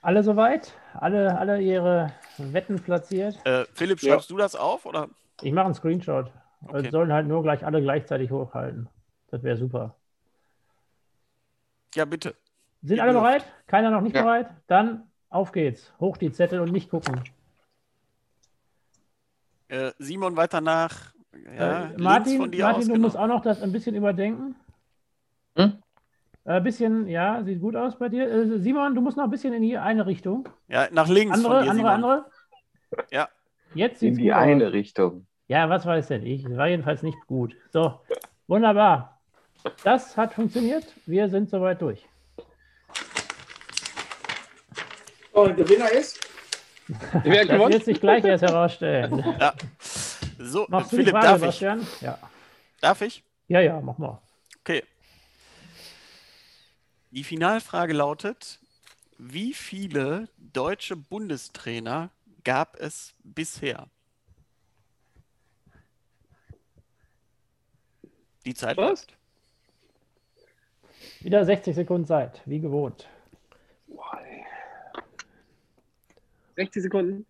Alle 0.00 0.22
soweit? 0.22 0.72
Alle, 0.94 1.38
alle 1.38 1.60
ihre 1.60 2.12
Wetten 2.38 2.80
platziert? 2.80 3.38
Äh, 3.44 3.66
Philipp, 3.74 4.02
Ja. 4.02 4.12
schreibst 4.14 4.30
du 4.30 4.36
das 4.38 4.56
auf? 4.56 4.86
Oder? 4.86 5.08
Ich 5.42 5.52
mache 5.52 5.66
einen 5.66 5.74
Screenshot. 5.74 6.30
Okay. 6.64 6.86
Es 6.86 6.90
sollen 6.92 7.12
halt 7.12 7.26
nur 7.26 7.42
gleich 7.42 7.64
alle 7.64 7.80
gleichzeitig 7.82 8.30
hochhalten. 8.30 8.88
Das 9.28 9.42
wäre 9.42 9.56
super. 9.56 9.96
Ja, 11.94 12.04
bitte. 12.04 12.34
Sind 12.82 13.00
alle 13.00 13.12
bereit? 13.12 13.44
Keiner 13.66 13.90
noch 13.90 14.00
nicht 14.00 14.14
Ja. 14.14 14.22
bereit? 14.22 14.50
Dann 14.66 15.10
auf 15.28 15.52
geht's. 15.52 15.92
Hoch 16.00 16.16
die 16.16 16.32
Zettel 16.32 16.60
und 16.60 16.72
nicht 16.72 16.90
gucken. 16.90 17.20
Äh, 19.68 19.92
Simon 19.98 20.36
weiter 20.36 20.60
nach. 20.60 21.12
Ja, 21.56 21.90
äh, 21.90 21.98
Martin, 21.98 22.38
von 22.38 22.50
dir 22.50 22.64
Martin 22.64 22.80
aus, 22.82 22.86
du 22.86 22.92
genau. 22.92 23.06
musst 23.06 23.16
auch 23.16 23.26
noch 23.26 23.42
das 23.42 23.62
ein 23.62 23.72
bisschen 23.72 23.94
überdenken. 23.94 24.54
Hm? 25.56 25.82
Ein 26.44 26.62
bisschen, 26.64 27.06
ja, 27.06 27.42
sieht 27.44 27.60
gut 27.60 27.76
aus 27.76 27.98
bei 27.98 28.08
dir. 28.08 28.28
Äh, 28.30 28.58
Simon, 28.58 28.94
du 28.94 29.00
musst 29.00 29.16
noch 29.16 29.24
ein 29.24 29.30
bisschen 29.30 29.54
in 29.54 29.62
die 29.62 29.78
eine 29.78 30.06
Richtung. 30.06 30.48
Ja, 30.68 30.88
nach 30.90 31.08
links 31.08 31.34
Andere, 31.36 31.54
von 31.54 31.64
dir, 31.64 31.70
andere, 31.70 31.94
Simon. 31.94 32.04
andere. 32.04 32.30
Ja. 33.10 33.28
Jetzt 33.74 34.02
In 34.02 34.16
die 34.16 34.24
gut 34.24 34.32
eine 34.32 34.66
aus. 34.66 34.72
Richtung. 34.72 35.26
Ja, 35.52 35.68
was 35.68 35.84
weiß 35.84 36.08
denn 36.08 36.24
ich? 36.24 36.48
War 36.56 36.68
jedenfalls 36.68 37.02
nicht 37.02 37.26
gut. 37.26 37.54
So, 37.74 38.00
wunderbar. 38.46 39.20
Das 39.84 40.16
hat 40.16 40.32
funktioniert. 40.32 40.86
Wir 41.04 41.28
sind 41.28 41.50
soweit 41.50 41.82
durch. 41.82 42.08
Der 45.34 45.52
Gewinner 45.52 45.90
ist? 45.92 46.26
Wer 47.22 47.44
Das 47.44 47.48
gewonnen? 47.54 47.74
wird 47.74 47.84
sich 47.84 48.00
gleich 48.00 48.24
erst 48.24 48.44
herausstellen. 48.44 49.22
Ja. 49.38 49.52
So, 50.38 50.64
Machst 50.70 50.90
du 50.92 50.96
die 50.96 51.02
Philipp, 51.04 51.20
Frage, 51.22 51.26
darf 51.26 51.36
ich? 51.36 51.58
Sebastian? 51.58 51.86
Ja. 52.00 52.18
Darf 52.80 53.02
ich? 53.02 53.22
ja, 53.48 53.60
ja, 53.60 53.78
mach 53.82 53.98
mal. 53.98 54.22
Okay. 54.60 54.82
Die 57.10 57.24
Finalfrage 57.24 57.92
lautet: 57.92 58.58
Wie 59.18 59.52
viele 59.52 60.30
deutsche 60.38 60.96
Bundestrainer 60.96 62.08
gab 62.42 62.76
es 62.80 63.12
bisher? 63.22 63.86
Die 68.44 68.54
Zeit 68.54 68.76
Was? 68.76 68.88
läuft. 69.06 69.16
Wieder 71.20 71.44
60 71.44 71.74
Sekunden 71.74 72.06
Zeit, 72.06 72.42
wie 72.46 72.60
gewohnt. 72.60 73.08
Boah, 73.86 74.20
ey. 74.24 74.44
60 76.56 76.82
Sekunden? 76.82 77.26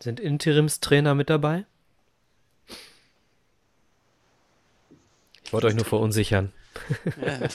Sind 0.00 0.20
Interimstrainer 0.20 1.14
mit 1.14 1.28
dabei? 1.30 1.64
Ich 5.44 5.52
wollte 5.52 5.66
euch 5.66 5.74
nur 5.74 5.84
verunsichern. 5.84 6.52
Ja. 7.20 7.40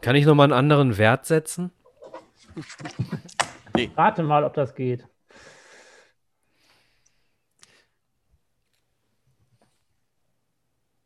Kann 0.00 0.16
ich 0.16 0.26
nochmal 0.26 0.44
einen 0.44 0.52
anderen 0.52 0.96
Wert 0.96 1.26
setzen? 1.26 1.70
Rate 3.96 4.22
mal, 4.22 4.44
ob 4.44 4.54
das 4.54 4.74
geht. 4.74 5.06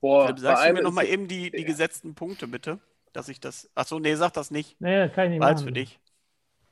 Boah, 0.02 0.26
Philipp, 0.26 0.40
sagst 0.40 0.66
du 0.68 0.72
mir 0.74 0.82
noch 0.82 0.92
mal 0.92 1.04
ist- 1.04 1.10
eben 1.12 1.28
die, 1.28 1.50
die 1.50 1.64
gesetzten 1.64 2.14
Punkte, 2.14 2.46
bitte? 2.46 2.78
Dass 3.14 3.28
ich 3.30 3.40
das. 3.40 3.70
Achso, 3.74 3.98
nee, 3.98 4.14
sag 4.16 4.32
das 4.34 4.50
nicht. 4.50 4.78
Nee, 4.80 5.08
kann 5.08 5.24
ich 5.24 5.30
nicht 5.30 5.38
machen. 5.40 5.58
für 5.58 5.72
dich. 5.72 5.98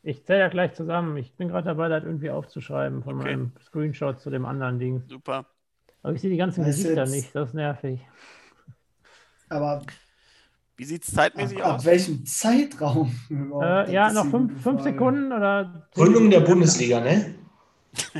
Ich 0.02 0.24
zähle 0.24 0.40
ja 0.40 0.48
gleich 0.48 0.74
zusammen. 0.74 1.16
Ich 1.16 1.32
bin 1.34 1.48
gerade 1.48 1.66
dabei, 1.66 1.88
das 1.88 2.02
irgendwie 2.04 2.30
aufzuschreiben 2.30 3.02
von 3.02 3.16
Okay. 3.20 3.28
meinem 3.36 3.52
Screenshot 3.64 4.20
zu 4.20 4.30
dem 4.30 4.44
anderen 4.46 4.78
Ding. 4.78 5.02
Super. 5.08 5.46
Aber 6.02 6.14
ich 6.14 6.20
sehe 6.22 6.30
die 6.30 6.36
ganzen 6.38 6.64
Das 6.64 6.76
Gesichter 6.76 7.02
jetzt- 7.04 7.10
nicht. 7.10 7.34
Das 7.34 7.48
ist 7.50 7.54
nervig. 7.54 8.00
Aber 9.50 9.82
Wie 10.76 10.84
sieht 10.84 11.02
es 11.02 11.10
ab, 11.10 11.14
zeitmäßig 11.16 11.62
ab 11.62 11.76
aus? 11.76 11.84
welchem 11.84 12.24
Zeitraum? 12.24 13.14
Äh, 13.30 13.34
Das 13.60 13.90
ja, 13.90 14.12
noch 14.12 14.26
fünf, 14.30 14.62
fünf. 14.62 14.82
Sekunden 14.82 15.30
oder. 15.32 15.86
Gründung 15.94 16.30
der 16.30 16.40
Bundesliga, 16.40 17.00
ne? 17.00 17.34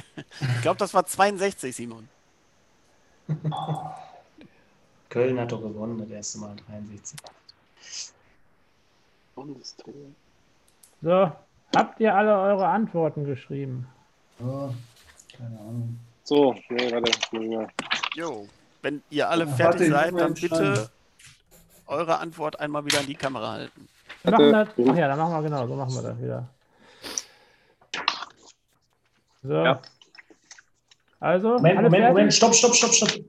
Ich 0.56 0.60
glaube, 0.62 0.78
das 0.78 0.92
war 0.94 1.06
62, 1.06 1.74
Simon. 1.74 2.08
Köln 5.10 5.38
hat 5.40 5.52
doch 5.52 5.60
gewonnen, 5.60 5.98
das 5.98 6.10
erste 6.10 6.38
Mal 6.38 6.56
63. 6.70 7.18
Bundestrainer. 9.34 10.14
So, 11.02 11.32
habt 11.76 12.00
ihr 12.00 12.14
alle 12.14 12.38
eure 12.38 12.66
Antworten 12.66 13.24
geschrieben? 13.24 13.86
Oh, 14.40 14.70
keine 15.36 15.58
Ahnung. 15.58 15.98
So, 16.22 16.54
nee, 16.68 16.90
warte. 16.92 17.10
Jo. 18.14 18.48
Wenn 18.82 19.02
ihr 19.10 19.28
alle 19.28 19.44
Ja, 19.44 19.50
fertig 19.50 19.90
seid, 19.90 20.18
dann 20.18 20.34
bitte 20.34 20.90
eure 21.86 22.18
Antwort 22.18 22.60
einmal 22.60 22.84
wieder 22.84 23.00
in 23.00 23.06
die 23.06 23.14
Kamera 23.14 23.52
halten. 23.52 23.88
Wir 24.22 24.32
machen 24.32 24.52
das, 24.52 24.68
ach 24.68 24.96
ja, 24.96 25.08
dann 25.08 25.18
machen 25.18 25.32
wir 25.32 25.42
genau, 25.42 25.66
so 25.66 25.74
machen 25.74 25.94
wir 25.94 26.02
das 26.02 26.18
wieder. 26.22 26.48
So. 29.42 29.54
Ja. 29.54 29.82
Also, 31.18 31.48
Moment, 31.54 31.82
Moment? 31.82 32.08
Moment, 32.08 32.32
stopp, 32.34 32.54
stopp, 32.54 32.74
stopp, 32.74 32.92
stopp. 32.92 33.24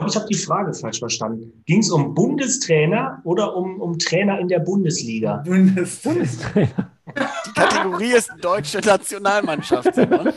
Ich 0.00 0.06
glaube, 0.06 0.10
ich 0.12 0.16
habe 0.16 0.26
die 0.32 0.46
Frage 0.46 0.72
falsch 0.72 0.98
verstanden. 0.98 1.62
Ging 1.66 1.80
es 1.80 1.90
um 1.90 2.14
Bundestrainer 2.14 3.20
oder 3.24 3.54
um, 3.54 3.82
um 3.82 3.98
Trainer 3.98 4.38
in 4.38 4.48
der 4.48 4.60
Bundesliga? 4.60 5.42
Bundestrainer. 5.44 6.20
Bundestrainer. 6.20 6.90
Die 7.46 7.52
Kategorie 7.52 8.12
ist 8.12 8.30
deutsche 8.40 8.78
Nationalmannschaft, 8.78 9.94
Simon. 9.94 10.32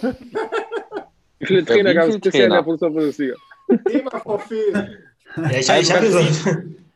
Wie 1.40 1.46
viele 1.46 1.64
Trainer 1.64 1.94
gab 1.94 2.10
es 2.10 2.20
bisher 2.20 2.46
in 2.46 2.52
der? 2.52 2.62
Bundesliga? 2.62 3.36
Thema 3.88 4.10
Profil. 4.10 4.98
Ja, 5.38 5.50
ich, 5.52 5.70
ich 5.70 5.96
habe 5.96 6.12
so, 6.12 6.20
ich 6.20 6.46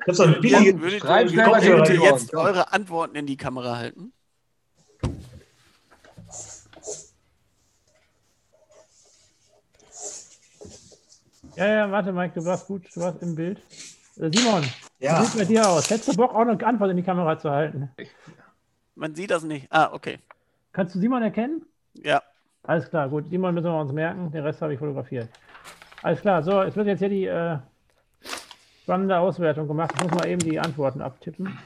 hab 0.06 0.15
so 0.15 0.23
ein 0.23 0.41
billiges 0.41 0.81
Würdet 0.81 0.99
Schreib 0.99 1.31
ihr 1.31 2.02
jetzt 2.02 2.35
eure 2.35 2.73
Antworten 2.73 3.15
in 3.15 3.27
die 3.27 3.38
Kamera 3.38 3.77
halten? 3.77 4.11
Ja, 11.57 11.65
ja, 11.67 11.91
warte, 11.91 12.11
Mike, 12.13 12.39
du 12.39 12.45
warst 12.45 12.67
gut, 12.67 12.84
du 12.95 13.01
warst 13.01 13.21
im 13.23 13.34
Bild. 13.35 13.59
Äh, 14.17 14.29
Simon, 14.31 14.63
Ja. 14.99 15.19
wie 15.19 15.25
sieht 15.25 15.39
bei 15.39 15.45
dir 15.45 15.67
aus? 15.67 15.89
Hättest 15.89 16.09
du 16.09 16.15
Bock, 16.15 16.34
auch 16.34 16.39
eine 16.41 16.63
Antwort 16.65 16.91
in 16.91 16.97
die 16.97 17.03
Kamera 17.03 17.38
zu 17.38 17.49
halten? 17.49 17.89
Man 18.95 19.15
sieht 19.15 19.31
das 19.31 19.43
nicht. 19.43 19.67
Ah, 19.71 19.89
okay. 19.91 20.19
Kannst 20.71 20.93
du 20.95 20.99
Simon 20.99 21.23
erkennen? 21.23 21.65
Ja. 21.95 22.21
Alles 22.63 22.89
klar, 22.89 23.09
gut. 23.09 23.29
Simon 23.29 23.53
müssen 23.55 23.65
wir 23.65 23.79
uns 23.79 23.91
merken, 23.91 24.31
den 24.31 24.43
Rest 24.43 24.61
habe 24.61 24.73
ich 24.73 24.79
fotografiert. 24.79 25.29
Alles 26.03 26.21
klar, 26.21 26.43
so, 26.43 26.61
es 26.61 26.75
wird 26.75 26.88
jetzt 26.88 26.99
hier 26.99 27.09
die 27.09 27.25
äh, 27.25 27.57
spannende 28.84 29.17
Auswertung 29.17 29.67
gemacht. 29.67 29.91
Ich 29.95 30.03
muss 30.03 30.11
mal 30.13 30.27
eben 30.27 30.39
die 30.39 30.59
Antworten 30.59 31.01
abtippen. 31.01 31.57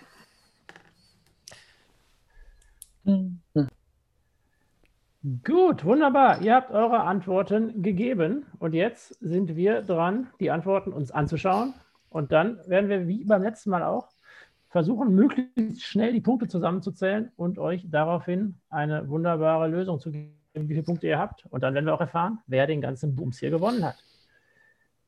Gut, 5.44 5.86
wunderbar. 5.86 6.42
Ihr 6.42 6.56
habt 6.56 6.72
eure 6.72 7.02
Antworten 7.02 7.84
gegeben 7.84 8.48
und 8.58 8.74
jetzt 8.74 9.10
sind 9.22 9.56
wir 9.56 9.84
dran, 9.84 10.28
die 10.40 10.50
Antworten 10.50 10.92
uns 10.92 11.12
anzuschauen. 11.12 11.76
Und 12.10 12.32
dann 12.32 12.60
werden 12.66 12.90
wir, 12.90 13.08
wie 13.08 13.24
beim 13.24 13.44
letzten 13.44 13.70
Mal 13.70 13.84
auch, 13.84 14.10
versuchen, 14.70 15.14
möglichst 15.14 15.84
schnell 15.84 16.12
die 16.12 16.22
Punkte 16.22 16.48
zusammenzuzählen 16.48 17.32
und 17.36 17.60
euch 17.60 17.86
daraufhin 17.88 18.56
eine 18.70 19.08
wunderbare 19.10 19.68
Lösung 19.68 20.00
zu 20.00 20.10
geben, 20.10 20.34
wie 20.56 20.74
viele 20.74 20.84
Punkte 20.84 21.06
ihr 21.06 21.20
habt. 21.20 21.46
Und 21.52 21.62
dann 21.62 21.76
werden 21.76 21.86
wir 21.86 21.94
auch 21.94 22.02
erfahren, 22.02 22.40
wer 22.48 22.66
den 22.66 22.82
ganzen 22.82 23.16
Bums 23.16 23.38
hier 23.38 23.52
gewonnen 23.52 23.86
hat. 23.86 24.04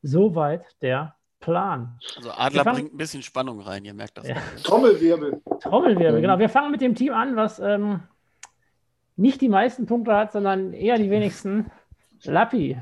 Soweit 0.02 0.64
der 0.80 1.16
Plan. 1.40 1.98
Also 2.16 2.30
Adler 2.30 2.64
bringt 2.64 2.94
ein 2.94 2.96
bisschen 2.96 3.22
Spannung 3.22 3.60
rein, 3.60 3.84
ihr 3.84 3.94
merkt 3.94 4.16
das. 4.16 4.28
Ja. 4.28 4.36
Trommelwirbel. 4.62 5.42
Trommelwirbel, 5.60 6.20
genau. 6.20 6.38
Wir 6.38 6.48
fangen 6.48 6.70
mit 6.70 6.80
dem 6.80 6.94
Team 6.94 7.12
an, 7.12 7.34
was 7.34 7.58
ähm, 7.58 8.00
nicht 9.16 9.40
die 9.40 9.48
meisten 9.48 9.86
Punkte 9.86 10.14
hat, 10.14 10.32
sondern 10.32 10.72
eher 10.72 10.98
die 10.98 11.10
wenigsten. 11.10 11.70
Lappi, 12.24 12.78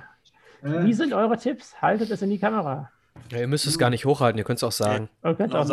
Äh, 0.62 0.84
wie 0.84 0.92
sind 0.92 1.12
eure 1.12 1.36
Tipps? 1.36 1.80
Haltet 1.82 2.10
es 2.10 2.22
in 2.22 2.30
die 2.30 2.38
Kamera. 2.38 2.90
Ja, 3.30 3.38
ihr 3.38 3.48
müsst 3.48 3.66
es 3.66 3.78
gar 3.78 3.90
nicht 3.90 4.04
hochhalten, 4.04 4.38
ihr 4.38 4.44
könnt 4.44 4.58
es 4.58 4.62
auch 4.64 4.72
sagen. 4.72 5.08
Genau, 5.22 5.58
auch 5.60 5.68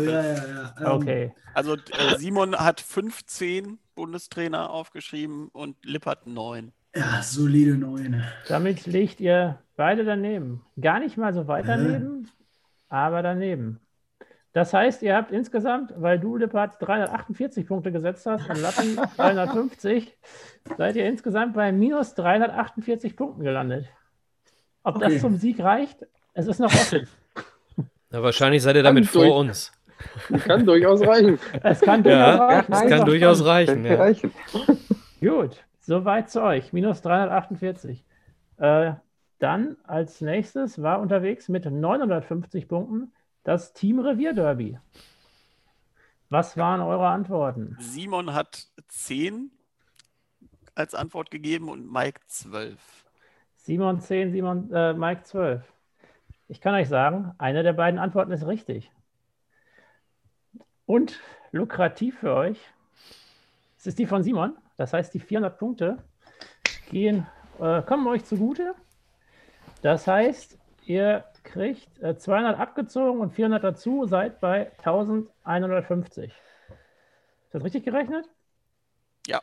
ja, 0.00 0.74
Okay. 0.84 1.32
Also 1.54 1.74
äh, 1.74 2.16
Simon 2.18 2.56
hat 2.56 2.80
15 2.80 3.78
Bundestrainer 3.94 4.70
aufgeschrieben 4.70 5.48
und 5.48 5.76
Lippert 5.84 6.26
9. 6.26 6.72
Ja, 6.94 7.22
solide 7.22 7.76
Neune. 7.76 8.24
Damit 8.48 8.86
liegt 8.86 9.20
ihr 9.20 9.58
beide 9.76 10.04
daneben. 10.04 10.62
Gar 10.80 11.00
nicht 11.00 11.16
mal 11.16 11.32
so 11.32 11.46
weit 11.46 11.64
Äh. 11.64 11.68
daneben, 11.68 12.28
aber 12.88 13.22
daneben. 13.22 13.80
Das 14.54 14.74
heißt, 14.74 15.02
ihr 15.02 15.16
habt 15.16 15.32
insgesamt, 15.32 15.94
weil 15.96 16.18
du, 16.18 16.36
Lippert, 16.36 16.74
348 16.80 17.66
Punkte 17.66 17.90
gesetzt 17.90 18.26
hast 18.26 18.48
und 18.50 18.60
Lappi 18.60 18.96
350, 19.16 20.14
seid 20.76 20.96
ihr 20.96 21.06
insgesamt 21.06 21.54
bei 21.54 21.72
minus 21.72 22.14
348 22.14 23.16
Punkten 23.16 23.44
gelandet. 23.44 23.86
Ob 24.82 24.96
Okay. 24.96 25.12
das 25.14 25.20
zum 25.22 25.36
Sieg 25.36 25.60
reicht, 25.60 26.06
es 26.34 26.46
ist 26.48 26.58
noch 26.58 26.72
offen. 26.72 27.08
Na, 28.10 28.22
wahrscheinlich 28.22 28.62
seid 28.62 28.76
ihr 28.76 28.82
damit 28.82 29.04
Kann 29.06 29.12
durch- 29.14 29.28
vor 29.28 29.38
uns. 29.38 29.72
Kann 30.46 30.66
durchaus 30.66 31.00
reichen. 31.06 31.38
Es 31.62 31.80
kann 31.80 32.02
durchaus 32.02 32.36
Ja, 32.38 32.46
reichen. 32.46 32.72
es 32.72 32.80
kann 32.88 33.06
durchaus 33.06 33.44
reichen. 33.46 33.84
Ja. 33.86 33.94
reichen. 33.94 34.32
Gut, 35.20 35.64
soweit 35.80 36.28
zu 36.28 36.42
euch. 36.42 36.72
Minus 36.72 37.00
348. 37.02 38.04
Äh, 38.58 38.92
dann 39.38 39.76
als 39.84 40.20
nächstes 40.20 40.82
war 40.82 41.00
unterwegs 41.00 41.48
mit 41.48 41.64
950 41.64 42.68
Punkten 42.68 43.12
das 43.44 43.72
Team 43.72 43.98
Revierderby. 43.98 44.78
Was 46.28 46.56
waren 46.56 46.80
eure 46.80 47.08
Antworten? 47.08 47.76
Simon 47.80 48.32
hat 48.32 48.68
10 48.88 49.50
als 50.74 50.94
Antwort 50.94 51.30
gegeben 51.30 51.68
und 51.68 51.92
Mike 51.92 52.20
12. 52.26 52.78
Simon 53.56 54.00
10, 54.00 54.32
Simon, 54.32 54.72
äh, 54.72 54.94
Mike 54.94 55.22
12. 55.24 55.62
Ich 56.48 56.60
kann 56.60 56.74
euch 56.74 56.88
sagen, 56.88 57.34
eine 57.38 57.62
der 57.62 57.74
beiden 57.74 58.00
Antworten 58.00 58.32
ist 58.32 58.46
richtig. 58.46 58.90
Und 60.86 61.20
lukrativ 61.52 62.18
für 62.18 62.34
euch, 62.34 62.58
es 63.78 63.86
ist 63.86 63.98
die 63.98 64.06
von 64.06 64.22
Simon. 64.22 64.56
Das 64.76 64.92
heißt, 64.92 65.12
die 65.14 65.20
400 65.20 65.58
Punkte 65.58 65.98
gehen, 66.90 67.26
äh, 67.60 67.82
kommen 67.82 68.06
euch 68.06 68.24
zugute. 68.24 68.74
Das 69.82 70.06
heißt, 70.06 70.58
ihr 70.86 71.24
kriegt 71.52 72.02
äh, 72.02 72.16
200 72.16 72.58
abgezogen 72.58 73.20
und 73.20 73.32
400 73.32 73.62
dazu, 73.62 74.06
seid 74.06 74.40
bei 74.40 74.70
1150. 74.78 76.24
Ist 76.24 76.34
das 77.52 77.62
richtig 77.64 77.84
gerechnet? 77.84 78.28
Ja. 79.26 79.40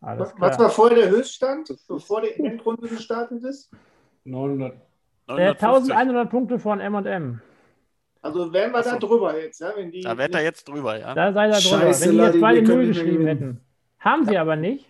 Alles 0.00 0.32
Was 0.38 0.56
klar. 0.56 0.58
war 0.58 0.70
vorher 0.70 0.98
der 0.98 1.10
Höchststand, 1.10 1.72
bevor 1.88 2.22
die 2.22 2.32
Endrunde 2.44 2.88
gestartet 2.88 3.42
ist? 3.44 3.70
900. 4.24 4.72
Äh, 4.74 4.76
950. 5.26 5.94
1100 5.94 6.30
Punkte 6.30 6.58
von 6.58 6.80
M&M. 6.80 7.40
Also 8.20 8.52
wären 8.52 8.72
wir 8.72 8.82
da 8.82 8.90
so. 8.90 8.98
drüber 8.98 9.40
jetzt, 9.40 9.60
ja? 9.60 9.72
Wenn 9.76 9.90
die 9.92 10.00
Da 10.00 10.18
wärt 10.18 10.34
er 10.34 10.42
jetzt 10.42 10.68
drüber, 10.68 10.98
ja. 10.98 11.14
Da 11.14 11.32
seid 11.32 11.54
ihr 11.54 11.60
drüber. 11.60 11.82
Scheiße, 11.86 12.04
Wenn 12.06 12.12
die 12.12 12.18
jetzt 12.18 12.40
beide 12.40 12.60
wir 12.60 12.66
können 12.66 12.78
Null 12.78 12.86
geschrieben 12.88 13.26
hätten. 13.26 13.60
Haben 14.00 14.26
sie 14.26 14.36
aber 14.36 14.56
nicht. 14.56 14.86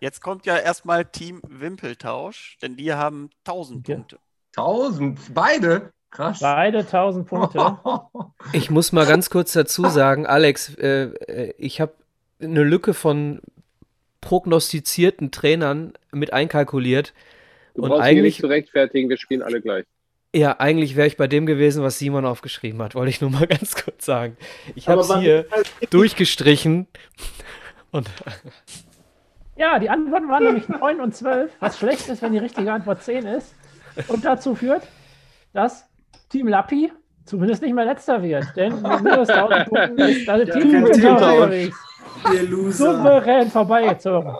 Jetzt 0.00 0.20
kommt 0.20 0.46
ja 0.46 0.56
erstmal 0.56 1.04
Team 1.04 1.40
Wimpeltausch, 1.46 2.58
denn 2.62 2.76
die 2.76 2.92
haben 2.92 3.30
1000 3.44 3.86
Ja. 3.86 3.94
Punkte. 3.96 4.18
1000, 4.56 5.34
beide? 5.34 5.92
Krass. 6.10 6.40
Beide 6.40 6.78
1000 6.78 7.26
Punkte. 7.28 7.78
Ich 8.52 8.70
muss 8.70 8.90
mal 8.90 9.06
ganz 9.06 9.30
kurz 9.30 9.52
dazu 9.52 9.86
sagen, 9.86 10.26
Alex, 10.26 10.74
äh, 10.76 11.10
äh, 11.28 11.54
ich 11.58 11.80
habe 11.80 11.92
eine 12.40 12.64
Lücke 12.64 12.94
von 12.94 13.40
prognostizierten 14.20 15.30
Trainern 15.30 15.92
mit 16.10 16.32
einkalkuliert. 16.32 17.12
Du 17.74 17.82
Und 17.82 17.90
brauchst 17.90 18.06
dich 18.06 18.12
hier 18.12 18.22
nicht 18.22 18.34
eigentlich, 18.34 18.40
zu 18.40 18.46
rechtfertigen, 18.46 19.08
wir 19.08 19.18
spielen 19.18 19.42
alle 19.42 19.60
gleich. 19.60 19.84
Ja, 20.34 20.58
eigentlich 20.58 20.96
wäre 20.96 21.06
ich 21.06 21.16
bei 21.16 21.26
dem 21.26 21.44
gewesen, 21.44 21.82
was 21.82 21.98
Simon 21.98 22.24
aufgeschrieben 22.24 22.80
hat, 22.82 22.94
wollte 22.94 23.10
ich 23.10 23.20
nur 23.20 23.30
mal 23.30 23.46
ganz 23.48 23.74
kurz 23.74 24.04
sagen. 24.04 24.36
Ich 24.74 24.88
habe 24.88 25.00
es 25.00 25.14
hier 25.16 25.46
durchgestrichen 25.90 26.86
und 27.90 28.08
Ja, 29.56 29.78
die 29.78 29.90
Antworten 29.90 30.28
waren 30.28 30.44
nämlich 30.44 30.68
9 30.68 31.00
und 31.00 31.14
12, 31.14 31.52
was 31.60 31.78
schlecht 31.78 32.08
ist, 32.08 32.22
wenn 32.22 32.32
die 32.32 32.38
richtige 32.38 32.72
Antwort 32.72 33.02
10 33.02 33.26
ist. 33.26 33.54
Und 34.08 34.24
dazu 34.24 34.54
führt, 34.54 34.82
dass 35.52 35.86
Team 36.28 36.48
Lappi 36.48 36.92
zumindest 37.24 37.62
nicht 37.62 37.74
mehr 37.74 37.84
letzter 37.84 38.22
wird. 38.22 38.44
Denn 38.56 38.80
mit 38.82 39.02
minus 39.02 39.28
1000 39.28 39.68
Punkten 39.68 39.98
ist 39.98 40.26
das 40.26 40.48
Ja, 40.48 40.54
Team 40.54 40.70
Teamtausch. 40.70 41.34
unterwegs. 41.34 41.76
Souverän 42.76 43.50
vorbeigezogen. 43.50 44.34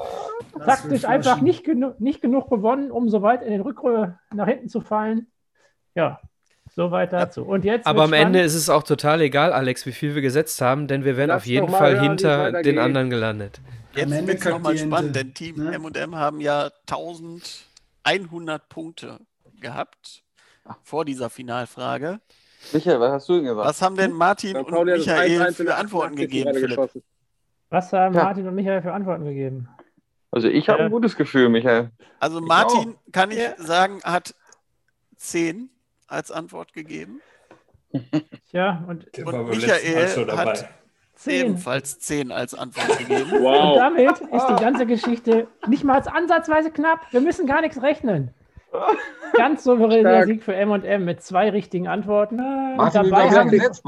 Taktisch 0.64 1.04
einfach 1.04 1.40
nicht, 1.40 1.64
genu 1.64 1.92
nicht 1.98 2.20
genug 2.20 2.50
gewonnen, 2.50 2.90
um 2.90 3.08
so 3.08 3.22
weit 3.22 3.42
in 3.42 3.50
den 3.50 3.60
Rückrunde 3.62 4.18
nach 4.34 4.46
hinten 4.46 4.68
zu 4.68 4.80
fallen. 4.80 5.28
Ja, 5.94 6.20
soweit 6.74 7.12
dazu. 7.12 7.44
Und 7.44 7.64
jetzt 7.64 7.86
aber 7.86 8.04
am 8.04 8.12
Ende 8.12 8.40
ist 8.40 8.54
es 8.54 8.68
auch 8.68 8.82
total 8.82 9.20
egal, 9.22 9.52
Alex, 9.52 9.86
wie 9.86 9.92
viel 9.92 10.14
wir 10.14 10.22
gesetzt 10.22 10.60
haben, 10.60 10.86
denn 10.86 11.04
wir 11.04 11.16
wären 11.16 11.30
auf 11.30 11.46
jeden 11.46 11.68
Fall 11.68 11.94
hören, 11.94 12.02
hinter 12.02 12.62
den 12.62 12.78
anderen 12.78 13.08
gelandet. 13.10 13.60
Jetzt 13.94 14.26
wird 14.26 14.38
es 14.38 14.44
nochmal 14.44 14.76
spannend, 14.76 15.16
denn 15.16 15.34
Team 15.34 15.64
ne? 15.64 15.74
M&M 15.74 16.16
haben 16.16 16.40
ja 16.40 16.70
1100 16.88 18.68
Punkte 18.68 19.18
gehabt 19.60 20.22
vor 20.82 21.04
dieser 21.04 21.30
Finalfrage. 21.30 22.20
Michael, 22.72 23.00
was 23.00 23.12
hast 23.12 23.28
du 23.28 23.34
denn 23.36 23.44
gesagt? 23.44 23.68
Was 23.68 23.80
haben 23.82 23.96
denn 23.96 24.12
Martin 24.12 24.56
und 24.56 24.70
Michael 24.70 25.40
1-1 25.40 25.48
in 25.60 25.66
für 25.66 25.74
Antworten 25.74 26.14
88. 26.14 26.18
gegeben, 26.18 26.54
Philipp? 26.54 27.02
Was 27.70 27.92
haben 27.92 28.14
Ja. 28.14 28.24
Martin 28.24 28.46
und 28.48 28.54
Michael 28.54 28.82
für 28.82 28.92
Antworten 28.92 29.24
gegeben? 29.24 29.68
Also 30.30 30.48
ich 30.48 30.68
habe 30.68 30.80
Ja. 30.80 30.84
ein 30.86 30.90
gutes 30.90 31.16
Gefühl, 31.16 31.48
Michael. 31.48 31.90
Also 32.18 32.40
Martin, 32.40 32.96
kann 33.12 33.30
ich 33.30 33.40
sagen, 33.58 34.00
hat 34.04 34.34
10 35.16 35.70
als 36.06 36.30
Antwort 36.30 36.72
gegeben. 36.72 37.20
Tja, 38.50 38.84
und 38.86 39.06
Und 39.18 39.24
beim 39.24 39.48
letzten 39.50 39.86
Mal 39.86 40.24
Michael 40.26 40.36
hat 40.36 40.68
10. 41.14 41.46
ebenfalls 41.46 41.98
10 41.98 42.30
als 42.32 42.54
Antwort 42.54 42.98
gegeben. 42.98 43.32
Und 43.32 43.42
Wow. 43.42 43.76
damit 43.76 44.20
ist 44.20 44.46
die 44.48 44.62
ganze 44.62 44.86
Geschichte 44.86 45.48
nicht 45.66 45.82
mal 45.84 45.98
ansatzweise 46.08 46.70
knapp. 46.70 47.00
Wir 47.10 47.20
müssen 47.20 47.46
gar 47.46 47.60
nichts 47.62 47.82
rechnen. 47.82 48.32
Ganz 49.34 49.64
souveräner 49.64 50.10
Stark. 50.10 50.26
Sieg 50.26 50.42
für 50.42 50.54
M&M 50.54 51.04
mit 51.04 51.22
zwei 51.22 51.50
richtigen 51.50 51.88
Antworten. 51.88 52.38
Und 52.40 52.76
Martin, 52.76 53.10
dabei 53.10 53.30
haben 53.30 53.50
gesetzt 53.50 53.84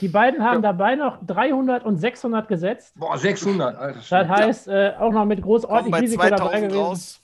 die 0.00 0.08
beiden 0.08 0.42
haben 0.42 0.62
dabei 0.62 0.94
noch 0.94 1.18
300 1.26 1.84
und 1.84 1.96
600 1.96 2.48
gesetzt. 2.48 2.94
Boah, 2.96 3.18
600, 3.18 3.76
Alter. 3.76 4.00
Das 4.08 4.28
heißt, 4.28 4.68
äh, 4.68 4.94
auch 4.98 5.12
noch 5.12 5.24
mit 5.24 5.42
groß 5.42 5.62
Kommen 5.62 5.74
ordentlich 5.74 5.92
bei 5.92 6.00
Risiko 6.00 6.22
dabei 6.22 6.36
2000 6.36 6.62
gewesen. 6.62 6.78
raus 6.78 7.20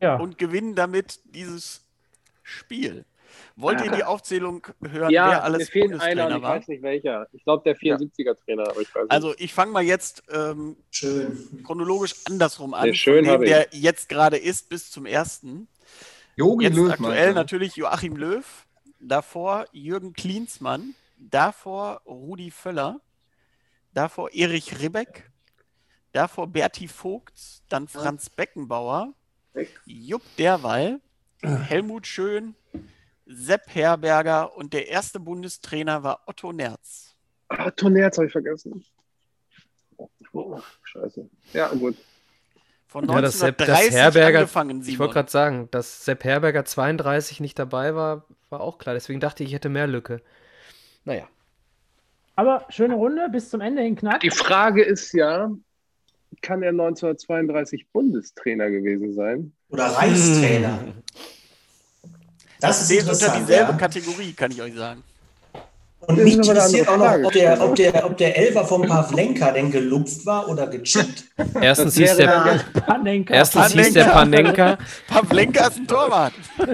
Ja. 0.00 0.16
und 0.16 0.38
gewinnen 0.38 0.74
damit 0.74 1.20
dieses 1.34 1.84
Spiel. 2.42 3.04
Wollt 3.56 3.82
ihr 3.82 3.90
die 3.90 4.04
Aufzählung 4.04 4.66
hören, 4.82 4.92
wer 4.92 5.10
Ja, 5.10 5.26
mir 5.26 5.42
alles 5.42 5.68
fehlt 5.68 5.92
einer 6.00 6.26
und 6.28 6.36
ich 6.36 6.42
war? 6.42 6.56
weiß 6.56 6.68
nicht 6.68 6.82
welcher. 6.82 7.26
Ich 7.32 7.44
glaube, 7.44 7.62
der 7.64 7.76
74er-Trainer, 7.76 8.68
aber 8.68 8.80
ich 8.80 8.94
weiß 8.94 9.02
nicht. 9.02 9.12
Also 9.12 9.34
ich 9.38 9.52
fange 9.52 9.72
mal 9.72 9.82
jetzt 9.82 10.22
ähm, 10.30 10.76
Schön. 10.90 11.62
chronologisch 11.64 12.14
andersrum 12.26 12.74
an, 12.74 12.94
schön 12.94 13.24
dem, 13.24 13.40
der 13.42 13.68
jetzt 13.72 14.08
gerade 14.08 14.36
ist, 14.36 14.68
bis 14.68 14.90
zum 14.90 15.06
ersten. 15.06 15.68
Jogi 16.36 16.64
Jetzt 16.64 16.76
Löw, 16.76 16.90
aktuell 16.90 17.14
meinte 17.14 17.28
er. 17.30 17.34
natürlich 17.34 17.76
Joachim 17.76 18.16
Löw, 18.16 18.66
davor 19.00 19.66
Jürgen 19.72 20.14
Klinsmann, 20.14 20.94
davor 21.18 22.00
Rudi 22.06 22.50
Völler, 22.50 23.00
davor 23.92 24.30
Erich 24.32 24.80
Ribbeck, 24.80 25.30
davor 26.12 26.46
Berti 26.46 26.88
Vogt, 26.88 27.62
dann 27.68 27.86
Franz 27.86 28.30
Beckenbauer, 28.30 29.12
Jupp 29.84 30.22
Derwall, 30.38 31.00
Helmut 31.42 32.06
Schön, 32.06 32.54
Sepp 33.34 33.74
Herberger 33.74 34.56
und 34.56 34.72
der 34.72 34.88
erste 34.88 35.20
Bundestrainer 35.20 36.02
war 36.02 36.20
Otto 36.26 36.52
Nerz. 36.52 37.14
Ah, 37.48 37.70
Tonerz 37.70 38.16
habe 38.16 38.26
ich 38.26 38.32
vergessen. 38.32 38.84
Oh, 40.32 40.58
scheiße. 40.84 41.28
Ja, 41.52 41.68
gut. 41.68 41.96
Von 42.86 43.08
Ja, 43.08 43.20
dass 43.20 43.38
Sepp, 43.38 43.60
1930 43.60 43.94
Herberger, 43.94 44.38
angefangen, 44.40 44.80
ich 44.80 44.86
Simon. 44.86 44.98
wollte 45.00 45.14
gerade 45.14 45.30
sagen, 45.30 45.68
dass 45.70 46.04
Sepp 46.04 46.24
Herberger 46.24 46.64
32 46.64 47.40
nicht 47.40 47.58
dabei 47.58 47.94
war, 47.94 48.26
war 48.50 48.60
auch 48.60 48.78
klar. 48.78 48.94
Deswegen 48.94 49.20
dachte 49.20 49.42
ich, 49.42 49.50
ich 49.50 49.54
hätte 49.54 49.68
mehr 49.68 49.86
Lücke. 49.86 50.20
Naja. 51.04 51.28
Aber 52.36 52.66
schöne 52.70 52.94
Runde, 52.94 53.28
bis 53.30 53.50
zum 53.50 53.60
Ende 53.60 53.82
hin 53.82 53.96
knapp. 53.96 54.20
Die 54.20 54.30
Frage 54.30 54.82
ist 54.82 55.12
ja, 55.12 55.50
kann 56.40 56.62
er 56.62 56.70
1932 56.70 57.88
Bundestrainer 57.92 58.70
gewesen 58.70 59.12
sein? 59.12 59.52
Oder 59.68 59.86
Reichstrainer. 59.86 60.78
Das 62.62 62.80
ist 62.80 62.88
Zählt 62.88 63.08
unter 63.08 63.28
dieselbe 63.38 63.72
Ja. 63.72 63.72
Kategorie, 63.72 64.32
kann 64.32 64.50
ich 64.52 64.62
euch 64.62 64.74
sagen. 64.74 65.02
Und 66.06 66.18
mich 66.22 66.34
interessiert 66.34 66.88
auch 66.88 66.96
noch, 66.96 67.14
ob 67.24 67.32
der, 67.32 67.62
ob, 67.62 67.74
der, 67.76 68.04
ob 68.04 68.16
der 68.16 68.36
Elfer 68.36 68.64
von 68.64 68.82
Pavlenka 68.82 69.52
denn 69.52 69.70
gelupft 69.70 70.26
war 70.26 70.48
oder 70.48 70.66
gechippt. 70.66 71.24
Erstens 71.60 71.94
hieß 71.96 72.16
der, 72.16 72.26
dann 72.26 72.60
Panenka. 72.84 73.34
erstens 73.34 73.72
hieß 73.72 73.92
der 73.92 74.04
Panenka. 74.04 74.78
Pavlenka 75.08 75.68
ist 75.68 75.78
ein 75.78 75.86
Torwart. 75.86 76.32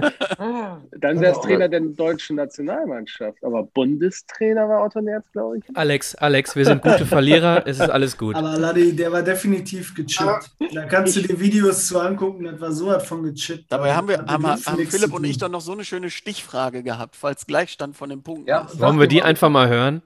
Dann 0.98 1.20
wäre 1.20 1.32
es 1.32 1.40
Trainer 1.40 1.68
der 1.68 1.80
deutschen 1.80 2.36
Nationalmannschaft. 2.36 3.42
Aber 3.44 3.62
Bundestrainer 3.62 4.68
war 4.68 4.84
Otto 4.84 5.00
Nerz, 5.00 5.24
glaube 5.32 5.58
ich. 5.58 5.64
Alex, 5.74 6.14
Alex, 6.16 6.56
wir 6.56 6.64
sind 6.64 6.82
gute 6.82 7.06
Verlierer, 7.06 7.62
es 7.66 7.78
ist 7.80 7.90
alles 7.90 8.16
gut. 8.16 8.34
Aber 8.34 8.58
Ladi, 8.58 8.94
der 8.94 9.12
war 9.12 9.22
definitiv 9.22 9.94
gechippt. 9.94 10.50
Da 10.74 10.84
kannst 10.86 11.16
du 11.16 11.20
dir 11.22 11.38
Videos 11.38 11.86
zu 11.86 12.00
angucken, 12.00 12.44
das 12.44 12.60
war 12.60 12.72
so 12.72 12.86
was 12.88 13.06
von 13.06 13.22
gechippt. 13.22 13.66
Dabei 13.70 13.94
haben 13.94 14.08
wir, 14.08 14.18
haben, 14.26 14.46
haben 14.46 14.86
Philipp 14.86 15.12
und 15.12 15.24
ich 15.24 15.38
doch 15.38 15.48
noch 15.48 15.60
so 15.60 15.72
eine 15.72 15.84
schöne 15.84 16.10
Stichfrage 16.10 16.82
gehabt, 16.82 17.16
falls 17.16 17.46
Gleichstand 17.46 17.96
von 17.96 18.10
den 18.10 18.22
Punkten 18.22 18.48
Ja. 18.48 18.62
ist. 18.62 18.80
Wollen 18.80 18.98
wir 18.98 19.06
die 19.06 19.17
einfach 19.22 19.48
mal 19.50 19.68
hören? 19.68 20.02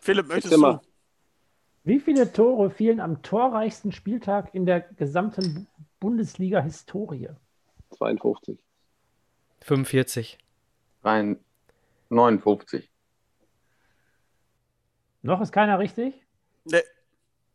Philipp, 0.00 0.28
möchtest 0.28 0.54
du? 0.54 0.58
mal. 0.58 0.80
Wie 1.84 1.98
viele 2.00 2.32
Tore 2.32 2.70
fielen 2.70 3.00
am 3.00 3.22
torreichsten 3.22 3.92
Spieltag 3.92 4.54
in 4.54 4.66
der 4.66 4.80
gesamten 4.80 5.54
Bu- 5.54 5.66
Bundesliga-Historie? 6.00 7.28
52. 7.90 8.62
45. 9.62 10.38
Rein 11.04 11.38
59. 12.08 12.88
Noch 15.22 15.40
ist 15.40 15.52
keiner 15.52 15.78
richtig? 15.78 16.14
Ne, 16.64 16.82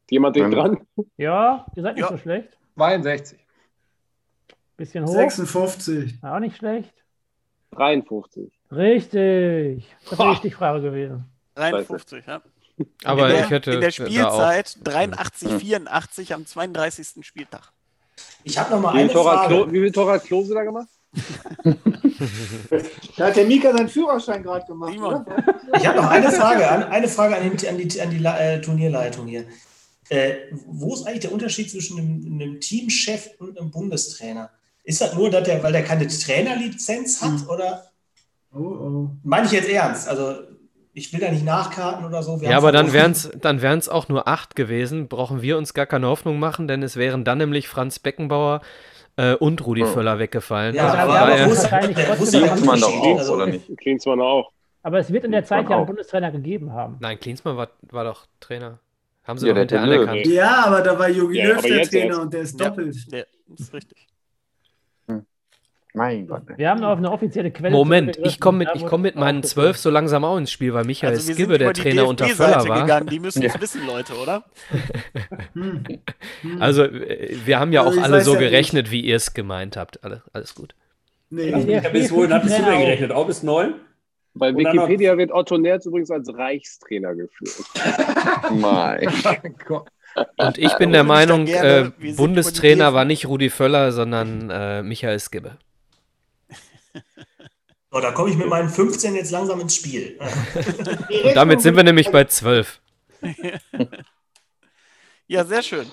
Jemand 0.10 0.36
den 0.38 0.52
dran? 0.52 0.88
Ja, 1.18 1.66
ihr 1.76 1.84
seid 1.84 1.96
nicht 1.96 2.04
Ja. 2.04 2.10
so 2.10 2.18
schlecht. 2.18 2.58
62. 2.76 3.40
Bisschen 4.78 5.06
hoch. 5.06 5.14
56. 5.14 6.24
Auch 6.24 6.40
nicht 6.40 6.56
schlecht. 6.58 6.94
53. 7.72 8.57
Richtig. 8.72 9.86
Das 10.10 10.20
wäre 10.20 10.32
die 10.32 10.36
Stichfrage 10.38 10.82
gewesen. 10.82 11.26
53, 11.56 12.26
ja. 12.28 12.42
Aber 13.04 13.28
in 13.30 13.36
der, 13.36 13.44
ich 13.46 13.50
hätte 13.50 13.72
in 13.72 13.82
der 13.82 13.92
Spielzeit 13.92 14.78
83, 14.84 15.52
84 15.54 16.34
am 16.34 16.46
32. 16.46 17.26
Spieltag. 17.26 17.72
Ich 18.44 18.58
habe 18.58 18.72
noch 18.72 18.82
mal 18.82 18.94
Wie 18.94 19.00
eine 19.00 19.12
Tor 19.12 19.24
Klo- 19.48 19.64
Frage. 19.64 19.72
wie 19.74 19.92
viel 19.92 20.06
hat 20.08 20.24
Klose 20.24 20.54
da 20.54 20.64
gemacht? 20.64 20.88
Da 23.18 23.28
hat 23.28 23.36
der 23.36 23.46
Mika 23.46 23.72
seinen 23.72 23.90
Führerschein 23.90 24.44
gerade 24.44 24.66
gemacht. 24.66 24.94
Ich 25.76 25.86
habe 25.88 25.98
noch 25.98 26.10
eine 26.10 26.32
Frage 26.32 26.70
an, 26.70 26.84
eine 26.84 27.08
Frage 27.08 27.36
an, 27.36 27.44
den, 27.44 27.70
an 27.70 27.78
die, 27.78 28.02
an 28.02 28.10
die 28.10 28.24
äh, 28.26 28.62
Turnierleitung 28.62 29.28
hier. 29.28 29.46
Äh, 30.10 30.36
wo 30.68 30.94
ist 30.94 31.06
eigentlich 31.06 31.22
der 31.22 31.32
Unterschied 31.32 31.70
zwischen 31.70 31.98
einem, 32.00 32.40
einem 32.42 32.60
Teamchef 32.60 33.30
und 33.40 33.60
einem 33.60 33.72
Bundestrainer? 33.72 34.50
Ist 34.84 35.02
das 35.02 35.14
nur, 35.16 35.30
dass 35.30 35.44
der, 35.44 35.62
weil 35.64 35.74
der 35.74 35.84
keine 35.84 36.08
Trainerlizenz 36.08 37.22
hat? 37.22 37.48
Oder 37.50 37.87
Oh, 38.58 38.64
oh. 38.64 39.10
meine 39.24 39.46
ich 39.46 39.52
jetzt 39.52 39.70
ernst? 39.70 40.08
Also, 40.10 40.34
ich 40.94 41.14
will 41.14 41.20
da 41.20 41.30
nicht 41.32 41.46
nachkarten 41.46 42.06
oder 42.06 42.24
so. 42.24 42.42
Wir 42.42 42.50
Ja, 42.50 42.58
aber 42.58 42.72
dann 42.72 42.92
wären 42.94 43.12
es 43.12 43.30
dann 43.42 43.62
wären's 43.62 43.88
auch 43.88 44.10
nur 44.10 44.28
acht 44.28 44.56
gewesen. 44.56 45.08
Brauchen 45.08 45.42
wir 45.42 45.58
uns 45.58 45.74
gar 45.74 45.86
keine 45.86 46.08
Hoffnung 46.08 46.40
machen, 46.40 46.68
denn 46.68 46.82
es 46.82 46.96
wären 46.96 47.24
dann 47.24 47.38
nämlich 47.38 47.68
Franz 47.68 48.00
Beckenbauer 48.00 48.62
äh, 49.16 49.36
und 49.36 49.66
Rudi 49.66 49.84
Oh. 49.84 49.86
Völler 49.88 50.18
weggefallen. 50.20 50.76
Ja, 50.76 50.88
Also 50.88 50.98
aber, 50.98 51.38
von 51.38 51.56
aber 52.06 52.16
Klinsmann 52.26 52.80
doch 52.82 53.00
auch, 53.00 53.18
Also, 53.20 53.34
oder 53.36 53.46
nicht? 53.48 53.78
Klinsmann 53.78 54.22
auch. 54.22 54.52
Aber 54.84 55.00
es 55.00 55.12
wird 55.12 55.24
in 55.26 55.32
der 55.32 55.44
Zeit 55.44 55.70
ja 55.70 55.78
einen. 55.78 55.86
Bundestrainer 55.86 56.32
gegeben 56.32 56.72
haben. 56.74 56.98
Nein, 57.00 57.20
Klinsmann 57.20 57.58
war, 57.58 57.70
war 57.92 58.04
doch 58.06 58.26
Trainer. 58.40 58.80
Haben 59.24 59.38
sie 59.40 59.48
Ja, 59.48 59.54
doch 59.54 59.66
der 59.66 59.82
anerkannt. 59.82 60.26
Ja, 60.28 60.66
aber 60.66 60.82
da 60.82 60.98
war 60.98 61.10
Jogi 61.10 61.38
Ja, 61.40 61.50
Löw 61.56 61.62
der 61.62 61.82
Trainer 61.84 62.06
erst. 62.08 62.20
und 62.22 62.34
der 62.34 62.42
ist 62.42 62.60
Ja. 62.60 62.70
doppelt. 62.70 62.96
Ja, 63.12 63.24
das 63.50 63.60
ist 63.60 63.74
richtig. 63.74 64.08
Mein 65.98 66.28
Gott. 66.28 66.44
Wir 66.56 66.70
haben 66.70 66.84
auf 66.84 67.00
eine 67.00 67.12
offizielle 67.12 67.50
Quelle. 67.52 67.72
Moment, 67.76 68.18
ich 68.24 68.40
komme 68.40 68.60
mit, 68.60 68.70
ich 68.76 68.86
komm 68.86 69.02
mit 69.02 69.16
meinen 69.16 69.42
zwölf 69.44 69.78
so 69.78 69.90
langsam 69.90 70.24
auch 70.24 70.38
ins 70.38 70.52
Spiel, 70.52 70.74
weil 70.74 70.86
Michael 70.86 71.14
Also 71.16 71.34
Skibbe 71.34 71.58
der 71.58 71.74
Trainer 71.74 72.08
unter 72.08 72.28
Völler 72.28 72.68
war. 72.68 72.82
gegangen. 72.82 73.08
Die 73.08 73.20
müssen 73.20 73.42
es 73.44 73.54
Ja. 73.56 73.60
wissen, 73.62 73.86
Leute, 73.88 74.14
oder? 74.14 74.44
Hm. 75.54 75.84
Hm. 76.42 76.62
Also 76.62 76.84
äh, 76.84 77.36
wir 77.46 77.60
haben 77.60 77.74
ja 77.74 77.82
Also 77.82 77.92
auch 77.94 77.98
ich 77.98 78.04
alle 78.04 78.22
so 78.22 78.34
ja 78.36 78.40
nicht. 78.40 78.50
gerechnet, 78.52 78.92
wie 78.92 79.02
ihr 79.02 79.16
es 79.16 79.34
gemeint 79.34 79.76
habt. 79.76 80.04
Alles, 80.04 80.22
alles 80.34 80.54
gut. 80.56 80.76
nee, 81.32 81.50
Ja, 81.50 81.58
Ja, 81.58 81.90
bis 81.90 82.12
wohin 82.12 82.32
hattest 82.32 82.60
du 82.60 82.64
denn 82.64 82.80
gerechnet? 82.80 83.12
Auch 83.12 83.26
bis 83.26 83.42
neun? 83.42 83.74
Bei 84.36 84.52
noch- 84.52 84.60
Wikipedia 84.60 85.18
wird 85.18 85.32
Otto 85.32 85.58
Nerz 85.58 85.88
übrigens 85.88 86.12
als 86.12 86.30
Reichstrainer 86.32 87.16
geführt. 87.16 87.56
Mein. 88.52 89.10
Gott. 89.68 89.88
Und 90.38 90.58
ich 90.60 90.74
bin 90.78 90.92
der 90.92 91.04
Meinung, 91.04 91.48
äh, 91.48 91.90
Bundestrainer 92.16 92.94
war 92.94 93.06
nicht 93.06 93.28
Rudi 93.28 93.50
Völler, 93.50 93.92
sondern 93.92 94.50
äh, 94.52 94.84
Michael 94.84 95.20
Skibbe. 95.20 95.58
So, 97.92 98.02
da 98.02 98.12
komme 98.12 98.30
ich 98.30 98.38
mit 98.38 98.48
meinen 98.48 98.70
15 98.70 99.16
jetzt 99.16 99.32
langsam 99.32 99.62
ins 99.62 99.76
Spiel. 99.76 100.20
Und 101.24 101.36
damit 101.36 101.62
sind 101.62 101.76
wir 101.76 101.84
nämlich 101.84 102.12
bei 102.12 102.26
12. 102.26 102.82
ja, 105.28 105.46
sehr 105.46 105.64
schön. 105.64 105.88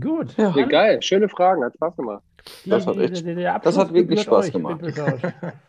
Gut. 0.00 0.36
Ja, 0.36 0.50
geil, 0.50 1.02
schöne 1.02 1.28
Fragen, 1.28 1.64
hat 1.64 1.74
Spaß 1.74 1.96
gemacht. 1.96 2.22
Das 2.64 2.86
hat, 2.86 2.96
echt, 2.98 3.24
das 3.64 3.76
hat 3.76 3.92
wirklich 3.92 4.22
Spaß 4.22 4.52
gemacht. 4.52 4.80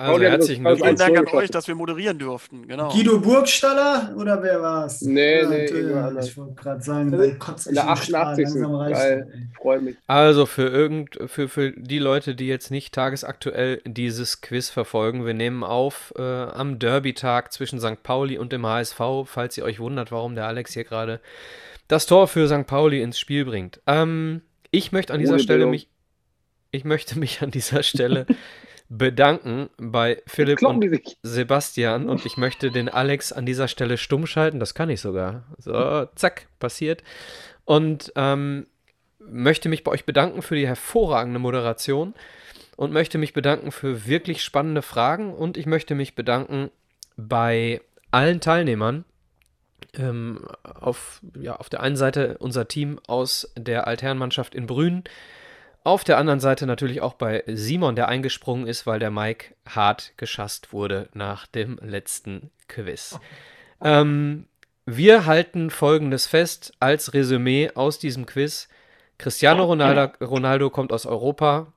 Also, 0.00 0.22
herzlichen 0.22 0.66
uns 0.66 0.80
Vielen 0.80 0.96
Dank 0.96 1.18
an 1.18 1.28
euch, 1.28 1.50
dass 1.50 1.68
wir 1.68 1.74
moderieren 1.74 2.18
durften. 2.18 2.66
Genau. 2.66 2.88
Guido 2.90 3.20
Burgstaller 3.20 4.14
oder 4.16 4.42
wer 4.42 4.62
war's? 4.62 5.02
Nee, 5.02 5.40
Ja, 5.40 5.48
nee, 5.48 5.92
anders. 5.94 6.28
Ich 6.28 6.36
wollte 6.36 6.54
gerade 6.54 6.82
sagen, 6.82 7.38
kotzt 7.38 7.66
In 7.66 7.74
der 7.74 7.84
mich 7.84 7.98
im 7.98 8.04
Strahl, 8.04 8.22
88. 8.22 8.44
langsam 8.44 8.74
reicht's 8.74 9.00
Geil, 9.00 9.48
freue 9.60 9.80
mich. 9.80 9.96
Also 10.06 10.46
für 10.46 10.68
irgend 10.68 11.18
für, 11.26 11.48
für 11.48 11.72
die 11.72 11.98
Leute, 11.98 12.34
die 12.34 12.46
jetzt 12.46 12.70
nicht 12.70 12.94
tagesaktuell 12.94 13.80
dieses 13.84 14.40
Quiz 14.40 14.70
verfolgen, 14.70 15.26
wir 15.26 15.34
nehmen 15.34 15.64
auf 15.64 16.12
äh, 16.16 16.22
am 16.22 16.78
Derby-Tag 16.78 17.52
zwischen 17.52 17.80
St. 17.80 18.02
Pauli 18.02 18.38
und 18.38 18.52
dem 18.52 18.66
HSV, 18.66 19.00
falls 19.24 19.56
ihr 19.56 19.64
euch 19.64 19.80
wundert, 19.80 20.12
warum 20.12 20.34
der 20.34 20.46
Alex 20.46 20.72
hier 20.72 20.84
gerade 20.84 21.20
das 21.88 22.06
Tor 22.06 22.28
für 22.28 22.48
St. 22.48 22.66
Pauli 22.66 23.02
ins 23.02 23.18
Spiel 23.18 23.44
bringt. 23.44 23.80
Ähm, 23.86 24.42
ich 24.70 24.92
möchte 24.92 25.12
an 25.12 25.20
dieser 25.20 25.34
Ohne 25.34 25.42
Stelle 25.42 25.58
Bildung. 25.58 25.70
mich 25.72 25.88
ich 26.74 26.84
möchte 26.84 27.18
mich 27.18 27.42
an 27.42 27.50
dieser 27.50 27.82
Stelle 27.82 28.26
bedanken 28.98 29.70
bei 29.78 30.22
Philipp 30.26 30.58
kloppen 30.58 30.82
und. 30.82 31.16
Sebastian 31.22 32.10
und 32.10 32.26
ich 32.26 32.36
möchte 32.36 32.70
den 32.70 32.90
Alex 32.90 33.32
an 33.32 33.46
dieser 33.46 33.66
Stelle 33.66 33.96
stumm 33.96 34.26
schalten. 34.26 34.60
Das 34.60 34.74
kann 34.74 34.90
ich 34.90 35.00
sogar. 35.00 35.44
So, 35.56 36.06
zack, 36.14 36.46
passiert. 36.58 37.02
Und 37.64 38.12
ähm, 38.16 38.66
möchte 39.18 39.70
mich 39.70 39.82
bei 39.82 39.92
euch 39.92 40.04
bedanken 40.04 40.42
für 40.42 40.56
die 40.56 40.66
hervorragende 40.66 41.38
Moderation 41.38 42.12
und 42.76 42.92
möchte 42.92 43.16
mich 43.16 43.32
bedanken 43.32 43.72
für 43.72 44.06
wirklich 44.06 44.42
spannende 44.42 44.82
Fragen 44.82 45.32
und 45.32 45.56
ich 45.56 45.64
möchte 45.64 45.94
mich 45.94 46.14
bedanken 46.14 46.70
bei 47.16 47.80
allen 48.10 48.40
Teilnehmern. 48.40 49.06
Ähm, 49.94 50.46
auf, 50.62 51.20
ja, 51.40 51.56
auf 51.56 51.70
der 51.70 51.80
einen 51.80 51.96
Seite 51.96 52.36
unser 52.40 52.68
Team 52.68 53.00
aus 53.06 53.52
der 53.56 53.86
Altherrenmannschaft 53.86 54.54
in 54.54 54.66
Brünn, 54.66 55.04
auf 55.84 56.04
der 56.04 56.18
anderen 56.18 56.40
Seite 56.40 56.66
natürlich 56.66 57.00
auch 57.00 57.14
bei 57.14 57.42
Simon, 57.46 57.96
der 57.96 58.08
eingesprungen 58.08 58.66
ist, 58.66 58.86
weil 58.86 58.98
der 58.98 59.10
Mike 59.10 59.54
hart 59.68 60.12
geschasst 60.16 60.72
wurde 60.72 61.08
nach 61.14 61.46
dem 61.46 61.78
letzten 61.82 62.50
Quiz. 62.68 63.18
Ähm, 63.82 64.46
wir 64.86 65.26
halten 65.26 65.70
folgendes 65.70 66.26
fest 66.26 66.72
als 66.80 67.14
Resümee 67.14 67.70
aus 67.74 67.98
diesem 67.98 68.26
Quiz. 68.26 68.68
Cristiano 69.18 69.64
Ronaldo, 69.64 70.12
Ronaldo 70.24 70.70
kommt 70.70 70.92
aus 70.92 71.06
Europa. 71.06 71.72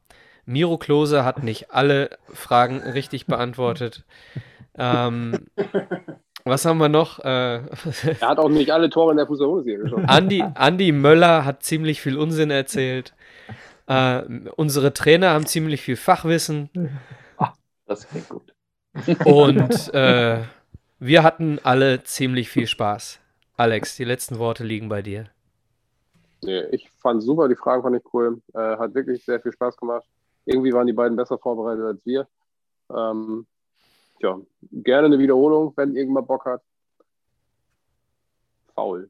Miro 0.45 0.77
Klose 0.77 1.23
hat 1.25 1.43
nicht 1.43 1.71
alle 1.71 2.09
Fragen 2.33 2.79
richtig 2.79 3.25
beantwortet. 3.25 4.03
Ähm, 4.77 5.47
was 6.43 6.65
haben 6.65 6.77
wir 6.77 6.89
noch? 6.89 7.19
Äh, 7.19 7.61
Er 8.19 8.21
hat 8.21 8.37
auch 8.37 8.49
nicht 8.49 8.71
alle 8.71 8.89
Tore 8.89 9.11
in 9.11 9.17
der 9.17 9.25
Fußball-Bundesliga 9.27 9.79
geschossen. 9.83 10.05
Andi, 10.05 10.43
Andi 10.53 10.91
Möller 10.91 11.45
hat 11.45 11.63
ziemlich 11.63 12.01
viel 12.01 12.17
Unsinn 12.17 12.51
erzählt. 12.51 13.13
Äh, 13.87 14.23
unsere 14.55 14.93
Trainer 14.93 15.31
haben 15.31 15.45
ziemlich 15.45 15.81
viel 15.81 15.95
Fachwissen. 15.95 16.69
Das 17.85 18.07
klingt 18.07 18.29
gut. 18.29 18.53
Und 19.25 19.93
äh, 19.93 20.43
wir 20.99 21.23
hatten 21.23 21.59
alle 21.63 22.03
ziemlich 22.03 22.49
viel 22.49 22.67
Spaß. 22.67 23.19
Alex, 23.57 23.95
die 23.95 24.05
letzten 24.05 24.39
Worte 24.39 24.63
liegen 24.63 24.89
bei 24.89 25.01
dir. 25.01 25.29
Nee, 26.41 26.61
ich 26.71 26.89
fand 26.91 27.23
super, 27.23 27.47
die 27.47 27.55
Fragen 27.55 27.83
fand 27.83 27.95
ich 27.95 28.13
cool. 28.13 28.41
Äh, 28.53 28.77
hat 28.77 28.93
wirklich 28.93 29.23
sehr 29.23 29.39
viel 29.39 29.51
Spaß 29.51 29.77
gemacht. 29.77 30.05
Irgendwie 30.45 30.73
waren 30.73 30.87
die 30.87 30.93
beiden 30.93 31.15
besser 31.15 31.37
vorbereitet 31.37 31.85
als 31.85 32.05
wir. 32.05 32.27
Ähm, 32.95 33.45
tja, 34.19 34.39
gerne 34.71 35.07
eine 35.07 35.19
Wiederholung, 35.19 35.73
wenn 35.75 35.95
irgendwann 35.95 36.27
Bock 36.27 36.45
hat. 36.45 36.61
Faul. 38.73 39.09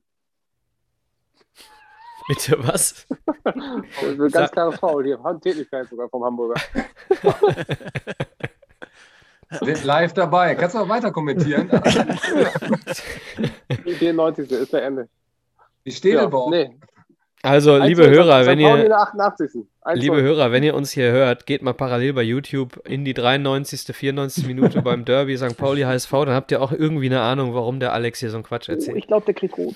Bitte 2.27 2.57
was? 2.67 3.07
Das 3.43 3.55
ist 4.03 4.19
ein 4.19 4.31
ganz 4.31 4.51
klares 4.51 4.79
Faul 4.79 5.03
hier. 5.05 5.21
Handtätigkeit 5.23 5.87
sogar 5.89 6.09
vom 6.09 6.23
Hamburger. 6.23 6.59
Sind 9.61 9.83
live 9.83 10.13
dabei. 10.13 10.55
Kannst 10.55 10.75
du 10.75 10.79
auch 10.79 10.89
weiter 10.89 11.11
kommentieren? 11.11 11.69
Die 13.99 14.11
90. 14.11 14.51
ist 14.51 14.73
der 14.73 14.83
Ende. 14.85 15.07
Die 15.85 15.91
Städelbau. 15.91 16.51
Ja, 16.51 16.65
nee. 16.65 16.75
Also, 17.43 17.77
liebe 17.77 18.05
1-0, 18.05 18.09
Hörer, 18.09 18.45
wenn 18.47 18.59
ihr, 18.59 18.75
der 18.75 18.99
88. 19.01 19.51
1-0. 19.83 19.93
liebe 19.93 20.19
Hörer, 20.19 20.51
wenn 20.51 20.63
ihr 20.63 20.73
uns 20.73 20.89
hier 20.91 21.11
hört, 21.11 21.45
geht 21.45 21.61
mal 21.61 21.75
parallel 21.75 22.13
bei 22.13 22.23
YouTube 22.23 22.81
in 22.87 23.05
die 23.05 23.13
93., 23.13 23.95
94. 23.95 24.47
Minute 24.47 24.81
beim 24.81 25.05
Derby 25.05 25.37
St. 25.37 25.55
Pauli 25.55 25.83
HSV, 25.83 26.09
dann 26.11 26.29
habt 26.31 26.51
ihr 26.51 26.59
auch 26.59 26.71
irgendwie 26.71 27.05
eine 27.05 27.21
Ahnung, 27.21 27.53
warum 27.53 27.79
der 27.79 27.93
Alex 27.93 28.19
hier 28.19 28.31
so 28.31 28.37
einen 28.37 28.43
Quatsch 28.45 28.67
Oh, 28.67 28.71
erzählt. 28.71 28.97
ich 28.97 29.05
glaube, 29.05 29.27
der 29.27 29.35
kriegt 29.35 29.55
rot. 29.59 29.75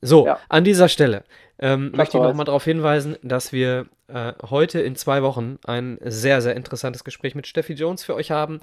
So, 0.00 0.26
Ja. 0.26 0.38
an 0.48 0.62
dieser 0.62 0.88
Stelle 0.88 1.24
ähm, 1.62 1.92
möchte 1.94 2.18
ich 2.18 2.22
nochmal 2.22 2.44
darauf 2.44 2.64
hinweisen, 2.64 3.16
dass 3.22 3.52
wir 3.52 3.86
äh, 4.08 4.32
heute 4.50 4.80
in 4.80 4.96
zwei 4.96 5.22
Wochen 5.22 5.60
ein 5.64 5.96
sehr, 6.02 6.42
sehr 6.42 6.56
interessantes 6.56 7.04
Gespräch 7.04 7.36
mit 7.36 7.46
Steffi 7.46 7.74
Jones 7.74 8.02
für 8.02 8.16
euch 8.16 8.32
haben. 8.32 8.60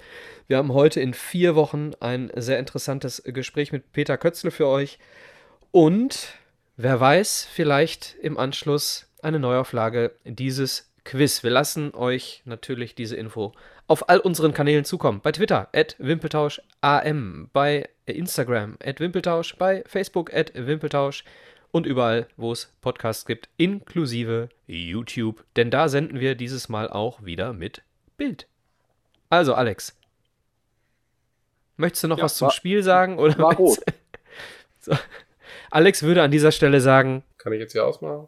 Wir 0.47 0.57
haben 0.57 0.73
heute 0.73 0.99
in 0.99 1.13
vier 1.13 1.55
Wochen 1.55 1.91
ein 2.01 2.29
sehr 2.35 2.59
interessantes 2.59 3.23
Gespräch 3.25 3.71
mit 3.71 3.93
Peter 3.93 4.17
Kötzle 4.17 4.51
für 4.51 4.67
euch. 4.67 4.99
Und 5.71 6.33
wer 6.75 6.99
weiß, 6.99 7.47
vielleicht 7.49 8.17
im 8.21 8.37
Anschluss 8.37 9.07
eine 9.23 9.39
Neuauflage 9.39 10.11
dieses 10.25 10.91
Quiz. 11.05 11.41
Wir 11.41 11.51
lassen 11.51 11.93
euch 11.95 12.41
natürlich 12.43 12.95
diese 12.95 13.15
Info 13.15 13.53
auf 13.87 14.09
all 14.09 14.19
unseren 14.19 14.53
Kanälen 14.53 14.83
zukommen. 14.83 15.21
Bei 15.21 15.31
Twitter, 15.31 15.69
at 15.73 15.95
wimpeltauscham, 15.99 17.49
bei 17.53 17.87
Instagram, 18.05 18.77
at 18.83 18.99
wimpeltausch, 18.99 19.55
bei 19.55 19.83
Facebook, 19.87 20.33
at 20.33 20.51
wimpeltausch 20.53 21.23
und 21.71 21.85
überall, 21.85 22.27
wo 22.37 22.51
es 22.51 22.73
Podcasts 22.81 23.25
gibt, 23.25 23.49
inklusive 23.57 24.49
YouTube. 24.67 25.43
Denn 25.55 25.69
da 25.71 25.87
senden 25.89 26.19
wir 26.19 26.35
dieses 26.35 26.69
Mal 26.69 26.89
auch 26.89 27.23
wieder 27.23 27.53
mit 27.53 27.83
Bild. 28.17 28.47
Also, 29.29 29.53
Alex. 29.53 29.95
Möchtest 31.77 32.03
du 32.03 32.07
noch 32.09 32.17
Ja, 32.17 32.23
was 32.25 32.35
zum 32.37 32.47
war- 32.47 32.51
Spiel 32.53 32.83
sagen? 32.83 33.17
Oder 33.19 33.37
war 33.37 33.55
rot. 33.55 33.79
so. 34.79 34.93
Alex 35.71 36.03
würde 36.03 36.23
an 36.23 36.31
dieser 36.31 36.51
Stelle 36.51 36.81
sagen, 36.81 37.23
Kann 37.37 37.53
ich 37.53 37.59
jetzt 37.59 37.71
hier 37.73 37.85
ausmachen? 37.85 38.27